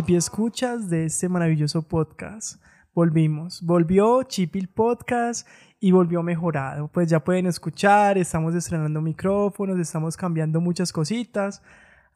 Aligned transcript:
Chipi 0.00 0.16
escuchas 0.16 0.88
de 0.88 1.04
este 1.04 1.28
maravilloso 1.28 1.82
podcast. 1.82 2.58
Volvimos, 2.94 3.60
volvió 3.60 4.22
Chipi 4.22 4.58
el 4.58 4.68
podcast 4.68 5.46
y 5.78 5.92
volvió 5.92 6.22
mejorado. 6.22 6.88
Pues 6.88 7.10
ya 7.10 7.22
pueden 7.22 7.44
escuchar, 7.44 8.16
estamos 8.16 8.54
estrenando 8.54 9.02
micrófonos, 9.02 9.78
estamos 9.78 10.16
cambiando 10.16 10.58
muchas 10.62 10.90
cositas. 10.90 11.62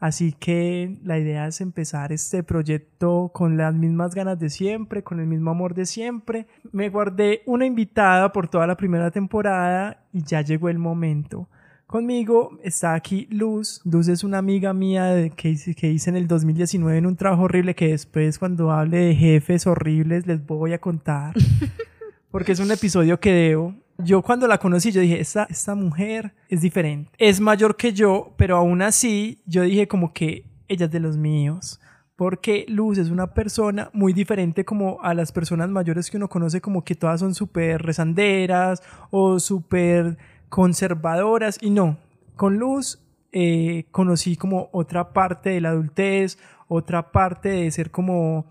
Así 0.01 0.33
que 0.33 0.99
la 1.03 1.19
idea 1.19 1.47
es 1.47 1.61
empezar 1.61 2.11
este 2.11 2.43
proyecto 2.43 3.31
con 3.35 3.59
las 3.59 3.75
mismas 3.75 4.15
ganas 4.15 4.39
de 4.39 4.49
siempre, 4.49 5.05
con 5.05 5.21
el 5.21 5.27
mismo 5.27 5.51
amor 5.51 5.75
de 5.75 5.85
siempre. 5.85 6.47
Me 6.73 6.89
guardé 6.89 7.43
una 7.45 7.67
invitada 7.67 8.33
por 8.33 8.49
toda 8.49 8.67
la 8.67 8.79
primera 8.79 9.11
temporada 9.11 10.07
y 10.11 10.23
ya 10.23 10.41
llegó 10.41 10.71
el 10.71 10.79
momento. 10.79 11.51
Conmigo 11.95 12.59
está 12.65 12.95
aquí 12.95 13.29
Luz. 13.31 13.81
Luz 13.85 14.09
es 14.09 14.25
una 14.25 14.39
amiga 14.39 14.75
mía 14.75 15.31
que, 15.37 15.51
hice, 15.51 15.77
que 15.77 15.93
hice 15.93 16.11
en 16.11 16.17
el 16.17 16.27
2019 16.27 16.99
en 16.99 17.07
un 17.07 17.15
trabajo 17.15 17.45
horrible 17.45 17.77
que 17.77 17.87
después 17.91 18.41
cuando 18.41 18.73
hable 18.73 18.99
de 18.99 19.15
jefes 19.15 19.65
horribles 19.69 20.27
les 20.27 20.45
voy 20.45 20.73
a 20.73 20.81
contar. 20.81 21.35
Porque 22.33 22.51
es 22.51 22.59
un 22.59 22.73
episodio 22.73 23.21
que 23.21 23.31
debo. 23.31 23.77
Yo 23.99 24.23
cuando 24.23 24.49
la 24.49 24.59
conocí, 24.59 24.91
yo 24.91 25.03
dije, 25.03 25.21
esta, 25.21 25.47
esta 25.49 25.77
mujer 25.77 26.35
es 26.49 26.63
diferente. 26.63 27.13
Es 27.17 27.41
mayor 27.41 27.77
que 27.77 27.93
yo, 27.93 28.35
pero 28.37 28.57
aún 28.57 28.83
así 28.83 29.41
yo 29.47 29.63
dije 29.63 29.87
como 29.87 30.13
que 30.13 30.51
ella 30.67 30.87
es 30.87 30.91
de 30.91 30.99
los 30.99 31.17
míos. 31.17 31.81
Porque 32.17 32.65
Luz 32.69 32.99
es 32.99 33.11
una 33.11 33.35
persona 33.35 33.91
muy 33.93 34.13
diferente 34.13 34.65
como 34.65 35.01
a 35.01 35.15
las 35.15 35.31
personas 35.31 35.69
mayores 35.69 36.11
que 36.11 36.17
uno 36.17 36.29
conoce, 36.29 36.61
como 36.61 36.83
que 36.83 36.97
todas 36.97 37.21
son 37.21 37.37
súper 37.37 37.83
rezanderas 37.83 38.83
o 39.11 39.39
súper 39.39 40.19
conservadoras. 40.55 41.59
Y 41.61 41.71
no, 41.71 41.99
con 42.37 42.59
Luz 42.59 43.01
eh, 43.33 43.87
conocí 43.91 44.37
como 44.37 44.69
otra 44.71 45.13
parte 45.13 45.51
de 45.51 45.61
la 45.61 45.71
adultez, 45.71 46.39
otra 46.69 47.11
parte 47.11 47.49
de 47.49 47.71
ser 47.73 47.91
como, 47.91 48.47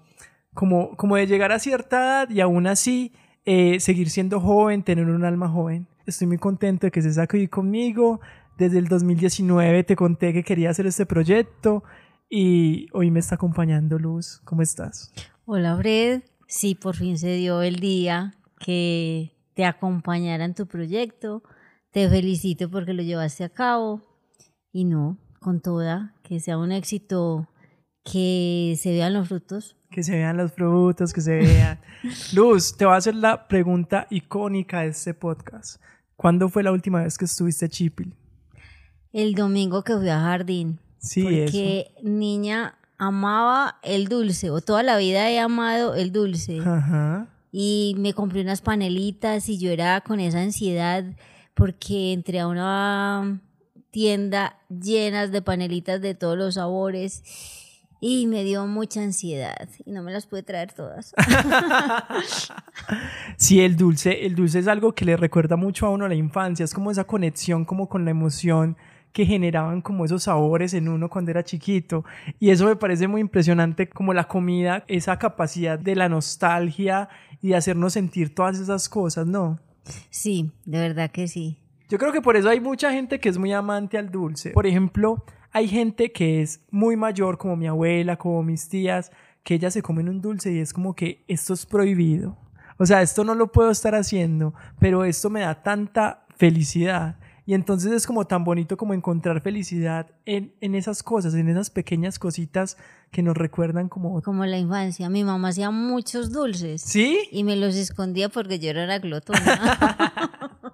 como, 0.53 0.97
como 0.97 1.15
de 1.15 1.27
llegar 1.27 1.53
a 1.53 1.59
cierta 1.59 2.01
edad 2.01 2.29
y 2.29 2.41
aún 2.41 2.67
así 2.67 3.13
eh, 3.45 3.79
seguir 3.79 4.09
siendo 4.09 4.41
joven, 4.41 4.83
tener 4.83 5.05
un 5.05 5.23
alma 5.23 5.47
joven. 5.47 5.87
Estoy 6.05 6.27
muy 6.27 6.39
contento 6.39 6.87
de 6.87 6.91
que 6.91 7.01
se 7.01 7.21
aquí 7.21 7.47
conmigo. 7.47 8.19
Desde 8.57 8.79
el 8.79 8.89
2019 8.89 9.85
te 9.85 9.95
conté 9.95 10.33
que 10.33 10.43
quería 10.43 10.71
hacer 10.71 10.85
este 10.87 11.05
proyecto 11.05 11.85
y 12.29 12.87
hoy 12.91 13.11
me 13.11 13.21
está 13.21 13.35
acompañando 13.35 13.97
Luz. 13.97 14.41
¿Cómo 14.43 14.61
estás? 14.61 15.13
Hola 15.45 15.77
Fred. 15.77 16.23
Sí, 16.47 16.75
por 16.75 16.97
fin 16.97 17.17
se 17.17 17.33
dio 17.37 17.61
el 17.61 17.77
día 17.77 18.35
que 18.59 19.31
te 19.53 19.63
acompañara 19.63 20.43
en 20.43 20.53
tu 20.53 20.67
proyecto. 20.67 21.43
Te 21.93 22.09
felicito 22.09 22.69
porque 22.69 22.93
lo 22.93 23.03
llevaste 23.03 23.45
a 23.45 23.49
cabo 23.49 24.01
y 24.73 24.83
no, 24.83 25.17
con 25.39 25.61
toda, 25.61 26.15
que 26.23 26.41
sea 26.41 26.57
un 26.57 26.73
éxito, 26.73 27.47
que 28.03 28.75
se 28.77 28.91
vean 28.91 29.13
los 29.13 29.29
frutos 29.29 29.77
que 29.93 30.03
se 30.03 30.11
vean 30.13 30.35
los 30.37 30.51
frutos, 30.51 31.13
que 31.13 31.21
se 31.21 31.35
vean. 31.35 31.79
Luz, 32.33 32.75
te 32.75 32.85
voy 32.85 32.95
a 32.95 32.97
hacer 32.97 33.15
la 33.15 33.47
pregunta 33.47 34.07
icónica 34.09 34.81
de 34.81 34.87
este 34.87 35.13
podcast. 35.13 35.79
¿Cuándo 36.15 36.49
fue 36.49 36.63
la 36.63 36.71
última 36.71 37.03
vez 37.03 37.17
que 37.17 37.25
estuviste 37.25 37.65
a 37.65 37.69
Chipil? 37.69 38.15
El 39.11 39.35
domingo 39.35 39.83
que 39.83 39.95
fui 39.95 40.09
a 40.09 40.19
jardín. 40.19 40.79
Sí, 40.97 41.21
porque 41.21 41.91
niña 42.01 42.75
amaba 42.97 43.77
el 43.83 44.07
dulce, 44.07 44.49
o 44.49 44.61
toda 44.61 44.81
la 44.81 44.97
vida 44.97 45.29
he 45.29 45.39
amado 45.39 45.93
el 45.93 46.11
dulce. 46.11 46.59
Ajá. 46.59 47.27
Y 47.51 47.95
me 47.99 48.13
compré 48.13 48.41
unas 48.41 48.61
panelitas 48.61 49.47
y 49.47 49.59
yo 49.59 49.69
era 49.69 50.01
con 50.01 50.19
esa 50.19 50.41
ansiedad 50.41 51.05
porque 51.53 52.13
entré 52.13 52.39
a 52.39 52.47
una 52.47 53.41
tienda 53.91 54.57
llenas 54.69 55.31
de 55.31 55.41
panelitas 55.41 56.01
de 56.01 56.15
todos 56.15 56.37
los 56.37 56.55
sabores 56.55 57.23
y 58.05 58.27
me 58.27 58.43
dio 58.43 58.67
mucha 58.67 59.01
ansiedad 59.01 59.69
y 59.85 59.91
no 59.91 60.03
me 60.03 60.11
las 60.11 60.25
pude 60.25 60.43
traer 60.43 60.73
todas. 60.73 61.13
sí, 63.37 63.61
el 63.61 63.77
dulce, 63.77 64.25
el 64.25 64.35
dulce 64.35 64.59
es 64.59 64.67
algo 64.67 64.93
que 64.93 65.05
le 65.05 65.15
recuerda 65.15 65.55
mucho 65.55 65.85
a 65.85 65.89
uno 65.89 66.05
a 66.05 66.09
la 66.09 66.15
infancia, 66.15 66.65
es 66.65 66.73
como 66.73 66.91
esa 66.91 67.05
conexión 67.05 67.63
como 67.63 67.87
con 67.87 68.03
la 68.03 68.11
emoción 68.11 68.75
que 69.13 69.25
generaban 69.25 69.81
como 69.81 70.03
esos 70.03 70.23
sabores 70.23 70.73
en 70.73 70.89
uno 70.89 71.07
cuando 71.07 71.31
era 71.31 71.43
chiquito. 71.43 72.03
Y 72.39 72.49
eso 72.49 72.65
me 72.65 72.75
parece 72.75 73.07
muy 73.07 73.21
impresionante 73.21 73.87
como 73.87 74.13
la 74.13 74.27
comida, 74.27 74.83
esa 74.87 75.17
capacidad 75.17 75.79
de 75.79 75.95
la 75.95 76.09
nostalgia 76.09 77.07
y 77.41 77.49
de 77.49 77.55
hacernos 77.55 77.93
sentir 77.93 78.35
todas 78.35 78.59
esas 78.59 78.89
cosas, 78.89 79.27
¿no? 79.27 79.59
Sí, 80.09 80.51
de 80.65 80.79
verdad 80.79 81.11
que 81.11 81.27
sí. 81.27 81.57
Yo 81.89 81.97
creo 81.97 82.11
que 82.11 82.21
por 82.21 82.35
eso 82.35 82.49
hay 82.49 82.59
mucha 82.59 82.91
gente 82.91 83.19
que 83.19 83.29
es 83.29 83.37
muy 83.37 83.53
amante 83.53 83.97
al 83.97 84.09
dulce. 84.09 84.51
Por 84.51 84.65
ejemplo, 84.65 85.23
hay 85.51 85.67
gente 85.67 86.11
que 86.11 86.41
es 86.41 86.61
muy 86.71 86.95
mayor, 86.95 87.37
como 87.37 87.55
mi 87.55 87.67
abuela, 87.67 88.17
como 88.17 88.41
mis 88.41 88.67
tías, 88.67 89.11
que 89.43 89.55
ellas 89.55 89.73
se 89.73 89.81
comen 89.81 90.09
un 90.09 90.21
dulce 90.21 90.51
y 90.51 90.59
es 90.59 90.73
como 90.73 90.95
que 90.95 91.23
esto 91.27 91.53
es 91.53 91.65
prohibido. 91.65 92.37
O 92.77 92.85
sea, 92.85 93.01
esto 93.01 93.23
no 93.23 93.35
lo 93.35 93.51
puedo 93.51 93.69
estar 93.69 93.93
haciendo, 93.93 94.53
pero 94.79 95.05
esto 95.05 95.29
me 95.29 95.41
da 95.41 95.61
tanta 95.61 96.25
felicidad. 96.35 97.17
Y 97.45 97.53
entonces 97.55 97.91
es 97.91 98.07
como 98.07 98.25
tan 98.25 98.43
bonito 98.45 98.77
como 98.77 98.93
encontrar 98.93 99.41
felicidad 99.41 100.11
en, 100.25 100.53
en, 100.61 100.75
esas 100.75 101.03
cosas, 101.03 101.33
en 101.33 101.49
esas 101.49 101.69
pequeñas 101.69 102.17
cositas 102.17 102.77
que 103.11 103.21
nos 103.21 103.35
recuerdan 103.35 103.89
como... 103.89 104.21
Como 104.21 104.45
la 104.45 104.57
infancia. 104.57 105.09
Mi 105.09 105.25
mamá 105.25 105.49
hacía 105.49 105.69
muchos 105.69 106.31
dulces. 106.31 106.81
¿Sí? 106.81 107.19
Y 107.31 107.43
me 107.43 107.57
los 107.57 107.75
escondía 107.75 108.29
porque 108.29 108.59
yo 108.59 108.69
era 108.69 108.97
glotona. 108.99 110.39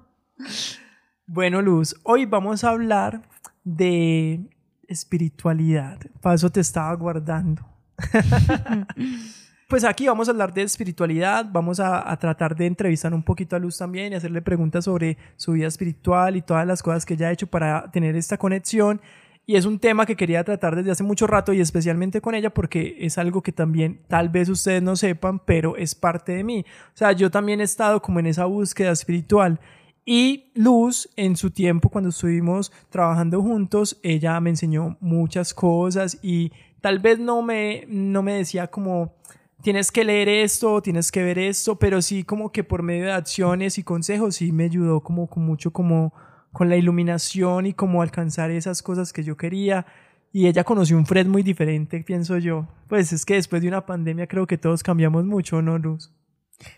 bueno, 1.25 1.61
Luz, 1.63 1.95
hoy 2.03 2.25
vamos 2.25 2.63
a 2.63 2.69
hablar 2.69 3.23
de 3.63 4.47
espiritualidad. 4.87 5.99
Para 6.21 6.35
eso 6.35 6.51
te 6.51 6.59
estaba 6.59 6.93
guardando. 6.95 7.65
pues 9.69 9.83
aquí 9.83 10.07
vamos 10.07 10.27
a 10.27 10.31
hablar 10.31 10.51
de 10.51 10.63
espiritualidad, 10.63 11.45
vamos 11.51 11.79
a, 11.79 12.17
tratar 12.17 12.55
de 12.55 12.65
entrevistar 12.65 13.13
un 13.13 13.21
poquito 13.21 13.55
a 13.55 13.59
Luz 13.59 13.77
también 13.77 14.11
y 14.11 14.15
hacerle 14.15 14.41
preguntas 14.41 14.85
sobre 14.85 15.15
su 15.35 15.51
vida 15.51 15.67
espiritual 15.67 16.35
y 16.35 16.41
todas 16.41 16.65
las 16.65 16.81
cosas 16.81 17.05
que 17.05 17.13
ella 17.13 17.27
ha 17.27 17.31
hecho 17.31 17.45
para 17.45 17.91
tener 17.91 18.15
esta 18.15 18.37
conexión. 18.37 18.99
Y 19.45 19.57
es 19.57 19.65
un 19.65 19.77
tema 19.77 20.07
que 20.07 20.15
quería 20.15 20.43
tratar 20.43 20.75
desde 20.75 20.89
hace 20.89 21.03
mucho 21.03 21.27
rato 21.27 21.53
y 21.53 21.61
especialmente 21.61 22.19
con 22.19 22.33
ella 22.33 22.49
porque 22.49 22.97
es 22.99 23.19
algo 23.19 23.43
que 23.43 23.51
también 23.51 24.01
tal 24.07 24.29
vez 24.29 24.49
ustedes 24.49 24.81
no 24.81 24.95
sepan, 24.95 25.37
pero 25.37 25.77
es 25.77 25.93
parte 25.93 26.31
de 26.31 26.43
mí. 26.43 26.65
O 26.93 26.97
sea, 26.97 27.11
yo 27.11 27.29
también 27.29 27.61
he 27.61 27.63
estado 27.63 28.01
como 28.01 28.19
en 28.19 28.25
esa 28.25 28.45
búsqueda 28.45 28.91
espiritual 28.91 29.59
y 30.03 30.49
Luz, 30.55 31.07
en 31.15 31.35
su 31.35 31.51
tiempo, 31.51 31.89
cuando 31.89 32.09
estuvimos 32.09 32.71
trabajando 32.89 33.43
juntos, 33.43 33.99
ella 34.01 34.39
me 34.39 34.49
enseñó 34.49 34.97
muchas 34.99 35.53
cosas 35.53 36.17
y 36.23 36.51
tal 36.81 36.97
vez 36.97 37.19
no 37.19 37.43
me, 37.43 37.85
no 37.87 38.23
me 38.23 38.33
decía 38.33 38.65
como, 38.65 39.18
tienes 39.61 39.91
que 39.91 40.03
leer 40.03 40.29
esto, 40.29 40.81
tienes 40.81 41.11
que 41.11 41.23
ver 41.23 41.39
esto, 41.39 41.77
pero 41.77 42.01
sí 42.01 42.23
como 42.23 42.51
que 42.51 42.63
por 42.63 42.83
medio 42.83 43.05
de 43.05 43.11
acciones 43.11 43.77
y 43.77 43.83
consejos 43.83 44.35
sí 44.35 44.51
me 44.51 44.65
ayudó 44.65 45.01
como 45.01 45.27
con 45.27 45.45
mucho 45.45 45.71
como 45.71 46.13
con 46.51 46.69
la 46.69 46.77
iluminación 46.77 47.65
y 47.65 47.73
como 47.73 48.01
alcanzar 48.01 48.51
esas 48.51 48.81
cosas 48.81 49.13
que 49.13 49.23
yo 49.23 49.37
quería. 49.37 49.85
Y 50.31 50.47
ella 50.47 50.63
conoció 50.63 50.97
un 50.97 51.05
Fred 51.05 51.27
muy 51.27 51.43
diferente, 51.43 52.03
pienso 52.03 52.37
yo. 52.37 52.67
Pues 52.87 53.11
es 53.13 53.25
que 53.25 53.35
después 53.35 53.61
de 53.61 53.67
una 53.67 53.85
pandemia 53.85 54.27
creo 54.27 54.45
que 54.45 54.57
todos 54.57 54.83
cambiamos 54.83 55.25
mucho, 55.25 55.61
¿no, 55.61 55.77
Luz? 55.77 56.11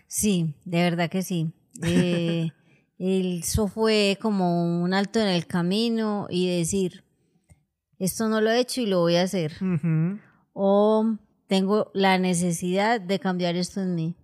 Sí, 0.06 0.54
de 0.64 0.82
verdad 0.82 1.10
que 1.10 1.22
sí. 1.22 1.52
Eh, 1.82 2.50
eso 2.98 3.68
fue 3.68 4.18
como 4.20 4.82
un 4.82 4.94
alto 4.94 5.20
en 5.20 5.28
el 5.28 5.46
camino 5.46 6.26
y 6.30 6.58
decir, 6.58 7.04
esto 7.98 8.28
no 8.28 8.40
lo 8.40 8.50
he 8.50 8.60
hecho 8.60 8.80
y 8.80 8.86
lo 8.86 9.00
voy 9.00 9.16
a 9.16 9.22
hacer. 9.22 9.52
O 10.54 11.16
tengo 11.52 11.90
la 11.92 12.16
necesidad 12.16 12.98
de 12.98 13.18
cambiar 13.18 13.56
esto 13.56 13.82
en 13.82 13.94
mí. 13.94 14.16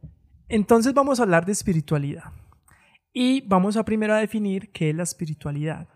Entonces 0.48 0.94
vamos 0.94 1.20
a 1.20 1.24
hablar 1.24 1.44
de 1.44 1.52
espiritualidad. 1.52 2.32
Y 3.12 3.42
vamos 3.42 3.76
a 3.76 3.84
primero 3.84 4.14
a 4.14 4.16
definir 4.16 4.72
qué 4.72 4.88
es 4.88 4.96
la 4.96 5.02
espiritualidad. 5.02 5.88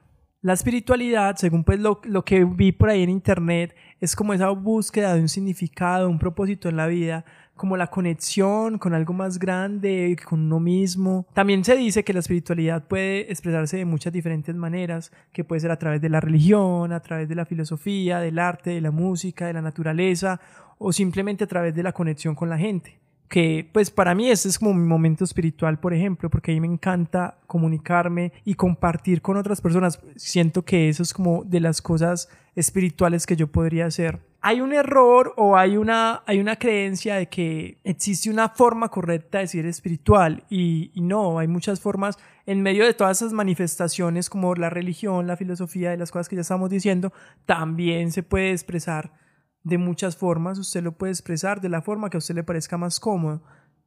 La 0.42 0.52
espiritualidad, 0.52 1.36
según 1.36 1.64
pues 1.64 1.80
lo, 1.80 2.02
lo, 2.04 2.22
que 2.22 2.44
vi 2.44 2.72
por 2.72 2.90
ahí 2.90 3.02
en 3.02 3.08
internet, 3.08 3.74
es 3.98 4.14
como 4.14 4.34
esa 4.34 4.50
búsqueda 4.50 5.14
de 5.14 5.22
un 5.22 5.28
significado, 5.30 6.10
un 6.10 6.18
propósito 6.18 6.68
en 6.68 6.76
la 6.76 6.86
vida, 6.86 7.24
como 7.54 7.76
la 7.76 7.86
conexión 7.86 8.78
con 8.78 8.92
algo 8.92 9.12
más 9.14 9.38
grande, 9.38 10.16
con 10.28 10.40
uno 10.40 10.58
mismo. 10.58 11.26
También 11.32 11.64
se 11.64 11.76
dice 11.76 12.02
que 12.02 12.12
la 12.12 12.20
espiritualidad 12.20 12.88
puede 12.88 13.30
expresarse 13.30 13.76
de 13.76 13.84
muchas 13.84 14.12
diferentes 14.12 14.54
maneras, 14.54 15.12
que 15.32 15.44
puede 15.44 15.60
ser 15.60 15.70
a 15.70 15.78
través 15.78 16.00
de 16.00 16.08
la 16.08 16.20
religión, 16.20 16.92
a 16.92 17.00
través 17.00 17.28
de 17.28 17.36
la 17.36 17.46
filosofía, 17.46 18.18
del 18.20 18.38
arte, 18.38 18.70
de 18.70 18.80
la 18.80 18.90
música, 18.90 19.46
de 19.46 19.52
la 19.52 19.62
naturaleza, 19.62 20.40
o 20.82 20.92
simplemente 20.92 21.44
a 21.44 21.46
través 21.46 21.74
de 21.74 21.82
la 21.82 21.92
conexión 21.92 22.34
con 22.34 22.48
la 22.48 22.58
gente 22.58 23.00
que 23.32 23.66
pues 23.72 23.90
para 23.90 24.14
mí 24.14 24.28
este 24.28 24.50
es 24.50 24.58
como 24.58 24.74
mi 24.74 24.86
momento 24.86 25.24
espiritual, 25.24 25.80
por 25.80 25.94
ejemplo, 25.94 26.28
porque 26.28 26.52
a 26.52 26.54
mí 26.54 26.60
me 26.60 26.66
encanta 26.66 27.38
comunicarme 27.46 28.30
y 28.44 28.56
compartir 28.56 29.22
con 29.22 29.38
otras 29.38 29.62
personas. 29.62 30.00
Siento 30.16 30.66
que 30.66 30.90
eso 30.90 31.02
es 31.02 31.14
como 31.14 31.42
de 31.42 31.60
las 31.60 31.80
cosas 31.80 32.28
espirituales 32.54 33.24
que 33.24 33.34
yo 33.34 33.46
podría 33.46 33.86
hacer. 33.86 34.20
Hay 34.42 34.60
un 34.60 34.74
error 34.74 35.32
o 35.38 35.56
hay 35.56 35.78
una, 35.78 36.22
hay 36.26 36.40
una 36.40 36.56
creencia 36.56 37.14
de 37.14 37.30
que 37.30 37.78
existe 37.84 38.28
una 38.28 38.50
forma 38.50 38.90
correcta 38.90 39.38
de 39.38 39.44
decir 39.44 39.64
espiritual 39.64 40.44
y, 40.50 40.90
y 40.92 41.00
no, 41.00 41.38
hay 41.38 41.48
muchas 41.48 41.80
formas 41.80 42.18
en 42.44 42.60
medio 42.60 42.84
de 42.84 42.92
todas 42.92 43.16
esas 43.22 43.32
manifestaciones 43.32 44.28
como 44.28 44.54
la 44.56 44.68
religión, 44.68 45.26
la 45.26 45.38
filosofía, 45.38 45.88
de 45.88 45.96
las 45.96 46.10
cosas 46.10 46.28
que 46.28 46.36
ya 46.36 46.42
estamos 46.42 46.68
diciendo, 46.68 47.14
también 47.46 48.12
se 48.12 48.22
puede 48.22 48.50
expresar 48.50 49.21
de 49.64 49.78
muchas 49.78 50.16
formas, 50.16 50.58
usted 50.58 50.82
lo 50.82 50.92
puede 50.92 51.12
expresar 51.12 51.60
de 51.60 51.68
la 51.68 51.82
forma 51.82 52.10
que 52.10 52.16
a 52.16 52.18
usted 52.18 52.34
le 52.34 52.44
parezca 52.44 52.76
más 52.76 52.98
cómodo, 52.98 53.42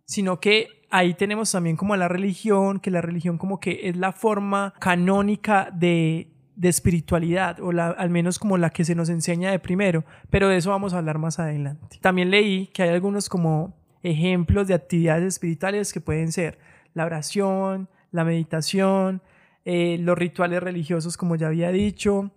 sino 0.05 0.39
que 0.39 0.67
ahí 0.89 1.13
tenemos 1.13 1.51
también 1.51 1.75
como 1.75 1.93
a 1.93 1.97
la 1.97 2.07
religión, 2.07 2.79
que 2.79 2.91
la 2.91 3.01
religión 3.01 3.37
como 3.37 3.59
que 3.59 3.89
es 3.89 3.97
la 3.97 4.11
forma 4.11 4.73
canónica 4.79 5.69
de, 5.73 6.31
de 6.55 6.69
espiritualidad, 6.69 7.59
o 7.59 7.71
la, 7.71 7.89
al 7.89 8.09
menos 8.09 8.39
como 8.39 8.57
la 8.57 8.69
que 8.69 8.85
se 8.85 8.95
nos 8.95 9.09
enseña 9.09 9.51
de 9.51 9.59
primero, 9.59 10.05
pero 10.29 10.47
de 10.47 10.57
eso 10.57 10.69
vamos 10.69 10.93
a 10.93 10.99
hablar 10.99 11.17
más 11.17 11.39
adelante. 11.39 11.99
También 12.01 12.31
leí 12.31 12.67
que 12.67 12.83
hay 12.83 12.89
algunos 12.89 13.29
como 13.29 13.75
ejemplos 14.03 14.67
de 14.67 14.75
actividades 14.75 15.25
espirituales 15.25 15.91
que 15.91 16.01
pueden 16.01 16.31
ser 16.31 16.59
la 16.93 17.05
oración, 17.05 17.89
la 18.11 18.23
meditación, 18.23 19.21
eh, 19.65 19.97
los 19.99 20.17
rituales 20.17 20.61
religiosos, 20.61 21.17
como 21.17 21.35
ya 21.35 21.47
había 21.47 21.71
dicho, 21.71 22.31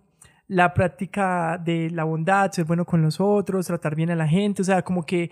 la 0.49 0.73
práctica 0.73 1.61
de 1.63 1.91
la 1.91 2.03
bondad, 2.03 2.51
ser 2.51 2.65
bueno 2.65 2.83
con 2.83 3.03
los 3.03 3.21
otros, 3.21 3.67
tratar 3.67 3.95
bien 3.95 4.09
a 4.09 4.15
la 4.15 4.27
gente, 4.27 4.63
o 4.63 4.65
sea, 4.65 4.81
como 4.81 5.05
que 5.05 5.31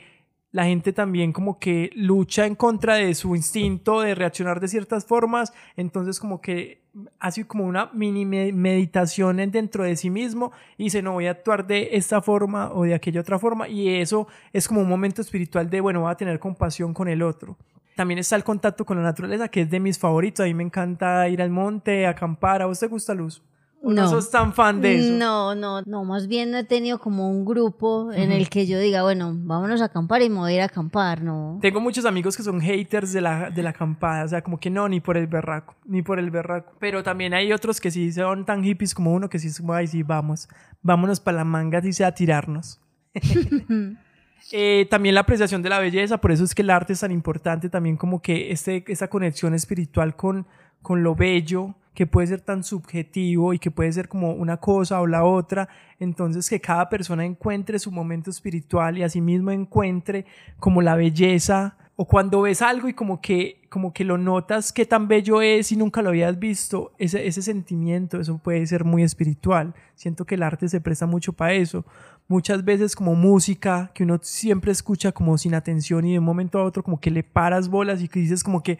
la 0.52 0.66
gente 0.66 0.94
también 0.94 1.34
como 1.34 1.60
que 1.60 1.90
lucha 1.96 2.46
en 2.46 2.56
contra 2.56 2.96
de 2.96 3.14
su 3.16 3.36
instinto 3.36 4.02
de 4.02 4.14
reaccionar 4.14 4.60
de 4.60 4.68
ciertas 4.68 5.06
formas, 5.06 5.54
entonces 5.76 6.20
como 6.20 6.40
que 6.40 6.84
hace 7.20 7.46
como 7.46 7.66
una 7.66 7.90
mini 7.94 8.26
meditación 8.26 9.38
dentro 9.52 9.84
de 9.84 9.96
sí 9.96 10.12
mismo 10.12 10.52
y 10.78 10.86
dice, 10.86 11.02
no 11.02 11.14
voy 11.14 11.26
a 11.26 11.32
actuar 11.32 11.66
de 11.66 11.90
esta 11.94 12.22
forma 12.22 12.72
o 12.72 12.84
de 12.84 12.94
aquella 12.94 13.22
otra 13.22 13.40
forma 13.40 13.68
y 13.68 13.90
eso 13.90 14.28
es 14.54 14.68
como 14.68 14.82
un 14.82 14.90
momento 14.90 15.22
espiritual 15.22 15.68
de, 15.70 15.82
bueno, 15.82 16.02
voy 16.02 16.12
a 16.12 16.16
tener 16.16 16.40
compasión 16.40 16.94
con 16.94 17.08
el 17.08 17.24
otro. 17.24 17.58
También 17.96 18.20
está 18.20 18.36
el 18.36 18.44
contacto 18.44 18.86
con 18.86 18.98
la 18.98 19.04
naturaleza, 19.04 19.48
que 19.48 19.62
es 19.62 19.72
de 19.72 19.80
mis 19.80 19.98
favoritos. 19.98 20.44
A 20.44 20.48
mí 20.48 20.54
me 20.54 20.62
encanta 20.62 21.28
ir 21.30 21.42
al 21.42 21.50
monte, 21.50 22.06
acampar. 22.06 22.62
¿A 22.62 22.68
vos 22.68 22.80
te 22.80 22.86
gusta 22.86 23.16
Luz? 23.16 23.42
No. 23.88 24.04
no 24.04 24.10
sos 24.10 24.30
tan 24.30 24.54
fan 24.54 24.82
de 24.82 24.96
eso? 24.96 25.14
No, 25.14 25.56
no, 25.56 25.82
no. 25.82 26.04
Más 26.04 26.28
bien 26.28 26.52
no 26.52 26.58
he 26.58 26.64
tenido 26.64 27.00
como 27.00 27.30
un 27.30 27.46
grupo 27.46 28.12
en 28.14 28.32
el 28.32 28.50
que 28.50 28.66
yo 28.66 28.80
diga, 28.80 29.04
bueno, 29.04 29.32
vámonos 29.36 29.82
a 29.82 29.86
acampar 29.86 30.22
y 30.22 30.30
me 30.30 30.38
voy 30.38 30.54
a 30.54 30.56
ir 30.56 30.62
a 30.62 30.66
acampar, 30.66 31.22
no. 31.22 31.60
Tengo 31.62 31.80
muchos 31.80 32.06
amigos 32.06 32.36
que 32.36 32.44
son 32.44 32.60
haters 32.62 33.14
de 33.14 33.22
la, 33.22 33.50
de 33.50 33.64
la 33.64 33.72
acampada. 33.72 34.26
O 34.26 34.28
sea, 34.28 34.42
como 34.42 34.60
que 34.60 34.70
no, 34.70 34.88
ni 34.88 35.00
por 35.00 35.18
el 35.18 35.28
berraco, 35.28 35.76
ni 35.86 36.02
por 36.02 36.20
el 36.20 36.32
berraco. 36.32 36.74
Pero 36.80 37.04
también 37.04 37.34
hay 37.34 37.52
otros 37.54 37.82
que 37.82 37.92
sí 37.92 38.12
son 38.12 38.46
tan 38.46 38.64
hippies 38.64 38.94
como 38.94 39.14
uno 39.14 39.30
que 39.30 39.40
sí, 39.40 39.50
ay, 39.70 39.88
sí, 39.88 40.04
vamos. 40.04 40.48
Vámonos 40.82 41.20
para 41.20 41.38
la 41.38 41.44
manga, 41.44 41.82
dice, 41.82 42.06
a 42.06 42.14
tirarnos. 42.14 42.80
Eh, 44.52 44.88
también 44.90 45.16
la 45.16 45.22
apreciación 45.22 45.62
de 45.62 45.70
la 45.70 45.80
belleza, 45.80 46.20
por 46.20 46.32
eso 46.32 46.44
es 46.44 46.56
que 46.56 46.62
el 46.62 46.70
arte 46.70 46.94
es 46.94 47.02
tan 47.02 47.12
importante, 47.12 47.70
también 47.70 47.98
como 47.98 48.22
que 48.22 48.52
este, 48.52 48.84
esa 48.88 49.10
conexión 49.10 49.54
espiritual 49.54 50.16
con, 50.16 50.48
con 50.82 51.04
lo 51.04 51.16
bello, 51.16 51.76
que 51.98 52.06
puede 52.06 52.28
ser 52.28 52.42
tan 52.42 52.64
subjetivo 52.64 53.56
y 53.56 53.58
que 53.58 53.72
puede 53.72 53.92
ser 53.92 54.08
como 54.08 54.34
una 54.34 54.58
cosa 54.58 55.02
o 55.02 55.08
la 55.08 55.24
otra, 55.24 55.68
entonces 56.00 56.48
que 56.48 56.62
cada 56.62 56.90
persona 56.90 57.26
encuentre 57.26 57.80
su 57.80 57.92
momento 57.92 58.30
espiritual 58.30 59.00
y 59.00 59.02
asimismo 59.02 59.50
encuentre 59.50 60.28
como 60.60 60.84
la 60.84 60.96
belleza 60.96 61.76
o 61.96 62.06
cuando 62.06 62.44
ves 62.44 62.62
algo 62.62 62.88
y 62.88 62.94
como 62.94 63.20
que, 63.20 63.64
como 63.72 63.94
que 63.94 64.04
lo 64.04 64.20
notas 64.20 64.72
qué 64.72 64.86
tan 64.86 65.08
bello 65.08 65.42
es 65.42 65.72
y 65.72 65.76
nunca 65.76 66.04
lo 66.04 66.10
habías 66.10 66.38
visto, 66.38 66.94
ese, 67.00 67.26
ese 67.26 67.42
sentimiento, 67.42 68.20
eso 68.20 68.38
puede 68.38 68.64
ser 68.68 68.84
muy 68.84 69.02
espiritual. 69.02 69.74
Siento 69.96 70.24
que 70.24 70.36
el 70.36 70.44
arte 70.44 70.70
se 70.70 70.80
presta 70.80 71.08
mucho 71.08 71.34
para 71.34 71.54
eso. 71.54 71.84
Muchas 72.28 72.64
veces 72.64 72.96
como 72.96 73.16
música, 73.16 73.90
que 73.96 74.04
uno 74.04 74.20
siempre 74.22 74.72
escucha 74.72 75.12
como 75.12 75.36
sin 75.40 75.56
atención 75.56 76.06
y 76.06 76.12
de 76.12 76.20
un 76.20 76.26
momento 76.26 76.60
a 76.60 76.64
otro 76.64 76.84
como 76.84 77.00
que 77.00 77.10
le 77.10 77.24
paras 77.24 77.70
bolas 77.70 78.04
y 78.04 78.08
que 78.08 78.20
dices 78.20 78.44
como 78.44 78.62
que 78.62 78.78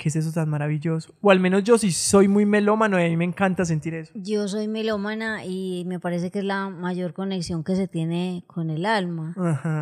¿qué 0.00 0.08
es 0.08 0.16
eso 0.16 0.32
tan 0.32 0.48
maravilloso? 0.48 1.14
O 1.20 1.30
al 1.30 1.40
menos 1.40 1.62
yo 1.62 1.76
sí 1.76 1.92
soy 1.92 2.26
muy 2.26 2.46
melómano 2.46 2.98
y 2.98 3.04
a 3.04 3.08
mí 3.08 3.18
me 3.18 3.26
encanta 3.26 3.66
sentir 3.66 3.92
eso. 3.92 4.10
Yo 4.14 4.48
soy 4.48 4.66
melómana 4.66 5.44
y 5.44 5.84
me 5.86 6.00
parece 6.00 6.30
que 6.30 6.38
es 6.38 6.44
la 6.46 6.70
mayor 6.70 7.12
conexión 7.12 7.62
que 7.62 7.76
se 7.76 7.86
tiene 7.86 8.42
con 8.46 8.70
el 8.70 8.86
alma. 8.86 9.34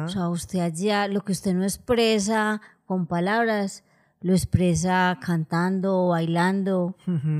O 0.04 0.08
sea, 0.08 0.28
usted 0.28 0.58
allá, 0.58 1.06
lo 1.06 1.20
que 1.20 1.30
usted 1.30 1.54
no 1.54 1.62
expresa 1.62 2.60
con 2.84 3.06
palabras, 3.06 3.84
lo 4.20 4.32
expresa 4.32 5.20
cantando, 5.24 6.08
bailando. 6.08 6.96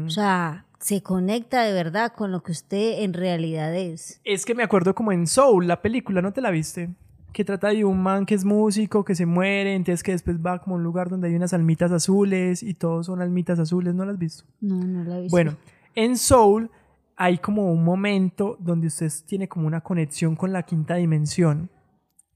O 0.06 0.10
sea, 0.10 0.64
se 0.78 1.02
conecta 1.02 1.64
de 1.64 1.72
verdad 1.72 2.12
con 2.16 2.30
lo 2.30 2.44
que 2.44 2.52
usted 2.52 3.02
en 3.02 3.12
realidad 3.12 3.74
es. 3.74 4.20
Es 4.22 4.44
que 4.44 4.54
me 4.54 4.62
acuerdo 4.62 4.94
como 4.94 5.10
en 5.10 5.26
Soul, 5.26 5.66
la 5.66 5.82
película, 5.82 6.22
¿no 6.22 6.32
te 6.32 6.40
la 6.40 6.52
viste? 6.52 6.90
Que 7.32 7.44
trata 7.44 7.68
de 7.68 7.84
un 7.84 8.02
man 8.02 8.26
que 8.26 8.34
es 8.34 8.44
músico, 8.44 9.04
que 9.04 9.14
se 9.14 9.26
muere, 9.26 9.74
entonces 9.74 10.02
que 10.02 10.12
después 10.12 10.38
va 10.38 10.58
como 10.58 10.76
a 10.76 10.78
un 10.78 10.84
lugar 10.84 11.08
donde 11.08 11.28
hay 11.28 11.34
unas 11.34 11.52
almitas 11.52 11.92
azules 11.92 12.62
y 12.62 12.74
todos 12.74 13.06
son 13.06 13.20
almitas 13.20 13.58
azules, 13.58 13.94
¿no 13.94 14.04
las 14.04 14.14
has 14.14 14.18
visto? 14.18 14.44
No, 14.60 14.76
no 14.82 15.04
la 15.04 15.18
he 15.18 15.22
visto. 15.22 15.34
Bueno, 15.34 15.56
en 15.94 16.16
Soul 16.16 16.70
hay 17.16 17.38
como 17.38 17.72
un 17.72 17.84
momento 17.84 18.56
donde 18.60 18.86
usted 18.86 19.10
tiene 19.26 19.48
como 19.48 19.66
una 19.66 19.80
conexión 19.80 20.36
con 20.36 20.52
la 20.52 20.62
quinta 20.62 20.94
dimensión. 20.94 21.70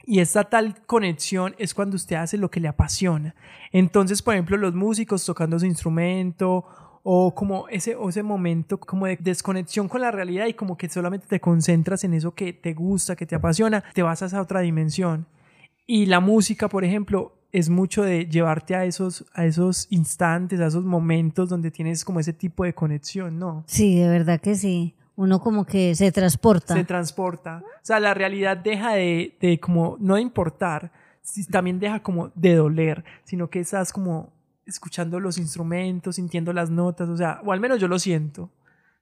Y 0.05 0.19
esta 0.19 0.43
tal 0.45 0.85
conexión 0.87 1.55
es 1.59 1.73
cuando 1.73 1.95
usted 1.95 2.17
hace 2.17 2.37
lo 2.37 2.51
que 2.51 2.59
le 2.59 2.67
apasiona. 2.67 3.37
Entonces, 3.71 4.21
por 4.21 4.35
ejemplo, 4.35 4.57
los 4.57 4.75
músicos 4.75 5.25
tocando 5.25 5.59
su 5.59 5.67
instrumento 5.67 6.65
o 7.03 7.35
como 7.35 7.69
ese, 7.69 7.97
ese 8.09 8.23
momento 8.23 8.79
como 8.79 9.07
de 9.07 9.19
desconexión 9.21 9.89
con 9.89 10.01
la 10.01 10.11
realidad 10.11 10.47
y 10.47 10.55
como 10.55 10.77
que 10.77 10.89
solamente 10.89 11.27
te 11.27 11.41
concentras 11.41 12.05
en 12.05 12.15
eso 12.15 12.35
que 12.35 12.53
te 12.53 12.75
gusta, 12.75 13.17
que 13.17 13.27
te 13.27 13.35
apasiona, 13.35 13.83
te 13.93 14.03
vas 14.03 14.23
a 14.23 14.27
esa 14.27 14.41
otra 14.41 14.61
dimensión. 14.61 15.27
Y 15.87 16.07
la 16.07 16.21
música, 16.21 16.69
por 16.69 16.85
ejemplo, 16.85 17.35
es 17.51 17.69
mucho 17.69 18.03
de 18.03 18.27
llevarte 18.27 18.75
a 18.75 18.85
esos, 18.85 19.27
a 19.35 19.45
esos 19.45 19.87
instantes, 19.91 20.61
a 20.61 20.67
esos 20.67 20.85
momentos 20.85 21.49
donde 21.49 21.71
tienes 21.71 22.05
como 22.05 22.21
ese 22.21 22.33
tipo 22.33 22.65
de 22.65 22.73
conexión, 22.73 23.39
¿no? 23.39 23.65
Sí, 23.67 23.99
de 23.99 24.09
verdad 24.09 24.41
que 24.41 24.55
sí. 24.55 24.95
Uno 25.17 25.41
como 25.41 25.67
que 25.67 25.95
se 25.95 26.11
transporta. 26.11 26.75
Se 26.75 26.85
transporta. 26.85 27.63
O 27.67 27.85
sea, 27.85 28.01
la 28.01 28.15
realidad 28.15 28.57
deja 28.57 28.95
de, 28.95 29.37
de 29.41 29.61
como 29.61 29.97
no 30.01 30.19
importar, 30.19 30.91
también 31.51 31.79
deja 31.79 32.03
como 32.03 32.31
de 32.35 32.55
doler, 32.55 33.05
sino 33.25 33.51
que 33.51 33.61
estás 33.61 33.93
como 33.93 34.32
escuchando 34.67 35.21
los 35.21 35.39
instrumentos, 35.39 36.17
sintiendo 36.17 36.53
las 36.53 36.71
notas, 36.71 37.09
o 37.09 37.17
sea, 37.17 37.41
o 37.45 37.53
al 37.53 37.61
menos 37.61 37.81
yo 37.81 37.89
lo 37.89 37.99
siento. 37.99 38.51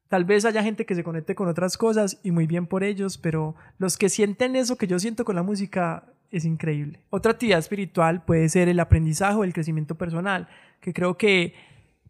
Tal 0.09 0.25
vez 0.25 0.45
haya 0.45 0.63
gente 0.63 0.87
que 0.87 0.95
se 0.95 1.05
conecte 1.05 1.35
con 1.35 1.49
otras 1.49 1.77
cosas 1.77 2.19
y 2.23 2.33
muy 2.33 2.47
bien 2.47 2.67
por 2.67 2.83
ellos, 2.83 3.17
pero 3.17 3.55
los 3.79 3.97
que 3.97 4.09
sienten 4.09 4.57
eso 4.57 4.77
que 4.77 4.87
yo 4.87 4.99
siento 4.99 5.25
con 5.25 5.37
la 5.37 5.43
música 5.43 6.05
es 6.31 6.45
increíble. 6.45 7.01
Otra 7.11 7.33
actividad 7.33 7.59
espiritual 7.59 8.25
puede 8.25 8.49
ser 8.49 8.69
el 8.69 8.81
aprendizaje 8.81 9.37
o 9.37 9.45
el 9.45 9.53
crecimiento 9.53 9.97
personal, 9.97 10.49
que 10.81 10.93
creo 10.93 11.17
que, 11.17 11.55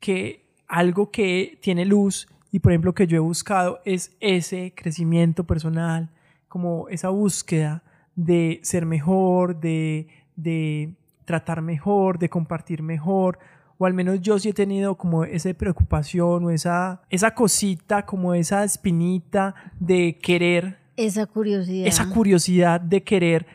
que 0.00 0.46
algo 0.66 1.10
que 1.10 1.58
tiene 1.60 1.84
luz 1.84 2.28
y 2.52 2.60
por 2.60 2.72
ejemplo 2.72 2.94
que 2.94 3.06
yo 3.06 3.16
he 3.16 3.20
buscado 3.20 3.80
es 3.84 4.16
ese 4.20 4.72
crecimiento 4.74 5.44
personal, 5.44 6.10
como 6.48 6.88
esa 6.88 7.10
búsqueda 7.10 7.82
de 8.16 8.60
ser 8.62 8.86
mejor, 8.86 9.60
de, 9.60 10.08
de 10.36 10.94
tratar 11.30 11.62
mejor, 11.62 12.18
de 12.18 12.28
compartir 12.28 12.82
mejor, 12.82 13.38
o 13.78 13.86
al 13.86 13.94
menos 13.94 14.20
yo 14.20 14.36
sí 14.40 14.48
he 14.48 14.52
tenido 14.52 14.96
como 14.96 15.22
esa 15.22 15.54
preocupación 15.54 16.44
o 16.44 16.50
esa, 16.50 17.02
esa 17.08 17.34
cosita, 17.36 18.04
como 18.04 18.34
esa 18.34 18.64
espinita 18.64 19.54
de 19.78 20.18
querer. 20.20 20.78
Esa 20.96 21.26
curiosidad. 21.26 21.86
Esa 21.86 22.10
curiosidad 22.10 22.80
de 22.80 23.04
querer 23.04 23.46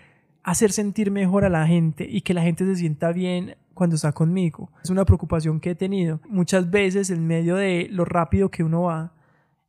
hacer 0.41 0.71
sentir 0.71 1.11
mejor 1.11 1.43
a 1.43 1.49
la 1.49 1.67
gente 1.67 2.07
y 2.09 2.21
que 2.21 2.33
la 2.33 2.43
gente 2.43 2.65
se 2.65 2.77
sienta 2.77 3.11
bien 3.11 3.57
cuando 3.73 3.97
está 3.97 4.13
conmigo. 4.13 4.71
Es 4.81 4.89
una 4.89 5.03
preocupación 5.03 5.59
que 5.59 5.71
he 5.71 5.75
tenido. 5.75 6.21
Muchas 6.29 6.71
veces 6.71 7.09
en 7.09 7.27
medio 7.27 7.57
de 7.57 7.89
lo 7.91 8.05
rápido 8.05 8.49
que 8.49 8.63
uno 8.63 8.83
va, 8.83 9.11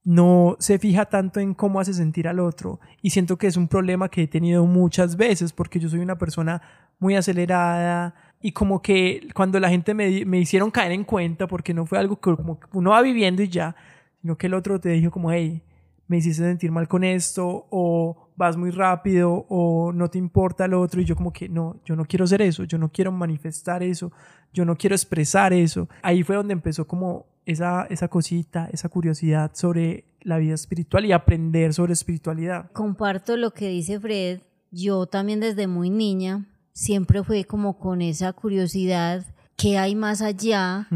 no 0.07 0.57
se 0.61 0.79
fija 0.79 1.07
tanto 1.07 1.41
en 1.41 1.53
cómo 1.53 1.81
hace 1.81 1.93
sentir 1.93 2.29
al 2.29 2.39
otro 2.39 2.79
y 3.03 3.11
siento 3.11 3.39
que 3.39 3.49
es 3.49 3.57
un 3.57 3.67
problema 3.67 4.09
que 4.09 4.23
he 4.23 4.29
tenido 4.29 4.65
muchas 4.65 5.17
veces 5.17 5.53
porque 5.53 5.81
yo 5.81 5.89
soy 5.89 5.99
una 5.99 6.17
persona 6.17 6.63
muy 6.99 7.15
acelerada 7.17 8.15
y 8.41 8.53
como 8.53 8.81
que 8.81 9.29
cuando 9.35 9.59
la 9.61 9.69
gente 9.69 9.95
me, 9.95 10.25
me 10.25 10.39
hicieron 10.39 10.71
caer 10.71 10.93
en 10.93 11.05
cuenta 11.05 11.47
porque 11.47 11.75
no 11.75 11.87
fue 11.87 11.99
algo 11.99 12.21
que 12.21 12.35
uno 12.73 12.91
va 12.91 13.03
viviendo 13.03 13.43
y 13.43 13.49
ya, 13.49 13.75
sino 14.21 14.37
que 14.37 14.47
el 14.47 14.55
otro 14.55 14.81
te 14.81 14.91
dijo 14.91 15.11
como, 15.11 15.33
hey, 15.33 15.63
me 16.09 16.19
hiciste 16.19 16.43
sentir 16.45 16.71
mal 16.71 16.89
con 16.89 17.05
esto 17.05 17.67
o 17.71 18.31
vas 18.37 18.57
muy 18.57 18.71
rápido 18.71 19.47
o 19.49 19.93
no 19.93 20.09
te 20.09 20.19
importa 20.19 20.67
el 20.67 20.75
otro 20.75 21.01
y 21.01 21.05
yo 21.05 21.17
como 21.17 21.33
que 21.33 21.49
no, 21.49 21.81
yo 21.85 21.97
no 21.97 22.05
quiero 22.05 22.27
ser 22.27 22.43
eso, 22.43 22.65
yo 22.65 22.79
no 22.79 22.91
quiero 22.91 23.11
manifestar 23.11 23.83
eso, 23.83 24.13
yo 24.53 24.65
no 24.65 24.77
quiero 24.77 24.95
expresar 24.95 25.53
eso. 25.53 25.89
Ahí 26.03 26.23
fue 26.23 26.37
donde 26.37 26.53
empezó 26.53 26.87
como 26.87 27.27
esa, 27.47 27.87
esa 27.91 28.09
cosita, 28.09 28.69
esa 28.73 28.89
curiosidad 28.89 29.53
sobre 29.55 30.05
la 30.21 30.39
vida 30.39 30.55
espiritual 30.55 31.05
y 31.07 31.13
aprender 31.13 31.73
sobre 31.73 31.93
espiritualidad. 31.93 32.71
Comparto 32.73 33.37
lo 33.37 33.53
que 33.53 33.69
dice 33.69 33.99
Fred. 33.99 34.41
Yo 34.71 35.07
también 35.07 35.41
desde 35.41 35.67
muy 35.67 35.91
niña 35.91 36.45
siempre 36.77 37.25
fue 37.25 37.45
como 37.45 37.79
con 37.79 38.03
esa 38.03 38.35
curiosidad 38.35 39.25
que 39.57 39.79
hay 39.79 39.95
más 39.95 40.21
allá, 40.21 40.87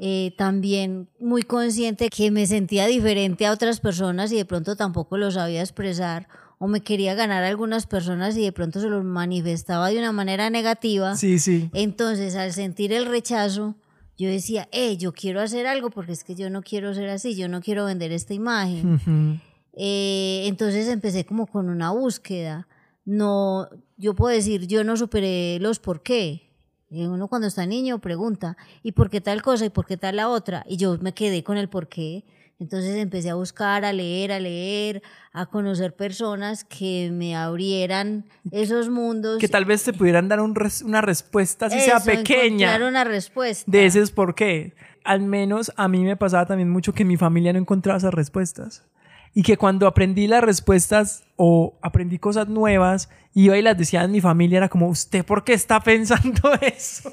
eh, 0.00 0.34
también 0.36 1.08
muy 1.20 1.44
consciente 1.44 2.10
que 2.10 2.32
me 2.32 2.48
sentía 2.48 2.88
diferente 2.88 3.46
a 3.46 3.52
otras 3.52 3.78
personas 3.78 4.32
y 4.32 4.36
de 4.36 4.44
pronto 4.44 4.74
tampoco 4.74 5.16
lo 5.16 5.30
sabía 5.30 5.60
expresar 5.60 6.26
o 6.58 6.66
me 6.66 6.80
quería 6.80 7.14
ganar 7.14 7.44
a 7.44 7.48
algunas 7.48 7.86
personas 7.86 8.36
y 8.36 8.42
de 8.42 8.50
pronto 8.50 8.80
se 8.80 8.88
lo 8.88 9.04
manifestaba 9.04 9.88
de 9.90 9.98
una 9.98 10.10
manera 10.10 10.50
negativa. 10.50 11.14
Sí, 11.14 11.38
sí. 11.38 11.70
Entonces, 11.74 12.34
al 12.34 12.52
sentir 12.52 12.92
el 12.92 13.06
rechazo, 13.06 13.76
yo 14.18 14.28
decía, 14.28 14.68
eh, 14.72 14.96
yo 14.96 15.12
quiero 15.12 15.40
hacer 15.40 15.68
algo 15.68 15.90
porque 15.90 16.10
es 16.10 16.24
que 16.24 16.34
yo 16.34 16.50
no 16.50 16.62
quiero 16.62 16.92
ser 16.92 17.08
así, 17.08 17.36
yo 17.36 17.46
no 17.46 17.60
quiero 17.60 17.84
vender 17.84 18.10
esta 18.10 18.34
imagen. 18.34 19.40
Eh, 19.74 20.42
entonces 20.46 20.88
empecé 20.88 21.24
como 21.24 21.46
con 21.46 21.68
una 21.68 21.92
búsqueda 21.92 22.66
no, 23.10 23.68
yo 23.96 24.14
puedo 24.14 24.32
decir, 24.34 24.68
yo 24.68 24.84
no 24.84 24.96
superé 24.96 25.58
los 25.60 25.80
por 25.80 26.00
qué. 26.02 26.48
Uno 26.90 27.26
cuando 27.26 27.48
está 27.48 27.66
niño 27.66 27.98
pregunta, 27.98 28.56
¿y 28.82 28.92
por 28.92 29.10
qué 29.10 29.20
tal 29.20 29.42
cosa 29.42 29.64
y 29.64 29.70
por 29.70 29.86
qué 29.86 29.96
tal 29.96 30.16
la 30.16 30.28
otra? 30.28 30.64
Y 30.68 30.76
yo 30.76 30.96
me 31.00 31.12
quedé 31.12 31.42
con 31.42 31.56
el 31.56 31.68
por 31.68 31.88
qué. 31.88 32.24
Entonces 32.60 32.94
empecé 32.96 33.30
a 33.30 33.34
buscar, 33.34 33.84
a 33.84 33.92
leer, 33.92 34.32
a 34.32 34.38
leer, 34.38 35.02
a 35.32 35.46
conocer 35.46 35.94
personas 35.96 36.62
que 36.62 37.10
me 37.12 37.34
abrieran 37.34 38.26
esos 38.52 38.90
mundos. 38.90 39.38
Que 39.38 39.48
tal 39.48 39.64
vez 39.64 39.82
te 39.82 39.92
pudieran 39.92 40.28
dar 40.28 40.40
una 40.40 41.00
respuesta, 41.00 41.66
así 41.66 41.80
sea 41.80 42.00
pequeña. 42.00 42.78
una 42.86 43.02
respuesta. 43.02 43.68
De 43.68 43.86
ese 43.86 44.02
es 44.02 44.12
por 44.12 44.34
qué. 44.36 44.74
Al 45.02 45.22
menos 45.22 45.72
a 45.76 45.88
mí 45.88 46.04
me 46.04 46.16
pasaba 46.16 46.46
también 46.46 46.70
mucho 46.70 46.92
que 46.92 47.04
mi 47.04 47.16
familia 47.16 47.52
no 47.52 47.58
encontraba 47.58 47.98
esas 47.98 48.14
respuestas 48.14 48.84
y 49.34 49.42
que 49.42 49.56
cuando 49.56 49.86
aprendí 49.86 50.26
las 50.26 50.42
respuestas 50.42 51.24
o 51.36 51.78
aprendí 51.82 52.18
cosas 52.18 52.48
nuevas, 52.48 53.08
y 53.32 53.48
las 53.62 53.78
decía 53.78 54.02
en 54.02 54.10
mi 54.10 54.20
familia, 54.20 54.58
era 54.58 54.68
como, 54.68 54.88
¿usted 54.88 55.24
por 55.24 55.44
qué 55.44 55.52
está 55.52 55.80
pensando 55.80 56.52
eso? 56.60 57.12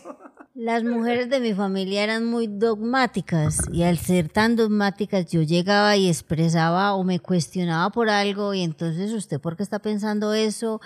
Las 0.56 0.84
mujeres 0.84 1.30
de 1.30 1.40
mi 1.40 1.54
familia 1.54 2.04
eran 2.04 2.26
muy 2.26 2.48
dogmáticas 2.48 3.60
y 3.72 3.84
al 3.84 4.00
ser 4.00 4.28
tan 4.28 4.56
dogmáticas 4.56 5.28
yo 5.28 5.44
llegaba 5.44 5.96
y 5.98 6.10
expresaba 6.10 6.96
o 6.96 7.04
me 7.04 7.20
cuestionaba 7.20 7.92
por 7.92 8.10
algo 8.10 8.56
y 8.56 8.64
entonces 8.64 9.14
usted 9.14 9.40
por 9.40 9.56
qué 9.56 9.62
está 9.62 9.78
pensando 9.78 10.34
eso, 10.34 10.82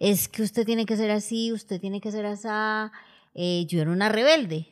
es 0.00 0.28
que 0.28 0.42
usted 0.42 0.64
tiene 0.64 0.86
que 0.86 0.96
ser 0.96 1.10
así, 1.10 1.52
usted 1.52 1.78
tiene 1.78 2.00
que 2.00 2.10
ser 2.10 2.24
así 2.24 2.48
eh, 3.34 3.64
yo 3.66 3.80
era 3.80 3.90
una 3.90 4.08
rebelde. 4.08 4.68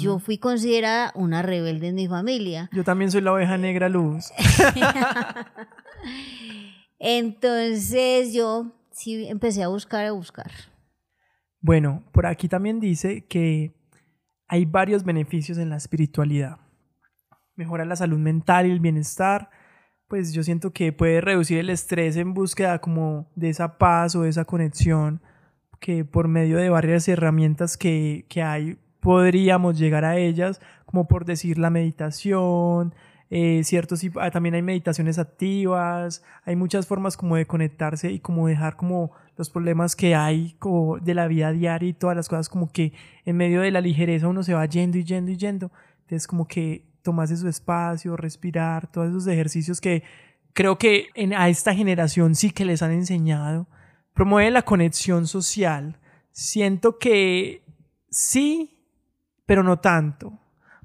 Yo 0.00 0.18
fui 0.18 0.38
considerada 0.38 1.12
una 1.14 1.42
rebelde 1.42 1.88
en 1.88 1.94
mi 1.94 2.08
familia. 2.08 2.68
Yo 2.72 2.82
también 2.82 3.10
soy 3.10 3.20
la 3.20 3.32
oveja 3.32 3.56
negra 3.56 3.88
luz. 3.88 4.32
Entonces 6.98 8.34
yo 8.34 8.72
sí 8.90 9.26
empecé 9.28 9.62
a 9.62 9.68
buscar, 9.68 10.06
a 10.06 10.12
buscar. 10.12 10.50
Bueno, 11.60 12.02
por 12.12 12.26
aquí 12.26 12.48
también 12.48 12.80
dice 12.80 13.26
que 13.26 13.74
hay 14.48 14.64
varios 14.64 15.04
beneficios 15.04 15.58
en 15.58 15.70
la 15.70 15.76
espiritualidad. 15.76 16.58
Mejora 17.54 17.84
la 17.84 17.96
salud 17.96 18.18
mental 18.18 18.66
y 18.66 18.70
el 18.70 18.80
bienestar. 18.80 19.50
Pues 20.08 20.32
yo 20.32 20.42
siento 20.42 20.72
que 20.72 20.92
puede 20.92 21.20
reducir 21.20 21.58
el 21.58 21.70
estrés 21.70 22.16
en 22.16 22.34
búsqueda 22.34 22.80
como 22.80 23.30
de 23.36 23.50
esa 23.50 23.78
paz 23.78 24.16
o 24.16 24.22
de 24.22 24.30
esa 24.30 24.44
conexión 24.44 25.22
que 25.80 26.04
por 26.04 26.28
medio 26.28 26.58
de 26.58 26.68
varias 26.70 27.08
herramientas 27.08 27.76
que, 27.76 28.24
hay 28.36 28.78
podríamos 29.00 29.78
llegar 29.78 30.04
a 30.04 30.18
ellas, 30.18 30.60
como 30.84 31.08
por 31.08 31.24
decir 31.24 31.58
la 31.58 31.70
meditación, 31.70 32.94
eh, 33.30 33.62
ciertos, 33.64 34.02
ah, 34.20 34.30
también 34.30 34.54
hay 34.54 34.62
meditaciones 34.62 35.18
activas, 35.18 36.22
hay 36.44 36.54
muchas 36.54 36.86
formas 36.86 37.16
como 37.16 37.36
de 37.36 37.46
conectarse 37.46 38.12
y 38.12 38.20
como 38.20 38.46
dejar 38.46 38.76
como 38.76 39.12
los 39.38 39.48
problemas 39.48 39.96
que 39.96 40.14
hay 40.14 40.54
como 40.58 40.98
de 40.98 41.14
la 41.14 41.26
vida 41.28 41.50
diaria 41.50 41.88
y 41.88 41.92
todas 41.94 42.14
las 42.14 42.28
cosas 42.28 42.50
como 42.50 42.70
que 42.70 42.92
en 43.24 43.38
medio 43.38 43.62
de 43.62 43.70
la 43.70 43.80
ligereza 43.80 44.28
uno 44.28 44.42
se 44.42 44.52
va 44.52 44.66
yendo 44.66 44.98
y 44.98 45.04
yendo 45.04 45.30
y 45.30 45.38
yendo, 45.38 45.72
entonces 46.02 46.26
como 46.26 46.46
que 46.46 46.84
tomarse 47.02 47.36
su 47.38 47.48
espacio, 47.48 48.16
respirar, 48.18 48.86
todos 48.88 49.08
esos 49.08 49.26
ejercicios 49.28 49.80
que 49.80 50.02
creo 50.52 50.76
que 50.76 51.06
en, 51.14 51.32
a 51.32 51.48
esta 51.48 51.74
generación 51.74 52.34
sí 52.34 52.50
que 52.50 52.66
les 52.66 52.82
han 52.82 52.92
enseñado 52.92 53.66
promueve 54.14 54.50
la 54.50 54.62
conexión 54.62 55.26
social. 55.26 55.98
Siento 56.32 56.98
que 56.98 57.62
sí, 58.10 58.84
pero 59.46 59.62
no 59.62 59.78
tanto. 59.80 60.38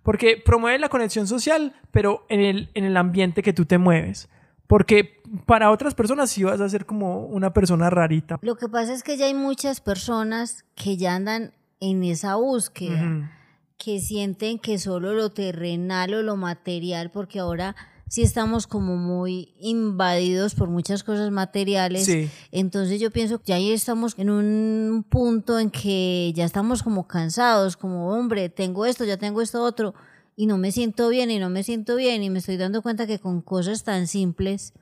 Porque 0.04 0.42
promueve 0.44 0.80
la 0.80 0.90
conexión 0.90 1.28
social, 1.28 1.74
pero 1.92 2.26
en 2.30 2.40
el, 2.40 2.70
en 2.74 2.84
el 2.84 2.96
ambiente 2.98 3.42
que 3.42 3.54
tú 3.54 3.66
te 3.66 3.78
mueves. 3.78 4.30
Porque 4.68 5.22
para 5.46 5.72
otras 5.72 5.94
personas 5.94 6.30
sí 6.30 6.44
vas 6.44 6.62
a 6.62 6.70
ser 6.70 6.86
como 6.86 7.26
una 7.26 7.54
persona 7.54 7.90
rarita. 7.90 8.40
Lo 8.42 8.56
que 8.56 8.68
pasa 8.68 8.94
es 8.94 9.04
que 9.04 9.18
ya 9.18 9.26
hay 9.26 9.34
muchas 9.34 9.82
personas 9.82 10.66
que 10.76 10.98
ya 10.98 11.16
andan 11.16 11.54
en 11.80 12.04
esa 12.04 12.36
búsqueda, 12.36 13.32
que 13.78 14.00
sienten 14.00 14.60
que 14.60 14.80
solo 14.80 15.14
lo 15.14 15.30
terrenal 15.32 16.14
o 16.14 16.24
lo 16.24 16.36
material, 16.36 17.12
porque 17.12 17.40
ahora 17.40 17.76
sí 18.08 18.22
estamos 18.22 18.68
como 18.68 18.96
muy 18.98 19.54
invadidos 19.60 20.56
por 20.56 20.70
muchas 20.70 21.04
cosas 21.04 21.32
materiales. 21.32 22.10
Entonces 22.52 23.00
yo 23.00 23.12
pienso 23.12 23.40
que 23.40 23.48
ya 23.48 23.56
ahí 23.56 23.72
estamos 23.72 24.14
en 24.18 24.30
un 24.30 25.06
punto 25.10 25.60
en 25.60 25.70
que 25.70 26.32
ya 26.36 26.46
estamos 26.46 26.84
como 26.84 27.08
cansados, 27.08 27.78
como 27.78 28.10
hombre, 28.10 28.50
tengo 28.50 28.86
esto, 28.86 29.06
ya 29.06 29.18
tengo 29.18 29.42
esto 29.42 29.64
otro, 29.64 29.94
y 30.36 30.48
no 30.48 30.58
me 30.58 30.72
siento 30.72 31.10
bien 31.10 31.32
y 31.32 31.40
no 31.40 31.50
me 31.50 31.64
siento 31.64 31.96
bien 31.96 32.24
y 32.24 32.30
me 32.30 32.40
estoy 32.40 32.58
dando 32.58 32.82
cuenta 32.82 33.08
que 33.08 33.20
con 33.20 33.42
cosas 33.42 33.84
tan 33.84 34.08
simples 34.08 34.74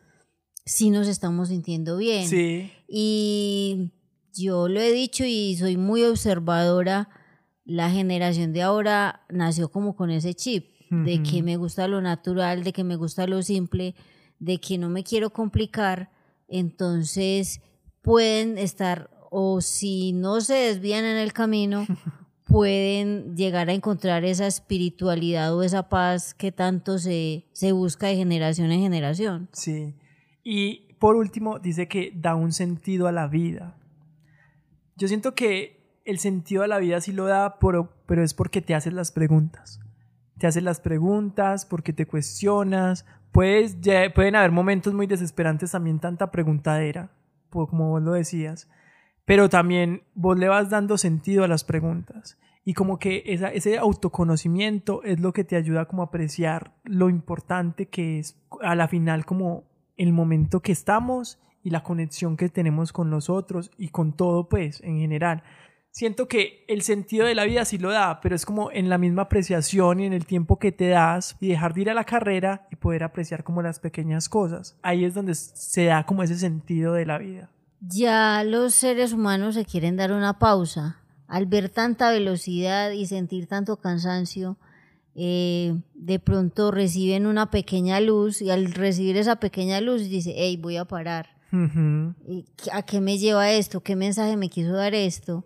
sí 0.66 0.90
nos 0.90 1.08
estamos 1.08 1.50
sintiendo 1.50 1.98
bien. 1.98 2.28
Sí. 2.28 2.72
Y 2.88 3.92
yo 4.34 4.68
lo 4.68 4.80
he 4.80 4.92
dicho 4.92 5.24
y 5.26 5.56
soy 5.58 5.78
muy 5.78 6.04
observadora, 6.04 7.10
la 7.66 7.90
generación 7.90 8.52
de 8.52 8.62
ahora 8.62 9.26
nació 9.30 9.72
como 9.72 9.96
con 9.96 10.10
ese 10.10 10.34
chip 10.34 10.73
de 11.04 11.24
que 11.24 11.42
me 11.42 11.58
gusta 11.58 11.88
lo 11.88 12.02
natural, 12.02 12.64
de 12.64 12.74
que 12.74 12.84
me 12.84 12.96
gusta 12.96 13.26
lo 13.28 13.42
simple, 13.42 13.96
de 14.40 14.60
que 14.60 14.78
no 14.78 14.90
me 14.90 15.04
quiero 15.04 15.32
complicar, 15.32 16.12
entonces 16.48 17.62
pueden 18.02 18.58
estar, 18.58 19.10
o 19.32 19.62
si 19.62 20.14
no 20.14 20.42
se 20.42 20.54
desvían 20.54 21.06
en 21.06 21.18
el 21.18 21.34
camino, 21.34 21.86
pueden 22.46 23.36
llegar 23.36 23.70
a 23.70 23.74
encontrar 23.74 24.26
esa 24.26 24.46
espiritualidad 24.46 25.56
o 25.56 25.64
esa 25.64 25.90
paz 25.90 26.34
que 26.34 26.52
tanto 26.52 27.00
se, 27.00 27.46
se 27.54 27.72
busca 27.72 28.08
de 28.08 28.16
generación 28.16 28.72
en 28.72 28.82
generación. 28.82 29.50
Sí. 29.54 29.96
Y 30.44 30.94
por 31.00 31.16
último, 31.16 31.60
dice 31.60 31.88
que 31.88 32.12
da 32.16 32.36
un 32.36 32.52
sentido 32.52 33.08
a 33.08 33.12
la 33.12 33.28
vida. 33.28 33.78
Yo 34.96 35.08
siento 35.08 35.34
que 35.34 36.02
el 36.06 36.20
sentido 36.20 36.64
a 36.64 36.68
la 36.68 36.80
vida 36.80 37.02
sí 37.02 37.14
lo 37.14 37.26
da, 37.26 37.58
pero, 37.60 37.94
pero 38.06 38.24
es 38.24 38.34
porque 38.34 38.62
te 38.62 38.76
haces 38.76 38.94
las 38.94 39.12
preguntas 39.12 39.80
te 40.38 40.48
haces 40.48 40.64
las 40.64 40.80
preguntas, 40.80 41.66
porque 41.66 41.94
te 41.94 42.06
cuestionas. 42.06 43.06
Puedes, 43.32 43.78
pueden 44.14 44.36
haber 44.36 44.52
momentos 44.52 44.94
muy 44.94 45.08
desesperantes 45.08 45.72
también, 45.72 46.00
tanta 46.00 46.32
preguntadera, 46.32 47.10
como 47.50 47.90
vos 47.90 48.02
lo 48.02 48.14
decías, 48.14 48.70
pero 49.26 49.50
también 49.50 50.04
vos 50.14 50.38
le 50.38 50.48
vas 50.48 50.70
dando 50.70 50.98
sentido 50.98 51.44
a 51.44 51.48
las 51.48 51.64
preguntas. 51.64 52.38
Y 52.66 52.74
como 52.74 52.98
que 52.98 53.24
ese 53.26 53.78
autoconocimiento 53.78 55.04
es 55.04 55.20
lo 55.20 55.34
que 55.34 55.44
te 55.44 55.58
ayuda 55.58 55.86
como 55.86 56.02
a 56.02 56.06
apreciar 56.06 56.74
lo 56.84 57.10
importante 57.10 57.88
que 57.88 58.20
es 58.20 58.38
a 58.62 58.76
la 58.76 58.88
final 58.88 59.26
como 59.26 59.66
el 59.98 60.14
momento 60.14 60.62
que 60.62 60.72
estamos 60.72 61.40
y 61.62 61.72
la 61.72 61.84
conexión 61.84 62.38
que 62.38 62.50
tenemos 62.50 62.94
con 62.94 63.10
los 63.10 63.30
otros 63.30 63.72
y 63.78 63.90
con 63.90 64.14
todo 64.14 64.48
pues 64.48 64.82
en 64.82 65.00
general 65.00 65.44
siento 65.94 66.28
que 66.28 66.66
el 66.68 66.82
sentido 66.82 67.26
de 67.26 67.36
la 67.36 67.46
vida 67.46 67.64
sí 67.64 67.78
lo 67.78 67.92
da, 67.92 68.20
pero 68.20 68.36
es 68.36 68.46
como 68.46 68.72
en 68.72 68.90
la 68.90 68.98
misma 68.98 69.24
apreciación 69.24 70.00
y 70.00 70.06
en 70.06 70.14
el 70.14 70.26
tiempo 70.26 70.58
que 70.58 70.72
te 70.72 70.90
das 70.90 71.38
y 71.40 71.48
dejar 71.48 71.74
de 71.74 71.82
ir 71.82 71.90
a 71.92 71.94
la 71.94 72.04
carrera 72.04 72.68
y 72.72 72.76
poder 72.76 73.04
apreciar 73.04 73.44
como 73.44 73.62
las 73.62 73.80
pequeñas 73.80 74.28
cosas. 74.28 74.76
Ahí 74.82 75.06
es 75.06 75.14
donde 75.14 75.36
se 75.36 75.86
da 75.86 76.06
como 76.06 76.24
ese 76.24 76.38
sentido 76.38 76.94
de 76.94 77.06
la 77.06 77.20
vida. 77.20 77.50
Ya 77.80 78.44
los 78.44 78.74
seres 78.74 79.14
humanos 79.14 79.56
se 79.56 79.66
quieren 79.66 79.96
dar 79.96 80.12
una 80.12 80.40
pausa. 80.40 81.00
Al 81.28 81.46
ver 81.46 81.70
tanta 81.70 82.12
velocidad 82.12 82.92
y 82.92 83.06
sentir 83.06 83.48
tanto 83.48 83.78
cansancio, 83.78 84.58
eh, 85.16 85.76
de 85.94 86.20
pronto 86.20 86.72
reciben 86.72 87.28
una 87.28 87.52
pequeña 87.52 88.00
luz 88.00 88.42
y 88.42 88.50
al 88.50 88.72
recibir 88.74 89.16
esa 89.18 89.36
pequeña 89.36 89.80
luz 89.80 90.10
dice, 90.10 90.34
hey, 90.36 90.58
voy 90.58 90.78
a 90.78 90.86
parar. 90.86 91.30
¿A 92.72 92.82
qué 92.82 93.00
me 93.00 93.20
lleva 93.20 93.52
esto? 93.52 93.82
¿Qué 93.82 93.96
mensaje 93.96 94.38
me 94.38 94.50
quiso 94.50 94.74
dar 94.74 94.96
esto? 94.96 95.46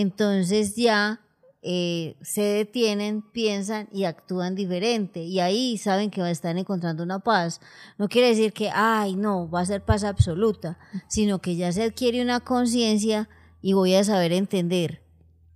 Entonces 0.00 0.76
ya 0.76 1.20
eh, 1.62 2.16
se 2.20 2.42
detienen, 2.42 3.22
piensan 3.22 3.88
y 3.90 4.04
actúan 4.04 4.54
diferente. 4.54 5.24
Y 5.24 5.40
ahí 5.40 5.78
saben 5.78 6.10
que 6.10 6.30
están 6.30 6.58
encontrando 6.58 7.02
una 7.02 7.20
paz. 7.20 7.62
No 7.96 8.08
quiere 8.08 8.28
decir 8.28 8.52
que, 8.52 8.70
ay, 8.72 9.16
no, 9.16 9.48
va 9.48 9.60
a 9.60 9.66
ser 9.66 9.82
paz 9.82 10.04
absoluta, 10.04 10.78
sino 11.08 11.40
que 11.40 11.56
ya 11.56 11.72
se 11.72 11.82
adquiere 11.82 12.20
una 12.20 12.40
conciencia 12.40 13.28
y 13.62 13.72
voy 13.72 13.94
a 13.94 14.04
saber 14.04 14.32
entender 14.32 15.02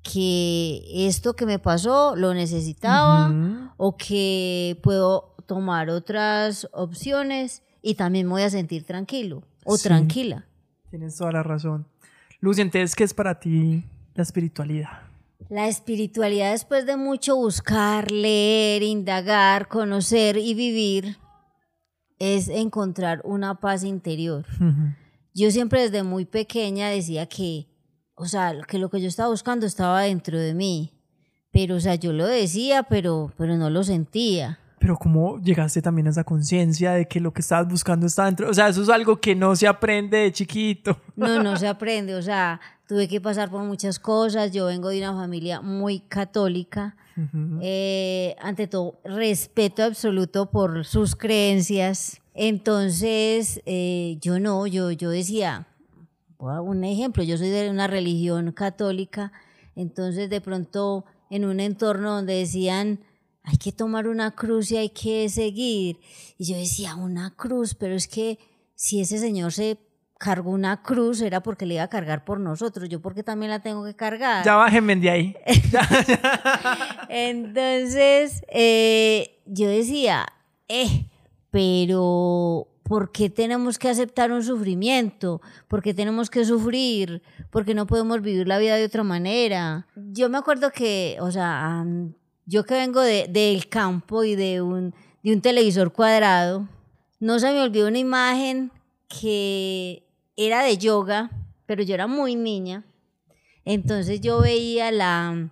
que 0.02 1.06
esto 1.06 1.36
que 1.36 1.44
me 1.44 1.58
pasó 1.58 2.16
lo 2.16 2.32
necesitaba 2.32 3.74
o 3.76 3.98
que 3.98 4.80
puedo 4.82 5.34
tomar 5.46 5.90
otras 5.90 6.66
opciones 6.72 7.62
y 7.82 7.94
también 7.94 8.26
me 8.26 8.32
voy 8.32 8.42
a 8.42 8.50
sentir 8.50 8.84
tranquilo 8.84 9.42
o 9.64 9.76
tranquila. 9.76 10.46
Tienes 10.88 11.16
toda 11.16 11.30
la 11.30 11.42
razón. 11.42 11.86
Lucy, 12.40 12.62
entonces, 12.62 12.96
¿qué 12.96 13.04
es 13.04 13.12
para 13.12 13.38
ti 13.38 13.84
la 14.14 14.22
espiritualidad? 14.22 14.88
La 15.48 15.66
espiritualidad 15.68 16.52
después 16.52 16.86
de 16.86 16.96
mucho 16.96 17.36
buscar, 17.36 18.10
leer, 18.10 18.82
indagar, 18.82 19.68
conocer 19.68 20.36
y 20.36 20.54
vivir 20.54 21.16
es 22.18 22.48
encontrar 22.48 23.20
una 23.24 23.58
paz 23.58 23.82
interior. 23.82 24.44
Yo 25.34 25.50
siempre 25.50 25.80
desde 25.82 26.02
muy 26.02 26.24
pequeña 26.24 26.88
decía 26.90 27.26
que, 27.26 27.66
o 28.14 28.26
sea, 28.26 28.54
que 28.68 28.78
lo 28.78 28.90
que 28.90 29.00
yo 29.00 29.08
estaba 29.08 29.30
buscando 29.30 29.66
estaba 29.66 30.02
dentro 30.02 30.38
de 30.38 30.54
mí. 30.54 30.92
Pero, 31.50 31.76
o 31.76 31.80
sea, 31.80 31.96
yo 31.96 32.12
lo 32.12 32.26
decía, 32.26 32.84
pero, 32.84 33.32
pero 33.36 33.56
no 33.56 33.70
lo 33.70 33.82
sentía. 33.82 34.60
pero 34.78 34.96
¿cómo 34.96 35.38
llegaste 35.40 35.82
también 35.82 36.06
a 36.06 36.10
esa 36.10 36.22
conciencia 36.22 36.92
de 36.92 37.08
que 37.08 37.18
lo 37.18 37.32
que 37.32 37.40
estabas 37.40 37.66
buscando 37.68 38.06
está 38.06 38.26
dentro? 38.26 38.48
O 38.48 38.54
sea, 38.54 38.68
eso 38.68 38.82
es 38.82 38.88
algo 38.88 39.20
que 39.20 39.34
no 39.34 39.56
se 39.56 39.66
aprende 39.66 40.18
de 40.18 40.32
chiquito. 40.32 41.00
No, 41.16 41.42
no 41.42 41.56
se 41.56 41.66
aprende, 41.74 42.14
o 42.14 42.22
sea, 42.22 42.60
tuve 42.90 43.06
que 43.06 43.20
pasar 43.20 43.52
por 43.52 43.62
muchas 43.62 44.00
cosas, 44.00 44.50
yo 44.50 44.66
vengo 44.66 44.88
de 44.88 44.98
una 44.98 45.12
familia 45.12 45.60
muy 45.60 46.00
católica, 46.00 46.96
eh, 47.60 48.34
ante 48.40 48.66
todo, 48.66 48.98
respeto 49.04 49.84
absoluto 49.84 50.50
por 50.50 50.84
sus 50.84 51.14
creencias, 51.14 52.20
entonces 52.34 53.62
eh, 53.64 54.18
yo 54.20 54.40
no, 54.40 54.66
yo, 54.66 54.90
yo 54.90 55.08
decía, 55.08 55.68
un 56.40 56.82
ejemplo, 56.82 57.22
yo 57.22 57.38
soy 57.38 57.50
de 57.50 57.70
una 57.70 57.86
religión 57.86 58.50
católica, 58.50 59.30
entonces 59.76 60.28
de 60.28 60.40
pronto 60.40 61.04
en 61.30 61.44
un 61.44 61.60
entorno 61.60 62.16
donde 62.16 62.34
decían, 62.38 62.98
hay 63.44 63.56
que 63.58 63.70
tomar 63.70 64.08
una 64.08 64.34
cruz 64.34 64.72
y 64.72 64.78
hay 64.78 64.90
que 64.90 65.28
seguir. 65.28 66.00
Y 66.38 66.46
yo 66.46 66.56
decía, 66.56 66.96
una 66.96 67.36
cruz, 67.36 67.76
pero 67.76 67.94
es 67.94 68.08
que 68.08 68.40
si 68.74 69.00
ese 69.00 69.18
señor 69.18 69.52
se 69.52 69.78
cargó 70.20 70.50
una 70.50 70.82
cruz 70.82 71.22
era 71.22 71.42
porque 71.42 71.64
le 71.64 71.74
iba 71.74 71.82
a 71.82 71.88
cargar 71.88 72.26
por 72.26 72.38
nosotros, 72.38 72.90
yo 72.90 73.00
porque 73.00 73.22
también 73.22 73.50
la 73.50 73.60
tengo 73.60 73.82
que 73.86 73.96
cargar. 73.96 74.44
Ya 74.44 74.54
bájenme 74.54 74.94
de 74.96 75.08
ahí. 75.08 75.36
Entonces, 77.08 78.42
eh, 78.48 79.40
yo 79.46 79.66
decía, 79.66 80.26
eh, 80.68 81.06
pero 81.50 82.68
¿por 82.82 83.12
qué 83.12 83.30
tenemos 83.30 83.78
que 83.78 83.88
aceptar 83.88 84.30
un 84.30 84.44
sufrimiento? 84.44 85.40
¿Por 85.68 85.82
qué 85.82 85.94
tenemos 85.94 86.28
que 86.28 86.44
sufrir? 86.44 87.22
¿Por 87.48 87.64
qué 87.64 87.72
no 87.72 87.86
podemos 87.86 88.20
vivir 88.20 88.46
la 88.46 88.58
vida 88.58 88.76
de 88.76 88.84
otra 88.84 89.02
manera? 89.02 89.86
Yo 89.96 90.28
me 90.28 90.36
acuerdo 90.36 90.70
que, 90.70 91.16
o 91.20 91.30
sea, 91.30 91.82
yo 92.44 92.64
que 92.64 92.74
vengo 92.74 93.00
del 93.00 93.68
campo 93.70 94.22
y 94.22 94.36
de 94.36 94.60
un, 94.60 94.94
de 95.22 95.32
un 95.32 95.40
televisor 95.40 95.94
cuadrado, 95.94 96.68
no 97.20 97.38
se 97.38 97.50
me 97.52 97.62
olvidó 97.62 97.88
una 97.88 97.98
imagen 97.98 98.70
que 99.08 100.09
era 100.46 100.62
de 100.62 100.78
yoga, 100.78 101.30
pero 101.66 101.82
yo 101.82 101.94
era 101.94 102.06
muy 102.06 102.34
niña. 102.34 102.84
Entonces 103.64 104.20
yo 104.20 104.40
veía 104.40 104.90
la, 104.90 105.48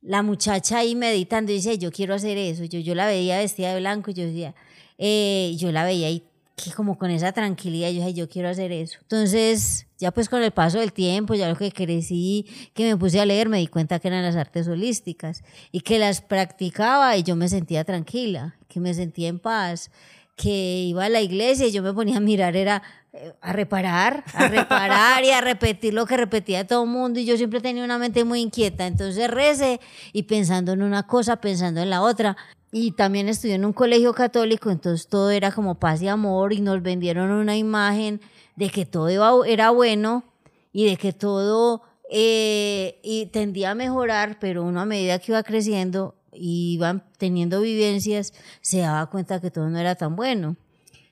la 0.00 0.22
muchacha 0.22 0.78
ahí 0.78 0.94
meditando 0.94 1.52
y 1.52 1.56
decía, 1.56 1.74
yo 1.74 1.92
quiero 1.92 2.14
hacer 2.14 2.38
eso. 2.38 2.64
Yo, 2.64 2.80
yo 2.80 2.94
la 2.94 3.06
veía 3.06 3.38
vestida 3.38 3.72
de 3.72 3.80
blanco 3.80 4.10
y 4.10 4.14
yo 4.14 4.24
decía, 4.24 4.54
eh, 4.98 5.54
yo 5.58 5.72
la 5.72 5.84
veía 5.84 6.08
ahí 6.08 6.24
que 6.56 6.70
como 6.72 6.98
con 6.98 7.10
esa 7.10 7.32
tranquilidad, 7.32 7.88
yo 7.88 8.00
dije, 8.00 8.14
yo 8.14 8.28
quiero 8.28 8.48
hacer 8.48 8.72
eso. 8.72 8.98
Entonces, 9.02 9.86
ya 9.98 10.10
pues 10.10 10.28
con 10.28 10.42
el 10.42 10.50
paso 10.52 10.78
del 10.78 10.92
tiempo, 10.92 11.34
ya 11.34 11.48
lo 11.48 11.56
que 11.56 11.72
crecí, 11.72 12.46
que 12.74 12.84
me 12.84 12.96
puse 12.96 13.20
a 13.20 13.26
leer, 13.26 13.48
me 13.48 13.58
di 13.58 13.66
cuenta 13.66 13.98
que 13.98 14.08
eran 14.08 14.22
las 14.22 14.36
artes 14.36 14.68
holísticas 14.68 15.42
y 15.72 15.80
que 15.80 15.98
las 15.98 16.20
practicaba 16.20 17.16
y 17.16 17.22
yo 17.22 17.36
me 17.36 17.48
sentía 17.48 17.84
tranquila, 17.84 18.56
que 18.68 18.80
me 18.80 18.94
sentía 18.94 19.28
en 19.28 19.38
paz, 19.38 19.90
que 20.36 20.84
iba 20.84 21.04
a 21.04 21.08
la 21.08 21.20
iglesia 21.20 21.66
y 21.66 21.72
yo 21.72 21.82
me 21.82 21.92
ponía 21.92 22.16
a 22.16 22.20
mirar, 22.20 22.56
era 22.56 22.82
eh, 23.12 23.34
a 23.40 23.52
reparar, 23.52 24.24
a 24.34 24.48
reparar 24.48 25.22
y 25.24 25.30
a 25.30 25.40
repetir 25.42 25.92
lo 25.94 26.06
que 26.06 26.16
repetía 26.16 26.66
todo 26.66 26.84
el 26.84 26.90
mundo 26.90 27.20
y 27.20 27.24
yo 27.24 27.36
siempre 27.36 27.60
tenía 27.60 27.84
una 27.84 27.98
mente 27.98 28.24
muy 28.24 28.40
inquieta, 28.40 28.86
entonces 28.86 29.30
recé 29.30 29.80
y 30.12 30.24
pensando 30.24 30.72
en 30.72 30.82
una 30.82 31.06
cosa, 31.06 31.36
pensando 31.36 31.80
en 31.80 31.90
la 31.90 32.02
otra. 32.02 32.36
Y 32.74 32.92
también 32.92 33.28
estudié 33.28 33.56
en 33.56 33.66
un 33.66 33.74
colegio 33.74 34.14
católico, 34.14 34.70
entonces 34.70 35.06
todo 35.06 35.30
era 35.30 35.52
como 35.52 35.74
paz 35.74 36.00
y 36.00 36.08
amor 36.08 36.54
y 36.54 36.62
nos 36.62 36.80
vendieron 36.82 37.30
una 37.30 37.54
imagen 37.54 38.22
de 38.56 38.70
que 38.70 38.86
todo 38.86 39.44
era 39.44 39.70
bueno 39.70 40.24
y 40.72 40.86
de 40.86 40.96
que 40.96 41.12
todo 41.12 41.82
eh, 42.10 42.98
y 43.02 43.26
tendía 43.26 43.72
a 43.72 43.74
mejorar, 43.74 44.38
pero 44.40 44.64
uno 44.64 44.80
a 44.80 44.86
medida 44.86 45.18
que 45.18 45.32
iba 45.32 45.42
creciendo 45.42 46.14
y 46.32 46.74
iba 46.74 47.04
teniendo 47.18 47.60
vivencias, 47.60 48.32
se 48.60 48.78
daba 48.78 49.06
cuenta 49.06 49.40
que 49.40 49.50
todo 49.50 49.68
no 49.68 49.78
era 49.78 49.94
tan 49.94 50.16
bueno. 50.16 50.56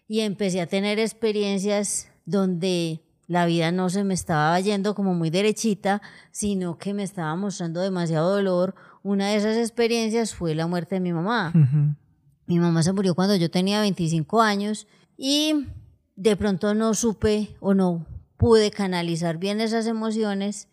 Y 0.08 0.20
empecé 0.20 0.60
a 0.60 0.66
tener 0.66 0.98
experiencias 0.98 2.08
donde 2.24 3.02
la 3.26 3.46
vida 3.46 3.70
no 3.70 3.90
se 3.90 4.02
me 4.02 4.14
estaba 4.14 4.58
yendo 4.58 4.94
como 4.94 5.14
muy 5.14 5.30
derechita, 5.30 6.02
sino 6.32 6.78
que 6.78 6.94
me 6.94 7.04
estaba 7.04 7.36
mostrando 7.36 7.80
demasiado 7.80 8.34
dolor 8.34 8.74
una 9.02 9.28
de 9.28 9.36
esas 9.36 9.56
experiencias 9.56 10.34
fue 10.34 10.54
la 10.54 10.66
muerte 10.66 10.96
de 10.96 11.00
mi 11.00 11.12
mamá. 11.12 11.52
Mi 12.46 12.58
mamá 12.58 12.82
se 12.82 12.92
murió 12.92 13.14
cuando 13.14 13.36
yo 13.36 13.50
tenía 13.50 13.80
25 13.80 14.42
años 14.42 14.86
y 15.16 15.66
de 16.16 16.36
pronto 16.36 16.74
no 16.74 16.92
supe 16.94 17.56
o 17.60 17.72
no 17.72 18.06
pude 18.36 18.70
canalizar 18.70 19.38
bien 19.38 19.60
esas 19.60 19.86
emociones 19.86 20.68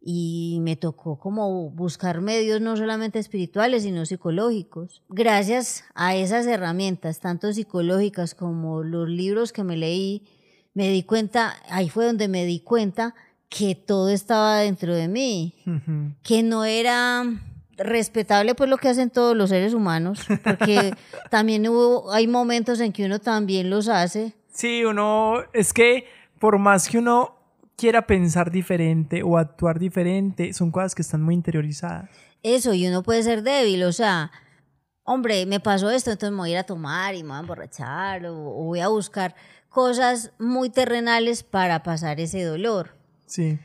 y 0.00 0.58
me 0.62 0.76
tocó 0.76 1.18
como 1.18 1.70
buscar 1.70 2.20
medios 2.20 2.60
no 2.60 2.76
solamente 2.76 3.18
espirituales, 3.18 3.82
sino 3.82 4.06
psicológicos. 4.06 5.02
Gracias 5.08 5.84
a 5.94 6.14
esas 6.14 6.46
herramientas, 6.46 7.20
tanto 7.20 7.52
psicológicas 7.52 8.34
como 8.34 8.82
los 8.82 9.08
libros 9.08 9.52
que 9.52 9.64
me 9.64 9.76
leí, 9.76 10.22
me 10.74 10.88
di 10.90 11.02
cuenta, 11.02 11.56
ahí 11.68 11.88
fue 11.88 12.06
donde 12.06 12.28
me 12.28 12.44
di 12.44 12.60
cuenta 12.60 13.14
que 13.48 13.74
todo 13.74 14.10
estaba 14.10 14.58
dentro 14.58 14.94
de 14.94 15.08
mí, 15.08 15.54
que 16.22 16.42
no 16.42 16.64
era 16.64 17.24
respetable 17.76 18.54
pues 18.54 18.68
lo 18.68 18.76
que 18.76 18.88
hacen 18.88 19.10
todos 19.10 19.36
los 19.36 19.50
seres 19.50 19.72
humanos, 19.72 20.26
porque 20.44 20.92
también 21.30 21.66
hubo, 21.68 22.12
hay 22.12 22.26
momentos 22.26 22.80
en 22.80 22.92
que 22.92 23.06
uno 23.06 23.20
también 23.20 23.70
los 23.70 23.88
hace. 23.88 24.34
Sí, 24.52 24.84
uno, 24.84 25.36
es 25.52 25.72
que 25.72 26.06
por 26.38 26.58
más 26.58 26.88
que 26.88 26.98
uno 26.98 27.37
quiera 27.78 28.06
pensar 28.06 28.50
diferente 28.50 29.22
o 29.22 29.38
actuar 29.38 29.78
diferente, 29.78 30.52
son 30.52 30.72
cosas 30.72 30.96
que 30.96 31.02
están 31.02 31.22
muy 31.22 31.34
interiorizadas. 31.34 32.10
Eso, 32.42 32.74
y 32.74 32.86
uno 32.88 33.04
puede 33.04 33.22
ser 33.22 33.42
débil, 33.42 33.84
o 33.84 33.92
sea, 33.92 34.32
hombre, 35.04 35.46
me 35.46 35.60
pasó 35.60 35.88
esto, 35.88 36.10
entonces 36.10 36.32
me 36.32 36.38
voy 36.38 36.50
a 36.50 36.52
ir 36.52 36.58
a 36.58 36.64
tomar 36.64 37.14
y 37.14 37.22
me 37.22 37.28
voy 37.28 37.36
a 37.36 37.40
emborrachar 37.40 38.26
o, 38.26 38.36
o 38.36 38.64
voy 38.64 38.80
a 38.80 38.88
buscar 38.88 39.36
cosas 39.68 40.32
muy 40.38 40.70
terrenales 40.70 41.44
para 41.44 41.84
pasar 41.84 42.18
ese 42.18 42.42
dolor. 42.42 42.96
Sí. 43.26 43.58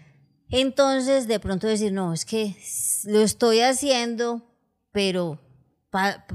Entonces, 0.49 1.27
de 1.27 1.39
pronto 1.39 1.65
decir, 1.65 1.91
no, 1.91 2.13
es 2.13 2.25
que 2.25 2.55
lo 3.05 3.21
estoy 3.21 3.61
haciendo, 3.61 4.43
pero 4.91 5.39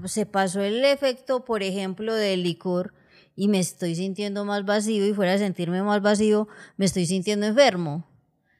se 0.07 0.27
pasó 0.27 0.63
el 0.63 0.85
efecto, 0.85 1.45
por 1.45 1.63
ejemplo, 1.63 2.13
del 2.13 2.43
licor 2.43 2.93
y 3.39 3.47
me 3.47 3.61
estoy 3.61 3.95
sintiendo 3.95 4.45
más 4.45 4.65
vacío 4.65 5.07
y 5.07 5.15
fuera 5.15 5.31
de 5.31 5.39
sentirme 5.39 5.81
más 5.85 6.03
vacío, 6.03 6.49
me 6.77 6.87
estoy 6.87 7.07
sintiendo 7.07 7.47
enfermo. 7.47 8.05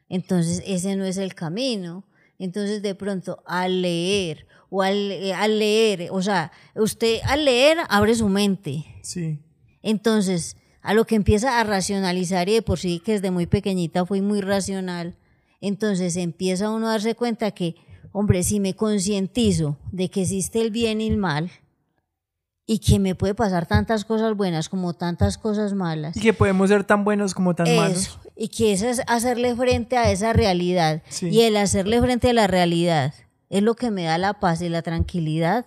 Entonces, 0.07 0.63
ese 0.65 0.95
no 0.95 1.03
es 1.03 1.17
el 1.17 1.35
camino. 1.35 2.05
Entonces, 2.37 2.81
de 2.81 2.95
pronto, 2.95 3.43
al 3.45 3.81
leer 3.81 4.47
o 4.69 4.81
al, 4.81 5.11
eh, 5.11 5.33
al 5.33 5.59
leer, 5.59 6.07
o 6.11 6.21
sea, 6.21 6.53
usted 6.75 7.19
al 7.25 7.43
leer 7.43 7.79
abre 7.89 8.15
su 8.15 8.29
mente. 8.29 8.85
Sí. 9.01 9.41
Entonces, 9.83 10.55
a 10.81 10.93
lo 10.93 11.03
que 11.03 11.15
empieza 11.15 11.59
a 11.59 11.63
racionalizar 11.65 12.47
y 12.47 12.53
de 12.53 12.61
por 12.61 12.79
sí 12.79 13.01
que 13.03 13.11
desde 13.11 13.31
muy 13.31 13.47
pequeñita 13.47 14.05
fui 14.05 14.21
muy 14.21 14.39
racional, 14.39 15.17
entonces 15.59 16.15
empieza 16.15 16.71
uno 16.71 16.87
a 16.87 16.91
darse 16.91 17.15
cuenta 17.15 17.51
que, 17.51 17.75
hombre, 18.13 18.43
si 18.43 18.61
me 18.61 18.75
concientizo 18.75 19.77
de 19.91 20.09
que 20.09 20.21
existe 20.21 20.61
el 20.61 20.71
bien 20.71 21.01
y 21.01 21.07
el 21.09 21.17
mal, 21.17 21.51
y 22.71 22.77
que 22.77 22.99
me 22.99 23.15
puede 23.15 23.33
pasar 23.33 23.65
tantas 23.65 24.05
cosas 24.05 24.37
buenas 24.37 24.69
como 24.69 24.93
tantas 24.93 25.39
cosas 25.39 25.73
malas. 25.73 26.15
Y 26.15 26.19
que 26.19 26.33
podemos 26.33 26.69
ser 26.69 26.83
tan 26.83 27.03
buenos 27.03 27.33
como 27.33 27.55
tan 27.55 27.75
malos. 27.75 28.19
Y 28.35 28.49
que 28.49 28.73
es 28.73 29.01
hacerle 29.07 29.55
frente 29.55 29.97
a 29.97 30.11
esa 30.11 30.33
realidad. 30.33 31.01
Y 31.19 31.41
el 31.41 31.57
hacerle 31.57 31.99
frente 31.99 32.29
a 32.29 32.33
la 32.33 32.45
realidad 32.45 33.15
es 33.49 33.63
lo 33.63 33.73
que 33.73 33.89
me 33.89 34.03
da 34.03 34.19
la 34.19 34.39
paz 34.39 34.61
y 34.61 34.69
la 34.69 34.83
tranquilidad. 34.83 35.65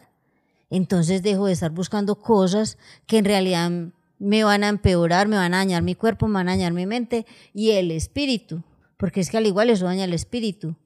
Entonces 0.70 1.24
dejo 1.24 1.46
de 1.46 1.54
estar 1.54 1.72
buscando 1.72 2.14
cosas 2.14 2.78
que 3.06 3.18
en 3.18 3.24
realidad 3.24 3.72
me 4.20 4.44
van 4.44 4.62
a 4.62 4.68
empeorar, 4.68 5.26
me 5.26 5.34
van 5.34 5.54
a 5.54 5.56
dañar 5.56 5.82
mi 5.82 5.96
cuerpo, 5.96 6.28
me 6.28 6.34
van 6.34 6.50
a 6.50 6.52
dañar 6.52 6.72
mi 6.72 6.86
mente 6.86 7.26
y 7.52 7.72
el 7.72 7.90
espíritu 7.90 8.62
porque 9.02 9.18
es 9.18 9.30
que 9.30 9.36
al 9.36 9.46
igual 9.48 9.68
eso 9.68 9.86
daña 9.86 10.04
el 10.04 10.14
espíritu. 10.14 10.76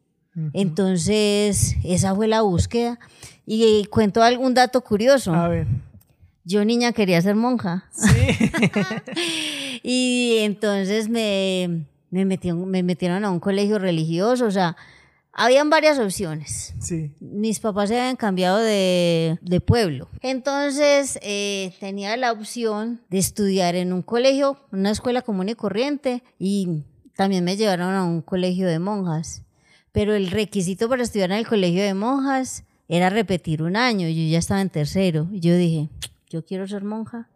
Entonces, 0.55 1.77
esa 1.85 2.15
fue 2.15 2.29
la 2.29 2.41
búsqueda. 2.41 2.99
Y, 3.45 3.85
cuento 3.91 4.23
algún 4.23 4.55
dato 4.55 4.81
curioso. 4.81 5.35
A 5.35 5.49
ver. 5.49 5.67
Yo 6.47 6.65
niña 6.65 6.93
quería 6.93 7.21
ser 7.21 7.35
monja. 7.35 7.87
Sí. 7.91 8.51
y 9.83 10.37
entonces 10.39 11.09
me, 11.09 11.87
me, 12.11 12.25
metieron, 12.25 12.71
me 12.71 12.85
metieron 12.85 13.25
a 13.25 13.31
un 13.33 13.41
colegio 13.41 13.81
religioso, 13.81 14.47
o 14.47 14.51
sea, 14.53 14.77
habían 15.33 15.71
varias 15.71 15.99
opciones. 15.99 16.73
Sí. 16.79 17.11
Mis 17.19 17.59
papás 17.59 17.89
se 17.89 17.99
habían 17.99 18.15
cambiado 18.15 18.59
de, 18.59 19.41
de 19.43 19.61
pueblo. 19.61 20.09
Entonces 20.23 21.19
eh, 21.21 21.75
tenía 21.81 22.17
la 22.17 22.31
opción 22.31 23.01
de 23.11 23.19
estudiar 23.19 23.75
en 23.75 23.93
un 23.93 24.03
colegio, 24.03 24.57
una 24.71 24.93
escuela 24.93 25.23
común 25.23 25.49
y 25.49 25.57
corriente, 25.57 26.23
y 26.39 26.85
también 27.17 27.43
me 27.43 27.57
llevaron 27.57 27.93
a 27.93 28.05
un 28.05 28.23
colegio 28.23 28.69
de 28.69 28.79
monjas, 28.79 29.43
pero 29.91 30.15
el 30.15 30.31
requisito 30.31 30.89
para 30.89 31.03
estudiar 31.03 31.33
en 31.33 31.39
el 31.39 31.47
colegio 31.49 31.83
de 31.83 31.95
monjas 31.95 32.63
era 32.89 33.11
repetir 33.11 33.65
un 33.65 33.75
año. 33.75 34.09
Yo 34.09 34.23
ya 34.31 34.39
estaba 34.39 34.61
en 34.61 34.71
tercero. 34.71 35.29
Y 35.33 35.41
yo 35.41 35.57
dije, 35.57 35.89
yo 36.29 36.45
quiero 36.45 36.67
ser 36.67 36.85
monja. 36.85 37.29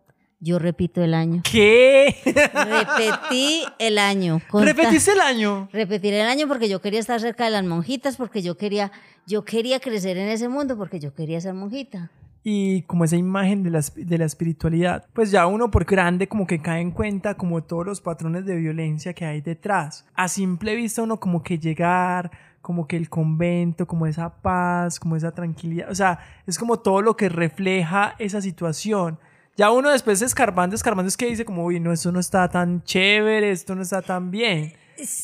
Yo 0.42 0.58
repito 0.58 1.02
el 1.04 1.12
año. 1.12 1.42
¿Qué? 1.44 2.16
Repetí 2.24 3.62
el 3.78 3.98
año. 3.98 4.40
¿Repetiste 4.52 5.12
el 5.12 5.20
año? 5.20 5.68
Repetir 5.70 6.14
el 6.14 6.26
año 6.26 6.48
porque 6.48 6.68
yo 6.68 6.80
quería 6.80 6.98
estar 6.98 7.20
cerca 7.20 7.44
de 7.44 7.50
las 7.50 7.64
monjitas, 7.64 8.16
porque 8.16 8.40
yo 8.40 8.56
quería, 8.56 8.90
yo 9.26 9.44
quería 9.44 9.80
crecer 9.80 10.16
en 10.16 10.28
ese 10.28 10.48
mundo, 10.48 10.78
porque 10.78 10.98
yo 10.98 11.14
quería 11.14 11.40
ser 11.42 11.52
monjita. 11.52 12.10
y 12.42 12.82
como 12.82 13.04
esa 13.04 13.16
imagen 13.16 13.62
de 13.62 13.68
la, 13.68 13.82
de 13.94 14.16
la 14.16 14.24
espiritualidad, 14.24 15.04
pues 15.12 15.30
ya 15.30 15.46
uno 15.46 15.70
por 15.70 15.84
grande 15.84 16.26
como 16.26 16.46
que 16.46 16.62
cae 16.62 16.80
en 16.80 16.90
cuenta 16.90 17.34
como 17.34 17.62
todos 17.62 17.84
los 17.84 18.00
patrones 18.00 18.46
de 18.46 18.56
violencia 18.56 19.12
que 19.12 19.26
hay 19.26 19.42
detrás. 19.42 20.06
A 20.14 20.26
simple 20.28 20.74
vista 20.74 21.02
uno 21.02 21.20
como 21.20 21.42
que 21.42 21.58
llegar, 21.58 22.30
como 22.60 22.86
que 22.86 22.96
el 22.96 23.08
convento, 23.08 23.86
como 23.86 24.06
esa 24.06 24.42
paz, 24.42 25.00
como 25.00 25.16
esa 25.16 25.32
tranquilidad, 25.32 25.90
o 25.90 25.94
sea, 25.94 26.20
es 26.46 26.58
como 26.58 26.80
todo 26.80 27.02
lo 27.02 27.16
que 27.16 27.28
refleja 27.28 28.14
esa 28.18 28.40
situación. 28.40 29.18
Ya 29.56 29.70
uno 29.70 29.90
después 29.90 30.22
escarbando, 30.22 30.76
escarbando 30.76 31.08
es 31.08 31.16
que 31.16 31.26
dice 31.26 31.44
como, 31.44 31.64
uy, 31.64 31.80
no, 31.80 31.92
esto 31.92 32.12
no 32.12 32.20
está 32.20 32.48
tan 32.48 32.82
chévere, 32.84 33.50
esto 33.50 33.74
no 33.74 33.82
está 33.82 34.00
tan 34.00 34.30
bien. 34.30 34.72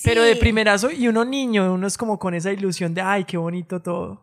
Pero 0.05 0.23
de 0.23 0.37
primerazo, 0.37 0.91
y 0.91 1.09
uno 1.09 1.25
niño, 1.25 1.73
uno 1.73 1.87
es 1.87 1.97
como 1.97 2.19
con 2.19 2.35
esa 2.35 2.53
ilusión 2.53 2.95
de, 2.95 3.01
ay, 3.03 3.25
qué 3.25 3.37
bonito 3.37 3.81
todo. 3.81 4.23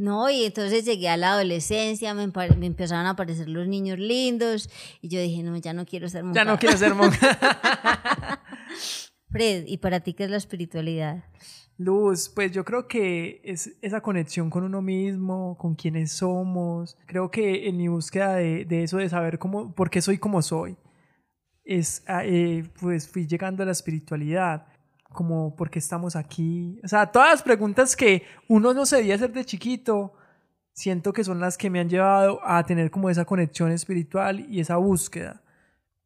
No, 0.00 0.30
y 0.30 0.44
entonces 0.44 0.84
llegué 0.84 1.10
a 1.10 1.16
la 1.18 1.32
adolescencia, 1.32 2.14
me, 2.14 2.22
empezaron 2.24 3.06
a 3.06 3.10
aparecer 3.10 3.48
los 3.48 3.68
niños 3.68 3.98
lindos 3.98 4.70
y 5.02 5.08
yo 5.08 5.20
dije, 5.20 5.42
no, 5.42 5.56
ya 5.58 5.74
no 5.74 5.84
quiero 5.84 6.08
ser 6.08 6.24
monja. 6.24 6.40
Ya 6.40 6.44
no 6.50 6.58
quiero 6.58 6.76
ser 6.78 6.94
monja. 6.94 8.40
Fred, 9.30 9.64
¿y 9.66 9.76
para 9.76 10.00
ti 10.00 10.14
qué 10.14 10.24
es 10.24 10.30
la 10.30 10.38
espiritualidad? 10.38 11.24
Luz, 11.80 12.28
pues 12.28 12.52
yo 12.52 12.62
creo 12.62 12.86
que 12.86 13.40
es 13.42 13.72
esa 13.80 14.02
conexión 14.02 14.50
con 14.50 14.64
uno 14.64 14.82
mismo, 14.82 15.56
con 15.56 15.74
quienes 15.74 16.12
somos. 16.12 16.98
Creo 17.06 17.30
que 17.30 17.68
en 17.68 17.78
mi 17.78 17.88
búsqueda 17.88 18.34
de, 18.34 18.82
eso, 18.82 18.98
de 18.98 19.08
saber 19.08 19.38
cómo, 19.38 19.74
por 19.74 19.88
qué 19.88 20.02
soy 20.02 20.18
como 20.18 20.42
soy, 20.42 20.76
es, 21.64 22.04
ah, 22.06 22.22
eh, 22.26 22.68
pues 22.78 23.08
fui 23.08 23.26
llegando 23.26 23.62
a 23.62 23.66
la 23.66 23.72
espiritualidad 23.72 24.66
como 25.10 25.56
por 25.56 25.70
qué 25.70 25.78
estamos 25.78 26.16
aquí. 26.16 26.78
O 26.84 26.88
sea, 26.88 27.10
todas 27.10 27.30
las 27.30 27.42
preguntas 27.42 27.96
que 27.96 28.24
uno 28.46 28.74
no 28.74 28.84
se 28.84 28.96
debía 28.96 29.14
hacer 29.14 29.32
de 29.32 29.46
chiquito, 29.46 30.12
siento 30.74 31.14
que 31.14 31.24
son 31.24 31.40
las 31.40 31.56
que 31.56 31.70
me 31.70 31.80
han 31.80 31.88
llevado 31.88 32.40
a 32.44 32.62
tener 32.66 32.90
como 32.90 33.08
esa 33.08 33.24
conexión 33.24 33.72
espiritual 33.72 34.40
y 34.50 34.60
esa 34.60 34.76
búsqueda. 34.76 35.42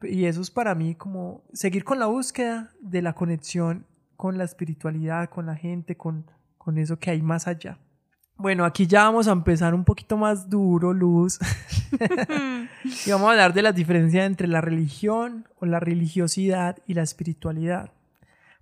Y 0.02 0.26
eso 0.26 0.40
es 0.40 0.52
para 0.52 0.76
mí 0.76 0.94
como 0.94 1.42
seguir 1.52 1.82
con 1.82 1.98
la 1.98 2.06
búsqueda 2.06 2.70
de 2.80 3.02
la 3.02 3.14
conexión 3.14 3.88
con 4.24 4.38
la 4.38 4.44
espiritualidad, 4.44 5.28
con 5.28 5.44
la 5.44 5.54
gente, 5.54 5.98
con, 5.98 6.24
con 6.56 6.78
eso 6.78 6.98
que 6.98 7.10
hay 7.10 7.20
más 7.20 7.46
allá. 7.46 7.76
Bueno, 8.38 8.64
aquí 8.64 8.86
ya 8.86 9.04
vamos 9.04 9.28
a 9.28 9.32
empezar 9.32 9.74
un 9.74 9.84
poquito 9.84 10.16
más 10.16 10.48
duro, 10.48 10.94
Luz. 10.94 11.38
y 13.06 13.10
vamos 13.10 13.28
a 13.28 13.32
hablar 13.32 13.52
de 13.52 13.60
la 13.60 13.72
diferencia 13.72 14.24
entre 14.24 14.48
la 14.48 14.62
religión 14.62 15.46
o 15.60 15.66
la 15.66 15.78
religiosidad 15.78 16.78
y 16.86 16.94
la 16.94 17.02
espiritualidad 17.02 17.92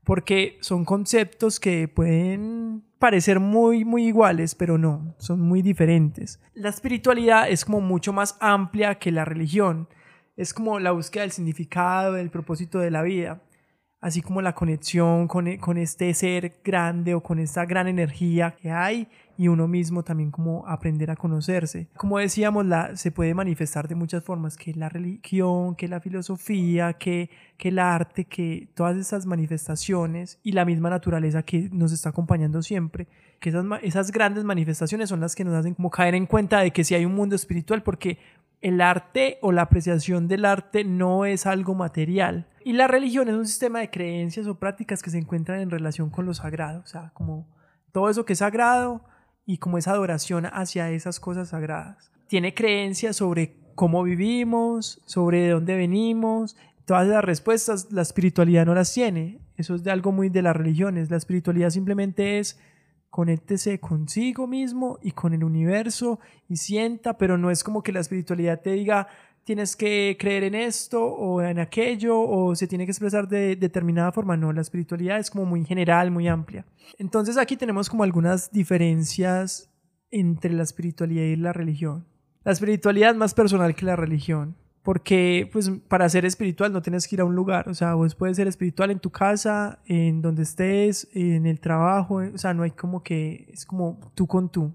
porque 0.02 0.58
son 0.62 0.84
conceptos 0.84 1.60
que 1.60 1.86
pueden 1.86 2.82
parecer 2.98 3.38
muy, 3.38 3.84
muy 3.84 4.08
iguales, 4.08 4.56
pero 4.56 4.78
no, 4.78 5.14
son 5.18 5.40
muy 5.40 5.62
diferentes. 5.62 6.40
La 6.54 6.70
espiritualidad 6.70 7.48
es 7.48 7.64
como 7.64 7.80
mucho 7.80 8.12
más 8.12 8.36
amplia 8.40 8.96
que 8.96 9.12
la 9.12 9.24
religión, 9.24 9.88
es 10.36 10.52
como 10.52 10.80
la 10.80 10.90
búsqueda 10.90 11.22
del 11.22 11.30
significado, 11.30 12.14
del 12.14 12.30
propósito 12.30 12.80
de 12.80 12.90
la 12.90 13.02
vida, 13.02 13.42
así 14.02 14.20
como 14.20 14.42
la 14.42 14.52
conexión 14.52 15.28
con, 15.28 15.56
con 15.58 15.78
este 15.78 16.12
ser 16.12 16.56
grande 16.62 17.14
o 17.14 17.22
con 17.22 17.38
esta 17.38 17.64
gran 17.64 17.86
energía 17.86 18.56
que 18.60 18.70
hay 18.70 19.08
y 19.38 19.48
uno 19.48 19.68
mismo 19.68 20.02
también 20.02 20.30
como 20.30 20.66
aprender 20.66 21.10
a 21.10 21.16
conocerse. 21.16 21.88
Como 21.96 22.18
decíamos, 22.18 22.66
la, 22.66 22.96
se 22.96 23.12
puede 23.12 23.32
manifestar 23.32 23.88
de 23.88 23.94
muchas 23.94 24.24
formas, 24.24 24.56
que 24.56 24.74
la 24.74 24.88
religión, 24.88 25.76
que 25.76 25.88
la 25.88 26.00
filosofía, 26.00 26.94
que, 26.94 27.30
que 27.56 27.68
el 27.68 27.78
arte, 27.78 28.24
que 28.24 28.68
todas 28.74 28.96
esas 28.96 29.24
manifestaciones 29.24 30.38
y 30.42 30.52
la 30.52 30.64
misma 30.64 30.90
naturaleza 30.90 31.44
que 31.44 31.70
nos 31.72 31.92
está 31.92 32.10
acompañando 32.10 32.60
siempre, 32.60 33.06
que 33.38 33.50
esas, 33.50 33.64
esas 33.82 34.12
grandes 34.12 34.44
manifestaciones 34.44 35.08
son 35.08 35.20
las 35.20 35.34
que 35.34 35.44
nos 35.44 35.54
hacen 35.54 35.74
como 35.74 35.90
caer 35.90 36.14
en 36.14 36.26
cuenta 36.26 36.60
de 36.60 36.70
que 36.72 36.84
si 36.84 36.94
hay 36.94 37.04
un 37.04 37.14
mundo 37.14 37.34
espiritual, 37.34 37.82
porque 37.82 38.18
el 38.62 38.80
arte 38.80 39.38
o 39.42 39.52
la 39.52 39.62
apreciación 39.62 40.28
del 40.28 40.44
arte 40.44 40.84
no 40.84 41.26
es 41.26 41.46
algo 41.46 41.74
material. 41.74 42.46
Y 42.64 42.72
la 42.72 42.86
religión 42.86 43.28
es 43.28 43.34
un 43.34 43.46
sistema 43.46 43.80
de 43.80 43.90
creencias 43.90 44.46
o 44.46 44.58
prácticas 44.58 45.02
que 45.02 45.10
se 45.10 45.18
encuentran 45.18 45.60
en 45.60 45.70
relación 45.70 46.10
con 46.10 46.26
lo 46.26 46.32
sagrado, 46.32 46.80
o 46.80 46.86
sea, 46.86 47.10
como 47.12 47.48
todo 47.90 48.08
eso 48.08 48.24
que 48.24 48.34
es 48.34 48.38
sagrado 48.38 49.04
y 49.44 49.58
como 49.58 49.78
esa 49.78 49.90
adoración 49.90 50.46
hacia 50.46 50.90
esas 50.90 51.18
cosas 51.18 51.48
sagradas. 51.48 52.12
Tiene 52.28 52.54
creencias 52.54 53.16
sobre 53.16 53.56
cómo 53.74 54.04
vivimos, 54.04 55.02
sobre 55.06 55.40
de 55.40 55.50
dónde 55.50 55.76
venimos. 55.76 56.56
Todas 56.86 57.06
las 57.08 57.24
respuestas 57.24 57.90
la 57.90 58.02
espiritualidad 58.02 58.64
no 58.64 58.74
las 58.74 58.92
tiene. 58.94 59.40
Eso 59.56 59.74
es 59.74 59.82
de 59.82 59.90
algo 59.90 60.12
muy 60.12 60.28
de 60.28 60.42
las 60.42 60.56
religiones. 60.56 61.10
La 61.10 61.16
espiritualidad 61.16 61.70
simplemente 61.70 62.38
es 62.38 62.60
conéctese 63.12 63.78
consigo 63.78 64.46
mismo 64.46 64.98
y 65.02 65.10
con 65.12 65.34
el 65.34 65.44
universo 65.44 66.18
y 66.48 66.56
sienta, 66.56 67.18
pero 67.18 67.36
no 67.36 67.50
es 67.50 67.62
como 67.62 67.82
que 67.82 67.92
la 67.92 68.00
espiritualidad 68.00 68.62
te 68.62 68.70
diga, 68.70 69.06
tienes 69.44 69.76
que 69.76 70.16
creer 70.18 70.44
en 70.44 70.54
esto 70.54 71.04
o 71.04 71.42
en 71.42 71.58
aquello 71.58 72.18
o 72.18 72.56
se 72.56 72.66
tiene 72.66 72.86
que 72.86 72.92
expresar 72.92 73.28
de 73.28 73.54
determinada 73.56 74.12
forma. 74.12 74.38
No, 74.38 74.50
la 74.50 74.62
espiritualidad 74.62 75.18
es 75.18 75.30
como 75.30 75.44
muy 75.44 75.62
general, 75.66 76.10
muy 76.10 76.26
amplia. 76.26 76.64
Entonces 76.98 77.36
aquí 77.36 77.58
tenemos 77.58 77.90
como 77.90 78.02
algunas 78.02 78.50
diferencias 78.50 79.70
entre 80.10 80.54
la 80.54 80.62
espiritualidad 80.62 81.24
y 81.24 81.36
la 81.36 81.52
religión. 81.52 82.06
La 82.44 82.52
espiritualidad 82.52 83.10
es 83.10 83.16
más 83.16 83.34
personal 83.34 83.74
que 83.74 83.84
la 83.84 83.94
religión. 83.94 84.56
Porque, 84.82 85.48
pues, 85.52 85.70
para 85.88 86.08
ser 86.08 86.24
espiritual 86.24 86.72
no 86.72 86.82
tienes 86.82 87.06
que 87.06 87.14
ir 87.14 87.20
a 87.20 87.24
un 87.24 87.36
lugar. 87.36 87.68
O 87.68 87.74
sea, 87.74 87.94
vos 87.94 88.14
puedes 88.14 88.36
ser 88.36 88.48
espiritual 88.48 88.90
en 88.90 88.98
tu 88.98 89.10
casa, 89.10 89.78
en 89.86 90.22
donde 90.22 90.42
estés, 90.42 91.08
en 91.14 91.46
el 91.46 91.60
trabajo. 91.60 92.16
O 92.16 92.38
sea, 92.38 92.52
no 92.52 92.64
hay 92.64 92.72
como 92.72 93.02
que. 93.02 93.48
Es 93.52 93.64
como 93.64 93.98
tú 94.14 94.26
con 94.26 94.48
tú. 94.48 94.72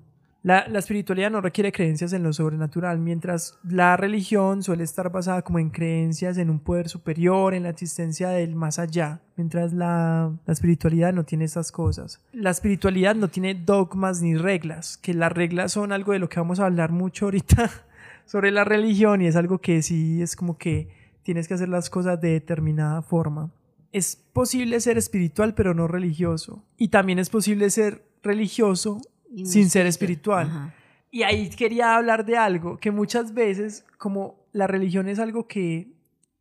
La, 0.48 0.60
espiritualidad 0.80 1.30
no 1.30 1.42
requiere 1.42 1.74
creencias 1.74 2.14
en 2.14 2.24
lo 2.24 2.32
sobrenatural, 2.32 3.00
mientras 3.00 3.58
la 3.68 3.98
religión 3.98 4.64
suele 4.64 4.86
estar 4.86 5.12
basada 5.12 5.42
como 5.42 5.60
en 5.60 5.72
creencias 5.72 6.38
en 6.38 6.50
un 6.50 6.60
poder 6.60 6.88
superior, 6.88 7.54
en 7.54 7.64
la 7.64 7.70
existencia 7.70 8.30
del 8.30 8.56
más 8.56 8.80
allá, 8.80 9.20
mientras 9.36 9.74
la, 9.74 10.32
la 10.46 10.54
espiritualidad 10.54 11.12
no 11.12 11.26
tiene 11.26 11.44
esas 11.44 11.74
cosas. 11.74 12.22
La 12.32 12.52
espiritualidad 12.52 13.14
no 13.14 13.28
tiene 13.28 13.56
dogmas 13.56 14.22
ni 14.22 14.38
reglas, 14.38 14.98
que 14.98 15.14
las 15.14 15.34
reglas 15.34 15.74
son 15.74 15.92
algo 15.92 16.14
de 16.14 16.20
lo 16.20 16.30
que 16.30 16.40
vamos 16.40 16.62
a 16.62 16.68
hablar 16.68 16.94
mucho 16.94 17.26
ahorita 17.26 17.70
sobre 18.28 18.52
la 18.52 18.64
religión 18.64 19.22
y 19.22 19.28
es 19.28 19.36
algo 19.36 19.60
que 19.60 19.82
sí 19.82 20.22
es 20.22 20.36
como 20.36 20.58
que 20.58 20.90
tienes 21.24 21.48
que 21.48 21.56
hacer 21.56 21.70
las 21.70 21.90
cosas 21.90 22.22
de 22.22 22.30
determinada 22.30 23.02
forma. 23.02 23.52
Es 23.92 24.16
posible 24.16 24.80
ser 24.82 24.98
espiritual 24.98 25.56
pero 25.56 25.74
no 25.74 25.88
religioso 25.88 26.64
y 26.78 26.90
también 26.90 27.18
es 27.18 27.30
posible 27.30 27.70
ser 27.72 28.04
religioso 28.22 29.02
sin 29.44 29.70
ser 29.70 29.88
espiritual. 29.88 30.74
Y 31.10 31.24
ahí 31.24 31.50
quería 31.50 31.96
hablar 31.96 32.26
de 32.26 32.38
algo 32.38 32.78
que 32.78 32.92
muchas 32.92 33.34
veces, 33.34 33.86
como 33.98 34.46
la 34.52 34.68
religión 34.68 35.08
es 35.08 35.20
algo 35.20 35.48
que 35.48 35.94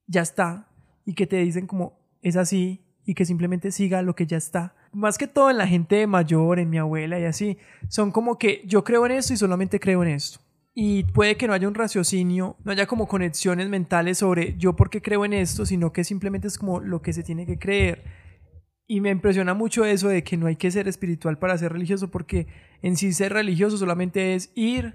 ya 0.07 0.23
está 0.23 0.69
y 1.05 1.15
que 1.15 1.27
te 1.27 1.37
dicen 1.37 1.67
como 1.67 1.99
es 2.23 2.37
así 2.37 2.83
y 3.05 3.15
que 3.15 3.25
simplemente 3.25 3.71
siga 3.71 4.03
lo 4.03 4.15
que 4.15 4.27
ya 4.27 4.37
está. 4.37 4.75
Más 4.93 5.19
que 5.19 5.29
todo 5.29 5.51
en 5.51 5.59
la 5.59 5.67
gente 5.67 6.07
mayor, 6.07 6.59
en 6.59 6.71
mi 6.71 6.79
abuela 6.79 7.21
y 7.21 7.25
así, 7.25 7.59
son 7.89 8.11
como 8.11 8.39
que 8.39 8.63
yo 8.67 8.83
creo 8.83 9.07
en 9.07 9.13
esto 9.13 9.33
y 9.33 9.37
solamente 9.37 9.79
creo 9.79 10.03
en 10.03 10.11
esto. 10.11 10.41
Y 10.79 11.05
puede 11.05 11.37
que 11.37 11.47
no 11.47 11.55
haya 11.55 11.67
un 11.67 11.75
raciocinio, 11.75 12.57
no 12.63 12.71
haya 12.71 12.87
como 12.87 13.09
conexiones 13.09 13.69
mentales 13.69 14.19
sobre 14.19 14.57
yo 14.59 14.77
por 14.77 14.91
qué 14.91 15.01
creo 15.01 15.25
en 15.25 15.33
esto, 15.33 15.65
sino 15.65 15.91
que 15.91 16.05
simplemente 16.05 16.49
es 16.49 16.59
como 16.59 16.81
lo 16.81 17.01
que 17.01 17.15
se 17.15 17.23
tiene 17.23 17.47
que 17.47 17.59
creer 17.59 18.05
y 18.89 19.01
me 19.01 19.11
impresiona 19.11 19.55
mucho 19.55 19.85
eso 19.85 20.09
de 20.09 20.23
que 20.23 20.37
no 20.37 20.47
hay 20.47 20.57
que 20.57 20.71
ser 20.71 20.87
espiritual 20.87 21.39
para 21.39 21.59
ser 21.59 21.73
religioso, 21.73 22.11
porque 22.11 22.47
en 22.83 22.97
sí 22.97 23.13
ser 23.13 23.33
religioso 23.33 23.77
solamente 23.77 24.35
es 24.35 24.53
ir 24.55 24.95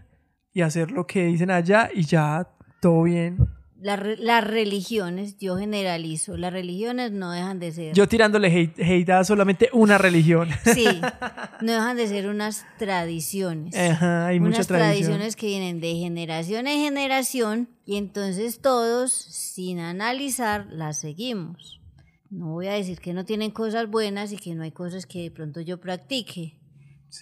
y 0.54 0.62
hacer 0.62 0.92
lo 0.92 1.08
que 1.08 1.26
dicen 1.26 1.52
allá 1.52 1.90
y 1.94 2.04
ya 2.04 2.48
todo 2.82 3.04
bien. 3.04 3.38
Las 3.82 4.44
religiones, 4.44 5.38
yo 5.38 5.58
generalizo, 5.58 6.38
las 6.38 6.54
religiones 6.54 7.12
no 7.12 7.32
dejan 7.32 7.60
de 7.60 7.72
ser. 7.72 7.94
Yo 7.94 8.08
tirándole 8.08 8.48
hate, 8.78 9.10
a 9.10 9.24
solamente 9.24 9.70
una 9.74 9.98
religión. 9.98 10.50
Sí, 10.74 10.86
no 11.62 11.72
dejan 11.72 11.98
de 11.98 12.08
ser 12.08 12.28
unas 12.28 12.66
tradiciones. 12.78 13.76
Ajá, 13.76 14.28
hay 14.28 14.40
unas 14.40 14.68
tradiciones 14.68 15.36
que 15.36 15.48
vienen 15.48 15.80
de 15.80 15.96
generación 15.96 16.68
en 16.68 16.80
generación 16.80 17.70
y 17.86 17.98
entonces 17.98 18.62
todos, 18.62 19.12
sin 19.12 19.80
analizar, 19.80 20.68
las 20.70 21.00
seguimos. 21.00 21.82
No 22.30 22.52
voy 22.52 22.68
a 22.68 22.74
decir 22.74 23.00
que 23.00 23.14
no 23.14 23.26
tienen 23.26 23.52
cosas 23.52 23.90
buenas 23.90 24.32
y 24.32 24.38
que 24.38 24.54
no 24.54 24.64
hay 24.64 24.72
cosas 24.72 25.06
que 25.06 25.24
de 25.24 25.32
pronto 25.32 25.60
yo 25.60 25.80
practique, 25.80 26.60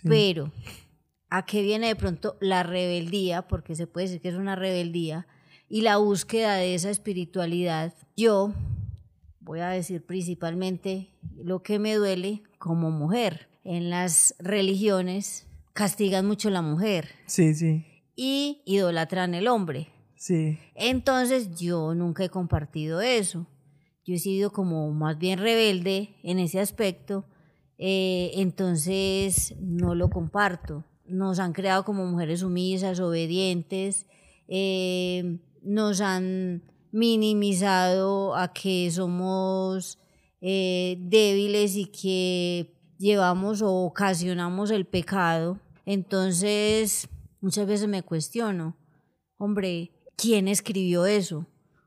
pero 0.04 0.52
¿a 1.30 1.46
qué 1.46 1.62
viene 1.62 1.88
de 1.88 1.96
pronto 1.96 2.38
la 2.42 2.64
rebeldía? 2.64 3.48
Porque 3.48 3.76
se 3.76 3.88
puede 3.88 4.08
decir 4.08 4.22
que 4.22 4.30
es 4.30 4.36
una 4.36 4.56
rebeldía 4.56 5.26
y 5.70 5.82
la 5.82 5.98
búsqueda 5.98 6.56
de 6.56 6.76
esa 6.76 6.90
espiritualidad. 6.90 7.94
Yo 8.18 8.54
voy 9.40 9.60
a 9.60 9.70
decir 9.70 10.06
principalmente 10.06 11.10
lo 11.38 11.64
que 11.64 11.80
me 11.80 11.96
duele 11.96 12.44
como 12.58 12.92
mujer. 12.92 13.48
En 13.64 13.90
las 13.90 14.36
religiones 14.40 15.48
castigan 15.74 16.26
mucho 16.26 16.50
a 16.50 16.52
la 16.52 16.62
mujer. 16.62 17.10
Sí, 17.28 17.54
sí. 17.54 17.86
Y 18.16 18.62
idolatran 18.66 19.36
el 19.36 19.48
hombre. 19.48 19.90
Sí. 20.16 20.60
Entonces 20.76 21.56
yo 21.56 21.94
nunca 21.94 22.24
he 22.24 22.30
compartido 22.30 23.00
eso 23.00 23.48
yo 24.10 24.16
he 24.16 24.20
sido 24.20 24.52
como 24.52 24.92
más 24.92 25.20
bien 25.20 25.38
rebelde 25.38 26.16
en 26.24 26.40
ese 26.40 26.60
aspecto, 26.60 27.26
eh, 27.78 28.32
entonces 28.38 29.56
no 29.60 29.94
lo 29.94 30.10
comparto. 30.10 30.84
nos 31.06 31.38
han 31.40 31.54
creado 31.54 31.86
como 31.86 32.08
mujeres 32.08 32.40
sumisas, 32.40 33.00
obedientes, 33.00 34.08
eh, 34.48 35.40
nos 35.64 36.02
han 36.02 36.64
minimizado 36.92 38.36
a 38.36 38.54
que 38.54 38.90
somos 38.92 40.00
eh, 40.42 40.98
débiles 41.00 41.76
y 41.76 41.86
que 41.86 42.74
llevamos 42.98 43.62
o 43.62 43.72
ocasionamos 43.72 44.72
el 44.72 44.86
pecado. 44.86 45.60
Entonces, 45.86 47.08
muchas 47.42 47.68
veces 47.68 47.88
me 47.88 48.04
cuestiono, 48.04 48.76
hombre, 49.38 49.92
¿quién 50.16 50.48
escribió 50.48 51.06
eso? 51.06 51.46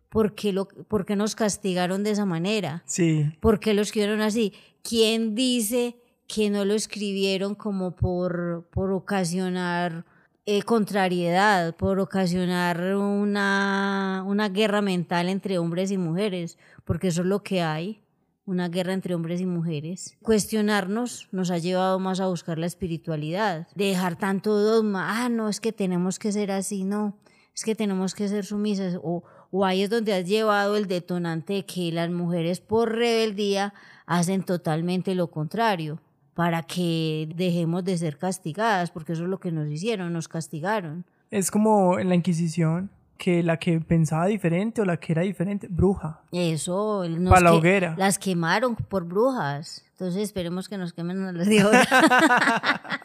¿Por 0.09 0.35
qué, 0.35 0.53
lo, 0.53 0.69
¿Por 0.69 1.07
qué 1.07 1.17
nos 1.17 1.35
castigaron 1.35 2.03
de 2.03 2.11
esa 2.11 2.27
manera? 2.27 2.83
Sí. 2.87 3.31
¿Por 3.41 3.61
qué 3.61 3.73
lo 3.73 3.83
escribieron 3.83 4.21
así? 4.21 4.53
¿Quién 4.83 5.35
dice 5.35 5.97
que 6.27 6.51
no 6.51 6.65
lo 6.65 6.75
escribieron 6.75 7.55
como 7.55 7.97
por, 7.97 8.69
por 8.73 8.93
ocasionar 8.93 10.05
eh, 10.47 10.63
contrariedad, 10.63 11.77
por 11.77 12.01
ocasionar 12.01 12.97
una, 12.97 14.25
una 14.27 14.49
guerra 14.49 14.83
mental 14.83 15.29
entre 15.29 15.59
hombres 15.59 15.91
y 15.91 15.99
mujeres? 15.99 16.59
Porque 16.85 17.09
eso 17.09 17.23
es 17.23 17.29
lo 17.29 17.43
que 17.43 17.63
hay 17.63 18.03
una 18.45 18.69
guerra 18.69 18.93
entre 18.93 19.15
hombres 19.15 19.41
y 19.41 19.47
mujeres. 19.47 20.17
Cuestionarnos 20.23 21.29
nos 21.33 21.51
ha 21.51 21.59
llevado 21.59 21.99
más 21.99 22.21
a 22.21 22.27
buscar 22.27 22.59
la 22.59 22.67
espiritualidad, 22.67 23.69
dejar 23.75 24.17
tanto 24.17 24.59
dogma, 24.59 25.25
ah, 25.25 25.29
no, 25.29 25.49
es 25.49 25.61
que 25.61 25.73
tenemos 25.73 26.19
que 26.19 26.33
ser 26.33 26.51
así, 26.51 26.85
no, 26.85 27.19
es 27.55 27.65
que 27.65 27.75
tenemos 27.75 28.15
que 28.15 28.29
ser 28.29 28.45
sumisas, 28.45 28.99
o, 29.03 29.23
o 29.51 29.65
ahí 29.65 29.83
es 29.83 29.91
donde 29.91 30.15
has 30.15 30.27
llevado 30.27 30.77
el 30.77 30.87
detonante 30.87 31.55
de 31.55 31.67
que 31.67 31.93
las 31.93 32.11
mujeres 32.11 32.61
por 32.61 32.93
rebeldía 32.93 33.75
hacen 34.07 34.43
totalmente 34.43 35.15
lo 35.15 35.31
contrario, 35.31 36.01
para 36.35 36.63
que 36.63 37.29
dejemos 37.35 37.85
de 37.85 37.99
ser 37.99 38.17
castigadas, 38.19 38.91
porque 38.91 39.13
eso 39.13 39.25
es 39.25 39.29
lo 39.29 39.39
que 39.39 39.53
nos 39.53 39.69
hicieron, 39.69 40.13
nos 40.13 40.29
castigaron. 40.29 41.05
Es 41.31 41.51
como 41.51 41.99
en 41.99 42.09
la 42.09 42.15
Inquisición, 42.15 42.91
que 43.23 43.43
la 43.43 43.57
que 43.57 43.81
pensaba 43.81 44.27
diferente 44.27 44.83
o 44.83 44.85
la 44.85 44.97
que 44.97 45.13
era 45.13 45.23
diferente, 45.23 45.69
bruja. 45.71 46.21
Eso, 46.33 47.05
para 47.29 47.41
la 47.41 47.53
hoguera. 47.55 47.95
Las 47.97 48.19
quemaron 48.19 48.75
por 48.75 49.05
brujas. 49.05 49.85
Entonces 49.93 50.23
esperemos 50.23 50.69
que 50.69 50.77
nos 50.77 50.93
quemen 50.93 51.23
a 51.23 51.33
las 51.33 51.47
de 51.47 51.61
ahora. 51.61 51.85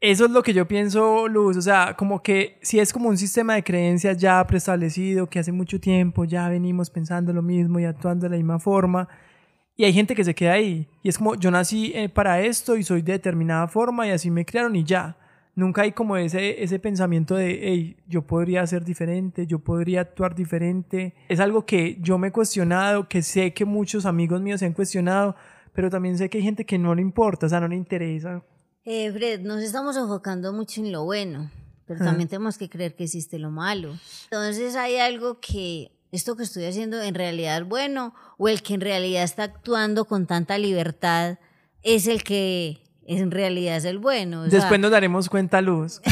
Eso 0.00 0.26
es 0.26 0.30
lo 0.30 0.44
que 0.44 0.54
yo 0.54 0.68
pienso, 0.68 1.26
Luz. 1.26 1.56
O 1.56 1.62
sea, 1.62 1.94
como 1.96 2.22
que 2.22 2.60
si 2.62 2.78
es 2.78 2.92
como 2.92 3.08
un 3.08 3.18
sistema 3.18 3.54
de 3.54 3.64
creencias 3.64 4.16
ya 4.16 4.46
preestablecido, 4.46 5.26
que 5.26 5.40
hace 5.40 5.50
mucho 5.50 5.80
tiempo 5.80 6.24
ya 6.24 6.48
venimos 6.48 6.88
pensando 6.88 7.32
lo 7.32 7.42
mismo 7.42 7.80
y 7.80 7.84
actuando 7.84 8.26
de 8.26 8.30
la 8.30 8.36
misma 8.36 8.60
forma. 8.60 9.08
Y 9.78 9.84
hay 9.84 9.92
gente 9.92 10.16
que 10.16 10.24
se 10.24 10.34
queda 10.34 10.54
ahí. 10.54 10.88
Y 11.04 11.08
es 11.08 11.16
como, 11.16 11.36
yo 11.36 11.52
nací 11.52 11.92
eh, 11.94 12.08
para 12.08 12.42
esto 12.42 12.76
y 12.76 12.82
soy 12.82 13.00
de 13.00 13.12
determinada 13.12 13.68
forma 13.68 14.08
y 14.08 14.10
así 14.10 14.28
me 14.28 14.44
crearon 14.44 14.74
y 14.74 14.82
ya 14.82 15.16
nunca 15.54 15.82
hay 15.82 15.92
como 15.92 16.16
ese, 16.16 16.62
ese 16.62 16.80
pensamiento 16.80 17.36
de, 17.36 17.60
hey, 17.62 17.96
yo 18.08 18.22
podría 18.22 18.66
ser 18.66 18.84
diferente, 18.84 19.46
yo 19.46 19.60
podría 19.60 20.00
actuar 20.00 20.34
diferente. 20.34 21.14
Es 21.28 21.38
algo 21.38 21.64
que 21.64 21.96
yo 22.00 22.18
me 22.18 22.28
he 22.28 22.32
cuestionado, 22.32 23.08
que 23.08 23.22
sé 23.22 23.54
que 23.54 23.64
muchos 23.64 24.04
amigos 24.04 24.40
míos 24.40 24.58
se 24.58 24.66
han 24.66 24.72
cuestionado, 24.72 25.36
pero 25.72 25.90
también 25.90 26.18
sé 26.18 26.28
que 26.28 26.38
hay 26.38 26.44
gente 26.44 26.66
que 26.66 26.76
no 26.76 26.92
le 26.94 27.02
importa, 27.02 27.46
o 27.46 27.48
sea, 27.48 27.60
no 27.60 27.68
le 27.68 27.76
interesa. 27.76 28.42
Eh, 28.84 29.12
Fred, 29.12 29.40
nos 29.42 29.62
estamos 29.62 29.96
enfocando 29.96 30.52
mucho 30.52 30.80
en 30.80 30.90
lo 30.90 31.04
bueno, 31.04 31.50
pero 31.86 32.04
también 32.04 32.28
tenemos 32.28 32.58
que 32.58 32.68
creer 32.68 32.96
que 32.96 33.04
existe 33.04 33.38
lo 33.38 33.50
malo. 33.50 33.96
Entonces 34.24 34.76
hay 34.76 34.98
algo 34.98 35.40
que 35.40 35.90
esto 36.12 36.36
que 36.36 36.42
estoy 36.42 36.64
haciendo 36.64 37.00
en 37.02 37.14
realidad 37.14 37.58
es 37.58 37.68
bueno 37.68 38.14
o 38.38 38.48
el 38.48 38.62
que 38.62 38.74
en 38.74 38.80
realidad 38.80 39.22
está 39.22 39.44
actuando 39.44 40.04
con 40.04 40.26
tanta 40.26 40.58
libertad 40.58 41.38
es 41.82 42.06
el 42.06 42.22
que 42.22 42.82
en 43.06 43.30
realidad 43.30 43.76
es 43.76 43.86
el 43.86 43.98
bueno. 43.98 44.44
Después 44.44 44.78
nos 44.78 44.90
daremos 44.90 45.30
cuenta, 45.30 45.62
Luz. 45.62 46.02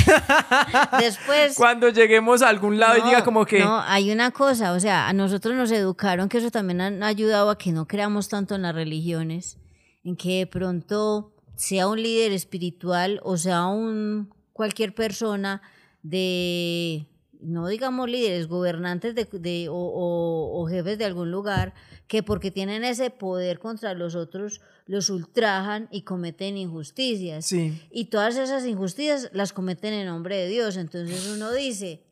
Después. 0.99 1.55
Cuando 1.55 1.91
lleguemos 1.91 2.41
a 2.41 2.49
algún 2.49 2.79
lado 2.81 2.97
y 2.97 3.03
diga 3.03 3.23
como 3.23 3.45
que. 3.45 3.61
No, 3.61 3.81
hay 3.83 4.11
una 4.11 4.31
cosa, 4.31 4.73
o 4.73 4.81
sea, 4.81 5.07
a 5.07 5.13
nosotros 5.13 5.55
nos 5.55 5.71
educaron 5.73 6.31
que 6.31 6.39
eso 6.39 6.51
también 6.51 6.81
ha 6.81 7.07
ayudado 7.07 7.51
a 7.51 7.59
que 7.59 7.71
no 7.73 7.87
creamos 7.87 8.31
tanto 8.31 8.55
en 8.55 8.63
las 8.63 8.75
religiones, 8.75 9.59
en 10.05 10.17
que 10.17 10.39
de 10.39 10.47
pronto 10.47 11.35
sea 11.57 11.89
un 11.89 12.03
líder 12.03 12.33
espiritual 12.33 13.21
o 13.25 13.37
sea 13.37 13.67
un 13.67 14.33
cualquier 14.53 14.95
persona 14.95 15.63
de 16.03 17.07
no 17.41 17.69
digamos 17.69 18.09
líderes, 18.09 18.49
gobernantes 18.49 19.15
de, 19.15 19.69
o, 19.71 20.67
jefes 20.69 20.99
de 20.99 21.05
algún 21.05 21.31
lugar, 21.31 21.75
que 22.07 22.23
porque 22.23 22.51
tienen 22.51 22.85
ese 22.85 23.11
poder 23.11 23.59
contra 23.59 23.95
los 23.95 24.15
otros, 24.15 24.61
los 24.87 25.11
ultrajan 25.11 25.89
y 25.91 26.03
cometen 26.03 26.57
injusticias. 26.57 27.53
Y 27.91 28.07
todas 28.07 28.37
esas 28.37 28.67
injusticias 28.67 29.31
las 29.33 29.53
cometen 29.53 29.93
en 29.93 30.07
nombre 30.07 30.37
de 30.37 30.49
Dios. 30.49 30.77
Entonces 30.77 31.29
uno 31.29 31.53
dice, 31.53 32.03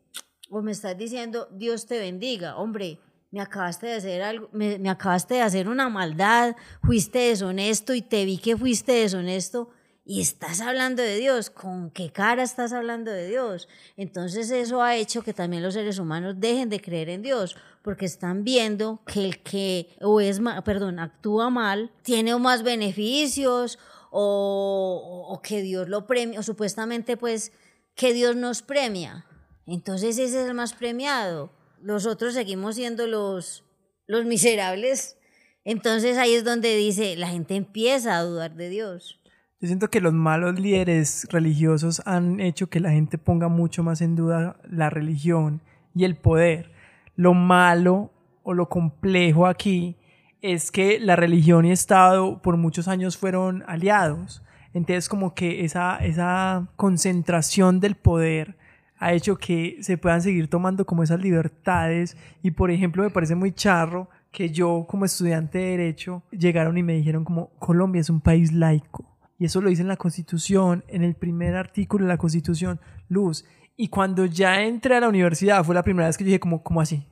o 0.50 0.62
me 0.62 0.72
estás 0.72 0.96
diciendo, 0.96 1.48
Dios 1.52 1.86
te 1.86 1.98
bendiga, 1.98 2.56
hombre, 2.56 2.98
me 3.30 3.40
acabaste 3.40 3.86
de 3.88 3.94
hacer 3.94 4.22
algo, 4.22 4.48
me, 4.52 4.78
me 4.78 4.88
acabaste 4.88 5.34
de 5.34 5.40
hacer 5.40 5.68
una 5.68 5.88
maldad, 5.88 6.54
fuiste 6.82 7.18
deshonesto 7.18 7.94
y 7.94 8.02
te 8.02 8.24
vi 8.24 8.38
que 8.38 8.56
fuiste 8.56 8.92
deshonesto 8.92 9.70
y 10.06 10.20
estás 10.20 10.60
hablando 10.60 11.02
de 11.02 11.16
Dios, 11.16 11.48
¿con 11.48 11.90
qué 11.90 12.10
cara 12.10 12.42
estás 12.42 12.74
hablando 12.74 13.10
de 13.10 13.26
Dios? 13.26 13.68
Entonces 13.96 14.50
eso 14.50 14.82
ha 14.82 14.96
hecho 14.96 15.22
que 15.22 15.32
también 15.32 15.62
los 15.62 15.74
seres 15.74 15.98
humanos 15.98 16.34
dejen 16.38 16.68
de 16.68 16.80
creer 16.80 17.08
en 17.08 17.22
Dios, 17.22 17.56
porque 17.80 18.04
están 18.04 18.44
viendo 18.44 19.00
que 19.06 19.24
el 19.24 19.42
que 19.42 19.96
o 20.02 20.20
es 20.20 20.40
perdón, 20.64 20.98
actúa 20.98 21.48
mal, 21.48 21.90
tiene 22.02 22.36
más 22.36 22.62
beneficios 22.62 23.78
o, 24.10 25.26
o 25.28 25.40
que 25.40 25.62
Dios 25.62 25.88
lo 25.88 26.06
premia, 26.06 26.40
o 26.40 26.42
supuestamente 26.42 27.16
pues 27.16 27.52
que 27.94 28.12
Dios 28.12 28.36
nos 28.36 28.60
premia. 28.60 29.24
Entonces 29.66 30.18
ese 30.18 30.42
es 30.42 30.46
el 30.46 30.54
más 30.54 30.74
premiado. 30.74 31.50
Los 31.80 32.04
otros 32.04 32.34
seguimos 32.34 32.74
siendo 32.74 33.06
los, 33.06 33.64
los 34.06 34.26
miserables. 34.26 35.16
Entonces 35.64 36.18
ahí 36.18 36.34
es 36.34 36.44
donde 36.44 36.76
dice, 36.76 37.16
la 37.16 37.28
gente 37.28 37.56
empieza 37.56 38.18
a 38.18 38.22
dudar 38.22 38.54
de 38.54 38.68
Dios. 38.68 39.18
Yo 39.64 39.68
siento 39.68 39.88
que 39.88 40.02
los 40.02 40.12
malos 40.12 40.60
líderes 40.60 41.26
religiosos 41.30 42.02
han 42.04 42.38
hecho 42.38 42.68
que 42.68 42.80
la 42.80 42.90
gente 42.90 43.16
ponga 43.16 43.48
mucho 43.48 43.82
más 43.82 44.02
en 44.02 44.14
duda 44.14 44.58
la 44.68 44.90
religión 44.90 45.62
y 45.94 46.04
el 46.04 46.16
poder. 46.16 46.70
Lo 47.16 47.32
malo 47.32 48.10
o 48.42 48.52
lo 48.52 48.68
complejo 48.68 49.46
aquí 49.46 49.96
es 50.42 50.70
que 50.70 51.00
la 51.00 51.16
religión 51.16 51.64
y 51.64 51.72
Estado 51.72 52.42
por 52.42 52.58
muchos 52.58 52.88
años 52.88 53.16
fueron 53.16 53.64
aliados. 53.66 54.42
Entonces 54.74 55.08
como 55.08 55.34
que 55.34 55.64
esa, 55.64 55.96
esa 55.96 56.68
concentración 56.76 57.80
del 57.80 57.94
poder 57.94 58.58
ha 58.98 59.14
hecho 59.14 59.38
que 59.38 59.78
se 59.80 59.96
puedan 59.96 60.20
seguir 60.20 60.50
tomando 60.50 60.84
como 60.84 61.02
esas 61.04 61.22
libertades 61.22 62.18
y 62.42 62.50
por 62.50 62.70
ejemplo 62.70 63.02
me 63.02 63.08
parece 63.08 63.34
muy 63.34 63.52
charro 63.52 64.10
que 64.30 64.50
yo 64.50 64.84
como 64.86 65.06
estudiante 65.06 65.56
de 65.56 65.70
derecho 65.70 66.22
llegaron 66.32 66.76
y 66.76 66.82
me 66.82 66.92
dijeron 66.92 67.24
como 67.24 67.48
Colombia 67.58 68.02
es 68.02 68.10
un 68.10 68.20
país 68.20 68.52
laico 68.52 69.13
y 69.38 69.46
eso 69.46 69.60
lo 69.60 69.68
dice 69.68 69.82
en 69.82 69.88
la 69.88 69.96
Constitución, 69.96 70.84
en 70.88 71.02
el 71.02 71.14
primer 71.14 71.56
artículo 71.56 72.04
de 72.04 72.08
la 72.08 72.18
Constitución, 72.18 72.80
luz. 73.08 73.44
Y 73.76 73.88
cuando 73.88 74.26
ya 74.26 74.62
entré 74.62 74.96
a 74.96 75.00
la 75.00 75.08
universidad 75.08 75.64
fue 75.64 75.74
la 75.74 75.82
primera 75.82 76.06
vez 76.06 76.16
que 76.16 76.24
yo 76.24 76.28
dije, 76.28 76.40
como, 76.40 76.62
¿cómo 76.62 76.80
así? 76.80 77.06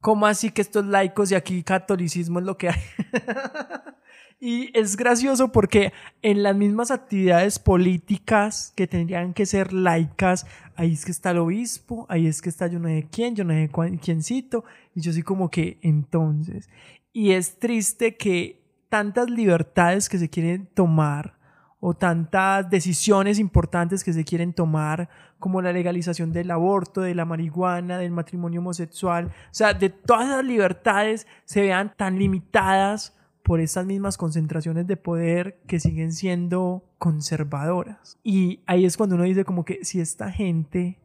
¿Cómo 0.00 0.26
así 0.26 0.50
que 0.50 0.62
estos 0.62 0.84
laicos 0.84 1.30
y 1.30 1.34
aquí 1.34 1.62
catolicismo 1.62 2.38
es 2.40 2.44
lo 2.44 2.56
que 2.56 2.70
hay? 2.70 2.80
y 4.40 4.76
es 4.78 4.96
gracioso 4.96 5.50
porque 5.50 5.92
en 6.22 6.42
las 6.42 6.56
mismas 6.56 6.90
actividades 6.90 7.58
políticas 7.58 8.72
que 8.76 8.86
tendrían 8.86 9.34
que 9.34 9.46
ser 9.46 9.72
laicas, 9.72 10.46
ahí 10.76 10.92
es 10.92 11.04
que 11.04 11.10
está 11.12 11.30
el 11.30 11.38
obispo, 11.38 12.06
ahí 12.08 12.26
es 12.26 12.42
que 12.42 12.48
está 12.48 12.66
yo 12.66 12.78
no 12.78 12.88
sé 12.88 13.08
quién, 13.10 13.34
yo 13.34 13.44
no 13.44 13.52
sé 13.54 13.70
quiéncito, 14.00 14.64
y 14.94 15.00
yo 15.00 15.12
soy 15.12 15.22
como 15.22 15.50
que 15.50 15.78
entonces. 15.82 16.68
Y 17.12 17.32
es 17.32 17.58
triste 17.58 18.16
que 18.16 18.67
tantas 18.88 19.30
libertades 19.30 20.08
que 20.08 20.18
se 20.18 20.28
quieren 20.28 20.66
tomar 20.74 21.38
o 21.80 21.94
tantas 21.94 22.68
decisiones 22.68 23.38
importantes 23.38 24.02
que 24.02 24.12
se 24.12 24.24
quieren 24.24 24.52
tomar, 24.52 25.08
como 25.38 25.62
la 25.62 25.72
legalización 25.72 26.32
del 26.32 26.50
aborto, 26.50 27.02
de 27.02 27.14
la 27.14 27.24
marihuana, 27.24 27.98
del 27.98 28.10
matrimonio 28.10 28.60
homosexual, 28.60 29.26
o 29.26 29.54
sea, 29.54 29.74
de 29.74 29.88
todas 29.88 30.28
las 30.28 30.44
libertades 30.44 31.26
se 31.44 31.62
vean 31.62 31.92
tan 31.96 32.18
limitadas 32.18 33.16
por 33.44 33.60
estas 33.60 33.86
mismas 33.86 34.16
concentraciones 34.16 34.86
de 34.86 34.96
poder 34.96 35.60
que 35.66 35.80
siguen 35.80 36.12
siendo 36.12 36.84
conservadoras. 36.98 38.18
Y 38.22 38.60
ahí 38.66 38.84
es 38.84 38.96
cuando 38.96 39.14
uno 39.14 39.24
dice 39.24 39.44
como 39.44 39.64
que 39.64 39.84
si 39.84 40.00
esta 40.00 40.30
gente 40.32 40.98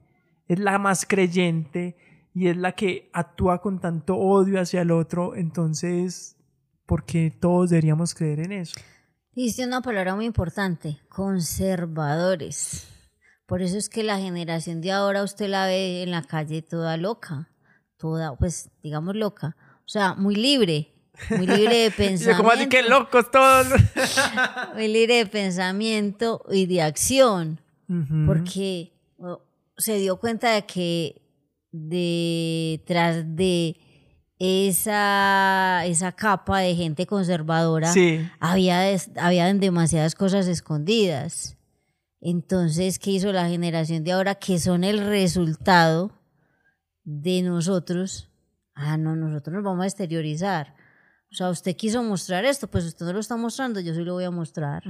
es 0.48 0.60
la 0.60 0.80
más 0.80 1.06
creyente 1.06 1.96
y 2.34 2.48
es 2.48 2.58
la 2.58 2.74
que 2.74 3.10
actúa 3.14 3.62
con 3.62 3.80
tanto 3.80 4.18
odio 4.18 4.60
hacia 4.60 4.82
el 4.82 4.92
otro, 4.92 5.36
entonces 5.36 6.36
porque 6.86 7.32
todos 7.40 7.70
deberíamos 7.70 8.14
creer 8.14 8.40
en 8.42 8.52
eso. 8.52 8.74
Dice 9.36 9.66
una 9.66 9.82
palabra 9.82 10.16
muy 10.16 10.26
importante, 10.26 11.00
conservadores. 11.10 12.88
Por 13.46 13.62
eso 13.62 13.78
es 13.78 13.90
que 13.90 14.04
la 14.04 14.20
generación 14.20 14.82
de 14.82 14.92
ahora 14.92 15.24
usted 15.24 15.50
la 15.50 15.66
ve 15.66 16.04
en 16.04 16.12
la 16.12 16.22
calle 16.24 16.62
toda 16.62 16.98
loca, 16.98 17.50
toda, 17.98 18.36
pues 18.38 18.70
digamos 18.82 19.16
loca, 19.16 19.56
o 19.80 19.88
sea, 19.88 20.14
muy 20.14 20.36
libre, 20.36 20.94
muy 21.30 21.48
libre 21.48 21.78
de 21.78 21.92
pensamiento. 21.98 22.38
como 22.38 22.52
así 22.52 22.70
que 22.70 22.84
locos 22.84 23.32
todos. 23.32 23.68
muy 24.76 24.88
libre 24.88 25.16
de 25.16 25.26
pensamiento 25.26 26.46
y 26.52 26.66
de 26.68 26.82
acción, 26.82 27.60
porque 28.26 28.94
se 29.78 29.98
dio 29.98 30.18
cuenta 30.18 30.52
de 30.52 30.66
que 30.66 31.22
detrás 31.72 33.36
de 33.36 33.78
esa, 34.44 35.86
esa 35.86 36.12
capa 36.12 36.60
de 36.60 36.76
gente 36.76 37.06
conservadora 37.06 37.94
había, 38.42 38.94
había 39.16 39.54
demasiadas 39.54 40.16
cosas 40.16 40.48
escondidas. 40.48 41.56
Entonces, 42.20 43.00
¿qué 43.00 43.12
hizo 43.12 43.32
la 43.32 43.48
generación 43.48 44.04
de 44.04 44.12
ahora? 44.12 44.36
Que 44.36 44.60
son 44.60 44.84
el 44.84 45.00
resultado 45.00 46.12
de 47.06 47.42
nosotros. 47.42 48.30
Ah, 48.76 48.98
no, 48.98 49.16
nosotros 49.16 49.54
nos 49.54 49.64
vamos 49.64 49.84
a 49.84 49.88
exteriorizar. 49.88 50.76
O 51.32 51.36
sea, 51.36 51.50
usted 51.50 51.76
quiso 51.78 52.04
mostrar 52.04 52.44
esto, 52.44 52.68
pues 52.70 52.84
usted 52.84 53.06
no 53.06 53.14
lo 53.14 53.20
está 53.22 53.38
mostrando, 53.38 53.80
yo 53.80 53.94
sí 53.94 54.02
lo 54.02 54.14
voy 54.14 54.26
a 54.26 54.32
mostrar. 54.32 54.84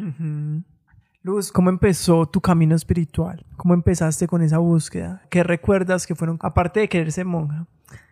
Luz, 1.26 1.54
¿cómo 1.54 1.70
empezó 1.70 2.26
tu 2.26 2.42
camino 2.42 2.76
espiritual? 2.76 3.46
¿Cómo 3.56 3.74
empezaste 3.74 4.28
con 4.28 4.42
esa 4.42 4.58
búsqueda? 4.58 5.26
¿Qué 5.30 5.42
recuerdas 5.42 6.06
que 6.06 6.16
fueron, 6.16 6.38
aparte 6.42 6.82
de 6.82 6.90
querer 6.90 7.14
ser 7.14 7.26
monja, 7.26 7.66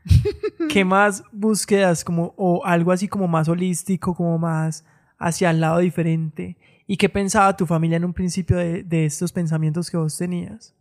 qué 0.70 0.86
más 0.86 1.22
búsquedas 1.34 2.06
como, 2.06 2.34
o 2.38 2.66
algo 2.66 2.94
así 2.94 3.10
como 3.10 3.28
más 3.28 3.50
holístico, 3.50 4.16
como 4.16 4.38
más 4.38 4.86
hacia 5.20 5.50
el 5.52 5.60
lado 5.60 5.80
diferente? 5.80 6.58
¿Y 6.88 6.96
qué 6.96 7.10
pensaba 7.10 7.58
tu 7.58 7.66
familia 7.66 7.98
en 7.98 8.06
un 8.06 8.14
principio 8.14 8.56
de, 8.56 9.06
estos 9.06 9.34
pensamientos 9.34 9.92
que 9.92 9.98
vos 9.98 10.18
tenías? 10.18 10.74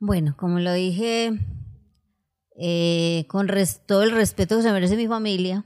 Bueno, 0.00 0.34
como 0.36 0.58
lo 0.58 0.72
dije, 0.72 1.38
eh, 2.58 3.26
con 3.28 3.48
todo 3.86 4.02
el 4.02 4.10
respeto 4.10 4.56
que 4.56 4.62
se 4.62 4.72
merece 4.72 4.96
mi 4.96 5.06
familia, 5.06 5.64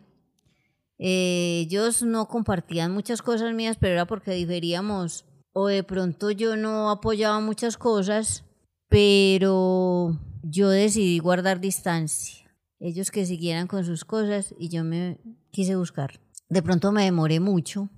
eh, 0.98 1.60
ellos 1.64 2.02
no 2.02 2.28
compartían 2.28 2.92
muchas 2.92 3.22
cosas 3.22 3.54
mías, 3.54 3.78
pero 3.80 3.94
era 3.94 4.04
porque 4.04 4.32
diferíamos 4.32 5.24
o 5.54 5.68
de 5.68 5.82
pronto 5.84 6.30
yo 6.30 6.56
no 6.56 6.90
apoyaba 6.90 7.40
muchas 7.40 7.78
cosas, 7.78 8.44
pero 8.88 10.18
yo 10.42 10.68
decidí 10.68 11.18
guardar 11.20 11.60
distancia. 11.60 12.44
Ellos 12.80 13.10
que 13.10 13.24
siguieran 13.24 13.68
con 13.68 13.84
sus 13.84 14.04
cosas 14.04 14.54
y 14.58 14.68
yo 14.68 14.84
me 14.84 15.18
quise 15.50 15.76
buscar. 15.76 16.20
De 16.50 16.60
pronto 16.60 16.92
me 16.92 17.04
demoré 17.04 17.40
mucho 17.40 17.88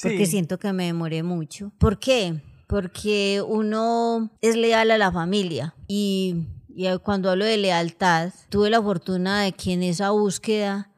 porque 0.00 0.26
siento 0.26 0.58
que 0.58 0.72
me 0.72 0.86
demoré 0.86 1.22
mucho. 1.22 1.72
¿Por 1.78 1.98
qué? 1.98 2.42
Porque 2.68 3.42
uno 3.44 4.30
es 4.42 4.54
leal 4.54 4.90
a 4.90 4.98
la 4.98 5.10
familia 5.10 5.74
y, 5.88 6.46
cuando 7.02 7.30
hablo 7.30 7.46
de 7.46 7.56
lealtad, 7.56 8.32
tuve 8.50 8.70
la 8.70 8.80
fortuna 8.80 9.42
de 9.42 9.52
que 9.52 9.72
en 9.72 9.82
esa 9.82 10.10
búsqueda 10.10 10.92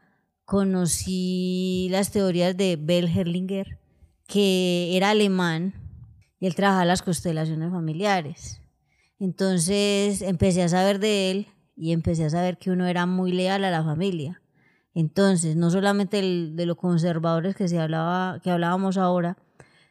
conocí 0.45 1.89
las 1.91 2.11
teorías 2.11 2.57
de 2.57 2.77
Bell 2.77 3.09
Herlinger, 3.09 3.79
que 4.27 4.97
era 4.97 5.11
alemán 5.11 5.82
y 6.43 6.47
él 6.49 6.57
trabajaba 6.57 6.85
las 6.85 7.03
constelaciones 7.03 7.71
familiares. 7.71 8.61
Entonces 9.21 10.23
empecé 10.23 10.65
a 10.65 10.69
saber 10.69 10.99
de 10.99 11.31
él 11.31 11.47
y 11.77 11.93
empecé 11.93 12.25
a 12.25 12.31
saber 12.31 12.59
que 12.59 12.73
uno 12.73 12.89
era 12.89 13.07
muy 13.07 13.31
leal 13.31 13.63
a 13.63 13.71
la 13.71 13.85
familia. 13.85 14.43
Entonces, 14.93 15.55
no 15.55 15.71
solamente 15.71 16.21
de 16.21 16.67
los 16.67 16.77
conservadores 16.77 17.55
que, 17.55 17.69
se 17.69 17.79
hablaba, 17.79 18.41
que 18.43 18.51
hablábamos 18.51 18.97
ahora, 18.97 19.39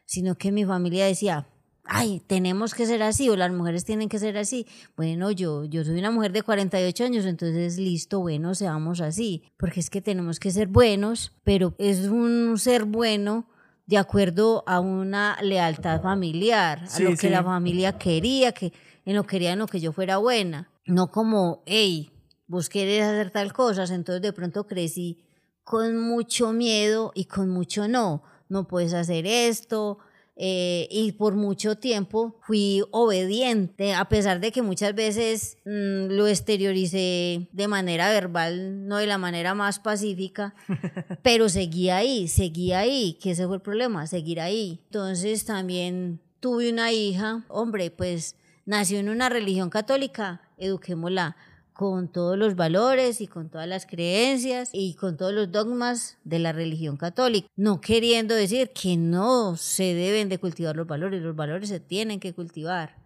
sino 0.04 0.34
que 0.34 0.52
mi 0.52 0.66
familia 0.66 1.06
decía, 1.06 1.48
ay, 1.84 2.20
tenemos 2.26 2.74
que 2.74 2.84
ser 2.84 3.02
así 3.02 3.30
o 3.30 3.36
las 3.36 3.50
mujeres 3.50 3.86
tienen 3.86 4.10
que 4.10 4.18
ser 4.18 4.36
así. 4.36 4.66
Bueno, 4.94 5.30
yo, 5.30 5.64
yo 5.64 5.84
soy 5.84 5.98
una 5.98 6.10
mujer 6.10 6.32
de 6.32 6.42
48 6.42 7.04
años, 7.04 7.24
entonces 7.24 7.78
listo, 7.78 8.20
bueno, 8.20 8.54
seamos 8.54 9.00
así, 9.00 9.44
porque 9.56 9.80
es 9.80 9.88
que 9.88 10.02
tenemos 10.02 10.38
que 10.38 10.50
ser 10.50 10.68
buenos, 10.68 11.32
pero 11.44 11.74
es 11.78 12.00
un 12.08 12.58
ser 12.58 12.84
bueno 12.84 13.46
de 13.92 13.98
acuerdo 13.98 14.64
a 14.66 14.80
una 14.80 15.36
lealtad 15.42 16.00
familiar, 16.00 16.82
a 16.90 17.00
lo 17.00 17.14
que 17.14 17.28
la 17.28 17.44
familia 17.44 17.98
quería, 17.98 18.52
que 18.52 18.72
en 19.04 19.14
lo 19.14 19.24
quería 19.24 19.52
en 19.52 19.58
lo 19.58 19.66
que 19.66 19.80
yo 19.80 19.92
fuera 19.92 20.16
buena, 20.16 20.70
no 20.86 21.10
como, 21.10 21.62
hey, 21.66 22.10
vos 22.46 22.70
querés 22.70 23.02
hacer 23.02 23.30
tal 23.30 23.52
cosa, 23.52 23.82
entonces 23.82 24.22
de 24.22 24.32
pronto 24.32 24.66
crecí 24.66 25.22
con 25.62 25.98
mucho 25.98 26.54
miedo 26.54 27.12
y 27.14 27.26
con 27.26 27.50
mucho 27.50 27.86
no, 27.86 28.22
no 28.48 28.66
puedes 28.66 28.94
hacer 28.94 29.26
esto, 29.26 29.98
eh, 30.34 30.88
y 30.90 31.12
por 31.12 31.34
mucho 31.34 31.76
tiempo 31.76 32.38
fui 32.40 32.82
obediente, 32.90 33.92
a 33.92 34.08
pesar 34.08 34.40
de 34.40 34.50
que 34.50 34.62
muchas 34.62 34.94
veces 34.94 35.58
mm, 35.66 36.06
lo 36.10 36.26
exterioricé 36.26 37.48
de 37.52 37.68
manera 37.68 38.10
verbal, 38.10 38.86
no 38.88 38.96
de 38.96 39.06
la 39.06 39.18
manera 39.18 39.54
más 39.54 39.78
pacífica, 39.78 40.54
pero 41.22 41.48
seguí 41.48 41.90
ahí, 41.90 42.28
seguí 42.28 42.72
ahí, 42.72 43.18
que 43.20 43.32
ese 43.32 43.46
fue 43.46 43.56
el 43.56 43.62
problema, 43.62 44.06
seguir 44.06 44.40
ahí. 44.40 44.80
Entonces 44.86 45.44
también 45.44 46.20
tuve 46.40 46.70
una 46.72 46.92
hija, 46.92 47.44
hombre, 47.48 47.90
pues 47.90 48.36
nació 48.64 48.98
en 48.98 49.10
una 49.10 49.28
religión 49.28 49.68
católica, 49.68 50.40
eduquémosla 50.56 51.36
con 51.72 52.08
todos 52.08 52.36
los 52.36 52.54
valores 52.54 53.20
y 53.20 53.26
con 53.26 53.48
todas 53.48 53.66
las 53.66 53.86
creencias 53.86 54.70
y 54.72 54.94
con 54.94 55.16
todos 55.16 55.32
los 55.32 55.50
dogmas 55.50 56.18
de 56.24 56.38
la 56.38 56.52
religión 56.52 56.96
católica, 56.96 57.48
no 57.56 57.80
queriendo 57.80 58.34
decir 58.34 58.70
que 58.70 58.96
no 58.96 59.56
se 59.56 59.94
deben 59.94 60.28
de 60.28 60.38
cultivar 60.38 60.76
los 60.76 60.86
valores, 60.86 61.22
los 61.22 61.34
valores 61.34 61.68
se 61.68 61.80
tienen 61.80 62.20
que 62.20 62.34
cultivar, 62.34 62.96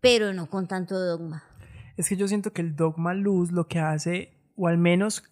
pero 0.00 0.32
no 0.32 0.46
con 0.46 0.68
tanto 0.68 0.98
dogma. 0.98 1.44
Es 1.96 2.08
que 2.08 2.16
yo 2.16 2.28
siento 2.28 2.52
que 2.52 2.62
el 2.62 2.76
dogma 2.76 3.14
luz 3.14 3.52
lo 3.52 3.68
que 3.68 3.78
hace, 3.78 4.32
o 4.56 4.68
al 4.68 4.78
menos 4.78 5.22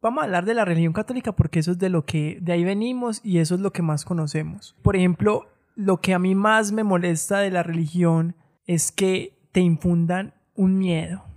vamos 0.00 0.22
a 0.22 0.24
hablar 0.24 0.44
de 0.44 0.54
la 0.54 0.64
religión 0.64 0.92
católica 0.92 1.32
porque 1.32 1.60
eso 1.60 1.72
es 1.72 1.78
de 1.78 1.88
lo 1.88 2.04
que 2.04 2.38
de 2.40 2.52
ahí 2.52 2.64
venimos 2.64 3.20
y 3.24 3.38
eso 3.38 3.54
es 3.54 3.60
lo 3.60 3.72
que 3.72 3.82
más 3.82 4.04
conocemos. 4.04 4.76
Por 4.82 4.96
ejemplo, 4.96 5.48
lo 5.74 6.00
que 6.00 6.14
a 6.14 6.18
mí 6.18 6.34
más 6.34 6.72
me 6.72 6.84
molesta 6.84 7.38
de 7.38 7.50
la 7.50 7.62
religión 7.62 8.36
es 8.66 8.92
que 8.92 9.38
te 9.52 9.60
infundan 9.60 10.34
un 10.54 10.78
miedo 10.78 11.31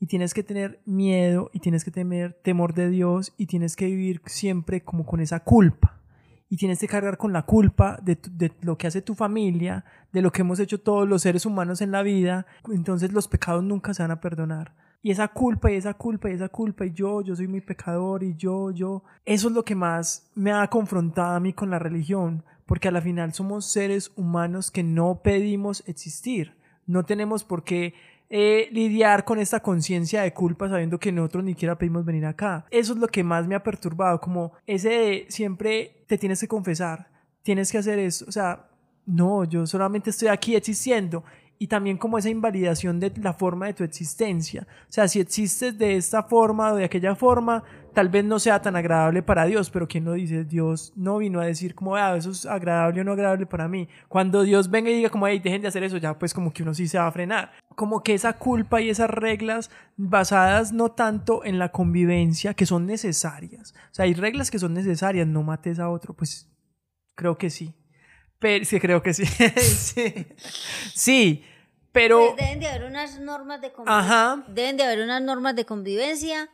y 0.00 0.06
tienes 0.06 0.32
que 0.32 0.42
tener 0.42 0.80
miedo 0.86 1.50
y 1.52 1.60
tienes 1.60 1.84
que 1.84 1.90
tener 1.90 2.32
temor 2.42 2.72
de 2.72 2.88
Dios 2.88 3.34
y 3.36 3.46
tienes 3.46 3.76
que 3.76 3.84
vivir 3.84 4.22
siempre 4.24 4.82
como 4.82 5.04
con 5.04 5.20
esa 5.20 5.40
culpa. 5.40 6.00
Y 6.48 6.56
tienes 6.56 6.80
que 6.80 6.88
cargar 6.88 7.16
con 7.16 7.32
la 7.32 7.42
culpa 7.42 8.00
de, 8.02 8.18
de, 8.32 8.50
lo 8.62 8.76
que 8.76 8.88
hace 8.88 9.02
tu 9.02 9.14
familia, 9.14 9.84
de 10.12 10.22
lo 10.22 10.32
que 10.32 10.40
hemos 10.40 10.58
hecho 10.58 10.80
todos 10.80 11.06
los 11.06 11.22
seres 11.22 11.46
humanos 11.46 11.80
en 11.80 11.92
la 11.92 12.02
vida, 12.02 12.46
entonces 12.72 13.12
los 13.12 13.28
pecados 13.28 13.62
nunca 13.62 13.94
se 13.94 14.02
van 14.02 14.10
a 14.10 14.20
perdonar. 14.20 14.74
Y 15.02 15.10
esa 15.10 15.28
culpa 15.28 15.70
y 15.70 15.76
esa 15.76 15.94
culpa 15.94 16.28
y 16.28 16.34
esa 16.34 16.48
culpa 16.48 16.86
y 16.86 16.92
yo, 16.92 17.22
yo 17.22 17.36
soy 17.36 17.46
muy 17.46 17.60
pecador 17.60 18.22
y 18.22 18.34
yo, 18.36 18.70
yo, 18.70 19.04
eso 19.24 19.48
es 19.48 19.54
lo 19.54 19.64
que 19.64 19.74
más 19.74 20.30
me 20.34 20.50
ha 20.50 20.66
confrontado 20.68 21.36
a 21.36 21.40
mí 21.40 21.52
con 21.52 21.70
la 21.70 21.78
religión, 21.78 22.42
porque 22.66 22.88
a 22.88 22.92
la 22.92 23.00
final 23.00 23.32
somos 23.32 23.70
seres 23.70 24.12
humanos 24.16 24.70
que 24.70 24.82
no 24.82 25.20
pedimos 25.22 25.84
existir, 25.86 26.54
no 26.86 27.04
tenemos 27.04 27.44
por 27.44 27.64
qué 27.64 27.94
eh, 28.30 28.68
lidiar 28.70 29.24
con 29.24 29.40
esta 29.40 29.60
conciencia 29.60 30.22
de 30.22 30.32
culpa 30.32 30.68
sabiendo 30.68 31.00
que 31.00 31.10
nosotros 31.10 31.42
ni 31.42 31.52
siquiera 31.52 31.76
pedimos 31.76 32.04
venir 32.04 32.24
acá. 32.24 32.64
Eso 32.70 32.92
es 32.92 32.98
lo 33.00 33.08
que 33.08 33.24
más 33.24 33.48
me 33.48 33.56
ha 33.56 33.62
perturbado, 33.62 34.20
como 34.20 34.52
ese 34.66 34.88
de 34.88 35.26
siempre 35.28 36.04
te 36.06 36.16
tienes 36.16 36.40
que 36.40 36.48
confesar, 36.48 37.08
tienes 37.42 37.72
que 37.72 37.78
hacer 37.78 37.98
eso, 37.98 38.24
o 38.28 38.32
sea, 38.32 38.68
no, 39.04 39.44
yo 39.44 39.66
solamente 39.66 40.10
estoy 40.10 40.28
aquí 40.28 40.54
existiendo 40.54 41.24
y 41.58 41.66
también 41.66 41.98
como 41.98 42.16
esa 42.16 42.30
invalidación 42.30 42.98
de 43.00 43.12
la 43.20 43.34
forma 43.34 43.66
de 43.66 43.74
tu 43.74 43.84
existencia. 43.84 44.66
O 44.88 44.92
sea, 44.92 45.08
si 45.08 45.20
existes 45.20 45.76
de 45.76 45.96
esta 45.96 46.22
forma 46.22 46.72
o 46.72 46.76
de 46.76 46.84
aquella 46.84 47.14
forma, 47.14 47.62
tal 47.92 48.08
vez 48.08 48.24
no 48.24 48.38
sea 48.38 48.62
tan 48.62 48.76
agradable 48.76 49.22
para 49.22 49.44
Dios, 49.44 49.70
pero 49.70 49.88
quien 49.88 50.04
no 50.04 50.12
dice, 50.12 50.44
Dios 50.44 50.92
no 50.96 51.18
vino 51.18 51.40
a 51.40 51.46
decir 51.46 51.74
como, 51.74 51.96
ah, 51.96 52.16
eso 52.16 52.30
es 52.30 52.46
agradable 52.46 53.00
o 53.00 53.04
no 53.04 53.12
agradable 53.12 53.46
para 53.46 53.68
mí. 53.68 53.88
Cuando 54.08 54.42
Dios 54.42 54.70
venga 54.70 54.90
y 54.90 54.94
diga 54.94 55.10
como, 55.10 55.26
hey, 55.26 55.40
dejen 55.42 55.62
de 55.62 55.68
hacer 55.68 55.82
eso, 55.82 55.96
ya 55.96 56.18
pues 56.18 56.32
como 56.34 56.52
que 56.52 56.62
uno 56.62 56.74
sí 56.74 56.88
se 56.88 56.98
va 56.98 57.06
a 57.06 57.12
frenar. 57.12 57.52
Como 57.74 58.02
que 58.02 58.14
esa 58.14 58.34
culpa 58.34 58.80
y 58.80 58.90
esas 58.90 59.10
reglas 59.10 59.70
basadas 59.96 60.72
no 60.72 60.92
tanto 60.92 61.44
en 61.44 61.58
la 61.58 61.70
convivencia, 61.70 62.54
que 62.54 62.66
son 62.66 62.86
necesarias. 62.86 63.74
O 63.90 63.94
sea, 63.94 64.04
hay 64.04 64.14
reglas 64.14 64.50
que 64.50 64.58
son 64.58 64.74
necesarias, 64.74 65.26
no 65.26 65.42
mates 65.42 65.78
a 65.78 65.90
otro, 65.90 66.14
pues 66.14 66.48
creo 67.14 67.36
que 67.38 67.50
sí. 67.50 67.74
Pero, 68.38 68.64
sí, 68.64 68.80
creo 68.80 69.02
que 69.02 69.12
sí. 69.12 69.26
sí. 69.56 70.26
sí. 70.94 71.44
pero... 71.92 72.34
Pues 72.34 72.36
deben 72.36 72.60
de 72.60 72.66
haber 72.68 72.84
unas 72.84 73.20
normas 73.20 73.60
de 73.60 73.72
convivencia. 73.72 74.30
Ajá. 74.32 74.44
Deben 74.48 74.76
de 74.76 74.84
haber 74.84 75.00
unas 75.00 75.22
normas 75.22 75.56
de 75.56 75.66
convivencia 75.66 76.48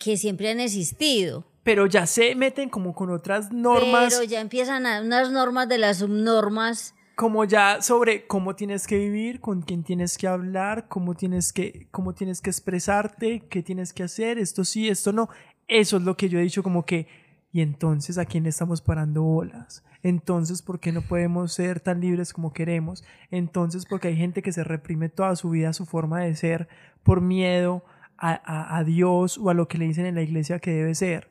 que 0.00 0.16
siempre 0.16 0.50
han 0.50 0.58
existido. 0.58 1.44
Pero 1.62 1.86
ya 1.86 2.06
se 2.06 2.34
meten 2.34 2.70
como 2.70 2.94
con 2.94 3.10
otras 3.10 3.52
normas. 3.52 4.14
Pero 4.14 4.24
ya 4.24 4.40
empiezan 4.40 4.86
a, 4.86 5.02
unas 5.02 5.30
normas 5.30 5.68
de 5.68 5.78
las 5.78 5.98
subnormas. 5.98 6.94
Como 7.14 7.44
ya 7.44 7.82
sobre 7.82 8.26
cómo 8.26 8.56
tienes 8.56 8.86
que 8.86 8.96
vivir, 8.96 9.40
con 9.40 9.60
quién 9.60 9.84
tienes 9.84 10.16
que 10.16 10.26
hablar, 10.26 10.88
cómo 10.88 11.14
tienes 11.14 11.52
que, 11.52 11.86
cómo 11.90 12.14
tienes 12.14 12.40
que 12.40 12.48
expresarte, 12.48 13.46
qué 13.50 13.62
tienes 13.62 13.92
que 13.92 14.02
hacer, 14.02 14.38
esto 14.38 14.64
sí, 14.64 14.88
esto 14.88 15.12
no. 15.12 15.28
Eso 15.68 15.98
es 15.98 16.02
lo 16.02 16.16
que 16.16 16.30
yo 16.30 16.38
he 16.38 16.42
dicho 16.42 16.62
como 16.62 16.86
que, 16.86 17.06
y 17.52 17.60
entonces 17.60 18.16
a 18.16 18.24
quién 18.24 18.44
le 18.44 18.48
estamos 18.48 18.80
parando 18.80 19.22
bolas. 19.22 19.84
Entonces, 20.02 20.62
¿por 20.62 20.80
qué 20.80 20.92
no 20.92 21.02
podemos 21.02 21.52
ser 21.52 21.78
tan 21.80 22.00
libres 22.00 22.32
como 22.32 22.54
queremos? 22.54 23.04
Entonces, 23.30 23.84
porque 23.84 24.08
hay 24.08 24.16
gente 24.16 24.40
que 24.40 24.52
se 24.52 24.64
reprime 24.64 25.10
toda 25.10 25.36
su 25.36 25.50
vida, 25.50 25.74
su 25.74 25.84
forma 25.84 26.20
de 26.20 26.34
ser, 26.36 26.68
por 27.02 27.20
miedo 27.20 27.84
a, 28.20 28.76
a, 28.76 28.84
Dios 28.84 29.38
o 29.38 29.50
a 29.50 29.54
lo 29.54 29.66
que 29.66 29.78
le 29.78 29.86
dicen 29.86 30.06
en 30.06 30.14
la 30.14 30.22
iglesia 30.22 30.58
que 30.58 30.70
debe 30.70 30.94
ser. 30.94 31.30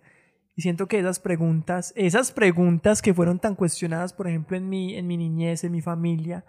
Y 0.55 0.61
siento 0.61 0.87
que 0.87 0.99
esas 0.99 1.19
preguntas, 1.19 1.93
esas 1.95 2.31
preguntas 2.31 3.01
que 3.01 3.13
fueron 3.13 3.39
tan 3.39 3.55
cuestionadas, 3.55 4.11
por 4.11 4.27
ejemplo, 4.27 4.57
en 4.57 4.67
mi, 4.67 4.95
en 4.95 5.07
mi 5.07 5.15
niñez, 5.15 5.63
en 5.63 5.71
mi 5.71 5.81
familia, 5.81 6.43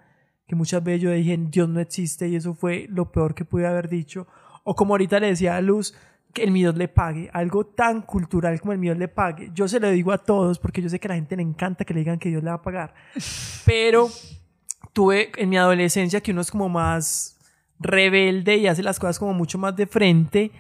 que 0.49 0.57
muchas 0.57 0.82
veces 0.82 1.03
yo 1.03 1.12
dije, 1.12 1.38
Dios 1.38 1.68
no 1.68 1.78
existe 1.78 2.26
y 2.26 2.36
eso 2.36 2.55
fue 2.55 2.86
lo 2.88 3.12
peor 3.12 3.34
que 3.34 3.45
pude 3.45 3.66
haber 3.66 3.88
dicho. 3.88 4.26
O 4.64 4.74
como 4.74 4.95
ahorita 4.95 5.20
le 5.20 5.28
decía 5.28 5.57
a 5.57 5.61
Luz, 5.61 5.95
que 6.32 6.45
el 6.45 6.55
Dios 6.55 6.76
le 6.76 6.88
pague, 6.88 7.28
algo 7.32 7.66
tan 7.66 8.03
cultural 8.03 8.61
como 8.61 8.72
el 8.72 8.80
Dios 8.80 8.97
le 8.97 9.09
pague. 9.09 9.51
Yo 9.55 9.68
se 9.68 9.80
lo 9.80 9.91
digo 9.91 10.12
a 10.12 10.18
todos 10.18 10.59
porque 10.59 10.80
yo 10.82 10.88
sé 10.88 11.01
que 11.01 11.09
a 11.09 11.11
la 11.11 11.14
gente 11.16 11.36
le 11.36 11.43
encanta 11.43 11.84
que 11.84 11.95
le 11.95 12.01
digan 12.01 12.18
que 12.18 12.28
Dios 12.28 12.43
le 12.43 12.51
va 12.51 12.57
a 12.57 12.62
pagar. 12.62 12.95
Pero 13.64 14.09
tuve 14.93 15.32
en 15.36 15.49
mi 15.49 15.57
adolescencia 15.57 16.20
que 16.20 16.32
uno 16.32 16.41
es 16.41 16.51
como 16.51 16.68
más 16.68 17.39
rebelde 17.81 18.59
y 18.59 18.68
hace 18.68 18.83
las 18.83 19.01
cosas 19.01 19.18
como 19.18 19.35
mucho 19.35 19.59
más 19.59 19.74
de 19.74 19.87
frente 19.87 20.53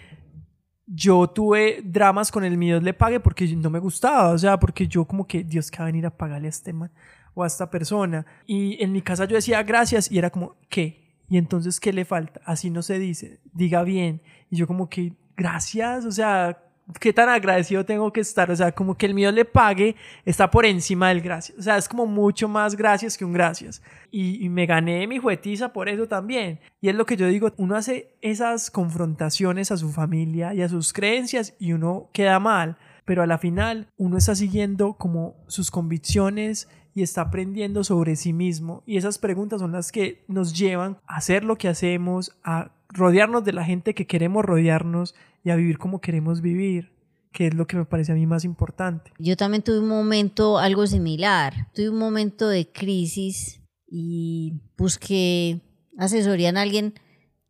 yo 0.92 1.28
tuve 1.28 1.82
dramas 1.84 2.32
con 2.32 2.44
el 2.44 2.56
mi 2.56 2.66
Dios 2.66 2.82
le 2.82 2.92
pague 2.92 3.20
porque 3.20 3.46
no 3.56 3.70
me 3.70 3.78
gustaba, 3.78 4.30
o 4.30 4.38
sea, 4.38 4.58
porque 4.58 4.88
yo 4.88 5.04
como 5.04 5.26
que 5.26 5.44
Dios 5.44 5.70
que 5.70 5.78
va 5.78 5.84
a 5.84 5.86
venir 5.86 6.04
a 6.04 6.16
pagarle 6.16 6.48
a 6.48 6.50
este 6.50 6.72
man 6.72 6.90
o 7.32 7.44
a 7.44 7.46
esta 7.46 7.70
persona. 7.70 8.26
Y 8.46 8.82
en 8.82 8.90
mi 8.90 9.00
casa 9.00 9.24
yo 9.24 9.36
decía 9.36 9.62
gracias 9.62 10.10
y 10.10 10.18
era 10.18 10.30
como, 10.30 10.56
¿qué? 10.68 11.14
Y 11.28 11.38
entonces, 11.38 11.78
¿qué 11.78 11.92
le 11.92 12.04
falta? 12.04 12.40
Así 12.44 12.70
no 12.70 12.82
se 12.82 12.98
dice, 12.98 13.40
diga 13.52 13.84
bien. 13.84 14.20
Y 14.50 14.56
yo 14.56 14.66
como 14.66 14.88
que, 14.88 15.12
gracias, 15.36 16.04
o 16.04 16.10
sea, 16.10 16.60
qué 16.98 17.12
tan 17.12 17.28
agradecido 17.28 17.84
tengo 17.84 18.12
que 18.12 18.20
estar. 18.20 18.50
O 18.50 18.56
sea, 18.56 18.72
como 18.72 18.96
que 18.96 19.06
el 19.06 19.14
mío 19.14 19.30
le 19.32 19.44
pague 19.44 19.96
está 20.24 20.50
por 20.50 20.66
encima 20.66 21.08
del 21.08 21.20
gracias. 21.20 21.58
O 21.58 21.62
sea, 21.62 21.76
es 21.76 21.88
como 21.88 22.06
mucho 22.06 22.48
más 22.48 22.76
gracias 22.76 23.16
que 23.16 23.24
un 23.24 23.32
gracias. 23.32 23.82
Y, 24.10 24.48
me 24.48 24.66
gané 24.66 25.06
mi 25.06 25.18
juetiza 25.18 25.72
por 25.72 25.88
eso 25.88 26.08
también. 26.08 26.58
Y 26.80 26.88
es 26.88 26.94
lo 26.94 27.06
que 27.06 27.16
yo 27.16 27.26
digo, 27.28 27.52
uno 27.56 27.76
hace 27.76 28.12
esas 28.20 28.70
confrontaciones 28.70 29.70
a 29.70 29.76
su 29.76 29.92
familia 29.92 30.54
y 30.54 30.62
a 30.62 30.68
sus 30.68 30.92
creencias 30.92 31.54
y 31.58 31.72
uno 31.72 32.08
queda 32.12 32.40
mal. 32.40 32.76
Pero 33.04 33.22
a 33.22 33.26
la 33.26 33.38
final 33.38 33.86
uno 33.96 34.16
está 34.16 34.34
siguiendo 34.34 34.94
como 34.94 35.36
sus 35.46 35.70
convicciones 35.70 36.68
y 36.94 37.02
está 37.02 37.22
aprendiendo 37.22 37.84
sobre 37.84 38.16
sí 38.16 38.32
mismo. 38.32 38.82
Y 38.86 38.96
esas 38.96 39.18
preguntas 39.18 39.60
son 39.60 39.72
las 39.72 39.92
que 39.92 40.24
nos 40.26 40.52
llevan 40.52 40.98
a 41.06 41.16
hacer 41.16 41.44
lo 41.44 41.56
que 41.56 41.68
hacemos, 41.68 42.36
a 42.42 42.72
rodearnos 42.92 43.44
de 43.44 43.52
la 43.52 43.64
gente 43.64 43.94
que 43.94 44.06
queremos 44.06 44.44
rodearnos 44.44 45.14
y 45.44 45.50
a 45.50 45.56
vivir 45.56 45.78
como 45.78 46.00
queremos 46.00 46.40
vivir, 46.40 46.92
que 47.32 47.46
es 47.46 47.54
lo 47.54 47.66
que 47.66 47.76
me 47.76 47.84
parece 47.84 48.12
a 48.12 48.14
mí 48.14 48.26
más 48.26 48.44
importante. 48.44 49.12
Yo 49.18 49.36
también 49.36 49.62
tuve 49.62 49.80
un 49.80 49.88
momento 49.88 50.58
algo 50.58 50.86
similar, 50.86 51.68
tuve 51.74 51.90
un 51.90 51.98
momento 51.98 52.48
de 52.48 52.70
crisis 52.70 53.60
y 53.86 54.54
busqué 54.76 55.60
asesoría 55.98 56.48
en 56.48 56.56
alguien 56.56 56.94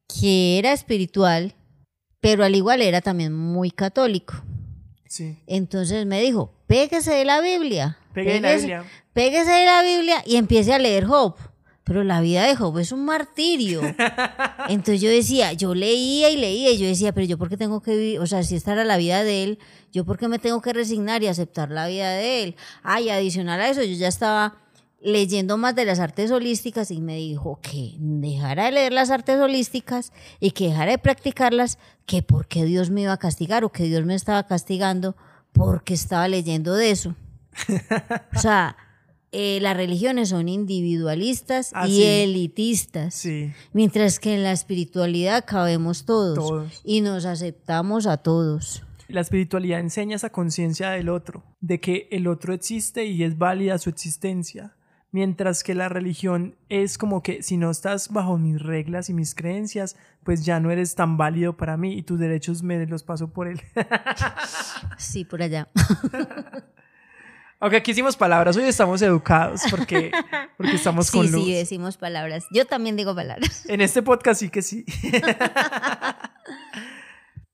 que 0.09 0.59
era 0.59 0.73
espiritual, 0.73 1.55
pero 2.21 2.45
al 2.45 2.55
igual 2.55 2.83
era 2.83 3.01
también 3.01 3.33
muy 3.33 3.71
católico. 3.71 4.35
Sí. 5.07 5.39
Entonces 5.47 6.07
me 6.07 6.21
dijo, 6.21 6.55
pégese 6.67 7.13
de 7.13 7.25
la 7.25 7.41
Biblia. 7.41 7.99
Pégese, 8.13 8.35
de 8.35 8.41
la 8.41 8.57
Biblia. 8.57 8.85
Pégese 9.13 9.51
de 9.51 9.65
la 9.65 9.83
Biblia 9.83 10.23
y 10.25 10.37
empiece 10.37 10.73
a 10.73 10.79
leer 10.79 11.05
Job 11.07 11.37
pero 11.91 12.05
la 12.05 12.21
vida 12.21 12.47
de 12.47 12.55
Job 12.55 12.79
es 12.79 12.93
un 12.93 13.05
martirio. 13.05 13.81
Entonces 14.69 15.01
yo 15.01 15.11
decía, 15.11 15.55
yo 15.55 15.75
leía 15.75 16.31
y 16.31 16.37
leía 16.37 16.71
y 16.71 16.79
yo 16.79 16.87
decía, 16.87 17.13
pero 17.13 17.27
yo 17.27 17.37
por 17.37 17.49
qué 17.49 17.57
tengo 17.57 17.83
que 17.83 17.97
vivir, 17.97 18.21
o 18.21 18.29
sea, 18.29 18.45
si 18.45 18.55
esta 18.55 18.75
era 18.75 18.85
la 18.85 18.97
vida 18.97 19.25
de 19.25 19.43
él, 19.43 19.59
yo 19.91 20.05
por 20.05 20.17
qué 20.17 20.29
me 20.29 20.39
tengo 20.39 20.63
que 20.63 20.73
resignar 20.73 21.25
y 21.25 21.27
aceptar 21.27 21.73
la 21.73 21.89
vida 21.89 22.13
de 22.13 22.45
él. 22.45 22.57
Ay, 22.85 23.11
adicional 23.11 23.61
a 23.61 23.69
eso, 23.69 23.83
yo 23.83 23.95
ya 23.95 24.07
estaba 24.07 24.55
leyendo 25.01 25.59
más 25.59 25.75
de 25.75 25.85
las 25.85 25.99
artes 25.99 26.31
holísticas 26.31 26.93
y 26.93 27.01
me 27.01 27.17
dijo 27.17 27.59
que 27.61 27.97
dejara 27.99 28.67
de 28.67 28.71
leer 28.71 28.93
las 28.93 29.11
artes 29.11 29.41
holísticas 29.41 30.13
y 30.39 30.53
que 30.53 30.69
dejara 30.69 30.93
de 30.93 30.99
practicarlas, 30.99 31.77
que 32.07 32.23
porque 32.23 32.65
Dios 32.65 32.91
me 32.91 33.01
iba 33.01 33.15
a 33.15 33.19
castigar 33.19 33.65
o 33.65 33.73
que 33.73 33.83
Dios 33.83 34.05
me 34.05 34.15
estaba 34.15 34.47
castigando 34.47 35.17
porque 35.51 35.95
estaba 35.95 36.29
leyendo 36.29 36.73
de 36.75 36.93
eso. 36.93 37.17
O 38.37 38.39
sea, 38.39 38.77
eh, 39.33 39.61
las 39.63 39.77
religiones 39.77 40.31
son 40.31 40.49
individualistas 40.49 41.71
ah, 41.75 41.87
y 41.87 42.03
elitistas, 42.03 43.25
mientras 43.73 44.19
que 44.19 44.35
en 44.35 44.43
la 44.43 44.51
espiritualidad 44.51 45.45
cabemos 45.47 46.05
todos, 46.05 46.81
y 46.85 47.01
nos 47.01 47.27
aceptamos 47.27 48.07
a 48.07 48.17
todos. 48.17 48.83
La 49.07 49.21
espiritualidad 49.21 49.81
enseña 49.81 50.17
esa 50.17 50.31
conciencia 50.31 50.91
del 50.91 51.09
otro, 51.09 51.45
de 51.61 51.81
que 51.81 52.09
el 52.11 52.27
otro 52.27 52.55
existe 52.55 53.07
y 53.07 53.23
es 53.23 53.39
válida 53.39 53.79
su 53.79 53.91
existencia, 53.91 54.77
mientras 55.13 55.63
que 55.63 55.77
la 55.77 55.89
religión 55.89 56.57
es 56.69 56.99
como 56.99 57.23
que 57.23 57.45
si 57.45 57.57
no 57.57 57.71
estás 57.71 58.09
bajo 58.09 58.37
mis 58.37 58.61
reglas 58.61 59.11
y 59.11 59.15
mis 59.15 59.37
creencias, 59.37 59.97
pues 60.25 60.45
ya 60.45 60.59
no 60.59 60.73
eres 60.73 60.97
tan 60.97 61.17
válido 61.17 61.57
para 61.57 61.77
mí 61.77 61.95
y 61.95 62.03
tus 62.03 62.19
derechos 62.19 62.65
me 62.65 62.85
los 62.87 63.05
paso 63.05 63.33
por 63.33 63.47
él. 63.47 63.61
sí, 64.99 65.25
por 65.25 65.43
allá. 65.43 65.69
Aunque 67.63 67.77
aquí 67.77 67.91
hicimos 67.91 68.17
palabras, 68.17 68.57
hoy 68.57 68.65
estamos 68.65 69.03
educados 69.03 69.61
porque, 69.71 70.11
porque 70.57 70.77
estamos 70.77 71.11
con 71.11 71.31
Luz. 71.31 71.45
Sí, 71.45 71.53
decimos 71.53 71.99
palabras. 71.99 72.47
Yo 72.51 72.65
también 72.65 72.97
digo 72.97 73.15
palabras. 73.15 73.65
En 73.69 73.83
este 73.83 74.03
podcast 74.03 74.41
sí 74.41 74.49
que 74.49 74.63
sí. 74.63 74.87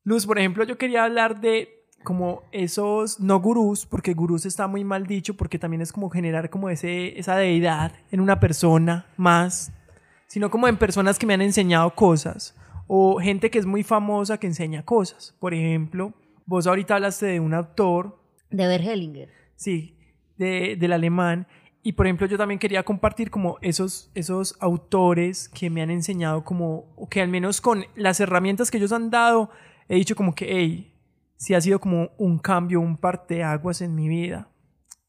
Luz, 0.05 0.25
por 0.25 0.39
ejemplo, 0.39 0.63
yo 0.63 0.79
quería 0.79 1.03
hablar 1.03 1.41
de 1.41 1.89
como 2.05 2.45
esos, 2.53 3.19
no 3.19 3.41
gurús, 3.41 3.85
porque 3.85 4.15
gurús 4.15 4.47
está 4.47 4.69
muy 4.69 4.85
mal 4.85 5.09
dicho, 5.09 5.37
porque 5.37 5.59
también 5.59 5.83
es 5.83 5.93
como 5.93 6.09
generar 6.09 6.51
como 6.51 6.71
ese, 6.71 7.19
esa 7.19 7.35
deidad 7.35 7.91
en 8.13 8.21
una 8.21 8.39
persona 8.39 9.07
más, 9.17 9.73
sino 10.29 10.53
como 10.53 10.69
en 10.69 10.77
personas 10.77 11.19
que 11.19 11.27
me 11.27 11.35
han 11.35 11.43
enseñado 11.43 11.93
cosas, 11.97 12.55
o 12.87 13.19
gente 13.19 13.51
que 13.51 13.59
es 13.59 13.67
muy 13.67 13.83
famosa 13.83 14.39
que 14.39 14.47
enseña 14.47 14.85
cosas. 14.85 15.35
Por 15.41 15.53
ejemplo, 15.53 16.15
vos 16.45 16.69
ahorita 16.69 16.95
hablaste 16.95 17.27
de 17.27 17.41
un 17.41 17.55
autor. 17.55 18.17
De 18.51 18.69
Bergelinger. 18.69 19.31
Sí, 19.57 19.96
del 20.39 20.93
alemán. 20.93 21.47
Y 21.83 21.93
por 21.93 22.07
ejemplo, 22.07 22.27
yo 22.27 22.37
también 22.37 22.59
quería 22.59 22.83
compartir 22.83 23.31
como 23.31 23.59
esos, 23.63 24.11
esos 24.15 24.57
autores 24.61 25.49
que 25.49 25.71
me 25.71 25.83
han 25.83 25.91
enseñado 25.91 26.45
como, 26.45 26.93
o 26.97 27.09
que 27.09 27.21
al 27.21 27.29
menos 27.29 27.61
con 27.61 27.85
las 27.95 28.19
herramientas 28.19 28.71
que 28.71 28.79
ellos 28.79 28.93
han 28.93 29.11
dado, 29.11 29.51
he 29.89 29.95
dicho 29.95 30.17
como 30.17 30.35
que, 30.35 30.47
hey, 30.49 30.93
si 31.37 31.55
ha 31.55 31.61
sido 31.61 31.79
como 31.79 32.11
un 32.19 32.39
cambio, 32.39 32.81
un 32.81 32.97
parteaguas 32.97 33.83
en 33.83 33.95
mi 33.95 34.09
vida. 34.09 34.49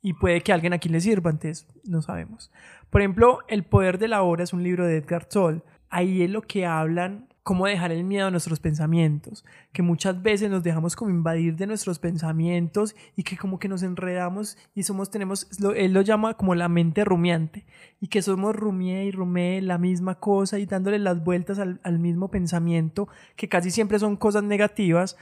Y 0.01 0.13
puede 0.13 0.41
que 0.41 0.53
alguien 0.53 0.73
aquí 0.73 0.87
le 0.87 1.01
sirva, 1.01 1.31
antes 1.31 1.67
no 1.83 2.01
sabemos. 2.01 2.51
Por 2.89 3.01
ejemplo, 3.01 3.39
El 3.47 3.63
Poder 3.63 3.97
de 3.97 4.07
la 4.07 4.21
Hora 4.21 4.43
es 4.43 4.53
un 4.53 4.63
libro 4.63 4.85
de 4.85 4.97
Edgar 4.97 5.25
Toll. 5.25 5.63
Ahí 5.89 6.21
es 6.21 6.29
lo 6.29 6.43
que 6.43 6.65
hablan 6.65 7.27
cómo 7.47 7.65
dejar 7.65 7.93
el 7.93 8.03
miedo 8.03 8.27
a 8.27 8.29
nuestros 8.29 8.59
pensamientos, 8.59 9.45
que 9.71 9.81
muchas 9.81 10.21
veces 10.21 10.49
nos 10.51 10.63
dejamos 10.63 10.97
como 10.97 11.11
invadir 11.11 11.55
de 11.55 11.65
nuestros 11.65 11.97
pensamientos 11.97 12.93
y 13.15 13.23
que 13.23 13.37
como 13.37 13.57
que 13.57 13.69
nos 13.69 13.83
enredamos 13.83 14.57
y 14.75 14.83
somos, 14.83 15.09
tenemos, 15.09 15.47
él 15.77 15.93
lo 15.93 16.01
llama 16.01 16.33
como 16.33 16.55
la 16.55 16.67
mente 16.67 17.05
rumiante 17.05 17.65
y 18.01 18.09
que 18.09 18.21
somos 18.21 18.53
rumie 18.53 19.05
y 19.05 19.11
rumé 19.11 19.61
la 19.61 19.77
misma 19.77 20.15
cosa 20.15 20.59
y 20.59 20.65
dándole 20.65 20.99
las 20.99 21.23
vueltas 21.23 21.57
al, 21.57 21.99
mismo 21.99 22.29
pensamiento, 22.29 23.07
que 23.37 23.47
casi 23.47 23.71
siempre 23.71 23.97
son 23.97 24.17
cosas 24.17 24.43
negativas 24.43 25.15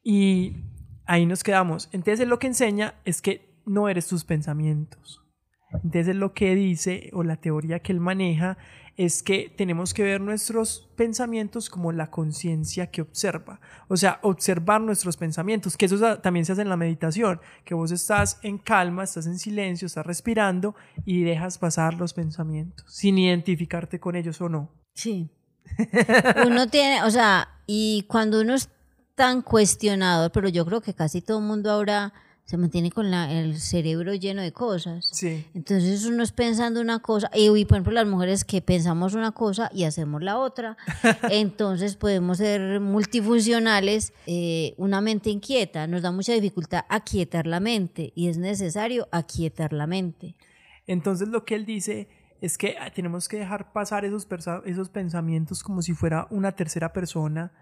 y 0.00 0.58
ahí 1.06 1.26
nos 1.26 1.42
quedamos. 1.42 1.88
Entonces 1.90 2.28
lo 2.28 2.38
que 2.38 2.46
enseña 2.46 2.94
es 3.04 3.20
que 3.20 3.52
no 3.66 3.88
eres 3.88 4.06
tus 4.06 4.22
pensamientos. 4.24 5.24
Entonces 5.82 6.14
lo 6.14 6.34
que 6.34 6.54
dice 6.54 7.10
o 7.14 7.24
la 7.24 7.34
teoría 7.34 7.80
que 7.80 7.90
él 7.90 7.98
maneja 7.98 8.58
es 8.96 9.22
que 9.22 9.52
tenemos 9.56 9.92
que 9.92 10.02
ver 10.02 10.20
nuestros 10.20 10.88
pensamientos 10.96 11.68
como 11.68 11.90
la 11.90 12.10
conciencia 12.10 12.90
que 12.90 13.02
observa. 13.02 13.60
O 13.88 13.96
sea, 13.96 14.20
observar 14.22 14.80
nuestros 14.80 15.16
pensamientos, 15.16 15.76
que 15.76 15.86
eso 15.86 16.18
también 16.18 16.44
se 16.44 16.52
hace 16.52 16.62
en 16.62 16.68
la 16.68 16.76
meditación, 16.76 17.40
que 17.64 17.74
vos 17.74 17.90
estás 17.90 18.38
en 18.42 18.58
calma, 18.58 19.04
estás 19.04 19.26
en 19.26 19.38
silencio, 19.38 19.86
estás 19.86 20.06
respirando 20.06 20.76
y 21.04 21.24
dejas 21.24 21.58
pasar 21.58 21.94
los 21.94 22.12
pensamientos, 22.12 22.84
sin 22.88 23.18
identificarte 23.18 23.98
con 23.98 24.14
ellos 24.14 24.40
o 24.40 24.48
no. 24.48 24.70
Sí. 24.94 25.28
Uno 26.46 26.68
tiene, 26.68 27.02
o 27.02 27.10
sea, 27.10 27.48
y 27.66 28.04
cuando 28.08 28.42
uno 28.42 28.54
es 28.54 28.68
tan 29.14 29.42
cuestionado, 29.42 30.30
pero 30.30 30.48
yo 30.48 30.66
creo 30.66 30.82
que 30.82 30.92
casi 30.92 31.22
todo 31.22 31.38
el 31.38 31.44
mundo 31.44 31.70
ahora 31.70 32.12
se 32.44 32.58
mantiene 32.58 32.90
con 32.90 33.10
la, 33.10 33.32
el 33.32 33.58
cerebro 33.58 34.14
lleno 34.14 34.42
de 34.42 34.52
cosas. 34.52 35.08
Sí. 35.12 35.46
Entonces 35.54 36.04
uno 36.04 36.22
es 36.22 36.32
pensando 36.32 36.80
una 36.80 36.98
cosa, 36.98 37.30
y, 37.34 37.48
por 37.64 37.76
ejemplo 37.76 37.92
las 37.92 38.06
mujeres 38.06 38.44
que 38.44 38.60
pensamos 38.60 39.14
una 39.14 39.32
cosa 39.32 39.70
y 39.72 39.84
hacemos 39.84 40.22
la 40.22 40.38
otra, 40.38 40.76
entonces 41.30 41.96
podemos 41.96 42.38
ser 42.38 42.80
multifuncionales, 42.80 44.12
eh, 44.26 44.74
una 44.76 45.00
mente 45.00 45.30
inquieta, 45.30 45.86
nos 45.86 46.02
da 46.02 46.12
mucha 46.12 46.34
dificultad 46.34 46.84
aquietar 46.88 47.46
la 47.46 47.60
mente 47.60 48.12
y 48.14 48.28
es 48.28 48.36
necesario 48.36 49.08
aquietar 49.10 49.72
la 49.72 49.86
mente. 49.86 50.36
Entonces 50.86 51.28
lo 51.28 51.46
que 51.46 51.54
él 51.54 51.64
dice 51.64 52.08
es 52.42 52.58
que 52.58 52.76
ah, 52.78 52.90
tenemos 52.92 53.26
que 53.26 53.38
dejar 53.38 53.72
pasar 53.72 54.04
esos, 54.04 54.28
esos 54.66 54.90
pensamientos 54.90 55.62
como 55.62 55.80
si 55.80 55.94
fuera 55.94 56.26
una 56.28 56.52
tercera 56.52 56.92
persona, 56.92 57.52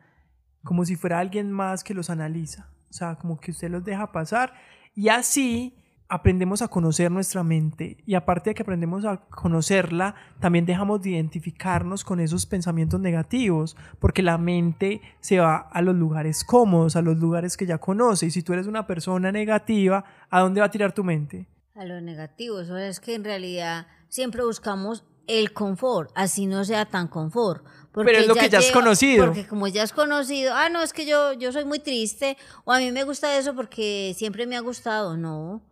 como 0.64 0.84
si 0.84 0.96
fuera 0.96 1.20
alguien 1.20 1.52
más 1.52 1.84
que 1.84 1.94
los 1.94 2.10
analiza. 2.10 2.68
O 2.92 2.94
sea, 2.94 3.14
como 3.14 3.40
que 3.40 3.52
usted 3.52 3.70
los 3.70 3.82
deja 3.82 4.12
pasar 4.12 4.52
y 4.94 5.08
así 5.08 5.74
aprendemos 6.10 6.60
a 6.60 6.68
conocer 6.68 7.10
nuestra 7.10 7.42
mente 7.42 7.96
y 8.04 8.16
aparte 8.16 8.50
de 8.50 8.54
que 8.54 8.62
aprendemos 8.62 9.06
a 9.06 9.16
conocerla, 9.30 10.14
también 10.40 10.66
dejamos 10.66 11.00
de 11.00 11.12
identificarnos 11.12 12.04
con 12.04 12.20
esos 12.20 12.44
pensamientos 12.44 13.00
negativos, 13.00 13.78
porque 13.98 14.22
la 14.22 14.36
mente 14.36 15.00
se 15.20 15.38
va 15.38 15.56
a 15.56 15.80
los 15.80 15.96
lugares 15.96 16.44
cómodos, 16.44 16.94
a 16.94 17.00
los 17.00 17.16
lugares 17.16 17.56
que 17.56 17.64
ya 17.64 17.78
conoce. 17.78 18.26
Y 18.26 18.30
si 18.30 18.42
tú 18.42 18.52
eres 18.52 18.66
una 18.66 18.86
persona 18.86 19.32
negativa, 19.32 20.04
¿a 20.28 20.40
dónde 20.40 20.60
va 20.60 20.66
a 20.66 20.70
tirar 20.70 20.92
tu 20.92 21.02
mente? 21.02 21.46
A 21.74 21.86
lo 21.86 21.98
negativo, 22.02 22.60
eso 22.60 22.76
es 22.76 23.00
que 23.00 23.14
en 23.14 23.24
realidad 23.24 23.86
siempre 24.10 24.44
buscamos 24.44 25.06
el 25.26 25.52
confort, 25.52 26.10
así 26.14 26.46
no 26.46 26.64
sea 26.64 26.86
tan 26.86 27.08
confort. 27.08 27.64
Pero 27.92 28.10
es 28.10 28.26
lo 28.26 28.34
que 28.34 28.48
ya 28.48 28.58
has 28.58 28.70
conocido. 28.70 29.26
Porque 29.26 29.46
como 29.46 29.68
ya 29.68 29.82
has 29.82 29.92
conocido, 29.92 30.54
ah, 30.54 30.68
no, 30.68 30.82
es 30.82 30.92
que 30.92 31.04
yo, 31.04 31.34
yo 31.34 31.52
soy 31.52 31.64
muy 31.64 31.78
triste, 31.78 32.36
o 32.64 32.72
a 32.72 32.78
mí 32.78 32.90
me 32.90 33.04
gusta 33.04 33.36
eso 33.36 33.54
porque 33.54 34.14
siempre 34.16 34.46
me 34.46 34.56
ha 34.56 34.60
gustado, 34.60 35.16
no 35.16 35.62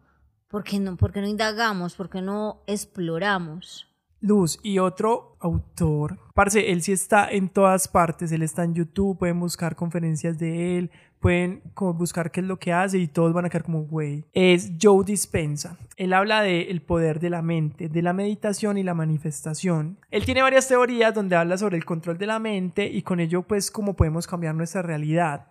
¿Por 0.51 0.65
qué 0.65 0.81
no, 0.81 0.97
por 0.97 1.17
no 1.17 1.29
indagamos? 1.29 1.95
¿Por 1.95 2.11
qué 2.11 2.21
no 2.21 2.65
exploramos? 2.67 3.87
Luz, 4.21 4.59
y 4.65 4.81
otro 4.81 5.37
autor, 5.39 6.19
parce, 6.35 6.73
él 6.73 6.83
sí 6.83 6.93
está 6.93 7.31
en 7.31 7.49
todas 7.49 7.87
partes, 7.87 8.33
él 8.33 8.43
está 8.43 8.65
en 8.65 8.75
YouTube, 8.75 9.17
pueden 9.17 9.39
buscar 9.39 9.77
conferencias 9.77 10.39
de 10.39 10.77
él, 10.77 10.91
pueden 11.21 11.62
buscar 11.77 12.31
qué 12.31 12.41
es 12.41 12.47
lo 12.47 12.59
que 12.59 12.73
hace 12.73 12.99
y 12.99 13.07
todos 13.07 13.33
van 13.33 13.45
a 13.45 13.51
quedar 13.51 13.64
como, 13.64 13.83
güey, 13.83 14.25
es 14.33 14.73
Joe 14.81 15.05
Dispensa. 15.05 15.79
Él 15.97 16.14
habla 16.14 16.43
del 16.43 16.68
el 16.68 16.83
poder 16.83 17.21
de 17.21 17.31
la 17.31 17.43
mente, 17.43 17.89
de 17.89 18.03
la 18.03 18.12
meditación 18.12 18.79
y 18.79 18.83
la 18.83 18.95
manifestación. 18.95 19.99
Él 20.11 20.25
tiene 20.25 20.43
varias 20.43 20.66
teorías 20.66 21.14
donde 21.14 21.37
habla 21.37 21.59
sobre 21.59 21.77
el 21.77 21.85
control 21.85 22.18
de 22.18 22.27
la 22.27 22.39
mente 22.39 22.87
y 22.87 23.03
con 23.03 23.21
ello 23.21 23.43
pues 23.43 23.71
cómo 23.71 23.95
podemos 23.95 24.27
cambiar 24.27 24.55
nuestra 24.55 24.83
realidad. 24.83 25.49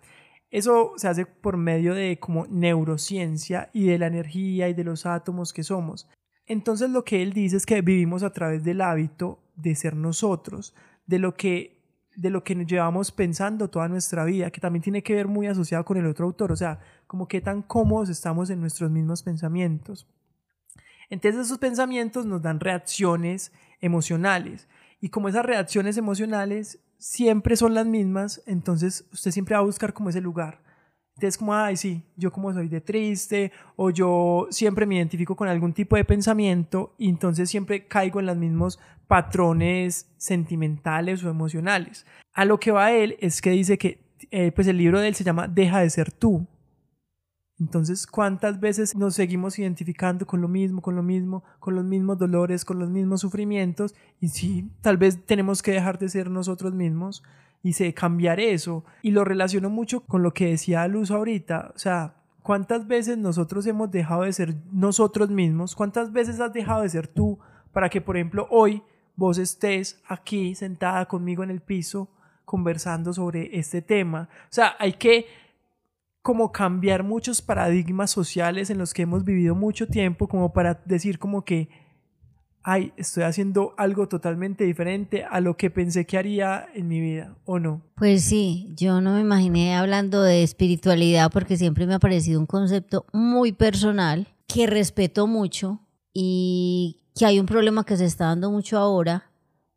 Eso 0.49 0.93
se 0.97 1.07
hace 1.07 1.27
por 1.27 1.57
medio 1.57 1.93
de 1.93 2.17
como 2.17 2.47
neurociencia 2.47 3.69
y 3.71 3.85
de 3.85 3.99
la 3.99 4.07
energía 4.07 4.67
y 4.67 4.73
de 4.73 4.83
los 4.83 5.05
átomos 5.05 5.53
que 5.53 5.61
somos. 5.61 6.09
Entonces 6.47 6.89
lo 6.89 7.05
que 7.05 7.21
él 7.21 7.33
dice 7.33 7.57
es 7.57 7.67
que 7.67 7.81
vivimos 7.81 8.23
a 8.23 8.33
través 8.33 8.63
del 8.63 8.81
hábito 8.81 9.39
de 9.55 9.75
ser 9.75 9.95
nosotros, 9.95 10.73
de 11.05 11.19
lo 11.19 11.35
que 11.35 11.78
de 12.19 12.29
lo 12.29 12.43
que 12.43 12.53
llevamos 12.53 13.11
pensando 13.11 13.69
toda 13.69 13.87
nuestra 13.87 14.25
vida, 14.25 14.51
que 14.51 14.59
también 14.59 14.83
tiene 14.83 15.01
que 15.01 15.15
ver 15.15 15.27
muy 15.27 15.47
asociado 15.47 15.85
con 15.85 15.95
el 15.97 16.05
otro 16.05 16.25
autor, 16.25 16.51
o 16.51 16.55
sea, 16.55 16.79
como 17.07 17.27
qué 17.27 17.39
tan 17.39 17.61
cómodos 17.61 18.09
estamos 18.09 18.49
en 18.49 18.59
nuestros 18.59 18.91
mismos 18.91 19.23
pensamientos. 19.23 20.05
Entonces 21.09 21.45
esos 21.45 21.57
pensamientos 21.57 22.25
nos 22.25 22.41
dan 22.41 22.59
reacciones 22.59 23.53
emocionales 23.79 24.67
y 24.99 25.09
como 25.09 25.29
esas 25.29 25.45
reacciones 25.45 25.95
emocionales 25.95 26.79
siempre 26.97 27.55
son 27.55 27.73
las 27.73 27.85
mismas, 27.85 28.43
entonces 28.45 29.05
usted 29.13 29.31
siempre 29.31 29.55
va 29.55 29.61
a 29.61 29.65
buscar 29.65 29.93
como 29.93 30.09
ese 30.09 30.19
lugar. 30.19 30.61
Entonces 31.19 31.37
como, 31.37 31.53
ay, 31.53 31.75
sí, 31.75 32.01
yo 32.15 32.31
como 32.31 32.53
soy 32.53 32.69
de 32.69 32.79
triste 32.79 33.51
o 33.75 33.89
yo 33.89 34.47
siempre 34.51 34.85
me 34.85 34.95
identifico 34.95 35.35
con 35.35 35.49
algún 35.49 35.73
tipo 35.73 35.97
de 35.97 36.05
pensamiento 36.05 36.93
y 36.97 37.09
entonces 37.09 37.49
siempre 37.49 37.85
caigo 37.87 38.21
en 38.21 38.25
los 38.25 38.37
mismos 38.37 38.79
patrones 39.05 40.09
sentimentales 40.15 41.21
o 41.25 41.29
emocionales. 41.29 42.05
A 42.33 42.45
lo 42.45 42.57
que 42.57 42.71
va 42.71 42.93
él 42.93 43.17
es 43.19 43.41
que 43.41 43.49
dice 43.49 43.77
que 43.77 43.99
eh, 44.31 44.53
pues 44.53 44.67
el 44.67 44.77
libro 44.77 45.01
de 45.01 45.09
él 45.09 45.15
se 45.15 45.25
llama 45.25 45.49
Deja 45.49 45.81
de 45.81 45.89
ser 45.89 46.09
tú. 46.09 46.47
Entonces, 47.59 48.07
¿cuántas 48.07 48.61
veces 48.61 48.95
nos 48.95 49.15
seguimos 49.15 49.59
identificando 49.59 50.25
con 50.25 50.39
lo 50.39 50.47
mismo, 50.47 50.81
con 50.81 50.95
lo 50.95 51.03
mismo, 51.03 51.43
con 51.59 51.75
los 51.75 51.83
mismos 51.83 52.17
dolores, 52.17 52.63
con 52.63 52.79
los 52.79 52.89
mismos 52.89 53.19
sufrimientos? 53.19 53.93
Y 54.21 54.29
sí, 54.29 54.71
tal 54.79 54.95
vez 54.95 55.25
tenemos 55.25 55.61
que 55.61 55.73
dejar 55.73 55.99
de 55.99 56.07
ser 56.07 56.29
nosotros 56.29 56.73
mismos 56.73 57.23
y 57.63 57.93
cambiar 57.93 58.39
eso. 58.39 58.85
Y 59.01 59.11
lo 59.11 59.25
relaciono 59.25 59.69
mucho 59.69 60.01
con 60.01 60.23
lo 60.23 60.33
que 60.33 60.47
decía 60.47 60.87
Luz 60.87 61.11
ahorita. 61.11 61.71
O 61.75 61.79
sea, 61.79 62.15
¿cuántas 62.41 62.87
veces 62.87 63.17
nosotros 63.17 63.65
hemos 63.67 63.91
dejado 63.91 64.23
de 64.23 64.33
ser 64.33 64.55
nosotros 64.71 65.29
mismos? 65.29 65.75
¿Cuántas 65.75 66.11
veces 66.11 66.39
has 66.39 66.53
dejado 66.53 66.83
de 66.83 66.89
ser 66.89 67.07
tú 67.07 67.39
para 67.71 67.89
que, 67.89 68.01
por 68.01 68.17
ejemplo, 68.17 68.47
hoy 68.49 68.81
vos 69.15 69.37
estés 69.37 70.01
aquí 70.07 70.55
sentada 70.55 71.05
conmigo 71.07 71.43
en 71.43 71.51
el 71.51 71.61
piso 71.61 72.09
conversando 72.45 73.13
sobre 73.13 73.57
este 73.57 73.81
tema? 73.81 74.29
O 74.43 74.53
sea, 74.53 74.75
hay 74.79 74.93
que 74.93 75.25
como 76.21 76.51
cambiar 76.51 77.03
muchos 77.03 77.41
paradigmas 77.41 78.11
sociales 78.11 78.69
en 78.69 78.77
los 78.77 78.93
que 78.93 79.03
hemos 79.03 79.23
vivido 79.23 79.55
mucho 79.55 79.87
tiempo 79.87 80.27
como 80.27 80.53
para 80.53 80.81
decir 80.85 81.17
como 81.17 81.43
que, 81.43 81.69
ay, 82.63 82.93
estoy 82.97 83.23
haciendo 83.23 83.73
algo 83.77 84.07
totalmente 84.07 84.63
diferente 84.63 85.23
a 85.23 85.39
lo 85.39 85.57
que 85.57 85.69
pensé 85.69 86.05
que 86.05 86.17
haría 86.17 86.67
en 86.73 86.87
mi 86.87 86.99
vida, 86.99 87.35
¿o 87.45 87.59
no? 87.59 87.81
Pues 87.95 88.23
sí, 88.23 88.69
yo 88.75 89.01
no 89.01 89.13
me 89.13 89.21
imaginé 89.21 89.75
hablando 89.75 90.21
de 90.21 90.43
espiritualidad 90.43 91.31
porque 91.31 91.57
siempre 91.57 91.85
me 91.87 91.93
ha 91.93 91.99
parecido 91.99 92.39
un 92.39 92.45
concepto 92.45 93.05
muy 93.13 93.51
personal 93.51 94.27
que 94.47 94.67
respeto 94.67 95.27
mucho 95.27 95.79
y 96.13 97.01
que 97.15 97.25
hay 97.25 97.39
un 97.39 97.45
problema 97.45 97.85
que 97.85 97.97
se 97.97 98.05
está 98.05 98.25
dando 98.25 98.51
mucho 98.51 98.77
ahora 98.77 99.31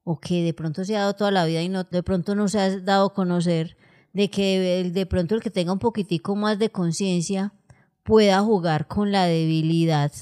o 0.05 0.18
que 0.18 0.43
de 0.43 0.55
pronto 0.55 0.85
se 0.85 0.97
ha 0.97 1.01
dado 1.01 1.14
toda 1.14 1.30
la 1.30 1.45
vida 1.45 1.62
y 1.62 1.68
no, 1.68 1.85
de 1.85 2.03
pronto 2.03 2.35
no 2.35 2.49
se 2.49 2.59
ha 2.59 2.80
dado 2.80 3.07
a 3.07 3.14
conocer 3.14 3.76
de 4.12 4.28
que 4.30 4.91
de 4.93 5.07
pronto 5.07 5.35
el 5.35 5.43
que 5.43 5.51
tenga 5.51 5.72
un 5.72 5.78
poquitico 5.78 6.37
más 6.37 6.59
de 6.59 6.70
conciencia 6.70 7.53
pueda 8.03 8.41
jugar 8.41 8.89
con 8.89 9.12
la 9.12 9.24
debilidad 9.24 10.12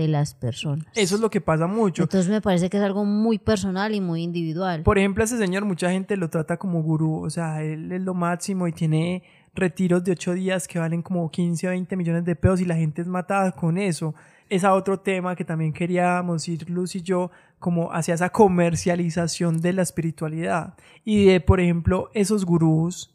de 0.00 0.08
las 0.08 0.34
personas. 0.34 0.86
Eso 0.94 1.14
es 1.14 1.20
lo 1.20 1.30
que 1.30 1.40
pasa 1.40 1.66
mucho. 1.66 2.02
Entonces 2.02 2.30
me 2.30 2.40
parece 2.40 2.70
que 2.70 2.76
es 2.76 2.82
algo 2.82 3.04
muy 3.04 3.38
personal 3.38 3.94
y 3.94 4.00
muy 4.00 4.22
individual. 4.22 4.82
Por 4.82 4.98
ejemplo, 4.98 5.24
ese 5.24 5.38
señor, 5.38 5.64
mucha 5.64 5.90
gente 5.90 6.16
lo 6.16 6.28
trata 6.28 6.56
como 6.56 6.82
gurú, 6.82 7.24
o 7.24 7.30
sea, 7.30 7.62
él 7.62 7.90
es 7.90 8.02
lo 8.02 8.14
máximo 8.14 8.68
y 8.68 8.72
tiene 8.72 9.22
retiros 9.54 10.04
de 10.04 10.12
ocho 10.12 10.34
días 10.34 10.68
que 10.68 10.78
valen 10.78 11.02
como 11.02 11.30
15 11.30 11.66
o 11.66 11.70
20 11.70 11.96
millones 11.96 12.24
de 12.24 12.36
pesos 12.36 12.60
y 12.60 12.64
la 12.66 12.76
gente 12.76 13.02
es 13.02 13.08
matada 13.08 13.52
con 13.52 13.78
eso. 13.78 14.14
Es 14.48 14.62
a 14.62 14.74
otro 14.74 15.00
tema 15.00 15.34
que 15.34 15.44
también 15.44 15.72
queríamos 15.72 16.46
ir 16.46 16.68
Luz 16.70 16.94
y 16.94 17.02
yo, 17.02 17.30
como 17.58 17.92
hacia 17.92 18.14
esa 18.14 18.28
comercialización 18.30 19.60
de 19.60 19.72
la 19.72 19.82
espiritualidad 19.82 20.74
y 21.04 21.24
de, 21.24 21.40
por 21.40 21.58
ejemplo, 21.58 22.10
esos 22.14 22.44
gurús 22.44 23.12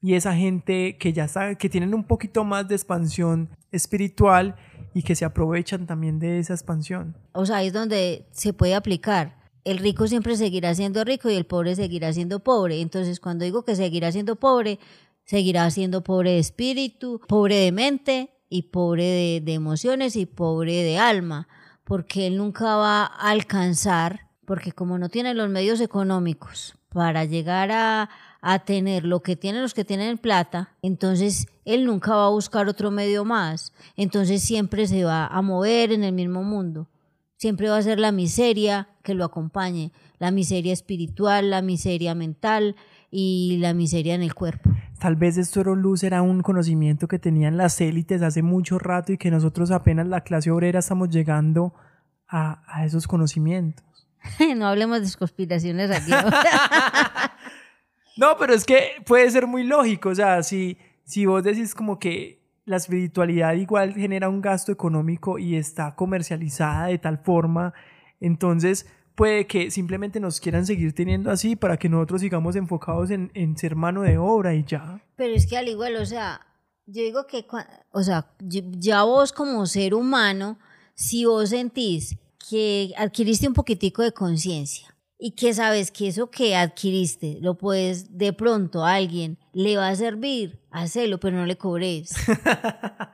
y 0.00 0.14
esa 0.14 0.34
gente 0.34 0.98
que 0.98 1.14
ya 1.14 1.28
sabe, 1.28 1.56
que 1.56 1.70
tienen 1.70 1.94
un 1.94 2.04
poquito 2.04 2.44
más 2.44 2.68
de 2.68 2.74
expansión 2.74 3.48
espiritual 3.72 4.54
y 4.94 5.02
que 5.02 5.16
se 5.16 5.24
aprovechan 5.24 5.86
también 5.86 6.18
de 6.18 6.38
esa 6.38 6.54
expansión. 6.54 7.16
O 7.32 7.44
sea, 7.44 7.56
ahí 7.56 7.66
es 7.66 7.72
donde 7.72 8.26
se 8.30 8.52
puede 8.52 8.74
aplicar. 8.74 9.36
El 9.64 9.78
rico 9.78 10.06
siempre 10.06 10.36
seguirá 10.36 10.74
siendo 10.74 11.04
rico 11.04 11.28
y 11.28 11.34
el 11.34 11.46
pobre 11.46 11.74
seguirá 11.74 12.12
siendo 12.12 12.40
pobre. 12.40 12.80
Entonces, 12.80 13.18
cuando 13.18 13.44
digo 13.44 13.64
que 13.64 13.74
seguirá 13.76 14.12
siendo 14.12 14.36
pobre, 14.36 14.78
seguirá 15.24 15.70
siendo 15.70 16.04
pobre 16.04 16.32
de 16.32 16.38
espíritu, 16.38 17.20
pobre 17.26 17.56
de 17.56 17.72
mente 17.72 18.30
y 18.48 18.62
pobre 18.62 19.04
de, 19.04 19.40
de 19.42 19.54
emociones 19.54 20.16
y 20.16 20.26
pobre 20.26 20.82
de 20.82 20.98
alma, 20.98 21.48
porque 21.82 22.26
él 22.26 22.36
nunca 22.36 22.76
va 22.76 23.04
a 23.04 23.30
alcanzar, 23.30 24.28
porque 24.46 24.72
como 24.72 24.98
no 24.98 25.08
tiene 25.08 25.34
los 25.34 25.48
medios 25.48 25.80
económicos 25.80 26.76
para 26.94 27.24
llegar 27.24 27.72
a, 27.72 28.08
a 28.46 28.58
tener 28.58 29.04
lo 29.06 29.20
que 29.20 29.36
tienen 29.36 29.62
los 29.62 29.72
que 29.72 29.86
tienen 29.86 30.18
plata, 30.18 30.74
entonces 30.82 31.46
él 31.64 31.86
nunca 31.86 32.14
va 32.14 32.26
a 32.26 32.30
buscar 32.30 32.68
otro 32.68 32.90
medio 32.90 33.24
más. 33.24 33.72
Entonces 33.96 34.42
siempre 34.42 34.86
se 34.86 35.02
va 35.02 35.26
a 35.26 35.40
mover 35.40 35.92
en 35.92 36.04
el 36.04 36.12
mismo 36.12 36.42
mundo. 36.44 36.90
Siempre 37.38 37.70
va 37.70 37.78
a 37.78 37.82
ser 37.82 37.98
la 37.98 38.12
miseria 38.12 38.88
que 39.02 39.14
lo 39.14 39.24
acompañe, 39.24 39.92
la 40.18 40.30
miseria 40.30 40.74
espiritual, 40.74 41.48
la 41.48 41.62
miseria 41.62 42.14
mental 42.14 42.76
y 43.10 43.56
la 43.60 43.72
miseria 43.72 44.14
en 44.14 44.22
el 44.22 44.34
cuerpo. 44.34 44.70
Tal 45.00 45.16
vez 45.16 45.38
esto 45.38 45.62
era 45.62 45.74
luz, 45.74 46.02
era 46.02 46.20
un 46.20 46.42
conocimiento 46.42 47.08
que 47.08 47.18
tenían 47.18 47.56
las 47.56 47.80
élites 47.80 48.20
hace 48.20 48.42
mucho 48.42 48.78
rato 48.78 49.12
y 49.14 49.16
que 49.16 49.30
nosotros 49.30 49.70
apenas 49.70 50.06
la 50.06 50.20
clase 50.20 50.50
obrera 50.50 50.80
estamos 50.80 51.08
llegando 51.08 51.72
a, 52.28 52.62
a 52.66 52.84
esos 52.84 53.08
conocimientos. 53.08 54.06
no 54.56 54.66
hablemos 54.66 55.00
de 55.00 55.18
conspiraciones 55.18 55.90
aquí. 55.90 56.12
No, 58.16 58.36
pero 58.38 58.54
es 58.54 58.64
que 58.64 59.02
puede 59.04 59.30
ser 59.30 59.46
muy 59.46 59.64
lógico, 59.64 60.10
o 60.10 60.14
sea, 60.14 60.42
si, 60.42 60.76
si 61.04 61.26
vos 61.26 61.42
decís 61.42 61.74
como 61.74 61.98
que 61.98 62.44
la 62.64 62.76
espiritualidad 62.76 63.54
igual 63.54 63.94
genera 63.94 64.28
un 64.28 64.40
gasto 64.40 64.72
económico 64.72 65.38
y 65.38 65.56
está 65.56 65.94
comercializada 65.94 66.86
de 66.86 66.98
tal 66.98 67.18
forma, 67.18 67.74
entonces 68.20 68.86
puede 69.14 69.46
que 69.46 69.70
simplemente 69.70 70.20
nos 70.20 70.40
quieran 70.40 70.64
seguir 70.66 70.94
teniendo 70.94 71.30
así 71.30 71.56
para 71.56 71.76
que 71.76 71.88
nosotros 71.88 72.20
sigamos 72.20 72.56
enfocados 72.56 73.10
en, 73.10 73.30
en 73.34 73.56
ser 73.56 73.76
mano 73.76 74.02
de 74.02 74.18
obra 74.18 74.54
y 74.54 74.64
ya. 74.64 75.02
Pero 75.16 75.34
es 75.34 75.46
que 75.46 75.56
al 75.56 75.68
igual, 75.68 75.96
o 75.96 76.06
sea, 76.06 76.40
yo 76.86 77.02
digo 77.02 77.26
que, 77.26 77.46
o 77.92 78.02
sea, 78.02 78.30
ya 78.40 79.04
vos 79.04 79.32
como 79.32 79.66
ser 79.66 79.94
humano, 79.94 80.58
si 80.94 81.24
vos 81.24 81.50
sentís 81.50 82.16
que 82.48 82.92
adquiriste 82.96 83.48
un 83.48 83.54
poquitico 83.54 84.02
de 84.02 84.12
conciencia, 84.12 84.93
y 85.26 85.30
que 85.30 85.54
sabes 85.54 85.90
que 85.90 86.08
eso 86.08 86.30
que 86.30 86.54
adquiriste 86.54 87.38
lo 87.40 87.56
puedes 87.56 88.18
de 88.18 88.34
pronto 88.34 88.84
a 88.84 88.96
alguien 88.96 89.38
le 89.54 89.78
va 89.78 89.88
a 89.88 89.96
servir, 89.96 90.60
hacelo, 90.70 91.18
pero 91.18 91.38
no 91.38 91.46
le 91.46 91.56
cobres. 91.56 92.14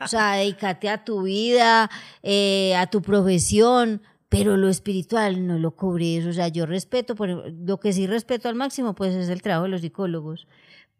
o 0.01 0.09
sea, 0.09 0.33
dedícate 0.39 0.89
a 0.89 1.05
tu 1.05 1.23
vida, 1.23 1.89
eh, 2.25 2.75
a 2.75 2.89
tu 2.89 3.01
profesión, 3.01 4.03
pero 4.29 4.57
lo 4.57 4.69
espiritual 4.69 5.47
no 5.47 5.57
lo 5.61 5.77
cobres. 5.77 6.27
O 6.27 6.33
sea, 6.33 6.49
yo 6.49 6.67
respeto, 6.67 7.15
por, 7.15 7.29
lo 7.29 7.79
que 7.79 7.93
sí 7.93 8.09
respeto 8.09 8.49
al 8.49 8.57
máximo, 8.57 8.97
pues 8.97 9.15
es 9.15 9.29
el 9.29 9.41
trabajo 9.41 9.67
de 9.67 9.71
los 9.71 9.83
psicólogos. 9.83 10.49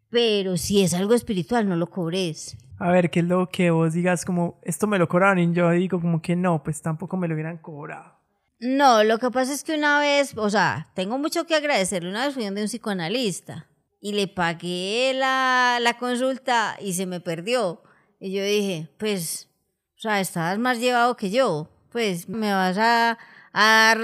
Pero 0.09 0.55
si 0.55 0.81
es 0.81 0.93
algo 0.93 1.13
espiritual, 1.13 1.67
no 1.67 1.75
lo 1.75 1.89
cobres. 1.89 2.55
A 2.79 2.89
ver, 2.89 3.09
¿qué 3.09 3.19
es 3.19 3.25
lo 3.25 3.49
que 3.49 3.69
vos 3.69 3.91
digas 3.91 4.23
como, 4.23 4.61
esto 4.63 4.87
me 4.87 4.97
lo 4.97 5.09
cobraron? 5.09 5.39
Y 5.39 5.53
yo 5.53 5.69
digo 5.71 5.99
como 5.99 6.21
que 6.21 6.37
no, 6.37 6.63
pues 6.63 6.81
tampoco 6.81 7.17
me 7.17 7.27
lo 7.27 7.33
hubieran 7.33 7.57
cobrado. 7.57 8.20
No, 8.61 9.03
lo 9.03 9.17
que 9.17 9.31
pasa 9.31 9.53
es 9.53 9.63
que 9.63 9.75
una 9.75 9.99
vez, 9.99 10.37
o 10.37 10.49
sea, 10.49 10.89
tengo 10.93 11.17
mucho 11.17 11.45
que 11.45 11.55
agradecerle. 11.55 12.09
Una 12.09 12.25
vez 12.25 12.35
fui 12.35 12.43
de 12.43 12.61
un 12.61 12.67
psicoanalista 12.67 13.67
y 13.99 14.13
le 14.13 14.27
pagué 14.27 15.13
la, 15.15 15.79
la 15.81 15.97
consulta 15.97 16.77
y 16.79 16.93
se 16.93 17.07
me 17.07 17.19
perdió. 17.19 17.81
Y 18.19 18.31
yo 18.31 18.43
dije, 18.43 18.87
pues, 18.97 19.49
o 19.97 20.01
sea, 20.01 20.19
estás 20.21 20.59
más 20.59 20.79
llevado 20.79 21.17
que 21.17 21.31
yo. 21.31 21.69
Pues 21.91 22.29
me 22.29 22.53
vas 22.53 22.77
a, 22.77 23.17
dar 23.53 23.99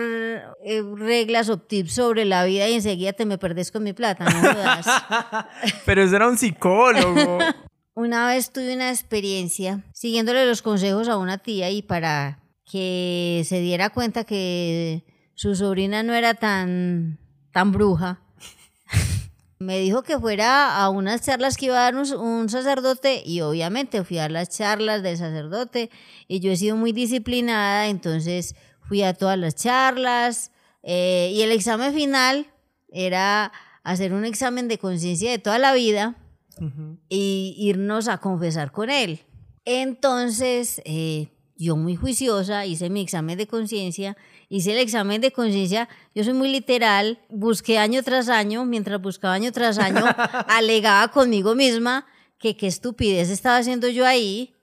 eh, 0.66 0.84
reglas 0.96 1.50
o 1.50 1.58
tips 1.58 1.94
sobre 1.94 2.26
la 2.26 2.44
vida 2.44 2.68
y 2.68 2.74
enseguida 2.74 3.14
te 3.14 3.26
me 3.26 3.38
perdés 3.38 3.72
con 3.72 3.84
mi 3.84 3.94
plata, 3.94 4.26
no 4.26 4.42
dudas. 4.42 4.86
Pero 5.86 6.04
eso 6.04 6.16
era 6.16 6.28
un 6.28 6.38
psicólogo. 6.38 7.40
una 7.94 8.28
vez 8.28 8.52
tuve 8.52 8.74
una 8.74 8.90
experiencia 8.90 9.84
siguiéndole 9.94 10.46
los 10.46 10.62
consejos 10.62 11.08
a 11.08 11.18
una 11.18 11.38
tía 11.38 11.70
y 11.70 11.82
para 11.82 12.40
que 12.70 13.44
se 13.46 13.62
diera 13.62 13.90
cuenta 13.90 14.26
que 14.26 15.04
su 15.34 15.56
sobrina 15.56 16.04
no 16.04 16.14
era 16.14 16.34
tan, 16.34 17.18
tan 17.52 17.72
bruja, 17.72 18.22
me 19.60 19.80
dijo 19.80 20.04
que 20.04 20.20
fuera 20.20 20.78
a 20.78 20.90
unas 20.90 21.22
charlas 21.22 21.56
que 21.56 21.68
iba 21.68 21.80
a 21.80 21.92
dar 21.92 21.96
un, 21.96 22.50
sacerdote 22.50 23.24
y 23.26 23.42
obviamente 23.42 24.04
fui 24.04 24.18
a 24.20 24.30
las 24.30 24.50
charlas 24.50 25.02
del 25.02 25.18
sacerdote 25.18 25.90
y 26.28 26.42
yo 26.42 26.52
he 26.52 26.58
sido 26.58 26.76
muy 26.76 26.92
disciplinada, 26.92 27.88
entonces 27.88 28.56
fui 28.82 29.02
a 29.02 29.14
todas 29.14 29.38
las 29.38 29.56
charlas 29.56 30.52
eh, 30.84 31.32
y 31.34 31.42
el 31.42 31.52
examen 31.52 31.94
final 31.94 32.48
era 32.90 33.52
hacer 33.84 34.14
un 34.14 34.26
examen 34.26 34.68
de 34.68 34.78
conciencia 34.78 35.32
de 35.32 35.40
toda 35.40 35.58
la 35.58 35.74
vida 35.74 36.16
y 37.08 37.56
irnos 37.60 38.08
a 38.08 38.18
confesar 38.18 38.72
con 38.72 38.90
él. 38.90 39.22
Entonces, 39.64 40.82
eh, 40.86 41.30
yo 41.58 41.76
muy 41.76 41.96
juiciosa 41.96 42.66
hice 42.66 42.90
mi 42.90 43.02
examen 43.02 43.38
de 43.38 43.48
conciencia 43.48 44.16
hice 44.50 44.74
el 44.74 44.80
examen 44.80 45.22
de 45.22 45.32
conciencia, 45.32 45.90
yo 46.16 46.24
soy 46.24 46.34
muy 46.34 46.50
literal, 46.50 47.20
busqué 47.30 47.78
año 47.78 48.02
tras 48.04 48.30
año, 48.30 48.66
mientras 48.66 49.02
buscaba 49.02 49.34
año 49.34 49.52
tras 49.52 49.78
año, 49.78 50.04
alegaba 50.48 51.10
conmigo 51.10 51.56
misma 51.56 52.06
que 52.38 52.56
qué 52.56 52.68
estupidez 52.68 53.30
estaba 53.30 53.58
haciendo 53.58 53.88
yo 53.90 54.06
ahí, 54.06 54.54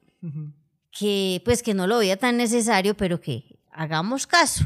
que 0.90 1.42
pues 1.44 1.62
que 1.62 1.74
no 1.74 1.86
lo 1.86 1.98
veía 1.98 2.16
tan 2.16 2.36
necesario, 2.36 2.96
pero 2.96 3.20
que 3.20 3.58
hagamos 3.72 4.26
caso. 4.26 4.64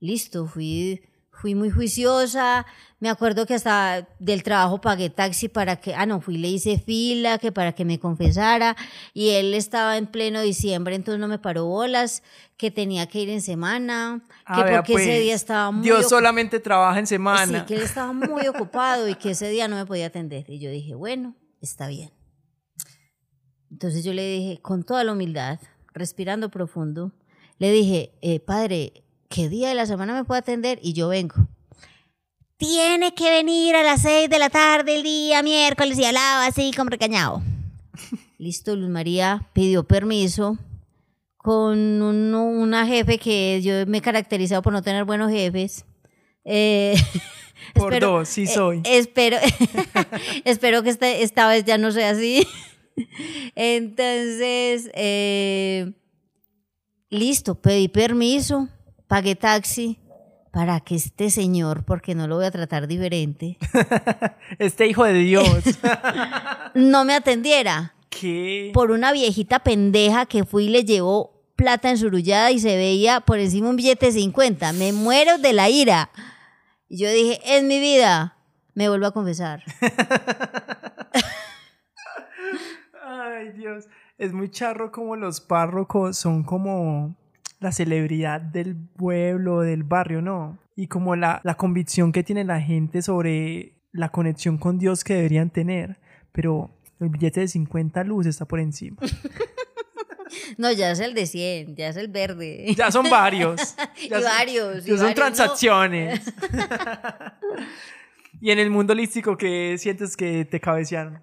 Listo, 0.00 0.46
fui 0.46 1.02
fui 1.40 1.54
muy 1.54 1.70
juiciosa, 1.70 2.66
me 2.98 3.08
acuerdo 3.08 3.46
que 3.46 3.54
hasta 3.54 4.06
del 4.18 4.42
trabajo 4.42 4.80
pagué 4.82 5.08
taxi 5.08 5.48
para 5.48 5.76
que, 5.76 5.94
ah, 5.94 6.04
no, 6.04 6.20
fui, 6.20 6.36
le 6.36 6.48
hice 6.48 6.78
fila, 6.78 7.38
que 7.38 7.50
para 7.50 7.72
que 7.72 7.86
me 7.86 7.98
confesara, 7.98 8.76
y 9.14 9.30
él 9.30 9.54
estaba 9.54 9.96
en 9.96 10.06
pleno 10.06 10.42
diciembre, 10.42 10.94
entonces 10.94 11.18
no 11.18 11.28
me 11.28 11.38
paró 11.38 11.64
bolas, 11.64 12.22
que 12.58 12.70
tenía 12.70 13.06
que 13.06 13.20
ir 13.20 13.30
en 13.30 13.40
semana, 13.40 14.22
que 14.54 14.62
porque 14.70 14.94
ese 14.94 15.18
día 15.20 15.32
pues, 15.32 15.40
estaba 15.40 15.70
muy... 15.70 15.82
Dios 15.82 16.10
solamente 16.10 16.60
trabaja 16.60 16.98
en 16.98 17.06
semana. 17.06 17.60
Sí, 17.60 17.66
que 17.66 17.74
él 17.76 17.82
estaba 17.82 18.12
muy 18.12 18.46
ocupado 18.46 19.08
y 19.08 19.14
que 19.14 19.30
ese 19.30 19.48
día 19.48 19.66
no 19.66 19.76
me 19.76 19.86
podía 19.86 20.06
atender. 20.06 20.44
Y 20.48 20.58
yo 20.58 20.70
dije, 20.70 20.94
bueno, 20.94 21.34
está 21.62 21.88
bien. 21.88 22.12
Entonces 23.70 24.04
yo 24.04 24.12
le 24.12 24.30
dije, 24.30 24.60
con 24.60 24.82
toda 24.82 25.04
la 25.04 25.12
humildad, 25.12 25.58
respirando 25.94 26.50
profundo, 26.50 27.12
le 27.58 27.72
dije, 27.72 28.12
eh, 28.20 28.40
padre, 28.40 29.04
¿qué 29.30 29.48
día 29.48 29.68
de 29.68 29.74
la 29.74 29.86
semana 29.86 30.12
me 30.12 30.24
puede 30.24 30.40
atender? 30.40 30.78
Y 30.82 30.92
yo 30.92 31.08
vengo. 31.08 31.36
Tiene 32.58 33.14
que 33.14 33.30
venir 33.30 33.74
a 33.76 33.82
las 33.82 34.02
seis 34.02 34.28
de 34.28 34.38
la 34.38 34.50
tarde 34.50 34.96
el 34.96 35.02
día 35.02 35.42
miércoles 35.42 35.98
y 35.98 36.04
alaba 36.04 36.44
así 36.44 36.72
como 36.76 36.90
recañado. 36.90 37.40
Listo, 38.38 38.76
Luz 38.76 38.90
María 38.90 39.48
pidió 39.54 39.84
permiso 39.84 40.58
con 41.38 42.02
una 42.02 42.86
jefe 42.86 43.16
que 43.16 43.62
yo 43.62 43.86
me 43.86 43.98
he 43.98 44.02
caracterizado 44.02 44.60
por 44.60 44.74
no 44.74 44.82
tener 44.82 45.04
buenos 45.04 45.30
jefes. 45.30 45.86
Eh, 46.44 46.96
por 47.74 47.98
dos, 47.98 48.28
sí 48.28 48.42
eh, 48.42 48.46
soy. 48.46 48.82
espero, 48.84 49.38
espero 50.44 50.82
que 50.82 50.90
esta, 50.90 51.48
vez 51.48 51.64
ya 51.64 51.78
no 51.78 51.92
sea 51.92 52.10
así. 52.10 52.46
Entonces, 53.54 54.90
eh, 54.92 55.92
listo, 57.08 57.54
pedí 57.54 57.88
permiso 57.88 58.68
pagué 59.10 59.34
taxi 59.34 59.98
para 60.52 60.78
que 60.78 60.94
este 60.94 61.30
señor, 61.30 61.84
porque 61.84 62.14
no 62.14 62.28
lo 62.28 62.36
voy 62.36 62.44
a 62.44 62.52
tratar 62.52 62.86
diferente, 62.86 63.58
este 64.60 64.86
hijo 64.86 65.02
de 65.04 65.14
Dios, 65.14 65.64
no 66.74 67.04
me 67.04 67.14
atendiera. 67.14 67.94
¿Qué? 68.08 68.70
Por 68.72 68.92
una 68.92 69.10
viejita 69.12 69.58
pendeja 69.60 70.26
que 70.26 70.44
fui 70.44 70.66
y 70.66 70.68
le 70.68 70.84
llevó 70.84 71.42
plata 71.56 71.90
ensurullada 71.90 72.52
y 72.52 72.60
se 72.60 72.76
veía 72.76 73.20
por 73.20 73.40
encima 73.40 73.68
un 73.68 73.76
billete 73.76 74.06
de 74.06 74.12
50. 74.12 74.72
Me 74.74 74.92
muero 74.92 75.38
de 75.38 75.52
la 75.52 75.68
ira. 75.68 76.10
Y 76.88 76.98
yo 76.98 77.10
dije, 77.10 77.40
en 77.56 77.66
mi 77.68 77.80
vida, 77.80 78.36
me 78.74 78.88
vuelvo 78.88 79.06
a 79.06 79.12
confesar. 79.12 79.62
Ay, 83.04 83.52
Dios. 83.52 83.86
Es 84.18 84.32
muy 84.32 84.50
charro 84.50 84.90
como 84.90 85.14
los 85.16 85.40
párrocos 85.40 86.16
son 86.16 86.42
como 86.42 87.14
la 87.60 87.72
celebridad 87.72 88.40
del 88.40 88.76
pueblo, 88.76 89.60
del 89.60 89.84
barrio, 89.84 90.22
¿no? 90.22 90.58
Y 90.76 90.88
como 90.88 91.14
la, 91.14 91.40
la 91.44 91.54
convicción 91.54 92.10
que 92.10 92.22
tiene 92.22 92.44
la 92.44 92.60
gente 92.60 93.02
sobre 93.02 93.74
la 93.92 94.08
conexión 94.08 94.58
con 94.58 94.78
Dios 94.78 95.04
que 95.04 95.14
deberían 95.14 95.50
tener. 95.50 96.00
Pero 96.32 96.70
el 97.00 97.10
billete 97.10 97.40
de 97.40 97.48
50 97.48 98.02
luz 98.04 98.26
está 98.26 98.46
por 98.46 98.60
encima. 98.60 98.96
No, 100.56 100.70
ya 100.70 100.92
es 100.92 101.00
el 101.00 101.14
de 101.14 101.26
100, 101.26 101.76
ya 101.76 101.88
es 101.88 101.96
el 101.96 102.08
verde. 102.08 102.72
Ya 102.76 102.90
son 102.90 103.08
varios. 103.10 103.74
Ya 104.08 104.16
y 104.20 104.22
varios. 104.22 104.84
Ya 104.84 104.96
son 104.96 105.14
transacciones. 105.14 106.20
y 108.40 108.50
en 108.50 108.58
el 108.58 108.70
mundo 108.70 108.92
holístico, 108.92 109.36
¿qué 109.36 109.76
sientes 109.78 110.16
que 110.16 110.44
te 110.44 110.60
cabecearon? 110.60 111.22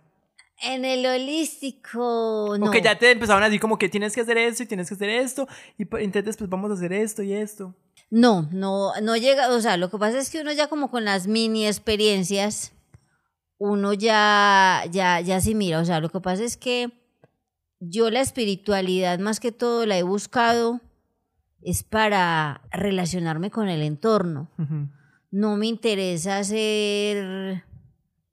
En 0.59 0.85
el 0.85 1.05
holístico, 1.05 2.55
no. 2.59 2.65
O 2.67 2.71
que 2.71 2.81
ya 2.81 2.97
te 2.97 3.11
empezaron 3.11 3.43
a 3.43 3.45
decir 3.45 3.61
como 3.61 3.77
que 3.77 3.89
tienes 3.89 4.15
que 4.15 4.21
hacer 4.21 4.39
esto 4.39 4.63
y 4.63 4.65
tienes 4.65 4.87
que 4.87 4.95
hacer 4.95 5.09
esto 5.09 5.47
y 5.77 5.87
entonces 6.03 6.35
pues 6.35 6.49
vamos 6.49 6.71
a 6.71 6.73
hacer 6.73 6.93
esto 6.93 7.21
y 7.21 7.33
esto. 7.33 7.75
No, 8.09 8.49
no, 8.51 8.93
no 9.01 9.17
llega, 9.17 9.49
o 9.49 9.61
sea, 9.61 9.77
lo 9.77 9.91
que 9.91 9.99
pasa 9.99 10.17
es 10.17 10.31
que 10.31 10.41
uno 10.41 10.51
ya 10.51 10.67
como 10.67 10.89
con 10.89 11.05
las 11.05 11.27
mini 11.27 11.67
experiencias, 11.67 12.73
uno 13.59 13.93
ya, 13.93 14.83
ya, 14.89 15.19
ya 15.19 15.41
sí 15.41 15.53
mira, 15.53 15.79
o 15.79 15.85
sea, 15.85 15.99
lo 15.99 16.09
que 16.09 16.21
pasa 16.21 16.43
es 16.43 16.57
que 16.57 16.91
yo 17.79 18.09
la 18.09 18.21
espiritualidad 18.21 19.19
más 19.19 19.39
que 19.39 19.51
todo 19.51 19.85
la 19.85 19.97
he 19.97 20.03
buscado 20.03 20.81
es 21.61 21.83
para 21.83 22.61
relacionarme 22.71 23.51
con 23.51 23.67
el 23.67 23.83
entorno. 23.83 24.49
No 25.29 25.55
me 25.55 25.67
interesa 25.67 26.43
ser 26.43 27.63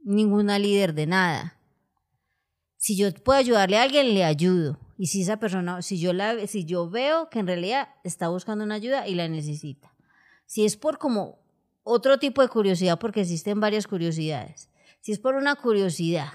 ninguna 0.03 0.59
líder 0.59 0.95
de 0.95 1.07
nada 1.07 1.55
si 2.85 2.99
yo 2.99 3.11
puedo 3.15 3.39
ayudarle 3.39 3.79
a 3.79 3.83
alguien, 3.85 4.13
le 4.13 4.25
ayudo. 4.25 4.79
Y 4.99 5.07
si 5.07 5.23
esa 5.23 5.39
persona, 5.39 5.81
si 5.81 5.99
yo, 5.99 6.13
la, 6.13 6.47
si 6.47 6.67
yo 6.67 6.91
veo 6.91 7.31
que 7.31 7.39
en 7.39 7.47
realidad 7.47 7.89
está 8.05 8.29
buscando 8.29 8.63
una 8.63 8.75
ayuda 8.75 9.09
y 9.09 9.15
la 9.15 9.27
necesita. 9.27 9.95
Si 10.45 10.67
es 10.67 10.77
por 10.77 10.99
como 10.99 11.39
otro 11.83 12.19
tipo 12.19 12.43
de 12.43 12.49
curiosidad, 12.49 12.99
porque 12.99 13.23
existen 13.23 13.59
varias 13.59 13.87
curiosidades. 13.87 14.69
Si 15.01 15.13
es 15.13 15.19
por 15.19 15.35
una 15.35 15.55
curiosidad 15.55 16.35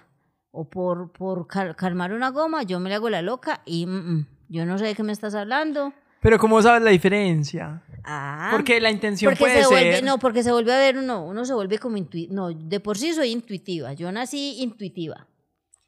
o 0.50 0.68
por, 0.68 1.12
por 1.12 1.45
calmar 1.45 2.14
una 2.14 2.32
goma, 2.32 2.64
yo 2.64 2.80
me 2.80 2.89
le 2.89 2.95
hago 2.95 3.12
la 3.12 3.22
loca 3.22 3.62
y 3.68 3.86
mm, 3.86 4.14
mm, 4.14 4.28
yo 4.50 4.66
no 4.66 4.80
sé 4.80 4.86
de 4.86 4.95
qué 4.95 5.04
me 5.04 5.12
estás 5.12 5.36
hablando. 5.36 5.93
Pero 6.20 6.39
¿cómo 6.39 6.64
sabes 6.64 6.82
la 6.82 6.89
diferencia? 6.89 7.84
Ah, 8.04 8.50
porque 8.52 8.82
la 8.82 8.89
intención 8.89 9.36
puede 9.38 9.64
ser... 9.66 10.04
no, 10.04 10.18
porque 10.18 10.41
se 10.41 10.52
vuelve 10.52 10.74
a 10.74 10.80
ver 10.80 10.97
uno, 10.97 11.24
uno 11.24 11.45
se 11.45 11.54
vuelve 11.54 11.78
como 11.78 11.97
intuitiva. 11.97 12.34
No, 12.34 12.50
de 12.50 12.80
por 12.80 12.97
sí 12.97 13.14
soy 13.14 13.30
intuitiva. 13.30 13.93
Yo 13.93 14.12
nací 14.12 14.64
intuitiva. 14.64 15.29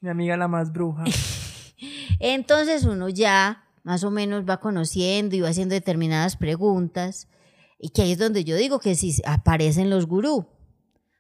Mi 0.02 0.10
amiga 0.10 0.36
la 0.36 0.48
más 0.48 0.72
bruja. 0.74 1.04
Entonces 2.20 2.86
uno 2.86 3.08
ya 3.08 3.64
más 3.84 4.04
o 4.04 4.10
menos 4.10 4.44
va 4.50 4.60
conociendo 4.60 5.36
y 5.36 5.42
va 5.42 5.50
haciendo 5.50 5.74
determinadas 5.74 6.38
preguntas. 6.38 7.28
Y 7.78 7.90
que 7.90 8.02
ahí 8.02 8.12
es 8.14 8.18
donde 8.18 8.44
yo 8.44 8.56
digo 8.56 8.80
que 8.80 8.96
si 8.96 9.16
aparecen 9.26 9.90
los 9.90 10.08
gurú. 10.08 10.48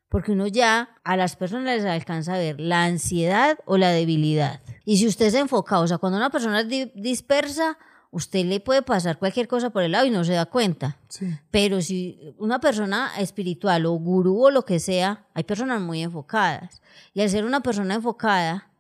Porque 0.09 0.31
uno 0.31 0.47
ya 0.47 0.89
a 1.03 1.15
las 1.15 1.35
personas 1.35 1.77
les 1.77 1.85
alcanza 1.85 2.33
a 2.33 2.39
ver 2.39 2.59
la 2.59 2.83
ansiedad 2.83 3.57
o 3.65 3.77
la 3.77 3.89
debilidad. 3.91 4.61
Y 4.83 4.97
si 4.97 5.07
usted 5.07 5.29
se 5.29 5.39
enfoca, 5.39 5.79
o 5.79 5.87
sea, 5.87 5.99
cuando 5.99 6.17
una 6.17 6.31
persona 6.31 6.61
es 6.61 6.91
dispersa, 6.95 7.77
usted 8.09 8.45
le 8.45 8.59
puede 8.59 8.81
pasar 8.81 9.19
cualquier 9.19 9.47
cosa 9.47 9.69
por 9.69 9.83
el 9.83 9.93
lado 9.93 10.05
y 10.05 10.09
no 10.09 10.23
se 10.23 10.33
da 10.33 10.47
cuenta. 10.47 10.97
Pero 11.49 11.81
si 11.81 12.35
una 12.37 12.59
persona 12.59 13.11
espiritual 13.19 13.85
o 13.85 13.93
gurú 13.93 14.45
o 14.45 14.51
lo 14.51 14.65
que 14.65 14.79
sea, 14.79 15.27
hay 15.33 15.43
personas 15.43 15.81
muy 15.81 16.01
enfocadas. 16.01 16.81
Y 17.13 17.21
al 17.21 17.29
ser 17.29 17.45
una 17.45 17.61
persona 17.61 17.95
enfocada, 17.95 18.70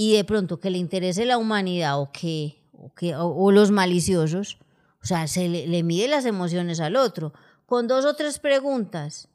y 0.00 0.12
de 0.12 0.22
pronto 0.22 0.60
que 0.60 0.70
le 0.70 0.78
interese 0.78 1.26
la 1.26 1.38
humanidad 1.38 2.00
o 2.00 2.12
que, 2.12 2.62
o, 2.72 2.94
que, 2.94 3.16
o, 3.16 3.50
los 3.50 3.72
maliciosos, 3.72 4.60
o 5.02 5.04
sea, 5.04 5.26
se 5.26 5.48
le, 5.48 5.66
le, 5.66 5.82
mide 5.82 6.06
las 6.06 6.24
emociones 6.24 6.78
al 6.78 6.94
otro. 6.94 7.32
Con 7.66 7.88
dos 7.88 8.04
o 8.04 8.14
tres 8.14 8.38
preguntas, 8.38 9.28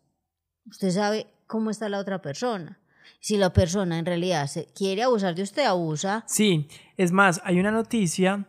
usted 0.65 0.91
sabe 0.91 1.27
cómo 1.47 1.69
está 1.69 1.89
la 1.89 1.99
otra 1.99 2.21
persona. 2.21 2.79
Si 3.19 3.35
la 3.35 3.51
persona 3.51 3.99
en 3.99 4.05
realidad 4.05 4.47
se 4.47 4.67
quiere 4.67 5.03
abusar 5.03 5.35
de 5.35 5.43
usted, 5.43 5.65
abusa. 5.65 6.23
Sí, 6.27 6.69
es 6.95 7.11
más, 7.11 7.41
hay 7.43 7.59
una 7.59 7.71
noticia 7.71 8.47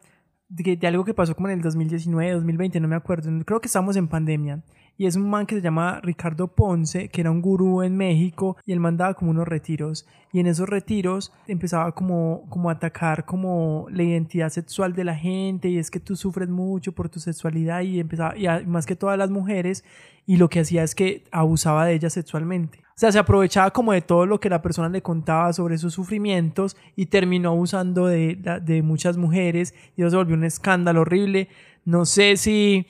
de, 0.48 0.76
de 0.76 0.86
algo 0.86 1.04
que 1.04 1.14
pasó 1.14 1.34
como 1.34 1.48
en 1.48 1.54
el 1.54 1.62
2019, 1.62 2.30
2020, 2.30 2.78
no 2.78 2.86
me 2.86 2.94
acuerdo, 2.94 3.28
creo 3.44 3.60
que 3.60 3.66
estamos 3.66 3.96
en 3.96 4.06
pandemia 4.06 4.62
y 4.96 5.06
es 5.06 5.16
un 5.16 5.28
man 5.28 5.46
que 5.46 5.56
se 5.56 5.60
llama 5.60 6.00
Ricardo 6.02 6.48
Ponce, 6.48 7.08
que 7.08 7.20
era 7.20 7.30
un 7.30 7.42
gurú 7.42 7.82
en 7.82 7.96
México 7.96 8.56
y 8.64 8.72
él 8.72 8.80
mandaba 8.80 9.14
como 9.14 9.30
unos 9.30 9.48
retiros 9.48 10.06
y 10.32 10.40
en 10.40 10.46
esos 10.46 10.68
retiros 10.68 11.32
empezaba 11.46 11.92
como, 11.92 12.44
como 12.48 12.68
atacar 12.68 13.24
como 13.24 13.86
la 13.90 14.02
identidad 14.02 14.48
sexual 14.48 14.92
de 14.94 15.04
la 15.04 15.14
gente 15.14 15.68
y 15.68 15.78
es 15.78 15.90
que 15.90 16.00
tú 16.00 16.16
sufres 16.16 16.48
mucho 16.48 16.92
por 16.92 17.08
tu 17.08 17.20
sexualidad 17.20 17.82
y 17.82 18.00
empezaba, 18.00 18.34
más 18.66 18.84
que 18.84 18.96
todas 18.96 19.16
las 19.16 19.30
mujeres 19.30 19.84
y 20.26 20.36
lo 20.36 20.48
que 20.48 20.60
hacía 20.60 20.82
es 20.82 20.94
que 20.94 21.24
abusaba 21.30 21.86
de 21.86 21.94
ellas 21.94 22.12
sexualmente. 22.14 22.80
O 22.96 22.98
sea, 22.98 23.10
se 23.10 23.18
aprovechaba 23.18 23.72
como 23.72 23.92
de 23.92 24.02
todo 24.02 24.24
lo 24.24 24.38
que 24.38 24.48
la 24.48 24.62
persona 24.62 24.88
le 24.88 25.02
contaba 25.02 25.52
sobre 25.52 25.78
sus 25.78 25.94
sufrimientos 25.94 26.76
y 26.94 27.06
terminó 27.06 27.50
abusando 27.50 28.06
de, 28.06 28.36
de 28.62 28.82
muchas 28.82 29.16
mujeres 29.16 29.74
y 29.96 30.02
eso 30.02 30.10
se 30.10 30.16
volvió 30.16 30.36
un 30.36 30.44
escándalo 30.44 31.00
horrible. 31.00 31.48
No 31.84 32.06
sé 32.06 32.36
si 32.36 32.86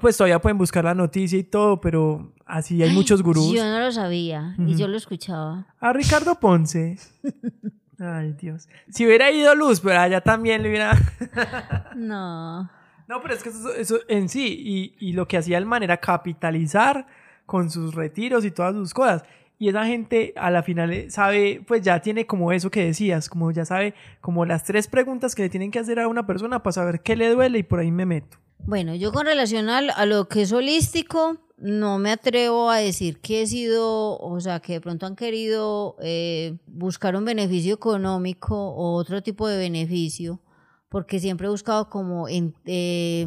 pues 0.00 0.16
todavía 0.16 0.40
pueden 0.40 0.58
buscar 0.58 0.84
la 0.84 0.94
noticia 0.94 1.38
y 1.38 1.44
todo, 1.44 1.80
pero 1.80 2.32
así 2.46 2.82
hay 2.82 2.92
muchos 2.92 3.22
gurús. 3.22 3.52
Yo 3.52 3.64
no 3.64 3.80
lo 3.80 3.92
sabía 3.92 4.54
y 4.58 4.76
yo 4.76 4.88
lo 4.88 4.96
escuchaba. 4.96 5.66
A 5.80 5.92
Ricardo 5.92 6.34
Ponce. 6.36 6.98
Ay, 7.98 8.32
Dios. 8.32 8.68
Si 8.90 9.06
hubiera 9.06 9.30
ido 9.30 9.54
Luz, 9.54 9.80
pero 9.80 10.00
allá 10.00 10.22
también 10.22 10.62
le 10.62 10.70
hubiera... 10.70 10.98
no. 11.94 12.70
No, 13.06 13.20
pero 13.20 13.34
es 13.34 13.42
que 13.42 13.50
eso, 13.78 13.98
en 14.08 14.28
sí, 14.28 14.94
y, 15.00 15.08
y, 15.08 15.12
lo 15.12 15.26
que 15.26 15.36
hacía 15.36 15.58
el 15.58 15.66
man 15.66 15.82
era 15.82 15.96
capitalizar 15.98 17.06
con 17.44 17.68
sus 17.68 17.94
retiros 17.94 18.44
y 18.44 18.52
todas 18.52 18.74
sus 18.74 18.94
cosas. 18.94 19.24
Y 19.60 19.68
esa 19.68 19.84
gente 19.84 20.32
a 20.36 20.50
la 20.50 20.62
final 20.62 21.10
sabe, 21.10 21.62
pues 21.68 21.82
ya 21.82 22.00
tiene 22.00 22.26
como 22.26 22.50
eso 22.50 22.70
que 22.70 22.82
decías, 22.82 23.28
como 23.28 23.50
ya 23.50 23.66
sabe, 23.66 23.92
como 24.22 24.46
las 24.46 24.64
tres 24.64 24.88
preguntas 24.88 25.34
que 25.34 25.42
le 25.42 25.50
tienen 25.50 25.70
que 25.70 25.78
hacer 25.78 26.00
a 26.00 26.08
una 26.08 26.26
persona 26.26 26.62
para 26.62 26.72
saber 26.72 27.02
qué 27.02 27.14
le 27.14 27.28
duele 27.28 27.58
y 27.58 27.62
por 27.62 27.78
ahí 27.78 27.90
me 27.90 28.06
meto. 28.06 28.38
Bueno, 28.64 28.94
yo 28.94 29.12
con 29.12 29.26
relación 29.26 29.68
a, 29.68 30.06
lo 30.06 30.28
que 30.28 30.40
es 30.40 30.52
holístico, 30.52 31.36
no 31.58 31.98
me 31.98 32.10
atrevo 32.10 32.70
a 32.70 32.78
decir 32.78 33.20
que 33.20 33.42
he 33.42 33.46
sido, 33.46 34.16
o 34.18 34.40
sea, 34.40 34.60
que 34.60 34.72
de 34.72 34.80
pronto 34.80 35.04
han 35.04 35.14
querido 35.14 35.94
eh, 36.00 36.56
buscar 36.66 37.14
un 37.14 37.26
beneficio 37.26 37.74
económico 37.74 38.56
o 38.56 38.94
otro 38.94 39.22
tipo 39.22 39.46
de 39.46 39.58
beneficio, 39.58 40.40
porque 40.88 41.20
siempre 41.20 41.48
he 41.48 41.50
buscado 41.50 41.90
como 41.90 42.30
en 42.30 42.54
eh, 42.64 43.26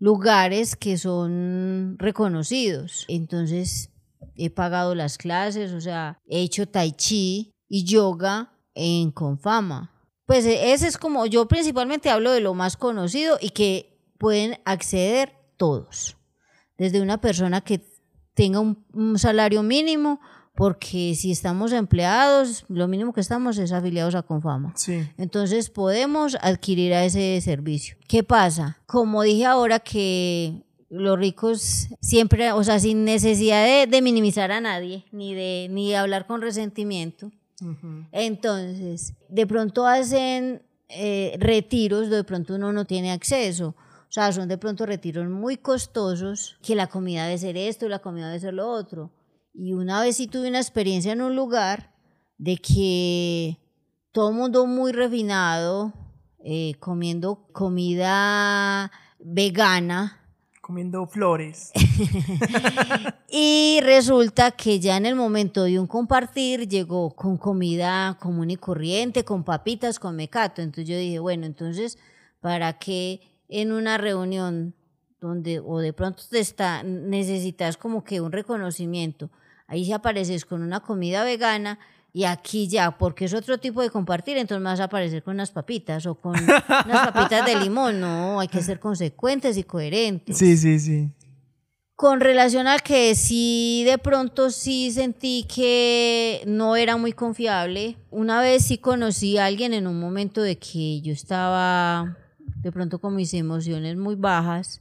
lugares 0.00 0.74
que 0.74 0.98
son 0.98 1.94
reconocidos. 1.96 3.04
Entonces, 3.06 3.92
he 4.34 4.50
pagado 4.50 4.94
las 4.94 5.18
clases, 5.18 5.72
o 5.72 5.80
sea, 5.80 6.20
he 6.26 6.40
hecho 6.40 6.66
tai 6.66 6.92
chi 6.92 7.54
y 7.68 7.84
yoga 7.84 8.52
en 8.74 9.10
Confama. 9.10 9.92
Pues 10.26 10.44
ese 10.44 10.88
es 10.88 10.98
como, 10.98 11.26
yo 11.26 11.46
principalmente 11.46 12.10
hablo 12.10 12.32
de 12.32 12.40
lo 12.40 12.54
más 12.54 12.76
conocido 12.76 13.38
y 13.40 13.50
que 13.50 13.96
pueden 14.18 14.58
acceder 14.64 15.32
todos, 15.56 16.16
desde 16.76 17.00
una 17.00 17.20
persona 17.20 17.60
que 17.60 17.80
tenga 18.34 18.60
un, 18.60 19.18
salario 19.18 19.62
mínimo, 19.62 20.20
porque 20.54 21.14
si 21.14 21.30
estamos 21.30 21.72
empleados, 21.72 22.64
lo 22.68 22.88
mínimo 22.88 23.12
que 23.12 23.20
estamos 23.20 23.56
es 23.58 23.72
afiliados 23.72 24.14
a 24.14 24.22
Confama. 24.22 24.72
Sí. 24.76 25.08
Entonces 25.16 25.70
podemos 25.70 26.36
adquirir 26.40 26.92
a 26.94 27.04
ese 27.04 27.40
servicio. 27.40 27.96
¿Qué 28.08 28.22
pasa? 28.22 28.78
Como 28.86 29.22
dije 29.22 29.44
ahora 29.44 29.80
que 29.80 30.65
los 30.88 31.18
ricos 31.18 31.88
siempre, 32.00 32.52
o 32.52 32.62
sea, 32.64 32.78
sin 32.78 33.04
necesidad 33.04 33.86
de, 33.86 34.02
minimizar 34.02 34.52
a 34.52 34.60
nadie, 34.60 35.04
ni 35.12 35.34
de, 35.34 35.68
ni 35.70 35.94
hablar 35.94 36.26
con 36.26 36.42
resentimiento. 36.42 37.30
Entonces, 38.12 39.14
de 39.28 39.46
pronto 39.46 39.86
hacen 39.86 40.62
eh, 40.88 41.36
retiros, 41.38 42.10
de 42.10 42.22
pronto 42.22 42.54
uno 42.54 42.72
no 42.72 42.84
tiene 42.84 43.12
acceso 43.12 43.74
o 44.08 44.12
sea, 44.12 44.32
son 44.32 44.48
de 44.48 44.56
pronto 44.56 44.86
retiros 44.86 45.28
muy 45.28 45.56
costosos, 45.56 46.56
que 46.62 46.74
la 46.74 46.86
comida 46.86 47.24
debe 47.24 47.38
ser 47.38 47.56
esto 47.56 47.88
la 47.88 47.98
comida 47.98 48.28
debe 48.28 48.40
ser 48.40 48.54
lo 48.54 48.70
otro. 48.70 49.10
Y 49.52 49.72
una 49.72 50.00
vez 50.00 50.16
sí 50.16 50.26
tuve 50.28 50.48
una 50.48 50.60
experiencia 50.60 51.12
en 51.12 51.22
un 51.22 51.34
lugar 51.34 51.92
de 52.38 52.56
que 52.56 53.58
todo 54.12 54.32
mundo 54.32 54.66
muy 54.66 54.92
refinado, 54.92 55.92
eh, 56.44 56.74
comiendo 56.78 57.48
comida 57.52 58.92
vegana. 59.18 60.20
Comiendo 60.66 61.06
flores. 61.06 61.70
y 63.30 63.78
resulta 63.82 64.50
que 64.50 64.80
ya 64.80 64.96
en 64.96 65.06
el 65.06 65.14
momento 65.14 65.62
de 65.62 65.78
un 65.78 65.86
compartir 65.86 66.66
llegó 66.68 67.14
con 67.14 67.36
comida 67.36 68.18
común 68.20 68.50
y 68.50 68.56
corriente, 68.56 69.24
con 69.24 69.44
papitas, 69.44 70.00
con 70.00 70.16
mecato. 70.16 70.62
Entonces 70.62 70.88
yo 70.88 70.98
dije, 70.98 71.20
bueno, 71.20 71.46
entonces, 71.46 71.98
¿para 72.40 72.78
qué? 72.78 73.20
en 73.48 73.72
una 73.72 73.98
reunión 73.98 74.74
donde 75.20 75.60
o 75.60 75.78
de 75.78 75.92
pronto 75.92 76.22
te 76.30 76.40
está, 76.40 76.82
necesitas 76.82 77.76
como 77.76 78.04
que 78.04 78.20
un 78.20 78.32
reconocimiento, 78.32 79.30
ahí 79.66 79.84
si 79.84 79.92
apareces 79.92 80.44
con 80.44 80.62
una 80.62 80.80
comida 80.80 81.24
vegana 81.24 81.78
y 82.16 82.24
aquí 82.24 82.66
ya, 82.66 82.96
porque 82.96 83.26
es 83.26 83.34
otro 83.34 83.58
tipo 83.58 83.82
de 83.82 83.90
compartir, 83.90 84.38
entonces 84.38 84.64
vas 84.64 84.80
a 84.80 84.84
aparecer 84.84 85.22
con 85.22 85.34
unas 85.34 85.50
papitas 85.50 86.06
o 86.06 86.14
con 86.14 86.34
unas 86.34 86.62
papitas 87.12 87.44
de 87.44 87.60
limón, 87.60 88.00
no, 88.00 88.40
hay 88.40 88.48
que 88.48 88.62
ser 88.62 88.80
consecuentes 88.80 89.58
y 89.58 89.64
coherentes. 89.64 90.38
Sí, 90.38 90.56
sí, 90.56 90.80
sí. 90.80 91.10
Con 91.94 92.20
relación 92.20 92.68
a 92.68 92.78
que 92.78 93.14
sí, 93.14 93.82
de 93.84 93.98
pronto 93.98 94.48
sí 94.48 94.90
sentí 94.92 95.44
que 95.54 96.42
no 96.46 96.76
era 96.76 96.96
muy 96.96 97.12
confiable. 97.12 97.98
Una 98.10 98.40
vez 98.40 98.64
sí 98.64 98.78
conocí 98.78 99.36
a 99.36 99.44
alguien 99.44 99.74
en 99.74 99.86
un 99.86 100.00
momento 100.00 100.40
de 100.40 100.56
que 100.56 101.02
yo 101.02 101.12
estaba 101.12 102.16
de 102.62 102.72
pronto 102.72 102.98
con 102.98 103.14
mis 103.14 103.34
emociones 103.34 103.98
muy 103.98 104.14
bajas 104.14 104.80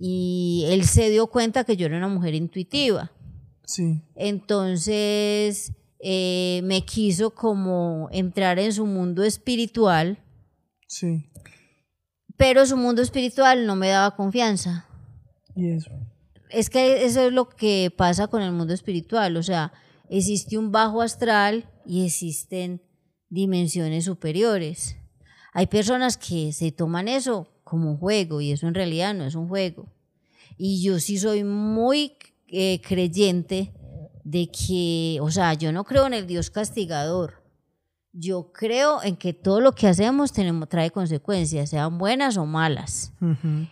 y 0.00 0.64
él 0.68 0.86
se 0.86 1.10
dio 1.10 1.26
cuenta 1.26 1.64
que 1.64 1.76
yo 1.76 1.84
era 1.84 1.98
una 1.98 2.08
mujer 2.08 2.34
intuitiva. 2.34 3.12
Sí. 3.66 4.00
Entonces 4.14 5.74
eh, 6.00 6.60
me 6.64 6.84
quiso 6.84 7.30
como 7.30 8.08
entrar 8.12 8.58
en 8.58 8.72
su 8.72 8.86
mundo 8.86 9.22
espiritual. 9.22 10.18
Sí. 10.86 11.30
Pero 12.36 12.66
su 12.66 12.76
mundo 12.76 13.02
espiritual 13.02 13.66
no 13.66 13.76
me 13.76 13.88
daba 13.88 14.14
confianza. 14.14 14.86
¿Y 15.54 15.70
eso? 15.70 15.90
Es 16.50 16.70
que 16.70 17.04
eso 17.04 17.26
es 17.26 17.32
lo 17.32 17.48
que 17.48 17.92
pasa 17.96 18.28
con 18.28 18.42
el 18.42 18.52
mundo 18.52 18.74
espiritual. 18.74 19.36
O 19.36 19.42
sea, 19.42 19.72
existe 20.08 20.58
un 20.58 20.70
bajo 20.70 21.02
astral 21.02 21.68
y 21.84 22.04
existen 22.04 22.82
dimensiones 23.28 24.04
superiores. 24.04 24.96
Hay 25.52 25.66
personas 25.66 26.16
que 26.16 26.52
se 26.52 26.72
toman 26.72 27.08
eso 27.08 27.48
como 27.64 27.90
un 27.90 27.96
juego 27.96 28.40
y 28.40 28.52
eso 28.52 28.68
en 28.68 28.74
realidad 28.74 29.14
no 29.14 29.24
es 29.24 29.34
un 29.34 29.48
juego. 29.48 29.90
Y 30.58 30.82
yo 30.82 31.00
sí 31.00 31.18
soy 31.18 31.44
muy 31.44 32.12
eh, 32.48 32.80
creyente 32.80 33.72
de 34.26 34.50
que, 34.50 35.18
o 35.22 35.30
sea, 35.30 35.54
yo 35.54 35.70
no 35.70 35.84
creo 35.84 36.04
en 36.04 36.12
el 36.12 36.26
Dios 36.26 36.50
castigador. 36.50 37.44
Yo 38.12 38.50
creo 38.52 39.00
en 39.04 39.14
que 39.16 39.32
todo 39.32 39.60
lo 39.60 39.70
que 39.70 39.86
hacemos 39.86 40.32
tenemos, 40.32 40.68
trae 40.68 40.90
consecuencias, 40.90 41.70
sean 41.70 41.96
buenas 41.96 42.36
o 42.36 42.44
malas. 42.44 43.12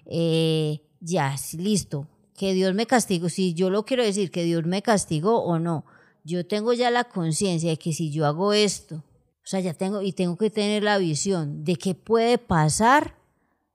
Eh, 0.06 0.80
ya, 1.00 1.34
listo. 1.58 2.06
Que 2.36 2.54
Dios 2.54 2.72
me 2.72 2.86
castigó, 2.86 3.28
si 3.28 3.52
yo 3.54 3.68
lo 3.68 3.84
quiero 3.84 4.04
decir, 4.04 4.30
que 4.30 4.44
Dios 4.44 4.64
me 4.64 4.80
castigó 4.80 5.42
o 5.42 5.58
no, 5.58 5.86
yo 6.22 6.46
tengo 6.46 6.72
ya 6.72 6.88
la 6.92 7.02
conciencia 7.02 7.70
de 7.70 7.76
que 7.76 7.92
si 7.92 8.12
yo 8.12 8.24
hago 8.24 8.52
esto, 8.52 8.96
o 8.96 9.46
sea, 9.46 9.58
ya 9.58 9.74
tengo 9.74 10.02
y 10.02 10.12
tengo 10.12 10.36
que 10.36 10.50
tener 10.50 10.84
la 10.84 10.98
visión 10.98 11.64
de 11.64 11.74
qué 11.74 11.96
puede 11.96 12.38
pasar 12.38 13.16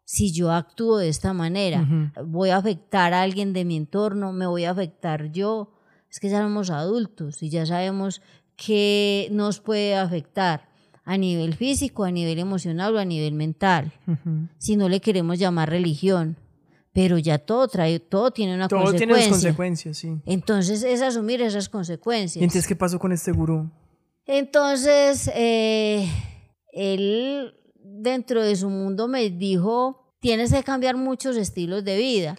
si 0.06 0.32
yo 0.32 0.52
actúo 0.52 0.98
de 0.98 1.10
esta 1.10 1.34
manera. 1.34 2.14
Voy 2.26 2.52
a 2.52 2.58
afectar 2.58 3.14
a 3.14 3.22
alguien 3.22 3.52
de 3.52 3.66
mi 3.66 3.76
entorno, 3.76 4.32
me 4.32 4.48
voy 4.48 4.64
a 4.64 4.72
afectar 4.72 5.32
yo. 5.32 5.74
Es 6.10 6.20
que 6.20 6.30
ya 6.30 6.42
somos 6.42 6.70
adultos 6.70 7.44
y 7.44 7.50
ya 7.50 7.66
sabemos 7.66 8.22
qué 8.56 9.28
nos 9.32 9.60
puede 9.60 9.96
afectar 9.96 10.70
a 11.06 11.18
nivel 11.18 11.56
físico, 11.56 12.04
a 12.04 12.12
nivel 12.12 12.40
emocional 12.40 12.96
o 12.96 13.00
a 13.00 13.06
nivel 13.06 13.34
mental. 13.34 13.92
Si 14.58 14.76
no 14.76 14.90
le 14.90 15.00
queremos 15.00 15.40
llamar 15.40 15.70
religión. 15.70 16.38
Pero 16.92 17.20
ya 17.20 17.38
todo 17.38 17.68
trae, 17.68 18.00
todo 18.00 18.32
tiene 18.32 18.56
una 18.56 18.68
consecuencia. 18.68 19.08
Todo 19.08 19.16
tiene 19.16 19.30
consecuencias, 19.30 19.98
sí. 19.98 20.22
Entonces 20.26 20.84
es 20.84 21.02
asumir 21.02 21.42
esas 21.42 21.70
consecuencias. 21.70 22.42
¿Y 22.42 22.44
entonces 22.44 22.68
qué 22.68 22.76
pasó 22.76 23.00
con 23.00 23.12
este 23.12 23.32
gurú? 23.32 23.70
Entonces, 24.26 25.30
eh, 25.34 26.08
él 26.74 27.54
dentro 27.84 28.44
de 28.44 28.56
su 28.56 28.70
mundo 28.70 29.08
me 29.08 29.30
dijo, 29.30 30.14
tienes 30.20 30.52
que 30.52 30.64
cambiar 30.64 30.98
muchos 30.98 31.38
estilos 31.38 31.84
de 31.84 31.98
vida. 31.98 32.36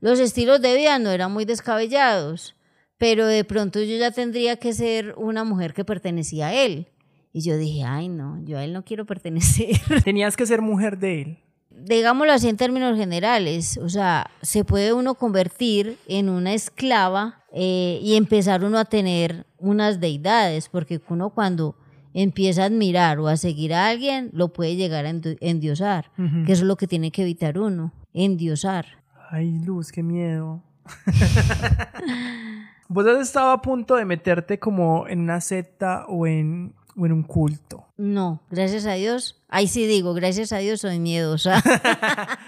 Los 0.00 0.20
estilos 0.20 0.60
de 0.60 0.74
vida 0.74 0.98
no 0.98 1.10
eran 1.10 1.32
muy 1.32 1.44
descabellados, 1.44 2.53
pero 2.98 3.26
de 3.26 3.44
pronto 3.44 3.80
yo 3.80 3.96
ya 3.96 4.10
tendría 4.10 4.56
que 4.56 4.72
ser 4.72 5.14
una 5.16 5.44
mujer 5.44 5.74
que 5.74 5.84
pertenecía 5.84 6.48
a 6.48 6.54
él. 6.54 6.88
Y 7.32 7.40
yo 7.40 7.56
dije, 7.56 7.84
ay 7.84 8.08
no, 8.08 8.40
yo 8.44 8.58
a 8.58 8.64
él 8.64 8.72
no 8.72 8.84
quiero 8.84 9.04
pertenecer. 9.06 9.76
Tenías 10.04 10.36
que 10.36 10.46
ser 10.46 10.62
mujer 10.62 10.98
de 10.98 11.22
él. 11.22 11.38
Digámoslo 11.70 12.32
así 12.32 12.48
en 12.48 12.56
términos 12.56 12.96
generales, 12.96 13.78
o 13.78 13.88
sea, 13.88 14.30
se 14.42 14.64
puede 14.64 14.92
uno 14.92 15.16
convertir 15.16 15.98
en 16.06 16.28
una 16.28 16.54
esclava 16.54 17.42
eh, 17.52 17.98
y 18.00 18.14
empezar 18.14 18.64
uno 18.64 18.78
a 18.78 18.84
tener 18.84 19.44
unas 19.58 19.98
deidades, 19.98 20.68
porque 20.68 21.00
uno 21.08 21.30
cuando 21.30 21.76
empieza 22.14 22.62
a 22.62 22.66
admirar 22.66 23.18
o 23.18 23.26
a 23.26 23.36
seguir 23.36 23.74
a 23.74 23.88
alguien, 23.88 24.30
lo 24.32 24.52
puede 24.52 24.76
llegar 24.76 25.04
a 25.04 25.10
endiosar, 25.10 26.12
que 26.46 26.52
eso 26.52 26.62
es 26.62 26.68
lo 26.68 26.76
que 26.76 26.86
tiene 26.86 27.10
que 27.10 27.22
evitar 27.22 27.58
uno, 27.58 27.92
endiosar. 28.12 28.86
Ay, 29.30 29.58
Luz, 29.64 29.90
qué 29.90 30.04
miedo. 30.04 30.62
¿Vos 32.94 33.08
has 33.08 33.20
estado 33.20 33.50
a 33.50 33.60
punto 33.60 33.96
de 33.96 34.04
meterte 34.04 34.60
como 34.60 35.08
en 35.08 35.18
una 35.18 35.40
secta 35.40 36.06
o 36.06 36.28
en, 36.28 36.76
o 36.96 37.04
en 37.04 37.10
un 37.10 37.24
culto? 37.24 37.88
No, 37.96 38.40
gracias 38.52 38.86
a 38.86 38.92
Dios. 38.92 39.42
Ahí 39.48 39.66
sí 39.66 39.84
digo, 39.88 40.14
gracias 40.14 40.52
a 40.52 40.58
Dios 40.58 40.82
soy 40.82 41.00
miedosa. 41.00 41.60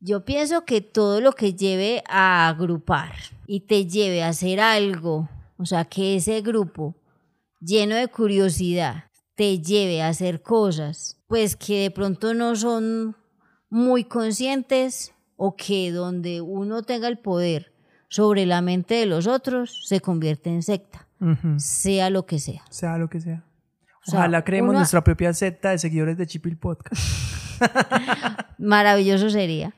Yo 0.00 0.24
pienso 0.24 0.64
que 0.64 0.82
todo 0.82 1.20
lo 1.20 1.32
que 1.32 1.54
lleve 1.54 2.04
a 2.08 2.46
agrupar 2.46 3.10
y 3.48 3.66
te 3.66 3.86
lleve 3.86 4.22
a 4.22 4.28
hacer 4.28 4.60
algo, 4.60 5.28
o 5.56 5.66
sea, 5.66 5.84
que 5.84 6.14
ese 6.14 6.42
grupo 6.42 6.94
lleno 7.60 7.96
de 7.96 8.06
curiosidad 8.06 9.06
te 9.34 9.58
lleve 9.58 10.00
a 10.00 10.10
hacer 10.10 10.42
cosas, 10.42 11.20
pues 11.26 11.56
que 11.56 11.80
de 11.80 11.90
pronto 11.90 12.34
no 12.34 12.54
son 12.54 13.16
muy 13.68 14.04
conscientes 14.04 15.12
o 15.34 15.56
que 15.56 15.90
donde 15.90 16.40
uno 16.40 16.84
tenga 16.84 17.08
el 17.08 17.18
poder 17.18 17.72
sobre 18.08 18.46
la 18.46 18.62
mente 18.62 18.94
de 18.94 19.06
los 19.06 19.26
otros 19.26 19.84
se 19.86 20.00
convierte 20.00 20.50
en 20.50 20.62
secta, 20.62 21.06
sea 21.58 22.10
lo 22.10 22.26
que 22.26 22.38
sea. 22.38 22.62
Sea 22.70 22.98
lo 22.98 23.08
que 23.08 23.20
sea. 23.20 23.44
Ojalá 24.06 24.42
creemos 24.42 24.74
nuestra 24.74 25.04
propia 25.04 25.32
secta 25.34 25.70
de 25.70 25.78
seguidores 25.78 26.16
de 26.16 26.26
Chipil 26.26 26.56
Podcast. 26.56 27.02
Maravilloso 28.58 29.28
sería. 29.28 29.74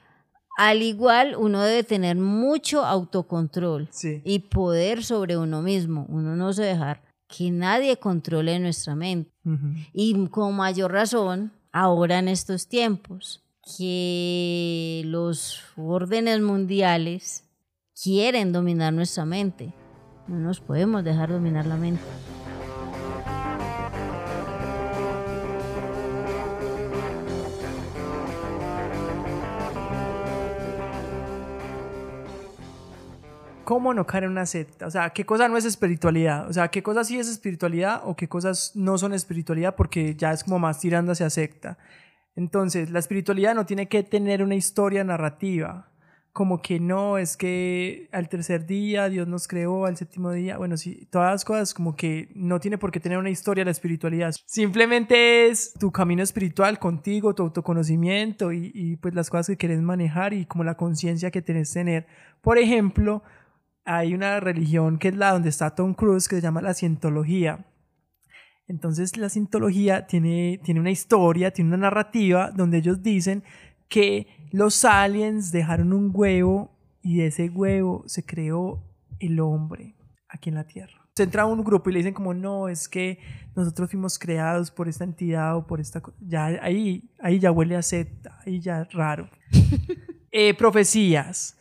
Al 0.56 0.82
igual, 0.82 1.36
uno 1.36 1.62
debe 1.62 1.82
tener 1.84 2.16
mucho 2.16 2.84
autocontrol 2.84 3.88
y 4.24 4.38
poder 4.40 5.02
sobre 5.02 5.36
uno 5.36 5.62
mismo. 5.62 6.06
Uno 6.08 6.36
no 6.36 6.52
se 6.52 6.62
dejar 6.62 7.02
que 7.26 7.50
nadie 7.50 7.96
controle 7.96 8.58
nuestra 8.58 8.94
mente. 8.94 9.30
Y 9.92 10.26
con 10.28 10.54
mayor 10.54 10.92
razón, 10.92 11.52
ahora 11.72 12.18
en 12.18 12.28
estos 12.28 12.68
tiempos, 12.68 13.42
que 13.78 15.02
los 15.06 15.62
órdenes 15.76 16.40
mundiales 16.40 17.44
quieren 18.02 18.52
dominar 18.52 18.92
nuestra 18.92 19.24
mente. 19.24 19.74
No 20.26 20.36
nos 20.36 20.60
podemos 20.60 21.04
dejar 21.04 21.30
dominar 21.30 21.66
la 21.66 21.76
mente. 21.76 22.02
cómo 33.64 33.94
no 33.94 34.04
caer 34.04 34.24
en 34.24 34.32
una 34.32 34.46
secta. 34.46 34.88
O 34.88 34.90
sea, 34.90 35.10
qué 35.10 35.24
cosa 35.24 35.46
no 35.46 35.56
es 35.56 35.64
espiritualidad. 35.64 36.48
O 36.50 36.52
sea, 36.52 36.72
qué 36.72 36.82
cosa 36.82 37.04
sí 37.04 37.20
es 37.20 37.28
espiritualidad 37.28 38.02
o 38.04 38.16
qué 38.16 38.28
cosas 38.28 38.72
no 38.74 38.98
son 38.98 39.14
espiritualidad 39.14 39.76
porque 39.76 40.16
ya 40.16 40.32
es 40.32 40.42
como 40.42 40.58
más 40.58 40.80
tirando 40.80 41.12
hacia 41.12 41.30
secta. 41.30 41.78
Entonces, 42.34 42.90
la 42.90 42.98
espiritualidad 42.98 43.54
no 43.54 43.66
tiene 43.66 43.86
que 43.86 44.02
tener 44.02 44.42
una 44.42 44.56
historia 44.56 45.04
narrativa. 45.04 45.89
Como 46.32 46.62
que 46.62 46.78
no, 46.78 47.18
es 47.18 47.36
que 47.36 48.08
al 48.12 48.28
tercer 48.28 48.64
día 48.64 49.08
Dios 49.08 49.26
nos 49.26 49.48
creó, 49.48 49.86
al 49.86 49.96
séptimo 49.96 50.30
día, 50.30 50.58
bueno, 50.58 50.76
sí, 50.76 51.08
todas 51.10 51.32
las 51.32 51.44
cosas 51.44 51.74
como 51.74 51.96
que 51.96 52.28
no 52.34 52.60
tiene 52.60 52.78
por 52.78 52.92
qué 52.92 53.00
tener 53.00 53.18
una 53.18 53.30
historia 53.30 53.64
la 53.64 53.72
espiritualidad. 53.72 54.32
Simplemente 54.46 55.48
es 55.48 55.74
tu 55.74 55.90
camino 55.90 56.22
espiritual 56.22 56.78
contigo, 56.78 57.34
tu 57.34 57.42
autoconocimiento 57.42 58.52
y, 58.52 58.96
pues 59.02 59.14
las 59.14 59.28
cosas 59.28 59.48
que 59.48 59.56
quieres 59.56 59.82
manejar 59.82 60.32
y 60.32 60.46
como 60.46 60.62
la 60.62 60.76
conciencia 60.76 61.32
que 61.32 61.42
quieres 61.42 61.72
tener. 61.72 62.06
Por 62.42 62.58
ejemplo, 62.58 63.24
hay 63.84 64.14
una 64.14 64.38
religión 64.38 64.98
que 64.98 65.08
es 65.08 65.16
la 65.16 65.32
donde 65.32 65.48
está 65.48 65.74
Tom 65.74 65.94
Cruise 65.94 66.28
que 66.28 66.36
se 66.36 66.42
llama 66.42 66.62
la 66.62 66.74
cientología. 66.74 67.66
Entonces 68.68 69.16
la 69.16 69.28
cientología 69.28 70.06
tiene, 70.06 70.60
tiene 70.62 70.78
una 70.78 70.92
historia, 70.92 71.50
tiene 71.50 71.70
una 71.70 71.88
narrativa 71.88 72.52
donde 72.52 72.78
ellos 72.78 73.02
dicen 73.02 73.42
que 73.88 74.28
los 74.50 74.84
aliens 74.84 75.52
dejaron 75.52 75.92
un 75.92 76.10
huevo 76.12 76.76
y 77.02 77.18
de 77.18 77.26
ese 77.26 77.48
huevo 77.48 78.04
se 78.06 78.24
creó 78.24 78.82
el 79.18 79.40
hombre 79.40 79.96
aquí 80.28 80.48
en 80.48 80.56
la 80.56 80.64
Tierra. 80.64 81.08
Se 81.14 81.24
entra 81.24 81.42
a 81.42 81.46
un 81.46 81.62
grupo 81.64 81.90
y 81.90 81.92
le 81.92 81.98
dicen 81.98 82.14
como 82.14 82.34
no, 82.34 82.68
es 82.68 82.88
que 82.88 83.18
nosotros 83.54 83.90
fuimos 83.90 84.18
creados 84.18 84.70
por 84.70 84.88
esta 84.88 85.04
entidad 85.04 85.56
o 85.56 85.66
por 85.66 85.80
esta... 85.80 86.02
Ya 86.20 86.46
ahí, 86.46 87.10
ahí 87.20 87.38
ya 87.38 87.50
huele 87.50 87.76
a 87.76 87.82
secta, 87.82 88.38
ahí 88.46 88.60
ya 88.60 88.82
es 88.82 88.92
raro. 88.92 89.28
Eh, 90.32 90.54
profecías 90.54 91.56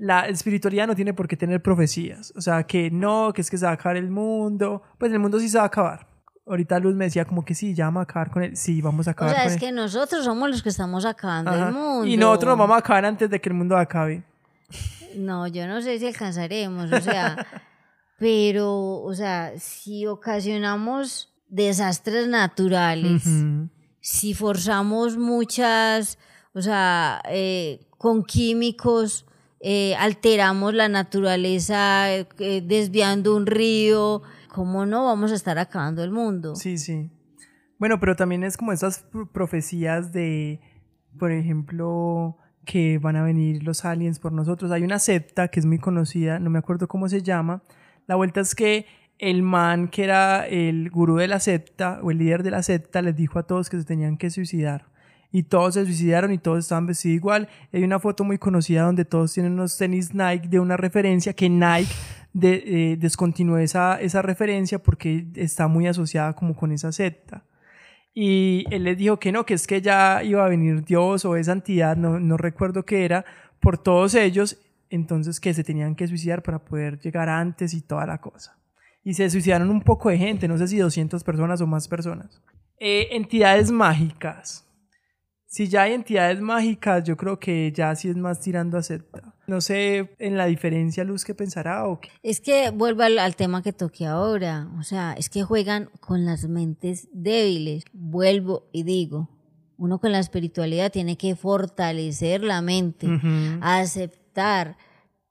la 0.00 0.26
espiritualidad 0.28 0.86
no 0.86 0.96
tiene 0.96 1.12
por 1.12 1.28
qué 1.28 1.36
tener 1.36 1.62
profecías. 1.62 2.32
O 2.34 2.40
sea, 2.40 2.62
que 2.62 2.90
no, 2.90 3.32
que 3.34 3.42
es 3.42 3.50
que 3.50 3.58
se 3.58 3.66
va 3.66 3.72
a 3.72 3.74
acabar 3.74 3.98
el 3.98 4.10
mundo. 4.10 4.82
Pues 4.96 5.12
el 5.12 5.18
mundo 5.18 5.38
sí 5.38 5.48
se 5.48 5.58
va 5.58 5.64
a 5.64 5.66
acabar. 5.66 6.08
Ahorita 6.50 6.80
Luz 6.80 6.96
me 6.96 7.04
decía 7.04 7.24
como 7.24 7.44
que 7.44 7.54
sí, 7.54 7.74
ya 7.74 7.84
vamos 7.84 8.00
a 8.00 8.02
acabar 8.02 8.30
con 8.32 8.42
él. 8.42 8.56
Sí, 8.56 8.82
vamos 8.82 9.06
a 9.06 9.12
acabar 9.12 9.32
o 9.32 9.36
sea, 9.36 9.46
es 9.46 9.56
que 9.56 9.70
nosotros 9.70 10.24
somos 10.24 10.50
los 10.50 10.64
que 10.64 10.68
estamos 10.68 11.04
acabando 11.04 11.54
el 11.54 11.72
mundo. 11.72 12.06
Y 12.06 12.16
nosotros 12.16 12.50
nos 12.50 12.58
vamos 12.58 12.74
a 12.74 12.78
acabar 12.80 13.04
antes 13.04 13.30
de 13.30 13.40
que 13.40 13.48
el 13.50 13.54
mundo 13.54 13.76
acabe. 13.76 14.24
No, 15.16 15.46
yo 15.46 15.68
no 15.68 15.80
sé 15.80 16.00
si 16.00 16.08
alcanzaremos. 16.08 16.90
O 16.90 17.00
sea, 17.00 17.46
pero, 18.18 19.00
o 19.00 19.14
sea, 19.14 19.52
si 19.60 20.06
ocasionamos 20.08 21.32
desastres 21.48 22.26
naturales, 22.26 23.22
si 24.00 24.34
forzamos 24.34 25.16
muchas, 25.16 26.18
o 26.52 26.62
sea, 26.62 27.22
eh, 27.28 27.86
con 27.96 28.24
químicos 28.24 29.24
eh, 29.62 29.94
alteramos 29.96 30.72
la 30.72 30.88
naturaleza 30.88 32.10
eh, 32.12 32.62
desviando 32.64 33.36
un 33.36 33.44
río, 33.44 34.22
¿cómo 34.52 34.86
no 34.86 35.04
vamos 35.04 35.32
a 35.32 35.34
estar 35.34 35.58
acabando 35.58 36.02
el 36.04 36.10
mundo? 36.10 36.54
Sí, 36.56 36.78
sí. 36.78 37.10
Bueno, 37.78 37.98
pero 37.98 38.16
también 38.16 38.44
es 38.44 38.56
como 38.56 38.72
esas 38.72 39.06
profecías 39.32 40.12
de, 40.12 40.60
por 41.18 41.32
ejemplo, 41.32 42.36
que 42.64 42.98
van 42.98 43.16
a 43.16 43.22
venir 43.22 43.62
los 43.62 43.84
aliens 43.84 44.18
por 44.18 44.32
nosotros. 44.32 44.70
Hay 44.70 44.82
una 44.82 44.98
secta 44.98 45.48
que 45.48 45.60
es 45.60 45.66
muy 45.66 45.78
conocida, 45.78 46.38
no 46.38 46.50
me 46.50 46.58
acuerdo 46.58 46.88
cómo 46.88 47.08
se 47.08 47.22
llama. 47.22 47.62
La 48.06 48.16
vuelta 48.16 48.40
es 48.40 48.54
que 48.54 48.86
el 49.18 49.42
man 49.42 49.88
que 49.88 50.04
era 50.04 50.46
el 50.46 50.90
gurú 50.90 51.16
de 51.16 51.28
la 51.28 51.40
secta 51.40 52.00
o 52.02 52.10
el 52.10 52.18
líder 52.18 52.42
de 52.42 52.50
la 52.50 52.62
secta 52.62 53.02
les 53.02 53.16
dijo 53.16 53.38
a 53.38 53.44
todos 53.44 53.70
que 53.70 53.78
se 53.78 53.84
tenían 53.84 54.16
que 54.16 54.30
suicidar 54.30 54.90
y 55.32 55.44
todos 55.44 55.74
se 55.74 55.84
suicidaron 55.84 56.32
y 56.32 56.38
todos 56.38 56.60
estaban 56.60 56.86
vestidos 56.86 57.16
igual. 57.16 57.48
Hay 57.72 57.84
una 57.84 57.98
foto 57.98 58.24
muy 58.24 58.38
conocida 58.38 58.82
donde 58.82 59.04
todos 59.04 59.32
tienen 59.32 59.52
unos 59.52 59.76
tenis 59.76 60.14
Nike 60.14 60.48
de 60.48 60.58
una 60.58 60.76
referencia 60.76 61.32
que 61.32 61.48
Nike 61.48 61.92
de, 62.32 62.98
eh, 63.02 63.62
esa, 63.62 64.00
esa 64.00 64.22
referencia 64.22 64.78
porque 64.82 65.26
está 65.34 65.68
muy 65.68 65.86
asociada 65.86 66.34
como 66.34 66.54
con 66.54 66.72
esa 66.72 66.92
secta. 66.92 67.44
Y 68.12 68.64
él 68.70 68.84
les 68.84 68.98
dijo 68.98 69.18
que 69.18 69.32
no, 69.32 69.46
que 69.46 69.54
es 69.54 69.66
que 69.66 69.80
ya 69.80 70.22
iba 70.22 70.44
a 70.44 70.48
venir 70.48 70.84
Dios 70.84 71.24
o 71.24 71.36
esa 71.36 71.52
entidad, 71.52 71.96
no, 71.96 72.18
no 72.18 72.36
recuerdo 72.36 72.84
qué 72.84 73.04
era, 73.04 73.24
por 73.60 73.78
todos 73.78 74.14
ellos, 74.14 74.58
entonces 74.90 75.38
que 75.38 75.54
se 75.54 75.62
tenían 75.62 75.94
que 75.94 76.08
suicidar 76.08 76.42
para 76.42 76.58
poder 76.58 76.98
llegar 76.98 77.28
antes 77.28 77.72
y 77.74 77.82
toda 77.82 78.06
la 78.06 78.20
cosa. 78.20 78.58
Y 79.04 79.14
se 79.14 79.30
suicidaron 79.30 79.70
un 79.70 79.82
poco 79.82 80.10
de 80.10 80.18
gente, 80.18 80.48
no 80.48 80.58
sé 80.58 80.68
si 80.68 80.78
200 80.78 81.22
personas 81.22 81.60
o 81.60 81.66
más 81.66 81.88
personas. 81.88 82.42
Eh, 82.78 83.08
entidades 83.12 83.70
mágicas 83.70 84.66
si 85.50 85.66
ya 85.66 85.82
hay 85.82 85.94
entidades 85.94 86.40
mágicas, 86.40 87.02
yo 87.02 87.16
creo 87.16 87.40
que 87.40 87.72
ya 87.72 87.92
sí 87.96 88.08
es 88.08 88.16
más 88.16 88.38
tirando 88.38 88.78
a 88.78 88.84
secta. 88.84 89.34
No 89.50 89.60
sé 89.60 90.14
en 90.20 90.36
la 90.36 90.46
diferencia, 90.46 91.02
Luz, 91.02 91.24
¿qué 91.24 91.34
pensará 91.34 91.88
o 91.88 92.00
qué? 92.00 92.10
Es 92.22 92.40
que 92.40 92.70
vuelvo 92.70 93.02
al, 93.02 93.34
tema 93.34 93.64
que 93.64 93.72
toqué 93.72 94.06
ahora. 94.06 94.70
O 94.78 94.84
sea, 94.84 95.14
es 95.18 95.28
que 95.28 95.42
juegan 95.42 95.90
con 95.98 96.24
las 96.24 96.48
mentes 96.48 97.08
débiles. 97.12 97.82
Vuelvo 97.92 98.68
y 98.70 98.84
digo, 98.84 99.28
uno 99.76 99.98
con 99.98 100.12
la 100.12 100.20
espiritualidad 100.20 100.92
tiene 100.92 101.18
que 101.18 101.34
fortalecer 101.34 102.44
la 102.44 102.62
mente, 102.62 103.08
aceptar 103.60 104.76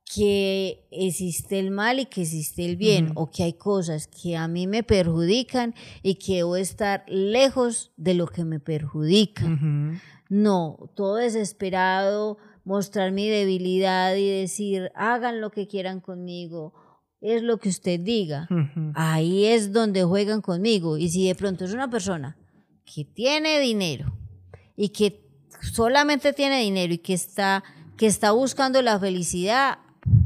que 0.04 0.86
existe 0.92 1.58
el 1.58 1.72
mal 1.72 2.00
y 2.00 2.08
que 2.08 2.24
existe 2.24 2.66
el 2.66 2.76
bien, 2.76 3.14
o 3.16 3.32
que 3.32 3.44
hay 3.44 3.54
cosas 3.54 4.08
que 4.08 4.36
a 4.36 4.50
mí 4.50 4.68
me 4.68 4.84
perjudican 4.84 5.74
y 6.04 6.16
que 6.16 6.38
debo 6.38 6.58
estar 6.58 7.06
lejos 7.08 7.94
de 7.96 8.16
lo 8.16 8.28
que 8.28 8.44
me 8.44 8.60
perjudica. 8.60 9.46
No, 10.28 10.92
todo 10.94 11.16
desesperado, 11.16 12.38
mostrar 12.64 13.12
mi 13.12 13.28
debilidad 13.28 14.16
y 14.16 14.30
decir, 14.30 14.91
hagan 14.95 15.41
lo 15.41 15.49
que 15.49 15.68
quieran 15.68 16.01
conmigo, 16.01 16.74
es 17.22 17.41
lo 17.43 17.57
que 17.57 17.70
usted 17.70 17.99
diga. 17.99 18.47
Ahí 18.95 19.45
es 19.45 19.74
donde 19.74 20.03
juegan 20.03 20.41
conmigo. 20.41 20.97
Y 20.97 21.10
si 21.10 21.28
de 21.28 21.36
pronto 21.36 21.66
es 21.66 21.74
una 21.74 21.89
persona 21.89 22.38
que 22.86 23.05
tiene 23.05 23.60
dinero 23.60 24.14
y 24.76 24.89
que 24.89 25.22
solamente 25.62 26.34
tiene 26.34 26.62
dinero 26.62 26.93
y 26.93 26.99
que 26.99 27.14
está, 27.14 27.64
que 27.97 28.07
está 28.07 28.32
buscando 28.32 28.82
la 28.82 28.99
felicidad, 28.99 29.80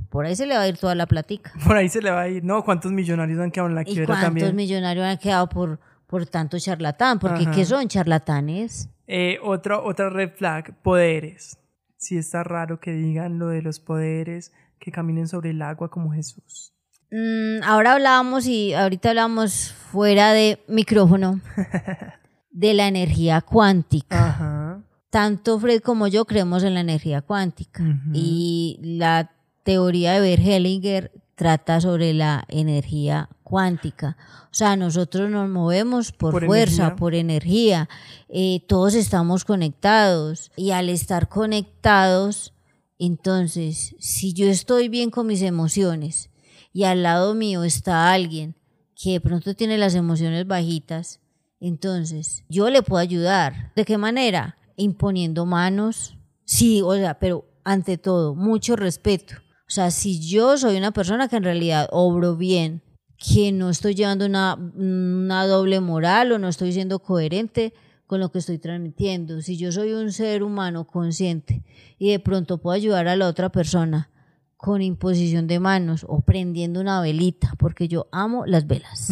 por 0.09 0.25
ahí 0.25 0.35
se 0.35 0.45
le 0.45 0.55
va 0.55 0.61
a 0.61 0.67
ir 0.67 0.77
toda 0.77 0.93
la 0.93 1.07
platica. 1.07 1.51
Por 1.65 1.75
ahí 1.75 1.89
se 1.89 1.99
le 1.99 2.11
va 2.11 2.21
a 2.21 2.27
ir. 2.27 2.43
No, 2.43 2.63
¿cuántos 2.63 2.91
millonarios 2.91 3.39
han 3.39 3.49
quedado 3.49 3.69
en 3.69 3.75
la 3.75 3.83
quiebra 3.83 4.13
también? 4.21 4.45
¿Cuántos 4.45 4.53
millonarios 4.53 5.05
han 5.05 5.17
quedado 5.17 5.49
por, 5.49 5.79
por 6.05 6.27
tanto 6.27 6.59
charlatán? 6.59 7.17
Porque 7.17 7.47
¿qué 7.49 7.65
son 7.65 7.87
charlatanes? 7.87 8.89
Eh, 9.07 9.39
otro, 9.41 9.83
otra 9.83 10.11
red 10.11 10.31
flag, 10.31 10.75
poderes. 10.83 11.57
Sí 12.03 12.17
está 12.17 12.43
raro 12.43 12.81
que 12.81 12.91
digan 12.91 13.39
lo 13.39 13.47
de 13.47 13.61
los 13.61 13.79
poderes, 13.79 14.51
que 14.77 14.91
caminen 14.91 15.29
sobre 15.29 15.51
el 15.51 15.61
agua 15.61 15.89
como 15.89 16.11
Jesús. 16.11 16.73
Mm, 17.11 17.63
ahora 17.63 17.93
hablábamos 17.93 18.45
y 18.45 18.73
ahorita 18.73 19.11
hablamos 19.11 19.71
fuera 19.71 20.33
de 20.33 20.59
micrófono 20.67 21.39
de 22.51 22.73
la 22.73 22.89
energía 22.89 23.39
cuántica. 23.39 24.83
Tanto 25.11 25.57
Fred 25.61 25.79
como 25.79 26.07
yo 26.07 26.25
creemos 26.25 26.63
en 26.63 26.73
la 26.73 26.81
energía 26.81 27.21
cuántica 27.21 27.81
y 28.11 28.81
la 28.83 29.31
teoría 29.63 30.11
de 30.11 30.19
Bert 30.19 30.45
Hellinger 30.45 31.11
trata 31.35 31.79
sobre 31.79 32.13
la 32.13 32.43
energía 32.49 33.29
cuántica. 33.43 34.17
O 34.45 34.53
sea, 34.53 34.75
nosotros 34.75 35.29
nos 35.29 35.49
movemos 35.49 36.11
por, 36.11 36.45
fuerza, 36.45 36.95
por 36.95 37.13
energía. 37.15 37.89
Eh, 38.29 38.65
todos 38.67 38.95
estamos 38.95 39.45
conectados 39.45 40.51
y 40.55 40.71
al 40.71 40.89
estar 40.89 41.29
conectados, 41.29 42.53
entonces, 42.97 43.95
si 43.99 44.33
yo 44.33 44.47
estoy 44.47 44.87
bien 44.89 45.09
con 45.09 45.27
mis 45.27 45.41
emociones 45.41 46.29
y 46.71 46.85
al 46.85 47.03
lado 47.03 47.35
mío 47.35 47.63
está 47.63 48.11
alguien 48.11 48.55
que 48.95 49.11
de 49.11 49.21
pronto 49.21 49.53
tiene 49.55 49.77
las 49.77 49.95
emociones 49.95 50.47
bajitas, 50.47 51.19
entonces 51.59 52.43
yo 52.49 52.69
le 52.69 52.81
puedo 52.81 53.01
ayudar. 53.01 53.71
¿De 53.75 53.85
qué 53.85 53.97
manera? 53.97 54.57
Imponiendo 54.75 55.45
manos. 55.45 56.17
Sí, 56.45 56.81
o 56.81 56.95
sea, 56.95 57.19
pero 57.19 57.45
ante 57.63 57.97
todo, 57.97 58.35
mucho 58.35 58.75
respeto. 58.75 59.35
O 59.67 59.71
sea, 59.73 59.91
si 59.91 60.19
yo 60.19 60.57
soy 60.57 60.77
una 60.77 60.91
persona 60.91 61.27
que 61.27 61.37
en 61.37 61.43
realidad 61.43 61.87
obro 61.91 62.35
bien, 62.35 62.83
que 63.17 63.51
no 63.51 63.69
estoy 63.69 63.95
llevando 63.95 64.25
una, 64.25 64.55
una 64.55 65.45
doble 65.45 65.79
moral 65.79 66.31
o 66.31 66.39
no 66.39 66.47
estoy 66.47 66.73
siendo 66.73 66.99
coherente 66.99 67.73
con 68.05 68.19
lo 68.19 68.31
que 68.31 68.39
estoy 68.39 68.59
transmitiendo, 68.59 69.41
si 69.41 69.57
yo 69.57 69.71
soy 69.71 69.93
un 69.93 70.11
ser 70.11 70.43
humano 70.43 70.85
consciente 70.85 71.63
y 71.97 72.11
de 72.11 72.19
pronto 72.19 72.59
puedo 72.59 72.75
ayudar 72.75 73.07
a 73.07 73.15
la 73.15 73.27
otra 73.27 73.49
persona 73.49 74.09
con 74.57 74.81
imposición 74.81 75.47
de 75.47 75.59
manos 75.59 76.05
o 76.07 76.21
prendiendo 76.21 76.79
una 76.79 77.01
velita, 77.01 77.53
porque 77.57 77.87
yo 77.87 78.07
amo 78.11 78.45
las 78.45 78.67
velas, 78.67 79.11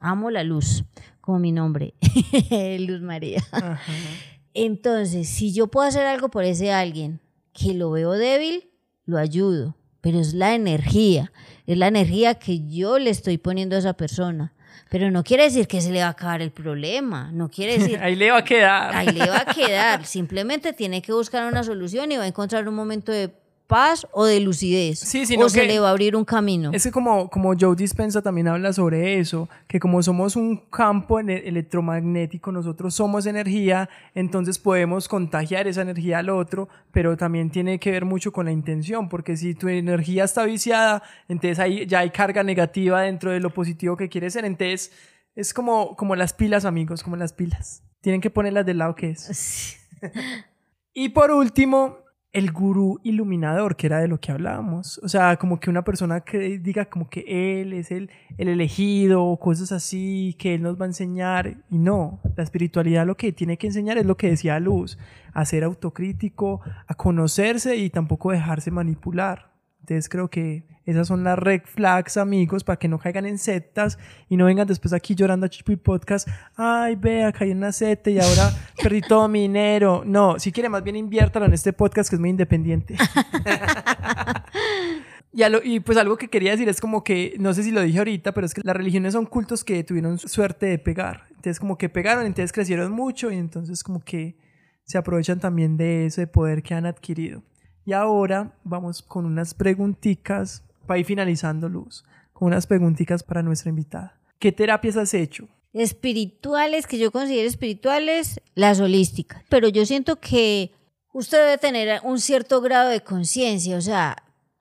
amo 0.00 0.30
la 0.30 0.44
luz, 0.44 0.84
como 1.20 1.38
mi 1.38 1.52
nombre, 1.52 1.94
Luz 2.80 3.00
María. 3.00 3.42
Entonces, 4.54 5.28
si 5.28 5.52
yo 5.52 5.68
puedo 5.68 5.86
hacer 5.86 6.04
algo 6.04 6.28
por 6.28 6.44
ese 6.44 6.72
alguien 6.72 7.20
que 7.52 7.74
lo 7.74 7.90
veo 7.90 8.12
débil, 8.12 8.70
lo 9.06 9.18
ayudo, 9.18 9.76
pero 10.02 10.20
es 10.20 10.34
la 10.34 10.54
energía, 10.54 11.32
es 11.66 11.78
la 11.78 11.86
energía 11.86 12.34
que 12.34 12.68
yo 12.68 12.98
le 12.98 13.08
estoy 13.08 13.38
poniendo 13.38 13.76
a 13.76 13.78
esa 13.78 13.94
persona. 13.94 14.52
Pero 14.90 15.10
no 15.10 15.24
quiere 15.24 15.44
decir 15.44 15.66
que 15.66 15.80
se 15.80 15.90
le 15.90 16.00
va 16.00 16.08
a 16.08 16.10
acabar 16.10 16.42
el 16.42 16.50
problema, 16.50 17.30
no 17.32 17.48
quiere 17.48 17.78
decir... 17.78 17.98
ahí 18.02 18.14
le 18.14 18.30
va 18.30 18.38
a 18.38 18.44
quedar. 18.44 18.94
Ahí 18.94 19.06
le 19.06 19.26
va 19.26 19.44
a 19.46 19.54
quedar, 19.54 20.04
simplemente 20.04 20.74
tiene 20.74 21.00
que 21.00 21.14
buscar 21.14 21.46
una 21.50 21.64
solución 21.64 22.12
y 22.12 22.18
va 22.18 22.24
a 22.24 22.26
encontrar 22.26 22.68
un 22.68 22.74
momento 22.74 23.10
de 23.10 23.32
paz 23.72 24.06
o 24.12 24.26
de 24.26 24.38
lucidez. 24.38 24.98
Sí, 24.98 25.24
o 25.38 25.48
se 25.48 25.64
le 25.64 25.80
va 25.80 25.88
a 25.88 25.90
abrir 25.92 26.14
un 26.14 26.26
camino. 26.26 26.72
Es 26.74 26.82
que 26.82 26.90
como, 26.90 27.30
como 27.30 27.54
Joe 27.58 27.74
Dispensa 27.74 28.20
también 28.20 28.46
habla 28.48 28.74
sobre 28.74 29.18
eso, 29.18 29.48
que 29.66 29.80
como 29.80 30.02
somos 30.02 30.36
un 30.36 30.58
campo 30.68 31.18
electromagnético, 31.20 32.52
nosotros 32.52 32.94
somos 32.94 33.24
energía, 33.24 33.88
entonces 34.14 34.58
podemos 34.58 35.08
contagiar 35.08 35.68
esa 35.68 35.80
energía 35.80 36.18
al 36.18 36.28
otro, 36.28 36.68
pero 36.90 37.16
también 37.16 37.48
tiene 37.48 37.78
que 37.78 37.92
ver 37.92 38.04
mucho 38.04 38.30
con 38.30 38.44
la 38.44 38.52
intención, 38.52 39.08
porque 39.08 39.38
si 39.38 39.54
tu 39.54 39.68
energía 39.68 40.24
está 40.24 40.44
viciada, 40.44 41.02
entonces 41.26 41.58
ahí 41.58 41.86
ya 41.86 42.00
hay 42.00 42.10
carga 42.10 42.42
negativa 42.42 43.00
dentro 43.00 43.30
de 43.30 43.40
lo 43.40 43.54
positivo 43.54 43.96
que 43.96 44.10
quieres 44.10 44.34
ser, 44.34 44.44
entonces 44.44 44.92
es 45.34 45.54
como, 45.54 45.96
como 45.96 46.14
las 46.14 46.34
pilas, 46.34 46.66
amigos, 46.66 47.02
como 47.02 47.16
las 47.16 47.32
pilas. 47.32 47.82
Tienen 48.02 48.20
que 48.20 48.28
ponerlas 48.28 48.66
del 48.66 48.78
lado 48.78 48.94
que 48.94 49.12
es. 49.12 49.78
y 50.92 51.08
por 51.08 51.30
último, 51.30 52.01
el 52.32 52.50
gurú 52.50 52.98
iluminador, 53.02 53.76
que 53.76 53.86
era 53.86 54.00
de 54.00 54.08
lo 54.08 54.18
que 54.18 54.32
hablábamos. 54.32 54.98
O 55.02 55.08
sea, 55.08 55.36
como 55.36 55.60
que 55.60 55.68
una 55.68 55.84
persona 55.84 56.20
que 56.20 56.58
diga 56.58 56.86
como 56.86 57.08
que 57.10 57.24
él 57.60 57.74
es 57.74 57.90
el, 57.90 58.10
el 58.38 58.48
elegido 58.48 59.36
cosas 59.36 59.70
así, 59.72 60.34
que 60.38 60.54
él 60.54 60.62
nos 60.62 60.80
va 60.80 60.86
a 60.86 60.88
enseñar. 60.88 61.58
Y 61.70 61.78
no, 61.78 62.20
la 62.36 62.42
espiritualidad 62.42 63.06
lo 63.06 63.16
que 63.16 63.32
tiene 63.32 63.58
que 63.58 63.66
enseñar 63.66 63.98
es 63.98 64.06
lo 64.06 64.16
que 64.16 64.30
decía 64.30 64.58
Luz, 64.60 64.98
a 65.34 65.44
ser 65.44 65.64
autocrítico, 65.64 66.60
a 66.86 66.94
conocerse 66.94 67.76
y 67.76 67.90
tampoco 67.90 68.32
dejarse 68.32 68.70
manipular. 68.70 69.51
Entonces 69.82 70.08
creo 70.08 70.28
que 70.28 70.64
esas 70.84 71.08
son 71.08 71.24
las 71.24 71.38
red 71.38 71.62
flags, 71.64 72.16
amigos, 72.16 72.62
para 72.62 72.78
que 72.78 72.88
no 72.88 72.98
caigan 72.98 73.26
en 73.26 73.38
sectas 73.38 73.98
y 74.28 74.36
no 74.36 74.46
vengan 74.46 74.66
después 74.66 74.92
aquí 74.92 75.14
llorando 75.14 75.46
a 75.46 75.48
Chipi 75.48 75.76
Podcast. 75.76 76.28
Ay, 76.56 76.96
vea, 76.96 77.32
caí 77.32 77.50
en 77.50 77.58
una 77.58 77.72
secta 77.72 78.10
y 78.10 78.18
ahora 78.18 78.52
perdí 78.82 79.00
todo 79.00 79.28
mi 79.28 79.42
dinero. 79.42 80.02
No, 80.06 80.38
si 80.38 80.52
quiere, 80.52 80.68
más 80.68 80.84
bien 80.84 80.96
inviértalo 80.96 81.46
en 81.46 81.52
este 81.52 81.72
podcast 81.72 82.10
que 82.10 82.16
es 82.16 82.20
muy 82.20 82.30
independiente. 82.30 82.96
y, 85.32 85.42
y 85.64 85.80
pues 85.80 85.98
algo 85.98 86.16
que 86.16 86.28
quería 86.28 86.52
decir 86.52 86.68
es 86.68 86.80
como 86.80 87.02
que, 87.02 87.34
no 87.38 87.54
sé 87.54 87.64
si 87.64 87.72
lo 87.72 87.80
dije 87.80 87.98
ahorita, 87.98 88.32
pero 88.32 88.46
es 88.46 88.54
que 88.54 88.60
las 88.64 88.76
religiones 88.76 89.14
son 89.14 89.26
cultos 89.26 89.64
que 89.64 89.82
tuvieron 89.82 90.18
suerte 90.18 90.66
de 90.66 90.78
pegar. 90.78 91.24
Entonces 91.30 91.58
como 91.58 91.76
que 91.76 91.88
pegaron, 91.88 92.24
entonces 92.24 92.52
crecieron 92.52 92.92
mucho 92.92 93.32
y 93.32 93.36
entonces 93.36 93.82
como 93.82 94.00
que 94.00 94.36
se 94.84 94.98
aprovechan 94.98 95.40
también 95.40 95.76
de 95.76 96.06
ese 96.06 96.26
poder 96.26 96.62
que 96.62 96.74
han 96.74 96.86
adquirido. 96.86 97.42
Y 97.84 97.92
ahora 97.92 98.52
vamos 98.64 99.02
con 99.02 99.26
unas 99.26 99.54
preguntitas 99.54 100.64
para 100.86 100.98
ir 100.98 101.06
finalizando, 101.06 101.68
Luz, 101.68 102.04
con 102.32 102.48
unas 102.48 102.66
preguntitas 102.66 103.22
para 103.22 103.42
nuestra 103.42 103.70
invitada. 103.70 104.18
¿Qué 104.38 104.52
terapias 104.52 104.96
has 104.96 105.14
hecho? 105.14 105.48
Espirituales, 105.72 106.86
que 106.86 106.98
yo 106.98 107.10
considero 107.10 107.48
espirituales, 107.48 108.40
las 108.54 108.80
holísticas. 108.80 109.42
Pero 109.48 109.68
yo 109.68 109.86
siento 109.86 110.16
que 110.16 110.72
usted 111.12 111.38
debe 111.38 111.58
tener 111.58 112.00
un 112.04 112.20
cierto 112.20 112.60
grado 112.60 112.90
de 112.90 113.02
conciencia, 113.02 113.76
o 113.76 113.80
sea, 113.80 114.16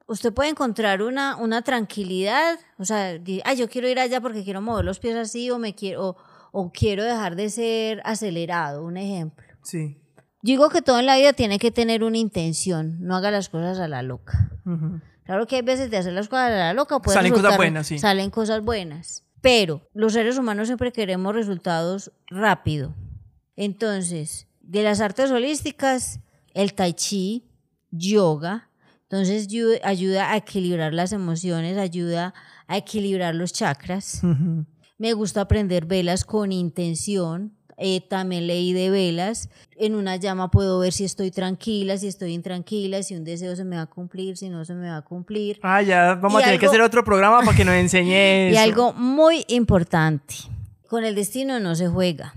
usted 0.08 0.34
puede 0.34 0.50
encontrar 0.50 1.02
una, 1.02 1.36
una 1.38 1.62
tranquilidad, 1.62 2.60
o 2.78 2.86
sea, 2.86 3.20
ay, 3.44 3.58
yo 3.58 3.70
quiero 3.70 3.90
ir 3.90 4.00
allá 4.00 4.22
porque 4.22 4.44
quiero 4.44 4.62
mover 4.62 4.86
los 4.86 5.00
pies 5.00 5.16
así 5.16 5.50
o 5.50 5.60
me 5.60 5.74
quiero 5.74 6.16
o 6.52 6.72
quiero 6.72 7.04
dejar 7.04 7.36
de 7.36 7.50
ser 7.50 8.02
acelerado, 8.04 8.84
un 8.84 8.98
ejemplo. 8.98 9.46
Sí. 9.64 10.01
Digo 10.42 10.70
que 10.70 10.82
todo 10.82 11.00
en 11.00 11.06
la 11.06 11.18
vida 11.18 11.34
tiene 11.34 11.60
que 11.60 11.72
tener 11.72 12.04
una 12.04 12.18
intención, 12.18 12.98
no 13.02 13.16
haga 13.16 13.32
las 13.32 13.50
cosas 13.50 13.80
a 13.80 13.88
la 13.88 14.02
loca. 14.02 14.52
Claro 15.24 15.48
que 15.48 15.58
hay 15.58 15.62
veces 15.62 15.92
de 15.92 15.98
hacer 15.98 16.14
las 16.14 16.28
cosas 16.28 16.48
a 16.48 16.56
la 16.56 16.74
loca 16.74 17.00
salen 17.08 17.32
cosas 17.34 17.58
buenas, 17.58 17.88
sí. 17.88 18.00
Salen 18.00 18.30
cosas 18.32 18.64
buenas, 18.64 19.24
pero 19.40 19.88
los 19.94 20.14
seres 20.14 20.38
humanos 20.38 20.68
siempre 20.68 20.92
queremos 20.92 21.36
resultados 21.36 22.12
rápido. 22.28 22.96
Entonces, 23.56 24.48
de 24.62 24.84
las 24.84 25.00
artes 25.00 25.30
holísticas, 25.32 26.20
el 26.54 26.74
tai 26.74 26.94
chi, 26.94 27.46
yoga, 27.92 28.70
entonces 29.04 29.48
ayuda 29.84 30.32
a 30.32 30.38
equilibrar 30.38 30.94
las 30.94 31.12
emociones, 31.12 31.78
ayuda 31.78 32.34
a 32.68 32.78
equilibrar 32.78 33.36
los 33.36 33.52
chakras. 33.52 34.22
Me 34.98 35.14
gusta 35.14 35.42
aprender 35.42 35.86
velas 35.86 36.24
con 36.24 36.52
intención, 36.52 37.58
eh, 37.82 38.00
también 38.08 38.48
leí 38.48 38.74
de 38.74 38.90
velas. 38.90 39.50
En 39.76 39.96
una 39.96 40.16
llama 40.16 40.52
puedo 40.52 40.80
ver 40.80 40.94
si 40.94 41.04
estoy 41.04 41.32
tranquila, 41.32 41.98
si 41.98 42.08
estoy 42.08 42.34
intranquila, 42.34 43.02
si 43.02 43.16
un 43.16 43.24
deseo 43.24 43.56
se 43.56 43.64
me 43.64 43.76
va 43.76 43.84
a 43.84 43.88
cumplir, 43.88 44.38
si 44.38 44.50
no 44.50 44.64
se 44.64 44.76
me 44.76 44.90
va 44.90 44.98
a 44.98 45.02
cumplir. 45.02 45.60
Ah, 45.64 45.82
ya 45.82 46.14
vamos 46.14 46.42
a 46.42 46.46
tener 46.46 46.60
que 46.60 46.68
hacer 46.68 46.82
otro 46.82 47.04
programa 47.04 47.42
para 47.42 47.58
que 47.58 47.66
nos 47.66 47.74
enseñe 47.74 48.52
Y 48.54 48.58
algo 48.58 48.94
muy 48.94 49.44
importante, 49.48 50.36
con 50.88 51.04
el 51.04 51.16
destino 51.16 51.60
no 51.60 51.76
se 51.76 51.88
juega. 51.88 52.36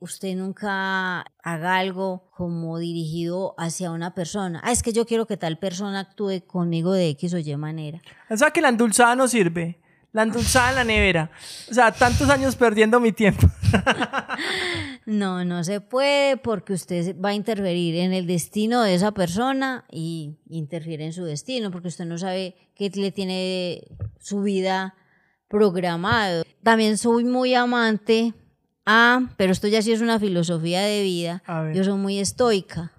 Usted 0.00 0.36
nunca 0.36 1.24
haga 1.42 1.76
algo 1.76 2.30
como 2.34 2.78
dirigido 2.78 3.54
hacia 3.58 3.90
una 3.90 4.14
persona. 4.14 4.60
Ah, 4.62 4.72
es 4.72 4.82
que 4.82 4.92
yo 4.92 5.04
quiero 5.04 5.26
que 5.26 5.36
tal 5.36 5.58
persona 5.58 6.00
actúe 6.00 6.40
conmigo 6.46 6.92
de 6.92 7.08
X 7.10 7.34
o 7.34 7.38
Y 7.38 7.56
manera. 7.56 8.00
O 8.30 8.36
sea, 8.36 8.52
que 8.52 8.60
la 8.60 8.68
endulzada 8.68 9.16
no 9.16 9.26
sirve. 9.28 9.80
La 10.12 10.22
endulzada 10.22 10.70
en 10.70 10.74
la 10.76 10.84
nevera. 10.84 11.30
O 11.70 11.74
sea, 11.74 11.92
tantos 11.92 12.30
años 12.30 12.56
perdiendo 12.56 12.98
mi 12.98 13.12
tiempo. 13.12 13.46
no, 15.06 15.44
no 15.44 15.62
se 15.64 15.80
puede 15.80 16.38
porque 16.38 16.72
usted 16.72 17.14
va 17.22 17.30
a 17.30 17.34
interferir 17.34 17.96
en 17.96 18.14
el 18.14 18.26
destino 18.26 18.82
de 18.82 18.94
esa 18.94 19.12
persona 19.12 19.84
y 19.90 20.38
interfiere 20.48 21.04
en 21.04 21.12
su 21.12 21.24
destino 21.24 21.70
porque 21.70 21.88
usted 21.88 22.06
no 22.06 22.16
sabe 22.16 22.56
qué 22.74 22.90
le 22.94 23.12
tiene 23.12 23.82
su 24.18 24.42
vida 24.42 24.94
programado. 25.48 26.44
También 26.62 26.96
soy 26.96 27.24
muy 27.24 27.54
amante 27.54 28.32
a, 28.86 29.28
pero 29.36 29.52
esto 29.52 29.68
ya 29.68 29.82
sí 29.82 29.92
es 29.92 30.00
una 30.00 30.18
filosofía 30.18 30.80
de 30.80 31.02
vida. 31.02 31.42
Yo 31.74 31.84
soy 31.84 31.98
muy 31.98 32.18
estoica. 32.18 32.92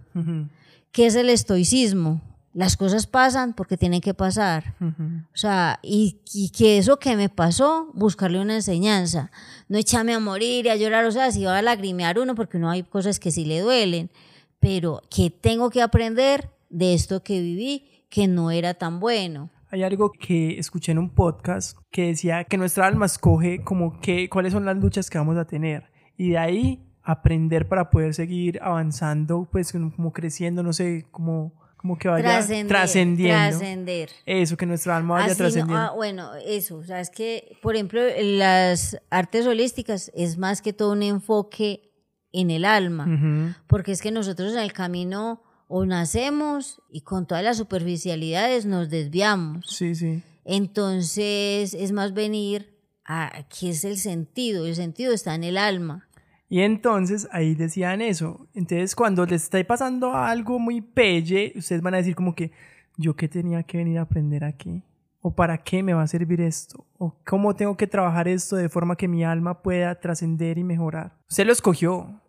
¿Qué 0.91 1.07
es 1.07 1.15
el 1.15 1.29
estoicismo? 1.29 2.21
Las 2.59 2.75
cosas 2.75 3.07
pasan 3.07 3.53
porque 3.53 3.77
tienen 3.77 4.01
que 4.01 4.13
pasar. 4.13 4.75
O 4.81 5.37
sea, 5.37 5.79
y, 5.81 6.19
que 6.53 6.77
eso 6.77 6.99
que 6.99 7.15
me 7.15 7.29
pasó, 7.29 7.89
buscarle 7.93 8.41
una 8.41 8.55
enseñanza. 8.55 9.31
No 9.69 9.77
echarme 9.77 10.13
a 10.13 10.19
morir 10.19 10.65
y 10.65 10.69
a 10.69 10.75
llorar, 10.75 11.05
o 11.05 11.11
sea, 11.11 11.31
si 11.31 11.45
va 11.45 11.57
a 11.57 11.61
lagrimear 11.61 12.19
uno 12.19 12.35
porque 12.35 12.59
no 12.59 12.69
hay 12.69 12.83
cosas 12.83 13.17
que 13.17 13.31
sí 13.31 13.45
le 13.45 13.61
duelen, 13.61 14.11
pero 14.59 15.01
que 15.09 15.29
tengo 15.29 15.69
que 15.69 15.81
aprender 15.81 16.49
de 16.69 16.93
esto 16.93 17.23
que 17.23 17.39
viví 17.39 18.05
que 18.09 18.27
no 18.27 18.51
era 18.51 18.73
tan 18.73 18.99
bueno. 18.99 19.49
Hay 19.71 19.83
algo 19.83 20.11
que 20.11 20.59
escuché 20.59 20.91
en 20.91 20.97
un 20.97 21.11
podcast 21.11 21.77
que 21.91 22.07
decía 22.07 22.43
que 22.43 22.57
nuestra 22.57 22.87
alma 22.87 23.05
escoge 23.05 23.63
como 23.63 24.01
que 24.01 24.27
cuáles 24.27 24.51
son 24.51 24.65
las 24.65 24.75
luchas 24.75 25.09
que 25.09 25.17
vamos 25.17 25.37
a 25.37 25.45
tener 25.45 25.85
y 26.17 26.31
de 26.31 26.37
ahí 26.37 26.83
aprender 27.03 27.69
para 27.69 27.89
poder 27.89 28.13
seguir 28.13 28.59
avanzando, 28.61 29.47
pues 29.49 29.71
como 29.71 30.11
creciendo, 30.11 30.61
no 30.61 30.73
sé, 30.73 31.05
como 31.09 31.58
como 31.79 31.97
que 31.97 32.09
vaya 32.09 32.45
trascendiendo. 32.67 33.49
Trascender. 33.49 34.09
Eso, 34.25 34.57
que 34.57 34.65
nuestra 34.65 34.97
alma 34.97 35.13
vaya 35.15 35.33
trascendiendo. 35.33 35.77
ah, 35.77 35.93
bueno, 35.95 36.35
eso, 36.45 36.75
o 36.75 36.83
sea, 36.83 36.99
es 36.99 37.09
que, 37.09 37.57
por 37.61 37.75
ejemplo, 37.75 38.01
las 38.21 38.97
artes 39.09 39.47
holísticas 39.47 40.11
es 40.13 40.37
más 40.37 40.61
que 40.61 40.73
todo 40.73 40.91
un 40.91 41.03
enfoque 41.03 41.93
en 42.33 42.51
el 42.51 42.65
alma, 42.65 43.55
porque 43.67 43.93
es 43.93 44.01
que 44.01 44.11
nosotros 44.11 44.51
en 44.51 44.59
el 44.59 44.73
camino 44.73 45.41
o 45.69 45.85
nacemos 45.85 46.81
y 46.89 47.01
con 47.01 47.25
todas 47.25 47.45
las 47.45 47.55
superficialidades 47.55 48.65
nos 48.65 48.89
desviamos. 48.89 49.65
Sí, 49.69 49.95
sí. 49.95 50.21
Entonces 50.43 51.73
es 51.73 51.93
más 51.93 52.13
venir 52.13 52.77
a 53.05 53.45
qué 53.57 53.69
es 53.69 53.85
el 53.85 53.97
sentido, 53.97 54.65
el 54.65 54.75
sentido 54.75 55.13
está 55.13 55.33
en 55.33 55.45
el 55.45 55.57
alma. 55.57 56.08
Y 56.49 56.61
entonces 56.61 57.27
ahí 57.31 57.53
decían 57.53 58.01
eso. 58.01 58.47
Entonces 58.55 58.95
cuando 58.95 59.25
les 59.25 59.43
está 59.43 59.63
pasando 59.63 60.13
algo 60.13 60.57
muy 60.57 60.81
pelle, 60.81 61.53
ustedes 61.55 61.81
van 61.81 61.93
a 61.93 61.97
decir 61.97 62.15
como 62.15 62.33
que 62.33 62.51
yo 62.97 63.15
qué 63.15 63.29
tenía 63.29 63.63
que 63.63 63.77
venir 63.77 63.99
a 63.99 64.01
aprender 64.01 64.43
aquí. 64.43 64.83
¿O 65.21 65.35
para 65.35 65.57
qué 65.57 65.83
me 65.83 65.93
va 65.93 66.01
a 66.01 66.07
servir 66.07 66.41
esto? 66.41 66.85
¿O 66.97 67.15
cómo 67.25 67.55
tengo 67.55 67.75
que 67.77 67.87
trabajar 67.87 68.27
esto 68.27 68.55
de 68.55 68.69
forma 68.69 68.95
que 68.95 69.07
mi 69.07 69.23
alma 69.23 69.61
pueda 69.61 69.99
trascender 69.99 70.57
y 70.57 70.63
mejorar? 70.63 71.17
Usted 71.29 71.45
lo 71.45 71.51
escogió. 71.51 72.21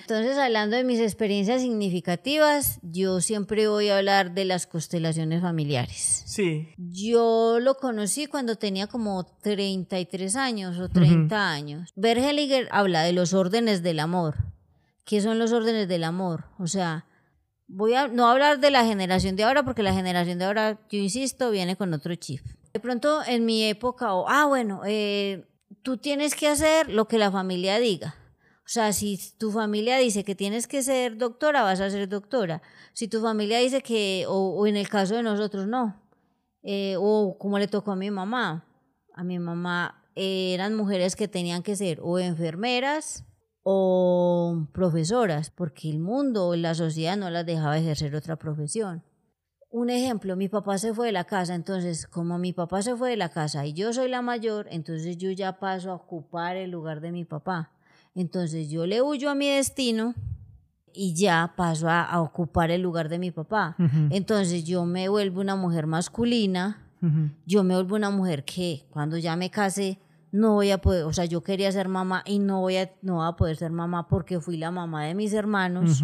Entonces, 0.00 0.36
hablando 0.36 0.76
de 0.76 0.84
mis 0.84 1.00
experiencias 1.00 1.62
significativas, 1.62 2.78
yo 2.82 3.20
siempre 3.20 3.68
voy 3.68 3.88
a 3.88 3.98
hablar 3.98 4.34
de 4.34 4.44
las 4.44 4.66
constelaciones 4.66 5.40
familiares. 5.40 6.22
Sí. 6.26 6.68
Yo 6.76 7.58
lo 7.60 7.76
conocí 7.76 8.26
cuando 8.26 8.56
tenía 8.56 8.86
como 8.86 9.24
33 9.24 10.36
años 10.36 10.78
o 10.78 10.88
30 10.88 11.50
años. 11.50 11.90
Bergeliger 11.96 12.68
habla 12.70 13.02
de 13.02 13.12
los 13.12 13.32
órdenes 13.32 13.82
del 13.82 14.00
amor. 14.00 14.36
¿Qué 15.04 15.20
son 15.20 15.38
los 15.38 15.52
órdenes 15.52 15.88
del 15.88 16.04
amor? 16.04 16.44
O 16.58 16.66
sea, 16.66 17.06
voy 17.66 17.94
a 17.94 18.08
no 18.08 18.28
hablar 18.28 18.60
de 18.60 18.70
la 18.70 18.84
generación 18.84 19.36
de 19.36 19.44
ahora 19.44 19.62
porque 19.62 19.82
la 19.82 19.94
generación 19.94 20.38
de 20.38 20.44
ahora, 20.44 20.80
yo 20.90 20.98
insisto, 20.98 21.50
viene 21.50 21.76
con 21.76 21.92
otro 21.94 22.14
chip. 22.14 22.42
De 22.72 22.80
pronto, 22.80 23.22
en 23.26 23.46
mi 23.46 23.64
época, 23.64 24.14
o, 24.14 24.28
ah, 24.28 24.46
bueno, 24.46 24.82
eh, 24.84 25.46
tú 25.82 25.96
tienes 25.96 26.34
que 26.34 26.48
hacer 26.48 26.90
lo 26.90 27.06
que 27.06 27.18
la 27.18 27.30
familia 27.30 27.78
diga 27.78 28.16
o 28.64 28.68
sea, 28.68 28.94
si 28.94 29.20
tu 29.36 29.50
familia 29.50 29.98
dice 29.98 30.24
que 30.24 30.34
tienes 30.34 30.66
que 30.66 30.82
ser 30.82 31.18
doctora, 31.18 31.62
vas 31.62 31.80
a 31.80 31.90
ser 31.90 32.08
doctora. 32.08 32.62
Si 32.94 33.08
tu 33.08 33.20
familia 33.20 33.58
dice 33.58 33.82
que, 33.82 34.24
o, 34.26 34.66
en 34.66 34.76
el 34.76 34.88
caso 34.88 35.16
de 35.16 35.22
nosotros, 35.22 35.66
no. 35.66 36.00
Eh, 36.62 36.96
o 36.98 37.36
como 37.38 37.58
le 37.58 37.68
tocó 37.68 37.92
a 37.92 37.96
mi 37.96 38.10
mamá. 38.10 38.64
A 39.12 39.22
mi 39.22 39.38
mamá 39.38 40.02
eh, 40.16 40.54
eran 40.54 40.74
mujeres 40.74 41.14
que 41.14 41.28
tenían 41.28 41.62
que 41.62 41.76
ser 41.76 42.00
o 42.02 42.18
enfermeras 42.18 43.26
o 43.62 44.66
profesoras, 44.72 45.50
porque 45.50 45.90
el 45.90 45.98
mundo, 45.98 46.56
la 46.56 46.74
sociedad 46.74 47.18
no 47.18 47.28
las 47.28 47.44
dejaba 47.44 47.76
ejercer 47.76 48.14
otra 48.16 48.36
profesión. 48.36 49.04
Un 49.70 49.90
ejemplo, 49.90 50.36
mi 50.36 50.48
papá 50.48 50.78
se 50.78 50.94
fue 50.94 51.06
de 51.06 51.12
la 51.12 51.24
casa, 51.24 51.54
entonces 51.54 52.06
como 52.06 52.38
mi 52.38 52.54
papá 52.54 52.80
se 52.80 52.96
fue 52.96 53.10
de 53.10 53.16
la 53.16 53.28
casa 53.28 53.66
y 53.66 53.74
yo 53.74 53.92
soy 53.92 54.08
la 54.08 54.22
mayor, 54.22 54.68
entonces 54.70 55.18
yo 55.18 55.30
ya 55.32 55.58
paso 55.58 55.90
a 55.90 55.96
ocupar 55.96 56.56
el 56.56 56.70
lugar 56.70 57.00
de 57.00 57.12
mi 57.12 57.24
papá. 57.24 57.74
Entonces 58.14 58.70
yo 58.70 58.86
le 58.86 59.02
huyo 59.02 59.30
a 59.30 59.34
mi 59.34 59.48
destino 59.48 60.14
y 60.92 61.14
ya 61.14 61.54
paso 61.56 61.88
a, 61.90 62.20
ocupar 62.20 62.70
el 62.70 62.80
lugar 62.80 63.08
de 63.08 63.18
mi 63.18 63.30
papá. 63.30 63.76
Entonces 64.10 64.64
yo 64.64 64.84
me 64.84 65.08
vuelvo 65.08 65.40
una 65.40 65.56
mujer 65.56 65.86
masculina, 65.86 66.80
yo 67.44 67.64
me 67.64 67.74
vuelvo 67.74 67.96
una 67.96 68.10
mujer 68.10 68.44
que 68.44 68.86
cuando 68.90 69.18
ya 69.18 69.36
me 69.36 69.50
case 69.50 69.98
no 70.32 70.54
voy 70.54 70.70
a 70.70 70.78
poder, 70.78 71.04
o 71.04 71.12
sea, 71.12 71.26
yo 71.26 71.42
quería 71.42 71.70
ser 71.70 71.86
mamá 71.86 72.24
y 72.26 72.38
no 72.38 72.60
voy 72.60 72.76
a, 72.76 72.90
no 73.02 73.16
voy 73.16 73.28
a 73.28 73.32
poder 73.32 73.56
ser 73.56 73.70
mamá 73.70 74.08
porque 74.08 74.40
fui 74.40 74.56
la 74.56 74.70
mamá 74.70 75.04
de 75.04 75.14
mis 75.14 75.32
hermanos. 75.32 76.02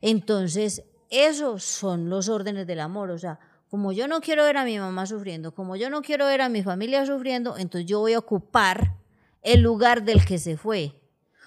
Entonces, 0.00 0.84
esos 1.10 1.62
son 1.62 2.08
los 2.08 2.28
órdenes 2.28 2.66
del 2.66 2.80
amor, 2.80 3.10
o 3.10 3.18
sea, 3.18 3.38
como 3.68 3.92
yo 3.92 4.08
no 4.08 4.20
quiero 4.20 4.44
ver 4.44 4.56
a 4.56 4.64
mi 4.64 4.78
mamá 4.78 5.06
sufriendo, 5.06 5.54
como 5.54 5.76
yo 5.76 5.90
no 5.90 6.02
quiero 6.02 6.26
ver 6.26 6.40
a 6.40 6.48
mi 6.48 6.62
familia 6.62 7.04
sufriendo, 7.04 7.56
entonces 7.58 7.86
yo 7.86 8.00
voy 8.00 8.12
a 8.14 8.18
ocupar 8.18 8.96
el 9.42 9.60
lugar 9.60 10.02
del 10.04 10.24
que 10.24 10.38
se 10.38 10.56
fue 10.56 11.01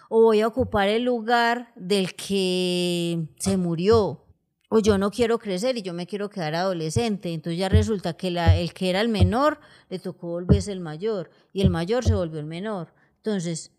o 0.10 0.22
voy 0.22 0.41
a 0.41 0.47
ocupar 0.47 0.88
el 0.88 1.03
lugar 1.03 1.72
del 1.76 2.16
que 2.16 3.28
se 3.39 3.58
murió, 3.58 4.26
o 4.70 4.80
yo 4.80 4.97
no 4.97 5.12
quiero 5.12 5.39
crecer 5.39 5.78
y 5.78 5.82
yo 5.82 5.93
me 5.93 6.08
quiero 6.08 6.30
quedar 6.30 6.56
adolescente. 6.56 7.34
Entonces 7.34 7.60
ya 7.60 7.70
resulta 7.70 8.14
que 8.14 8.28
el 8.28 8.74
que 8.74 8.89
era 8.89 9.01
el 9.01 9.10
menor 9.10 9.60
le 9.89 9.99
tocó 9.99 10.28
volverse 10.28 10.72
el 10.72 10.80
mayor 10.80 11.30
y 11.53 11.62
el 11.62 11.70
mayor 11.70 12.03
se 12.03 12.16
volvió 12.16 12.39
el 12.39 12.45
menor. 12.45 12.93
Entonces, 13.18 13.72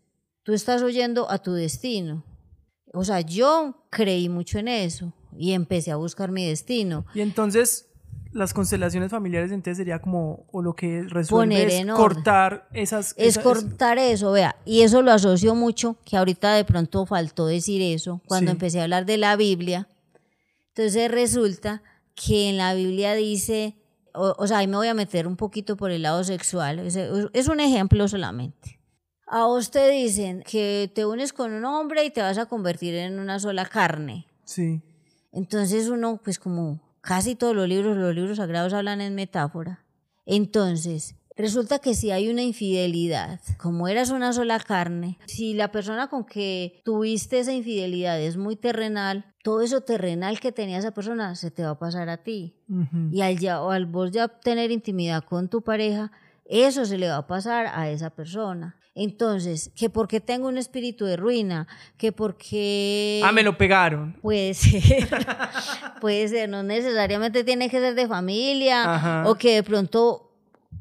tú 0.43 0.53
estás 0.53 0.81
oyendo 0.81 1.29
a 1.29 1.39
tu 1.39 1.53
destino. 1.53 2.23
O 2.93 3.03
sea, 3.03 3.21
yo 3.21 3.85
creí 3.89 4.29
mucho 4.29 4.59
en 4.59 4.69
eso 4.69 5.13
y 5.37 5.51
empecé 5.51 5.91
a 5.91 5.97
buscar 5.97 6.31
mi 6.31 6.47
destino. 6.47 7.05
Y 7.13 7.21
entonces, 7.21 7.86
las 8.37 8.53
constelaciones 8.53 9.09
familiares 9.09 9.51
entonces 9.51 9.77
sería 9.77 9.99
como, 9.99 10.45
o 10.51 10.61
lo 10.61 10.75
que 10.75 11.03
resuelve 11.03 11.81
es 11.81 11.85
cortar 11.87 12.67
esas... 12.71 13.15
Es 13.17 13.39
cortar 13.39 13.97
eso, 13.97 14.31
vea, 14.31 14.55
y 14.63 14.81
eso 14.81 15.01
lo 15.01 15.11
asocio 15.11 15.55
mucho, 15.55 15.97
que 16.05 16.17
ahorita 16.17 16.53
de 16.53 16.63
pronto 16.63 17.05
faltó 17.05 17.47
decir 17.47 17.81
eso, 17.81 18.21
cuando 18.27 18.51
empecé 18.51 18.79
a 18.79 18.83
hablar 18.83 19.05
de 19.05 19.17
la 19.17 19.35
Biblia. 19.35 19.87
Entonces 20.69 21.09
resulta 21.09 21.81
que 22.13 22.49
en 22.49 22.57
la 22.57 22.75
Biblia 22.75 23.15
dice, 23.15 23.75
o, 24.13 24.45
sea, 24.45 24.59
ahí 24.59 24.67
me 24.67 24.77
voy 24.77 24.87
a 24.87 24.93
meter 24.93 25.27
un 25.27 25.35
poquito 25.35 25.75
por 25.75 25.89
el 25.89 26.03
lado 26.03 26.23
sexual, 26.23 26.79
es, 26.79 26.95
es 26.95 27.47
un 27.47 27.59
ejemplo 27.59 28.07
solamente. 28.07 28.79
A 29.25 29.45
vos 29.45 29.71
te 29.71 29.89
dicen 29.89 30.43
que 30.43 30.91
te 30.93 31.05
unes 31.05 31.33
con 31.33 31.53
un 31.53 31.65
hombre 31.65 32.05
y 32.05 32.11
te 32.11 32.21
vas 32.21 32.37
a 32.37 32.45
convertir 32.45 32.93
en 32.93 33.19
una 33.19 33.39
sola 33.39 33.65
carne. 33.65 34.25
Sí. 34.45 34.81
Entonces 35.33 35.89
uno, 35.89 36.21
pues 36.23 36.39
como, 36.39 36.79
casi 37.07 37.35
todos 37.35 37.55
los 37.55 37.69
libros, 37.69 37.95
los 37.95 38.13
libros 38.13 38.35
sagrados 38.35 38.73
hablan 38.73 38.99
en 38.99 39.15
metáfora. 39.15 39.85
Entonces, 40.25 41.15
resulta 41.37 41.79
que 41.79 41.93
si 41.95 42.11
hay 42.11 42.27
una 42.27 42.43
infidelidad, 42.43 43.39
como 43.57 43.87
eras 43.87 44.11
una 44.11 44.33
sola 44.33 44.59
carne, 44.59 45.17
si 45.25 45.53
la 45.53 45.71
persona 45.71 46.09
con 46.09 46.25
que 46.25 46.81
tuviste 46.83 47.39
esa 47.39 47.53
infidelidad 47.53 48.19
es 48.19 48.35
muy 48.35 48.57
terrenal, 48.57 49.33
todo 49.41 49.61
eso 49.61 49.79
terrenal 49.79 50.41
que 50.41 50.51
tenía 50.51 50.79
esa 50.79 50.91
persona 50.91 51.33
se 51.35 51.49
te 51.49 51.63
va 51.63 51.69
a 51.69 51.79
pasar 51.79 52.09
a 52.09 52.23
ti. 52.23 52.57
Y 53.09 53.21
al, 53.21 53.39
ya, 53.39 53.61
o 53.61 53.71
al 53.71 53.85
vos 53.85 54.11
ya 54.11 54.27
tener 54.27 54.71
intimidad 54.71 55.23
con 55.23 55.47
tu 55.47 55.61
pareja, 55.61 56.11
eso 56.43 56.83
se 56.83 56.97
le 56.97 57.07
va 57.07 57.17
a 57.17 57.27
pasar 57.27 57.67
a 57.67 57.89
esa 57.89 58.09
persona. 58.09 58.75
Entonces, 58.99 59.71
que 59.75 59.91
porque 59.91 60.19
tengo 60.19 60.47
un 60.47 60.57
espíritu 60.57 61.05
de 61.05 61.17
ruina, 61.17 61.67
que 61.97 62.11
porque... 62.11 63.21
Ah, 63.23 63.31
me 63.31 63.43
lo 63.43 63.55
pegaron. 63.55 64.13
Puede 64.23 64.55
ser, 64.55 65.07
puede 66.01 66.27
ser, 66.27 66.49
no 66.49 66.63
necesariamente 66.63 67.43
tiene 67.43 67.69
que 67.69 67.79
ser 67.79 67.93
de 67.93 68.07
familia 68.07 69.23
o 69.27 69.35
que 69.35 69.53
de 69.53 69.61
pronto 69.61 70.33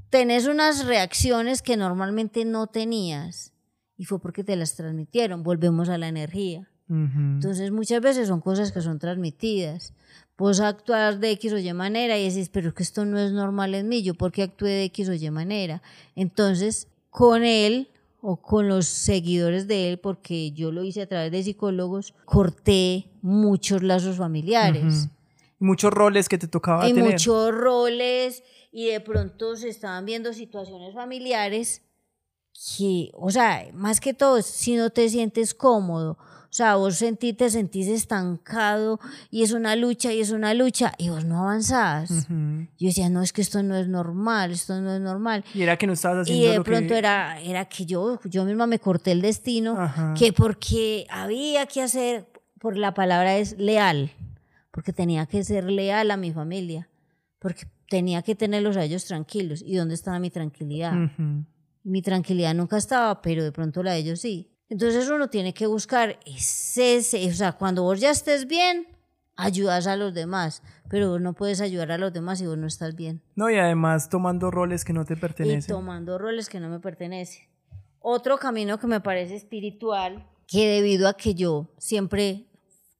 tenés 0.09 0.47
unas 0.47 0.87
reacciones 0.87 1.61
que 1.61 1.77
normalmente 1.77 2.47
no 2.47 2.69
tenías 2.69 3.53
y 3.99 4.07
fue 4.07 4.19
porque 4.19 4.43
te 4.43 4.57
las 4.57 4.75
transmitieron. 4.77 5.43
Volvemos 5.43 5.91
a 5.91 5.99
la 5.99 6.09
energía. 6.09 6.71
Entonces, 6.89 7.71
muchas 7.71 8.01
veces 8.01 8.29
son 8.29 8.41
cosas 8.41 8.73
que 8.73 8.81
son 8.81 8.99
transmitidas. 8.99 9.93
Vos 10.39 10.61
actuar 10.61 11.19
de 11.19 11.33
X 11.33 11.53
o 11.53 11.59
Y 11.59 11.71
manera 11.75 12.17
y 12.17 12.29
decís, 12.31 12.49
pero 12.49 12.69
es 12.69 12.75
que 12.75 12.83
esto 12.83 13.05
no 13.05 13.19
es 13.19 13.33
normal 13.33 13.75
en 13.75 13.89
mí, 13.89 14.03
yo 14.03 14.15
porque 14.15 14.43
actué 14.43 14.71
de 14.71 14.85
X 14.85 15.11
o 15.11 15.13
Y 15.13 15.31
manera. 15.31 15.83
Entonces, 16.15 16.89
con 17.11 17.45
él 17.45 17.91
o 18.29 18.39
con 18.39 18.67
los 18.67 18.87
seguidores 18.87 19.69
de 19.69 19.89
él, 19.89 20.01
porque 20.01 20.51
yo 20.51 20.73
lo 20.73 20.83
hice 20.83 21.03
a 21.03 21.07
través 21.07 21.31
de 21.31 21.45
psicólogos, 21.45 22.13
corté 22.25 23.09
muchos 23.23 23.85
lazos 23.85 24.17
familiares. 24.17 25.09
Muchos 25.61 25.93
roles 25.93 26.29
que 26.29 26.37
te 26.37 26.49
tocaba 26.49 26.89
y 26.89 26.93
tener. 26.93 27.13
Muchos 27.13 27.55
roles 27.55 28.43
y 28.73 28.89
de 28.89 28.99
pronto 28.99 29.55
se 29.55 29.69
estaban 29.69 30.05
viendo 30.05 30.33
situaciones 30.33 30.93
familiares 30.93 31.83
que, 32.77 33.13
o 33.15 33.31
sea, 33.31 33.69
más 33.73 34.01
que 34.01 34.13
todo, 34.13 34.43
si 34.43 34.75
no 34.75 34.91
te 34.91 35.09
sientes 35.09 35.55
cómodo 35.55 36.19
sea, 36.57 36.77
vos 36.77 36.97
sentí, 36.97 37.35
te 37.35 37.51
sentís 37.51 37.87
estancado 37.87 38.99
y 39.31 39.43
es 39.43 39.53
una 39.53 39.77
lucha 39.77 40.11
y 40.11 40.21
es 40.21 40.31
una 40.31 40.55
lucha 40.55 40.95
y 40.97 41.11
vos 41.11 41.23
no 41.27 41.43
avanzás. 41.43 42.29
Yo 42.31 42.87
decía, 42.89 43.11
no, 43.11 43.21
es 43.21 43.35
que 43.35 43.43
esto 43.43 43.63
no 43.63 43.77
es 43.77 43.89
normal, 43.89 44.53
esto 44.53 44.81
no 44.81 44.95
es 44.95 45.01
normal. 45.03 45.45
Y 45.55 45.61
era 45.61 45.77
que 45.77 45.87
no 45.87 45.93
estabas 45.93 46.23
haciendo 46.23 46.47
Y 46.47 46.49
de 46.49 46.63
pronto 46.63 46.95
era, 46.95 47.39
era 47.43 47.67
que 47.67 47.85
yo, 47.85 48.19
yo 48.25 48.47
misma 48.47 48.67
me 48.67 48.79
corté 48.79 49.13
el 49.13 49.21
destino, 49.21 49.77
que 50.19 50.33
porque 50.33 51.07
había 51.11 51.67
que 51.67 51.83
hacer, 51.83 52.27
por 52.59 52.79
la 52.79 52.95
palabra 52.95 53.37
es 53.37 53.59
leal, 53.59 54.13
porque 54.71 54.95
tenía 54.95 55.27
que 55.27 55.45
ser 55.45 55.65
leal 55.65 56.11
a 56.11 56.17
mi 56.17 56.33
familia, 56.33 56.89
porque 57.39 57.67
tenía 57.91 58.23
que 58.23 58.35
tenerlos 58.35 58.79
a 58.79 58.85
ellos 58.85 59.05
tranquilos. 59.05 59.63
¿Y 59.63 59.77
dónde 59.77 59.95
estaba 59.95 60.19
mi 60.19 60.31
tranquilidad? 60.31 60.95
Mi 61.83 62.01
tranquilidad 62.01 62.55
nunca 62.55 62.79
estaba, 62.79 63.21
pero 63.21 63.45
de 63.45 63.53
pronto 63.53 63.83
la 63.83 63.93
de 63.93 63.99
ellos 63.99 64.21
sí. 64.21 64.56
Entonces 64.69 65.09
uno 65.09 65.29
tiene 65.29 65.55
que 65.55 65.67
buscar 65.67 66.19
ese, 66.27 66.99
o 67.29 67.35
sea, 67.35 67.53
cuando 67.53 67.83
vos 67.85 68.01
ya 68.01 68.11
estés 68.11 68.47
bien, 68.47 68.89
ayudas 69.37 69.87
a 69.87 69.97
los 69.97 70.13
demás, 70.15 70.63
pero 70.89 71.19
no 71.19 71.35
puedes 71.35 71.61
ayudar 71.61 71.93
a 71.93 71.99
los 71.99 72.13
demás 72.13 72.39
si 72.39 72.47
vos 72.47 72.59
no 72.59 72.67
estás 72.67 72.97
bien. 72.97 73.23
No, 73.37 73.51
y 73.51 73.57
además 73.57 74.09
tomando 74.09 74.51
roles 74.51 74.85
que 74.85 74.93
no 74.93 75.05
te 75.05 75.17
pertenecen. 75.17 75.75
Y 75.75 75.79
tomando 75.79 76.19
roles 76.19 76.49
que 76.49 76.59
no 76.59 76.69
me 76.69 76.81
pertenecen. 76.81 77.45
Otro 78.01 78.39
camino 78.39 78.79
que 78.79 78.87
me 78.87 79.01
parece 79.01 79.37
espiritual, 79.37 80.27
que 80.49 80.69
debido 80.69 81.09
a 81.09 81.15
que 81.15 81.35
yo 81.35 81.69
siempre 81.79 82.47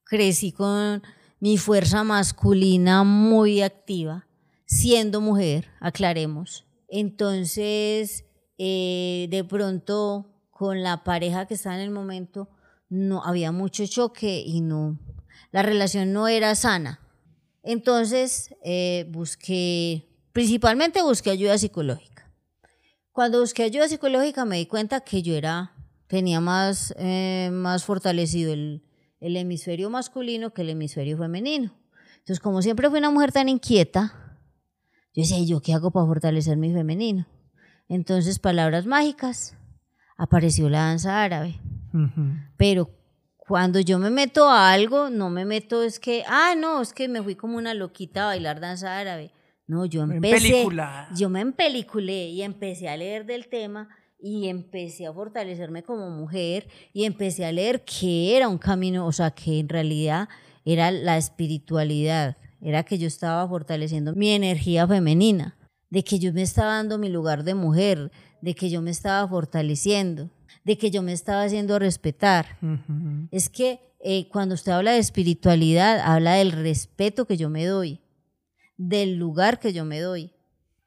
crecí 0.03 0.51
con 0.51 1.01
mi 1.39 1.57
fuerza 1.57 2.03
masculina 2.03 3.03
muy 3.03 3.61
activa, 3.61 4.27
siendo 4.65 5.21
mujer, 5.21 5.69
aclaremos. 5.79 6.65
Entonces, 6.89 8.25
eh, 8.57 9.27
de 9.29 9.43
pronto, 9.43 10.36
con 10.57 10.81
la 10.81 11.03
pareja 11.03 11.45
que 11.45 11.53
estaba 11.53 11.75
en 11.75 11.81
el 11.81 11.91
momento, 11.91 12.49
no 12.89 13.23
había 13.23 13.51
mucho 13.51 13.85
choque 13.85 14.41
y 14.43 14.61
no, 14.61 14.97
la 15.51 15.61
relación 15.61 16.13
no 16.13 16.27
era 16.27 16.55
sana. 16.55 16.99
Entonces, 17.61 18.55
eh, 18.63 19.05
busqué, 19.11 20.09
principalmente 20.33 21.03
busqué 21.03 21.29
ayuda 21.29 21.59
psicológica. 21.59 22.31
Cuando 23.11 23.39
busqué 23.39 23.63
ayuda 23.63 23.87
psicológica 23.87 24.45
me 24.45 24.57
di 24.57 24.65
cuenta 24.65 25.01
que 25.01 25.21
yo 25.21 25.35
era, 25.35 25.73
tenía 26.07 26.41
más, 26.41 26.91
eh, 26.97 27.49
más 27.51 27.83
fortalecido 27.83 28.51
el, 28.51 28.83
el 29.19 29.37
hemisferio 29.37 29.91
masculino 29.91 30.53
que 30.53 30.63
el 30.63 30.71
hemisferio 30.71 31.19
femenino. 31.19 31.77
Entonces, 32.17 32.39
como 32.39 32.63
siempre 32.63 32.89
fui 32.89 32.97
una 32.97 33.11
mujer 33.11 33.31
tan 33.31 33.47
inquieta, 33.47 34.39
yo 35.13 35.21
decía, 35.21 35.39
¿yo 35.43 35.61
qué 35.61 35.73
hago 35.73 35.91
para 35.91 36.07
fortalecer 36.07 36.57
mi 36.57 36.73
femenino? 36.73 37.27
Entonces, 37.89 38.39
palabras 38.39 38.85
mágicas, 38.87 39.56
apareció 40.17 40.69
la 40.69 40.79
danza 40.79 41.23
árabe. 41.23 41.59
Pero 42.57 42.89
cuando 43.37 43.79
yo 43.79 43.97
me 43.97 44.09
meto 44.09 44.49
a 44.49 44.71
algo, 44.71 45.09
no 45.09 45.29
me 45.29 45.45
meto 45.45 45.83
es 45.83 45.99
que, 45.99 46.23
ah, 46.27 46.53
no, 46.57 46.81
es 46.81 46.93
que 46.93 47.07
me 47.07 47.23
fui 47.23 47.35
como 47.35 47.57
una 47.57 47.73
loquita 47.73 48.23
a 48.23 48.27
bailar 48.27 48.59
danza 48.59 48.97
árabe. 48.97 49.31
No, 49.67 49.85
yo 49.85 50.03
empecé, 50.03 50.65
yo 51.15 51.29
me 51.29 51.41
empeliculé 51.41 52.29
y 52.29 52.41
empecé 52.41 52.87
a 52.87 52.97
leer 52.97 53.25
del 53.25 53.47
tema 53.47 53.89
y 54.19 54.47
empecé 54.47 55.05
a 55.05 55.13
fortalecerme 55.13 55.83
como 55.83 56.09
mujer 56.09 56.67
y 56.93 57.03
empecé 57.05 57.45
a 57.45 57.51
leer 57.51 57.83
que 57.83 58.35
era 58.35 58.47
un 58.47 58.57
camino, 58.57 59.05
o 59.05 59.11
sea, 59.11 59.31
que 59.31 59.59
en 59.59 59.69
realidad 59.69 60.29
era 60.65 60.91
la 60.91 61.17
espiritualidad, 61.17 62.37
era 62.61 62.83
que 62.83 62.97
yo 62.97 63.07
estaba 63.07 63.47
fortaleciendo 63.47 64.13
mi 64.15 64.31
energía 64.31 64.87
femenina, 64.87 65.57
de 65.89 66.03
que 66.03 66.19
yo 66.19 66.33
me 66.33 66.41
estaba 66.41 66.75
dando 66.75 66.97
mi 66.97 67.09
lugar 67.09 67.43
de 67.43 67.53
mujer, 67.53 68.11
de 68.47 68.55
que 68.55 68.69
yo 68.69 68.81
me 68.81 68.91
estaba 68.91 69.27
fortaleciendo, 69.27 70.29
de 70.63 70.77
que 70.77 70.89
yo 70.89 71.01
me 71.01 71.11
estaba 71.11 71.43
haciendo 71.43 71.79
respetar. 71.79 72.57
Es 73.29 73.49
que 73.49 73.81
eh, 73.99 74.29
cuando 74.29 74.55
usted 74.55 74.71
habla 74.71 74.93
de 74.93 74.99
espiritualidad, 74.99 75.99
habla 75.99 76.35
del 76.35 76.53
respeto 76.53 77.27
que 77.27 77.35
yo 77.35 77.49
me 77.49 77.65
doy, 77.65 77.99
del 78.77 79.17
lugar 79.17 79.59
que 79.59 79.73
yo 79.73 79.83
me 79.83 79.99
doy. 79.99 80.31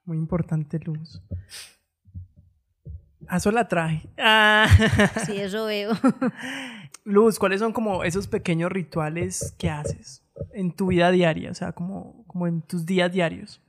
Muy 0.07 0.16
importante, 0.16 0.78
Luz. 0.78 1.20
Ah, 3.28 3.37
eso 3.37 3.51
la 3.51 3.69
traje. 3.69 4.09
Ah. 4.16 4.66
Sí, 5.27 5.37
eso 5.37 5.66
veo. 5.66 5.93
Luz, 7.05 7.39
¿cuáles 7.39 7.61
son 7.61 7.74
como 7.74 8.05
esos 8.05 8.27
pequeños 8.27 8.73
rituales 8.73 9.55
que 9.59 9.69
haces 9.69 10.24
en 10.55 10.74
tu 10.74 10.87
vida 10.87 11.11
diaria? 11.11 11.51
O 11.51 11.55
sea, 11.55 11.73
como, 11.73 12.24
como 12.27 12.47
en 12.47 12.62
tus 12.62 12.87
días 12.87 13.12
diarios. 13.12 13.61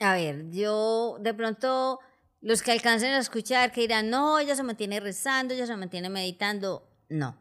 A 0.00 0.14
ver, 0.14 0.50
yo 0.50 1.18
de 1.20 1.32
pronto, 1.32 2.00
los 2.40 2.62
que 2.62 2.72
alcancen 2.72 3.12
a 3.12 3.18
escuchar 3.18 3.72
que 3.72 3.82
dirán, 3.82 4.10
no, 4.10 4.38
ella 4.38 4.54
se 4.56 4.62
mantiene 4.62 5.00
rezando, 5.00 5.54
ella 5.54 5.66
se 5.66 5.76
mantiene 5.76 6.08
meditando. 6.08 6.88
No, 7.08 7.36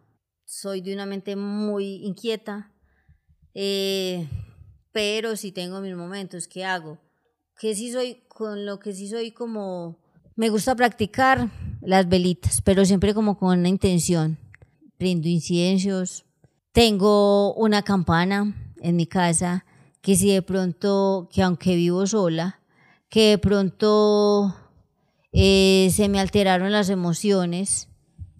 soy 0.45 0.81
de 0.81 0.93
una 0.93 1.05
mente 1.05 1.35
muy 1.35 2.05
inquieta, 2.05 2.71
eh, 3.53 4.27
pero 4.91 5.35
sí 5.35 5.51
tengo 5.51 5.81
mis 5.81 5.95
momentos. 5.95 6.47
¿Qué 6.47 6.65
hago? 6.65 6.99
Que 7.57 7.75
sí 7.75 7.91
soy, 7.91 8.23
con 8.27 8.65
lo 8.65 8.79
que 8.79 8.93
sí 8.93 9.07
soy 9.07 9.31
como 9.31 10.05
me 10.37 10.49
gusta 10.49 10.75
practicar 10.75 11.49
las 11.81 12.09
velitas, 12.09 12.61
pero 12.61 12.83
siempre 12.83 13.13
como 13.13 13.37
con 13.37 13.57
una 13.57 13.69
intención. 13.69 14.37
Brindo 14.99 15.29
inciensos. 15.29 16.25
Tengo 16.73 17.53
una 17.53 17.83
campana 17.83 18.53
en 18.81 18.97
mi 18.97 19.05
casa 19.05 19.65
que 20.01 20.17
si 20.17 20.33
de 20.33 20.41
pronto, 20.41 21.29
que 21.31 21.41
aunque 21.41 21.77
vivo 21.77 22.05
sola, 22.05 22.59
que 23.07 23.29
de 23.29 23.37
pronto 23.37 24.53
eh, 25.37 25.89
se 25.91 26.07
me 26.07 26.21
alteraron 26.21 26.71
las 26.71 26.89
emociones 26.89 27.89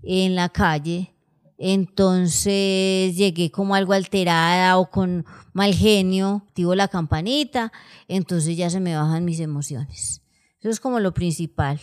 en 0.01 0.33
la 0.35 0.47
calle, 0.47 1.13
entonces 1.57 3.17
llegué 3.17 3.51
como 3.51 3.75
algo 3.75 3.91
alterada 3.91 4.77
o 4.77 4.89
con 4.89 5.25
mal 5.51 5.73
genio, 5.73 6.43
activo 6.47 6.73
la 6.73 6.87
campanita, 6.87 7.73
entonces 8.07 8.55
ya 8.55 8.69
se 8.69 8.79
me 8.79 8.95
bajan 8.95 9.25
mis 9.25 9.41
emociones. 9.41 10.21
Eso 10.61 10.69
es 10.69 10.79
como 10.79 11.01
lo 11.01 11.13
principal. 11.13 11.81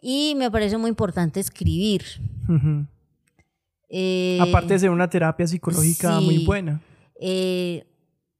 Y 0.00 0.34
me 0.36 0.50
parece 0.50 0.76
muy 0.76 0.88
importante 0.88 1.38
escribir. 1.38 2.02
Eh, 3.88 4.38
Aparte 4.40 4.74
de 4.74 4.80
ser 4.80 4.90
una 4.90 5.08
terapia 5.08 5.46
psicológica 5.46 6.20
muy 6.20 6.44
buena. 6.44 6.82
Eh, 7.20 7.86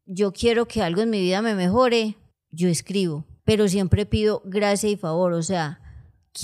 yo 0.04 0.32
quiero 0.32 0.66
que 0.66 0.82
algo 0.82 1.00
en 1.00 1.10
mi 1.10 1.20
vida 1.20 1.42
me 1.42 1.54
mejore, 1.54 2.16
yo 2.50 2.68
escribo, 2.68 3.24
pero 3.44 3.68
siempre 3.68 4.04
pido 4.04 4.42
gracia 4.44 4.90
y 4.90 4.96
favor, 4.96 5.32
o 5.32 5.42
sea, 5.42 5.80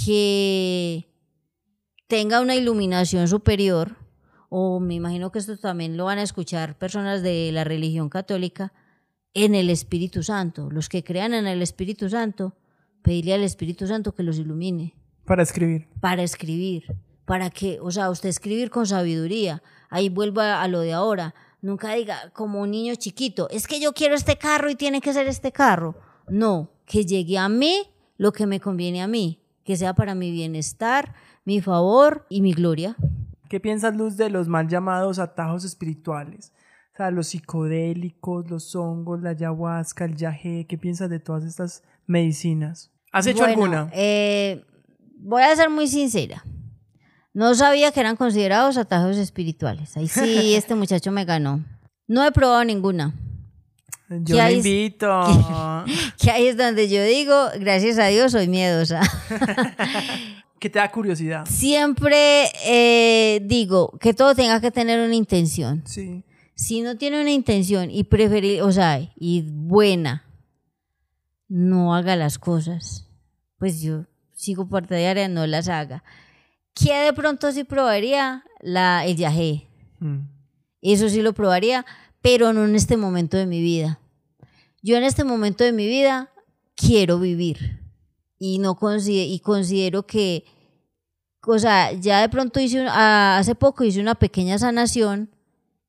que 0.05 1.09
tenga 2.07 2.41
una 2.41 2.55
iluminación 2.55 3.29
superior, 3.29 3.97
o 4.49 4.81
me 4.81 4.95
imagino 4.95 5.31
que 5.31 5.39
esto 5.39 5.57
también 5.57 5.97
lo 5.97 6.07
van 6.07 6.19
a 6.19 6.23
escuchar 6.23 6.79
personas 6.79 7.23
de 7.23 7.51
la 7.53 7.65
religión 7.65 8.09
católica, 8.09 8.73
en 9.35 9.55
el 9.55 9.69
Espíritu 9.69 10.23
Santo. 10.23 10.71
Los 10.71 10.89
que 10.89 11.05
crean 11.05 11.35
en 11.35 11.47
el 11.47 11.61
Espíritu 11.61 12.09
Santo 12.09 12.55
pedirle 13.03 13.35
al 13.35 13.43
Espíritu 13.43 13.87
Santo 13.87 14.15
que 14.15 14.23
los 14.23 14.39
ilumine. 14.39 14.95
Para 15.25 15.43
escribir. 15.43 15.89
Para 16.01 16.23
escribir. 16.23 16.85
Para 17.25 17.51
que, 17.51 17.79
o 17.81 17.91
sea, 17.91 18.11
usted 18.11 18.29
escribir 18.29 18.71
con 18.71 18.87
sabiduría. 18.87 19.63
Ahí 19.91 20.09
vuelvo 20.09 20.41
a, 20.41 20.67
lo 20.69 20.81
de 20.81 20.93
ahora. 20.93 21.35
Nunca 21.61 21.95
diga 21.95 22.31
como 22.31 22.61
un 22.61 22.71
niño 22.71 22.95
chiquito, 22.95 23.49
es 23.51 23.67
que 23.67 23.81
yo 23.81 23.95
quiero 23.95 24.15
este 24.15 24.37
carro 24.37 24.69
y 24.71 24.75
tiene 24.75 25.01
que 25.01 25.15
ser 25.15 25.27
este 25.27 25.51
carro. 25.51 25.97
No, 26.29 26.71
que 26.85 27.07
llegue 27.07 27.39
a 27.39 27.49
mí 27.49 27.89
lo 28.19 28.33
que 28.33 28.47
me 28.47 28.61
conviene 28.61 29.03
a 29.03 29.09
mí, 29.09 29.41
que 29.65 29.77
sea 29.77 29.95
para 29.95 30.15
mi 30.15 30.31
bienestar, 30.31 31.15
mi 31.45 31.61
favor 31.61 32.27
y 32.29 32.43
mi 32.43 32.53
gloria. 32.53 32.97
¿Qué 33.49 33.61
piensas, 33.61 33.97
Luz, 33.97 34.17
de 34.17 34.31
los 34.31 34.49
mal 34.49 34.69
llamados 34.69 35.19
atajos 35.19 35.65
espirituales? 35.65 36.53
O 36.93 36.97
sea, 36.97 37.11
los 37.11 37.29
psicodélicos, 37.29 38.49
los 38.49 38.75
hongos, 38.77 39.21
la 39.21 39.31
ayahuasca, 39.31 40.05
el 40.05 40.17
yagé. 40.17 40.67
¿Qué 40.67 40.79
piensas 40.79 41.11
de 41.11 41.19
todas 41.19 41.45
estas 41.45 41.83
medicinas? 42.07 42.93
¿Has 43.11 43.27
hecho 43.27 43.45
alguna? 43.45 43.91
Eh, 43.93 44.65
voy 45.19 45.43
a 45.43 45.57
ser 45.57 45.71
muy 45.71 45.89
sincera. 45.89 46.45
No 47.33 47.55
sabía 47.57 47.91
que 47.91 47.99
eran 47.99 48.15
considerados 48.15 48.77
atajos 48.77 49.17
espirituales. 49.17 49.97
Ahí 49.97 50.07
sí, 50.07 50.55
este 50.57 50.77
muchacho 50.77 51.11
me 51.11 51.25
ganó. 51.25 51.65
No 52.07 52.25
he 52.25 52.31
probado 52.31 52.65
ninguna. 52.65 53.13
Yo 54.09 54.37
le 54.37 54.53
invito. 54.55 55.09
Que, 56.19 56.31
ahí 56.31 56.47
es 56.47 56.57
donde 56.57 56.89
yo 56.89 57.03
digo, 57.05 57.49
gracias 57.59 57.99
a 57.99 58.07
Dios 58.07 58.33
soy 58.33 58.49
miedosa. 58.49 59.01
¿Qué 60.59 60.71
te 60.71 60.79
da 60.79 60.91
curiosidad? 60.91 61.45
Siempre 61.47 62.47
eh, 62.65 63.41
digo 63.45 63.99
que 64.01 64.15
todo 64.15 64.35
tenga 64.35 64.61
que 64.61 64.71
tener 64.71 65.01
una 65.05 65.15
intención. 65.15 65.83
Sí. 65.85 66.25
Si 66.55 66.81
no 66.81 66.97
tiene 66.97 67.21
una 67.21 67.33
intención 67.33 67.91
y 67.91 68.05
preferir, 68.05 68.63
o 68.63 68.73
sea, 68.73 69.01
y 69.17 69.45
buena, 69.47 70.25
no 71.49 71.95
haga 71.95 72.17
las 72.17 72.39
cosas. 72.39 73.07
Pues 73.59 73.83
yo 73.83 74.07
sigo 74.33 74.69
partidaria, 74.69 75.29
no 75.29 75.47
las 75.47 75.69
haga. 75.69 76.03
¿Qué 76.75 76.95
de 76.95 77.13
pronto 77.13 77.53
sí 77.53 77.65
probaría? 77.65 78.45
La, 78.61 79.05
el 79.05 79.17
viaje. 79.17 79.67
Mm. 79.99 80.21
Eso 80.81 81.09
sí 81.09 81.23
lo 81.23 81.33
probaría, 81.33 81.85
pero 82.25 82.55
no 82.55 82.65
en 82.65 82.75
este 82.75 82.97
momento 82.97 83.37
de 83.37 83.45
mi 83.45 83.61
vida. 83.61 84.01
Yo 84.83 84.97
en 84.97 85.05
este 85.05 85.25
momento 85.25 85.63
de 85.63 85.73
mi 85.73 85.87
vida 85.87 86.31
quiero 86.75 87.19
vivir 87.19 87.83
y 88.39 88.59
no 88.59 88.79
y 89.07 89.41
considero 89.41 90.07
que, 90.07 90.47
o 91.47 91.59
sea, 91.59 91.93
ya 91.93 92.23
de 92.23 92.31
pronto 92.31 92.59
hice, 92.61 92.87
hace 92.89 93.55
poco 93.55 93.85
hice 93.85 94.01
una 94.01 94.15
pequeña 94.15 94.59
sanación 94.59 95.31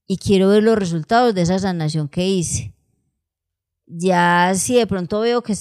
y 0.06 0.18
quiero 0.18 0.50
ver 0.50 0.62
los 0.62 0.78
resultados 0.78 1.34
de 1.34 1.44
esa 1.44 1.58
sanación 1.58 2.10
que 2.10 2.28
hice 2.28 2.76
ya 3.88 4.54
si 4.56 4.76
de 4.76 4.88
pronto 4.88 5.20
veo 5.20 5.42
que 5.42 5.54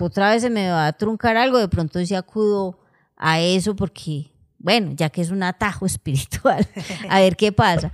otra 0.00 0.30
vez 0.30 0.42
se 0.42 0.50
me 0.50 0.70
va 0.70 0.86
a 0.86 0.92
truncar 0.92 1.36
algo, 1.36 1.58
de 1.58 1.68
pronto 1.68 2.04
sí 2.04 2.14
acudo 2.14 2.78
a 3.16 3.40
eso 3.40 3.74
porque, 3.74 4.32
bueno, 4.58 4.92
ya 4.94 5.10
que 5.10 5.20
es 5.20 5.30
un 5.30 5.42
atajo 5.42 5.86
espiritual, 5.86 6.66
a 7.08 7.20
ver 7.20 7.36
qué 7.36 7.52
pasa. 7.52 7.92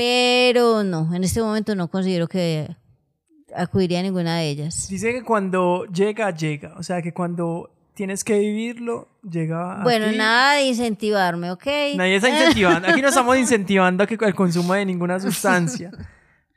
Pero 0.00 0.82
no, 0.82 1.14
en 1.14 1.24
este 1.24 1.42
momento 1.42 1.74
no 1.74 1.88
considero 1.88 2.26
que 2.26 2.74
acudiría 3.54 4.00
a 4.00 4.02
ninguna 4.02 4.38
de 4.38 4.48
ellas. 4.48 4.88
Dice 4.88 5.12
que 5.12 5.22
cuando 5.22 5.84
llega, 5.92 6.34
llega. 6.34 6.72
O 6.78 6.82
sea, 6.82 7.02
que 7.02 7.12
cuando 7.12 7.70
tienes 7.92 8.24
que 8.24 8.38
vivirlo, 8.38 9.08
llega 9.30 9.82
Bueno, 9.82 10.10
nada 10.10 10.54
de 10.54 10.62
incentivarme, 10.62 11.50
¿ok? 11.50 11.66
Nadie 11.96 12.16
está 12.16 12.30
incentivando. 12.30 12.88
Aquí 12.88 13.02
no 13.02 13.08
estamos 13.08 13.36
incentivando 13.36 14.06
el 14.08 14.34
consumo 14.34 14.72
de 14.72 14.86
ninguna 14.86 15.20
sustancia. 15.20 15.90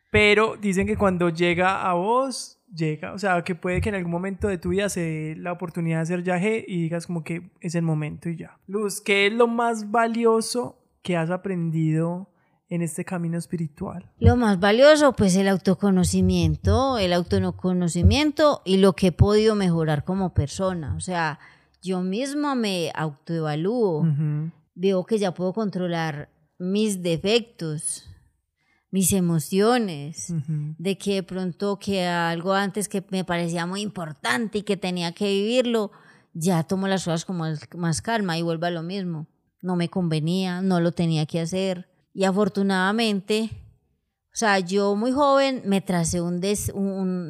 Pero 0.10 0.56
dicen 0.56 0.88
que 0.88 0.95
cuando 0.95 1.28
llega 1.28 1.86
a 1.86 1.95
vos, 1.95 2.60
llega. 2.74 3.11
O 3.11 3.20
sea, 3.20 3.44
que 3.44 3.56
puede 3.56 3.82
que 3.82 3.90
en 3.90 3.95
algún 3.95 4.11
momento 4.11 4.48
de 4.48 4.57
tu 4.57 4.70
vida 4.70 4.88
se 4.88 5.02
dé 5.02 5.36
la 5.36 5.52
oportunidad 5.52 5.98
de 5.98 6.03
hacer 6.03 6.22
viaje 6.22 6.64
y 6.65 6.84
digas 6.84 7.07
como 7.07 7.26
que 7.26 7.52
es 7.60 7.76
el 7.76 7.82
momento 7.82 8.30
y 8.30 8.38
ya. 8.38 8.57
Luz, 8.68 9.02
¿qué 9.02 9.28
es 9.28 9.34
lo 9.34 9.48
más 9.48 9.91
valioso 9.91 10.80
que 11.02 11.18
has 11.18 11.30
aprendido 11.30 12.30
en 12.73 12.81
este 12.81 13.05
camino 13.05 13.37
espiritual? 13.37 14.09
Lo 14.17 14.35
más 14.35 14.59
valioso, 14.59 15.13
pues 15.13 15.35
el 15.35 15.47
autoconocimiento, 15.47 16.97
el 16.97 17.13
autoconocimiento 17.13 18.63
y 18.65 18.77
lo 18.77 18.93
que 18.93 19.07
he 19.07 19.11
podido 19.11 19.53
mejorar 19.53 20.03
como 20.03 20.33
persona. 20.33 20.95
O 20.95 20.99
sea, 20.99 21.37
yo 21.83 22.01
misma 22.01 22.55
me 22.55 22.91
autoevalúo, 22.95 24.07
veo 24.73 25.05
que 25.05 25.19
ya 25.19 25.35
puedo 25.35 25.53
controlar 25.53 26.29
mis 26.57 27.03
defectos, 27.03 28.09
mis 28.89 29.13
emociones, 29.13 30.33
de 30.79 30.97
que 30.97 31.13
de 31.15 31.23
pronto 31.23 31.77
que 31.77 32.07
algo 32.07 32.53
antes 32.53 32.89
que 32.89 33.05
me 33.11 33.23
parecía 33.23 33.67
muy 33.67 33.81
importante 33.81 34.57
y 34.57 34.63
que 34.63 34.77
tenía 34.77 35.11
que 35.11 35.27
vivirlo, 35.27 35.91
ya 36.33 36.63
tomo 36.63 36.87
las 36.87 37.03
cosas 37.03 37.23
con 37.25 37.37
más, 37.37 38.01
calma 38.01 38.35
y 38.35 38.41
vuelvo 38.41 38.65
a 38.65 38.71
lo 38.71 38.81
mismo. 38.81 39.27
No 39.61 39.75
me 39.75 39.89
convenía, 39.89 40.63
no 40.63 40.79
lo 40.79 40.91
tenía 40.91 41.27
que 41.27 41.39
hacer. 41.39 41.93
Y 42.14 42.26
afortunadamente, 42.26 43.49
o 44.34 44.35
sea, 44.35 44.60
yo 44.60 44.95
muy 44.95 45.11
joven 45.11 45.64
me 45.65 45.81
tracé, 45.81 46.22
un, 46.22 46.40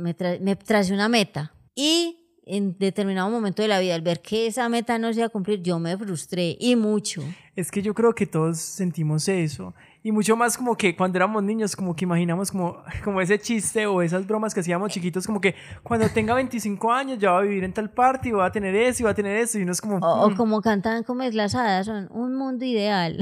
me, 0.01 0.15
me 0.41 0.55
tracé 0.55 0.93
una 0.93 1.09
meta 1.09 1.53
y 1.75 2.19
en 2.45 2.77
determinado 2.77 3.29
momento 3.29 3.61
de 3.61 3.67
la 3.67 3.79
vida, 3.79 3.95
al 3.95 4.01
ver 4.01 4.21
que 4.21 4.47
esa 4.47 4.67
meta 4.69 4.97
no 4.99 5.11
se 5.13 5.19
iba 5.19 5.27
a 5.27 5.29
cumplir, 5.29 5.61
yo 5.61 5.79
me 5.79 5.97
frustré 5.97 6.57
y 6.59 6.75
mucho. 6.75 7.23
Es 7.55 7.71
que 7.71 7.81
yo 7.81 7.93
creo 7.93 8.13
que 8.13 8.25
todos 8.25 8.59
sentimos 8.59 9.27
eso. 9.27 9.73
Y 10.05 10.11
mucho 10.11 10.35
más 10.35 10.57
como 10.57 10.75
que 10.75 10.97
cuando 10.97 11.17
éramos 11.17 11.41
niños, 11.43 11.77
como 11.77 11.95
que 11.95 12.03
imaginamos 12.03 12.51
como, 12.51 12.83
como 13.05 13.21
ese 13.21 13.39
chiste 13.39 13.85
o 13.85 14.01
esas 14.01 14.27
bromas 14.27 14.53
que 14.53 14.59
hacíamos 14.59 14.91
chiquitos, 14.91 15.25
como 15.25 15.39
que 15.39 15.55
cuando 15.81 16.09
tenga 16.09 16.33
25 16.33 16.91
años 16.91 17.19
ya 17.19 17.31
va 17.31 17.39
a 17.39 17.41
vivir 17.43 17.63
en 17.63 17.71
tal 17.71 17.89
parte 17.89 18.27
y 18.27 18.31
va 18.33 18.47
a 18.47 18.51
tener 18.51 18.75
eso 18.75 19.01
y 19.01 19.05
va 19.05 19.11
a 19.11 19.15
tener 19.15 19.37
eso. 19.37 19.57
Y 19.57 19.63
uno 19.63 19.71
es 19.71 19.79
como... 19.79 19.97
O, 19.97 20.29
mm". 20.29 20.35
como 20.35 20.61
cantan 20.61 21.03
como 21.03 21.23
es 21.23 21.33
las 21.33 21.55
hadas, 21.55 21.85
son 21.85 22.09
un 22.11 22.35
mundo 22.35 22.65
ideal. 22.65 23.17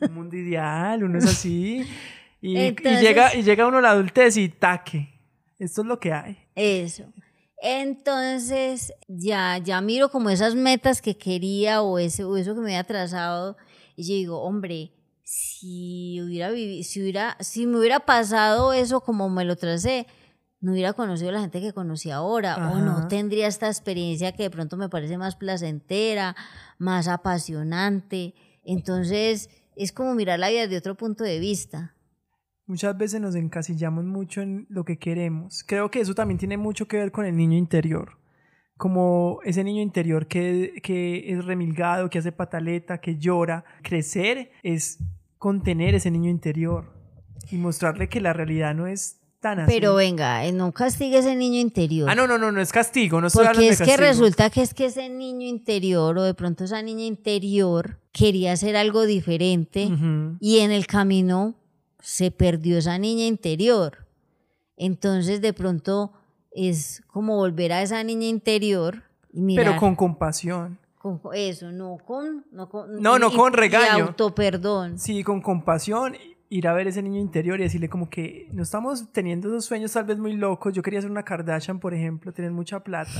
Un 0.00 0.14
mundo 0.14 0.36
ideal, 0.36 1.04
uno 1.04 1.18
es 1.18 1.26
así. 1.26 1.86
Y, 2.46 2.58
y, 2.58 2.74
llega, 3.00 3.34
y 3.34 3.42
llega 3.42 3.66
uno 3.66 3.78
a 3.78 3.80
la 3.80 3.92
adultez 3.92 4.36
y 4.36 4.50
taque. 4.50 5.08
Esto 5.58 5.80
es 5.80 5.86
lo 5.86 5.98
que 5.98 6.12
hay. 6.12 6.36
Eso. 6.54 7.04
Entonces 7.56 8.92
ya, 9.08 9.56
ya 9.56 9.80
miro 9.80 10.10
como 10.10 10.28
esas 10.28 10.54
metas 10.54 11.00
que 11.00 11.16
quería 11.16 11.80
o, 11.80 11.98
ese, 11.98 12.22
o 12.22 12.36
eso 12.36 12.54
que 12.54 12.60
me 12.60 12.66
había 12.66 12.84
trazado 12.84 13.56
y 13.96 14.02
yo 14.02 14.14
digo, 14.14 14.42
hombre, 14.42 14.92
si 15.24 16.20
hubiera 16.22 16.52
si 16.52 17.02
hubiera, 17.02 17.36
si 17.40 17.66
me 17.66 17.78
hubiera 17.78 18.00
pasado 18.00 18.72
eso 18.72 19.00
como 19.00 19.30
me 19.30 19.44
lo 19.44 19.56
tracé, 19.56 20.06
no 20.60 20.72
hubiera 20.72 20.92
conocido 20.92 21.30
a 21.30 21.32
la 21.32 21.40
gente 21.40 21.60
que 21.60 21.72
conocí 21.72 22.10
ahora 22.10 22.72
o 22.72 22.78
no 22.78 23.08
tendría 23.08 23.46
esta 23.46 23.66
experiencia 23.66 24.32
que 24.32 24.44
de 24.44 24.50
pronto 24.50 24.76
me 24.76 24.88
parece 24.88 25.18
más 25.18 25.36
placentera, 25.36 26.36
más 26.78 27.08
apasionante. 27.08 28.34
Entonces 28.64 29.50
es 29.76 29.92
como 29.92 30.14
mirar 30.14 30.38
la 30.38 30.50
vida 30.50 30.62
desde 30.62 30.78
otro 30.78 30.94
punto 30.94 31.24
de 31.24 31.38
vista. 31.38 31.94
Muchas 32.66 32.96
veces 32.96 33.20
nos 33.20 33.34
encasillamos 33.34 34.04
mucho 34.04 34.40
en 34.40 34.66
lo 34.70 34.84
que 34.84 34.98
queremos. 34.98 35.64
Creo 35.64 35.90
que 35.90 36.00
eso 36.00 36.14
también 36.14 36.38
tiene 36.38 36.56
mucho 36.56 36.88
que 36.88 36.96
ver 36.96 37.12
con 37.12 37.26
el 37.26 37.36
niño 37.36 37.58
interior. 37.58 38.18
Como 38.76 39.38
ese 39.44 39.62
niño 39.62 39.82
interior 39.82 40.26
que, 40.26 40.74
que 40.82 41.32
es 41.32 41.44
remilgado, 41.44 42.10
que 42.10 42.18
hace 42.18 42.32
pataleta, 42.32 42.98
que 42.98 43.16
llora. 43.18 43.64
Crecer 43.82 44.50
es 44.62 44.98
contener 45.38 45.94
ese 45.94 46.10
niño 46.10 46.30
interior 46.30 46.92
y 47.50 47.56
mostrarle 47.56 48.08
que 48.08 48.20
la 48.20 48.32
realidad 48.32 48.74
no 48.74 48.86
es 48.86 49.20
tan 49.40 49.60
así. 49.60 49.72
Pero 49.72 49.94
venga, 49.94 50.44
eh, 50.46 50.52
no 50.52 50.72
castigue 50.72 51.18
ese 51.18 51.36
niño 51.36 51.60
interior. 51.60 52.08
Ah, 52.08 52.14
no, 52.14 52.26
no, 52.26 52.38
no, 52.38 52.50
no 52.50 52.60
es 52.60 52.72
castigo, 52.72 53.20
no 53.20 53.28
Porque 53.28 53.68
es 53.68 53.80
que 53.82 53.96
resulta 53.96 54.48
que 54.48 54.62
es 54.62 54.72
que 54.72 54.86
ese 54.86 55.08
niño 55.10 55.46
interior 55.46 56.16
o 56.16 56.22
de 56.22 56.34
pronto 56.34 56.64
esa 56.64 56.80
niña 56.82 57.04
interior 57.04 57.98
quería 58.12 58.52
hacer 58.52 58.74
algo 58.74 59.04
diferente 59.04 59.90
y 60.40 60.58
en 60.60 60.70
el 60.70 60.86
camino 60.86 61.54
se 62.00 62.30
perdió 62.30 62.78
esa 62.78 62.98
niña 62.98 63.26
interior. 63.26 64.06
Entonces 64.76 65.40
de 65.42 65.52
pronto 65.52 66.12
es 66.54 67.02
como 67.08 67.36
volver 67.36 67.72
a 67.72 67.82
esa 67.82 68.02
niña 68.04 68.26
interior. 68.26 69.02
Y 69.32 69.42
mirar, 69.42 69.66
Pero 69.66 69.80
con 69.80 69.96
compasión. 69.96 70.78
Con 70.98 71.20
eso, 71.34 71.70
no 71.70 71.98
con... 71.98 72.46
No, 72.52 72.68
con, 72.68 73.02
no, 73.02 73.18
no 73.18 73.30
con 73.30 73.52
regaño. 73.52 74.06
auto 74.06 74.34
perdón. 74.34 74.98
Sí, 74.98 75.22
con 75.22 75.42
compasión 75.42 76.16
ir 76.48 76.68
a 76.68 76.72
ver 76.72 76.86
ese 76.86 77.02
niño 77.02 77.20
interior 77.20 77.58
y 77.58 77.64
decirle 77.64 77.88
como 77.88 78.08
que 78.08 78.48
no 78.52 78.62
estamos 78.62 79.12
teniendo 79.12 79.48
esos 79.48 79.64
sueños 79.64 79.92
tal 79.92 80.04
vez 80.04 80.18
muy 80.18 80.34
locos. 80.34 80.72
Yo 80.72 80.82
quería 80.82 81.00
ser 81.00 81.10
una 81.10 81.24
Kardashian, 81.24 81.80
por 81.80 81.94
ejemplo, 81.94 82.32
tener 82.32 82.52
mucha 82.52 82.80
plata. 82.80 83.10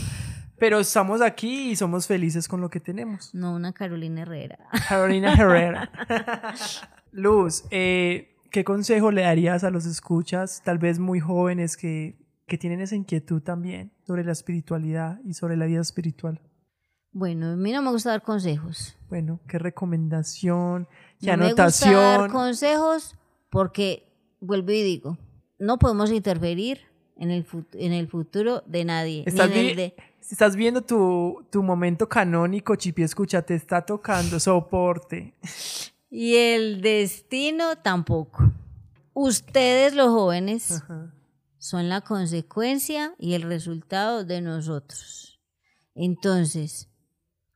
Pero 0.56 0.78
estamos 0.78 1.20
aquí 1.20 1.70
y 1.70 1.76
somos 1.76 2.06
felices 2.06 2.46
con 2.46 2.60
lo 2.60 2.70
que 2.70 2.78
tenemos. 2.78 3.34
No, 3.34 3.54
una 3.54 3.72
Carolina 3.72 4.22
Herrera. 4.22 4.58
Carolina 4.88 5.34
Herrera. 5.34 5.90
Luz, 7.10 7.64
eh, 7.70 8.36
¿qué 8.50 8.64
consejo 8.64 9.10
le 9.10 9.22
darías 9.22 9.64
a 9.64 9.70
los 9.70 9.84
escuchas, 9.84 10.62
tal 10.64 10.78
vez 10.78 10.98
muy 10.98 11.18
jóvenes, 11.18 11.76
que, 11.76 12.14
que 12.46 12.58
tienen 12.58 12.80
esa 12.80 12.96
inquietud 12.96 13.42
también 13.42 13.92
sobre 14.06 14.24
la 14.24 14.32
espiritualidad 14.32 15.20
y 15.24 15.34
sobre 15.34 15.56
la 15.56 15.66
vida 15.66 15.80
espiritual? 15.80 16.40
Bueno, 17.12 17.52
a 17.52 17.56
mí 17.56 17.72
no 17.72 17.80
me 17.80 17.90
gusta 17.90 18.10
dar 18.10 18.22
consejos. 18.22 18.96
Bueno, 19.08 19.40
¿qué 19.46 19.58
recomendación? 19.58 20.88
¿Qué 21.20 21.30
anotación? 21.30 21.90
Me 21.90 21.96
gusta 21.96 22.20
dar 22.20 22.30
consejos 22.30 23.16
porque, 23.50 24.12
vuelvo 24.40 24.72
y 24.72 24.82
digo, 24.82 25.16
no 25.58 25.78
podemos 25.78 26.10
interferir 26.10 26.80
en 27.16 27.30
el, 27.30 27.46
en 27.74 27.92
el 27.92 28.08
futuro 28.08 28.62
de 28.66 28.84
nadie. 28.84 29.22
¿Estás, 29.26 29.50
estás 30.28 30.56
viendo 30.56 30.82
tu, 30.82 31.46
tu 31.50 31.62
momento 31.62 32.08
canónico, 32.08 32.74
Chipi, 32.74 33.02
escucha, 33.02 33.42
te 33.42 33.54
está 33.54 33.82
tocando 33.82 34.38
soporte. 34.40 35.34
Y 36.16 36.36
el 36.36 36.80
destino 36.80 37.74
tampoco. 37.74 38.52
Ustedes 39.14 39.96
los 39.96 40.10
jóvenes 40.10 40.80
son 41.64 41.88
la 41.88 42.02
consecuencia 42.02 43.14
y 43.18 43.32
el 43.32 43.40
resultado 43.40 44.22
de 44.22 44.42
nosotros. 44.42 45.40
Entonces, 45.94 46.90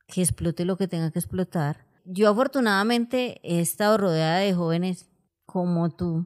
que 0.07 0.23
explote 0.23 0.65
lo 0.65 0.77
que 0.77 0.87
tenga 0.87 1.11
que 1.11 1.19
explotar. 1.19 1.85
Yo 2.05 2.27
afortunadamente 2.27 3.39
he 3.43 3.59
estado 3.59 3.99
rodeada 3.99 4.39
de 4.39 4.55
jóvenes 4.55 5.11
como 5.45 5.91
tú, 5.91 6.25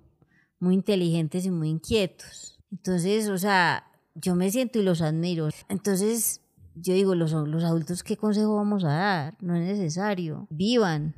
muy 0.61 0.75
inteligentes 0.75 1.45
y 1.45 1.51
muy 1.51 1.71
inquietos. 1.71 2.57
Entonces, 2.71 3.27
o 3.27 3.37
sea, 3.37 3.91
yo 4.15 4.33
me 4.33 4.49
siento 4.49 4.79
y 4.79 4.83
los 4.83 5.01
admiro. 5.01 5.49
Entonces, 5.67 6.39
yo 6.75 6.93
digo, 6.93 7.15
los, 7.15 7.33
adultos, 7.33 8.01
¿qué 8.01 8.15
consejo 8.15 8.55
vamos 8.55 8.85
a 8.85 8.93
dar? 8.93 9.37
No 9.41 9.57
es 9.57 9.61
necesario. 9.67 10.47
Vivan, 10.49 11.15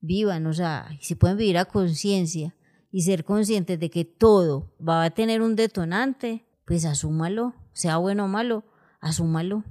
vivan, 0.00 0.48
o 0.48 0.52
sea, 0.52 0.88
si 1.00 1.14
pueden 1.14 1.36
vivir 1.36 1.58
a 1.58 1.64
conciencia 1.64 2.56
y 2.92 3.02
ser 3.02 3.24
conscientes 3.24 3.80
de 3.80 3.90
que 3.90 4.04
todo 4.04 4.70
va 4.86 5.02
a 5.02 5.10
tener 5.10 5.40
un 5.40 5.56
detonante, 5.56 6.44
pues 6.66 6.84
asúmalo, 6.84 7.54
sea 7.72 7.96
bueno 7.96 8.26
o 8.26 8.28
malo, 8.28 8.64
asúmalo. 9.00 9.64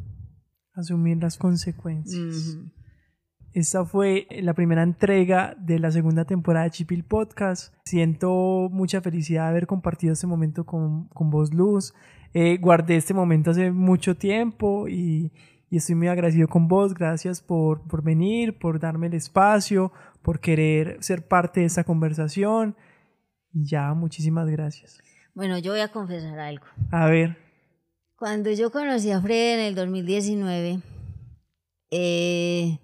Asumir 0.74 1.18
las 1.22 1.38
consecuencias. 1.38 2.58
Esta 3.54 3.86
fue 3.86 4.28
la 4.42 4.54
primera 4.54 4.82
entrega 4.82 5.56
de 5.60 5.78
la 5.78 5.92
segunda 5.92 6.26
temporada 6.26 6.64
de 6.64 6.72
Chipil 6.72 7.04
Podcast. 7.04 7.76
Siento 7.86 8.70
mucha 8.72 9.02
felicidad 9.02 9.44
de 9.44 9.50
haber 9.50 9.68
compartido 9.68 10.14
este 10.14 10.26
momento 10.26 10.66
con, 10.66 11.08
con 11.10 11.30
vos, 11.30 11.54
Luz. 11.54 11.94
Eh, 12.34 12.58
guardé 12.60 12.96
este 12.96 13.14
momento 13.14 13.52
hace 13.52 13.72
mucho 13.72 14.16
tiempo 14.16 14.88
y, 14.88 15.32
y 15.70 15.78
estoy 15.78 15.96
muy 15.96 16.08
agradecido 16.08 16.48
con 16.48 16.68
vos. 16.68 16.94
Gracias 16.96 17.42
por, 17.42 17.82
por 17.88 18.02
venir, 18.02 18.58
por 18.58 18.80
darme 18.80 19.08
el 19.08 19.14
espacio, 19.14 19.92
por 20.24 20.40
querer 20.40 20.98
ser 21.02 21.28
parte 21.28 21.60
de 21.60 21.66
esta 21.68 21.84
conversación. 21.84 22.76
Ya, 23.54 23.94
muchísimas 23.94 24.50
gracias. 24.50 25.00
Bueno, 25.34 25.58
yo 25.58 25.72
voy 25.72 25.82
a 25.82 25.90
confesar 25.90 26.40
algo. 26.40 26.66
A 26.92 27.08
ver. 27.08 27.38
Cuando 28.16 28.52
yo 28.52 28.72
conocí 28.72 29.12
a 29.12 29.22
Fred 29.22 29.60
en 29.60 29.66
el 29.66 29.76
2019, 29.76 30.80
eh, 31.90 32.80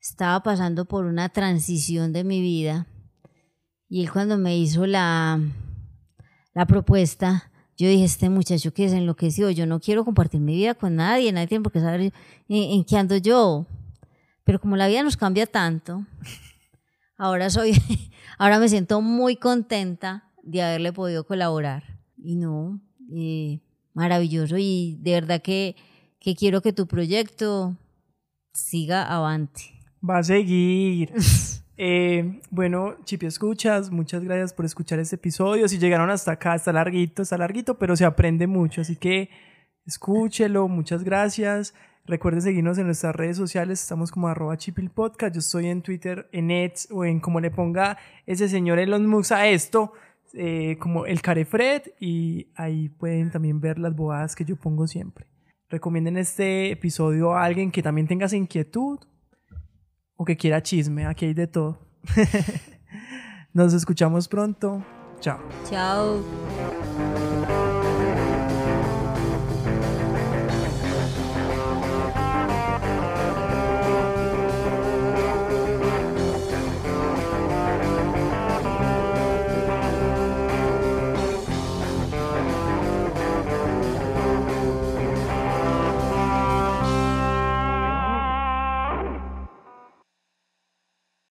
estaba 0.00 0.42
pasando 0.42 0.84
por 0.84 1.04
una 1.04 1.28
transición 1.28 2.12
de 2.12 2.24
mi 2.24 2.40
vida. 2.40 2.86
Y 3.88 4.02
él 4.02 4.10
cuando 4.10 4.38
me 4.38 4.56
hizo 4.56 4.86
la, 4.86 5.40
la 6.54 6.66
propuesta, 6.66 7.50
yo 7.76 7.88
dije, 7.88 8.04
este 8.04 8.30
muchacho 8.30 8.72
que 8.72 8.86
es 8.86 8.92
enloquecido, 8.92 9.50
yo 9.50 9.66
no 9.66 9.80
quiero 9.80 10.04
compartir 10.04 10.40
mi 10.40 10.54
vida 10.54 10.74
con 10.74 10.96
nadie, 10.96 11.32
nadie 11.32 11.48
tiene 11.48 11.62
por 11.62 11.72
qué 11.72 11.80
saber 11.80 12.00
en, 12.00 12.12
en 12.48 12.84
qué 12.84 12.96
ando 12.96 13.16
yo. 13.16 13.66
Pero 14.44 14.60
como 14.60 14.76
la 14.76 14.88
vida 14.88 15.02
nos 15.02 15.16
cambia 15.16 15.46
tanto, 15.46 16.04
Ahora 17.16 17.48
soy, 17.48 17.72
ahora 18.38 18.58
me 18.58 18.68
siento 18.68 19.00
muy 19.00 19.36
contenta 19.36 20.30
de 20.42 20.62
haberle 20.62 20.92
podido 20.92 21.24
colaborar. 21.24 21.82
Y 22.16 22.36
no, 22.36 22.80
eh, 23.12 23.60
maravilloso. 23.92 24.56
Y 24.58 24.98
de 25.00 25.12
verdad 25.12 25.42
que, 25.42 25.76
que 26.20 26.34
quiero 26.34 26.62
que 26.62 26.72
tu 26.72 26.86
proyecto 26.86 27.76
siga 28.52 29.02
avante. 29.04 29.62
Va 30.08 30.18
a 30.18 30.22
seguir. 30.22 31.12
Eh, 31.76 32.40
bueno, 32.50 32.96
Chipi 33.04 33.26
Escuchas, 33.26 33.90
muchas 33.90 34.22
gracias 34.22 34.52
por 34.52 34.64
escuchar 34.64 35.00
este 35.00 35.16
episodio. 35.16 35.66
Si 35.66 35.78
llegaron 35.78 36.08
hasta 36.08 36.30
acá, 36.30 36.54
está 36.54 36.72
larguito, 36.72 37.22
está 37.22 37.36
larguito, 37.36 37.78
pero 37.78 37.96
se 37.96 38.04
aprende 38.04 38.46
mucho. 38.46 38.80
Así 38.80 38.94
que 38.94 39.30
escúchelo, 39.84 40.68
muchas 40.68 41.02
gracias. 41.02 41.74
Recuerden 42.06 42.42
seguirnos 42.42 42.76
en 42.76 42.86
nuestras 42.86 43.16
redes 43.16 43.38
sociales, 43.38 43.80
estamos 43.80 44.10
como 44.10 44.28
arroba 44.28 44.58
chipilpodcast, 44.58 45.34
yo 45.34 45.38
estoy 45.38 45.68
en 45.68 45.80
Twitter, 45.80 46.28
en 46.32 46.50
Eds 46.50 46.88
o 46.90 47.06
en 47.06 47.18
como 47.18 47.40
le 47.40 47.50
ponga 47.50 47.96
ese 48.26 48.46
señor 48.50 48.78
Elon 48.78 49.06
Musk 49.06 49.32
a 49.32 49.48
esto, 49.48 49.94
eh, 50.34 50.76
como 50.78 51.06
el 51.06 51.22
Carefred 51.22 51.82
y 51.98 52.48
ahí 52.56 52.90
pueden 52.90 53.30
también 53.30 53.58
ver 53.58 53.78
las 53.78 53.96
bobadas 53.96 54.36
que 54.36 54.44
yo 54.44 54.56
pongo 54.56 54.86
siempre. 54.86 55.26
Recomienden 55.70 56.18
este 56.18 56.72
episodio 56.72 57.32
a 57.32 57.42
alguien 57.42 57.70
que 57.70 57.82
también 57.82 58.06
tenga 58.06 58.26
esa 58.26 58.36
inquietud 58.36 58.98
o 60.16 60.26
que 60.26 60.36
quiera 60.36 60.62
chisme, 60.62 61.06
aquí 61.06 61.24
hay 61.24 61.34
de 61.34 61.46
todo. 61.46 61.78
Nos 63.54 63.72
escuchamos 63.72 64.28
pronto. 64.28 64.84
Chao. 65.20 65.38
Chao. 65.70 66.22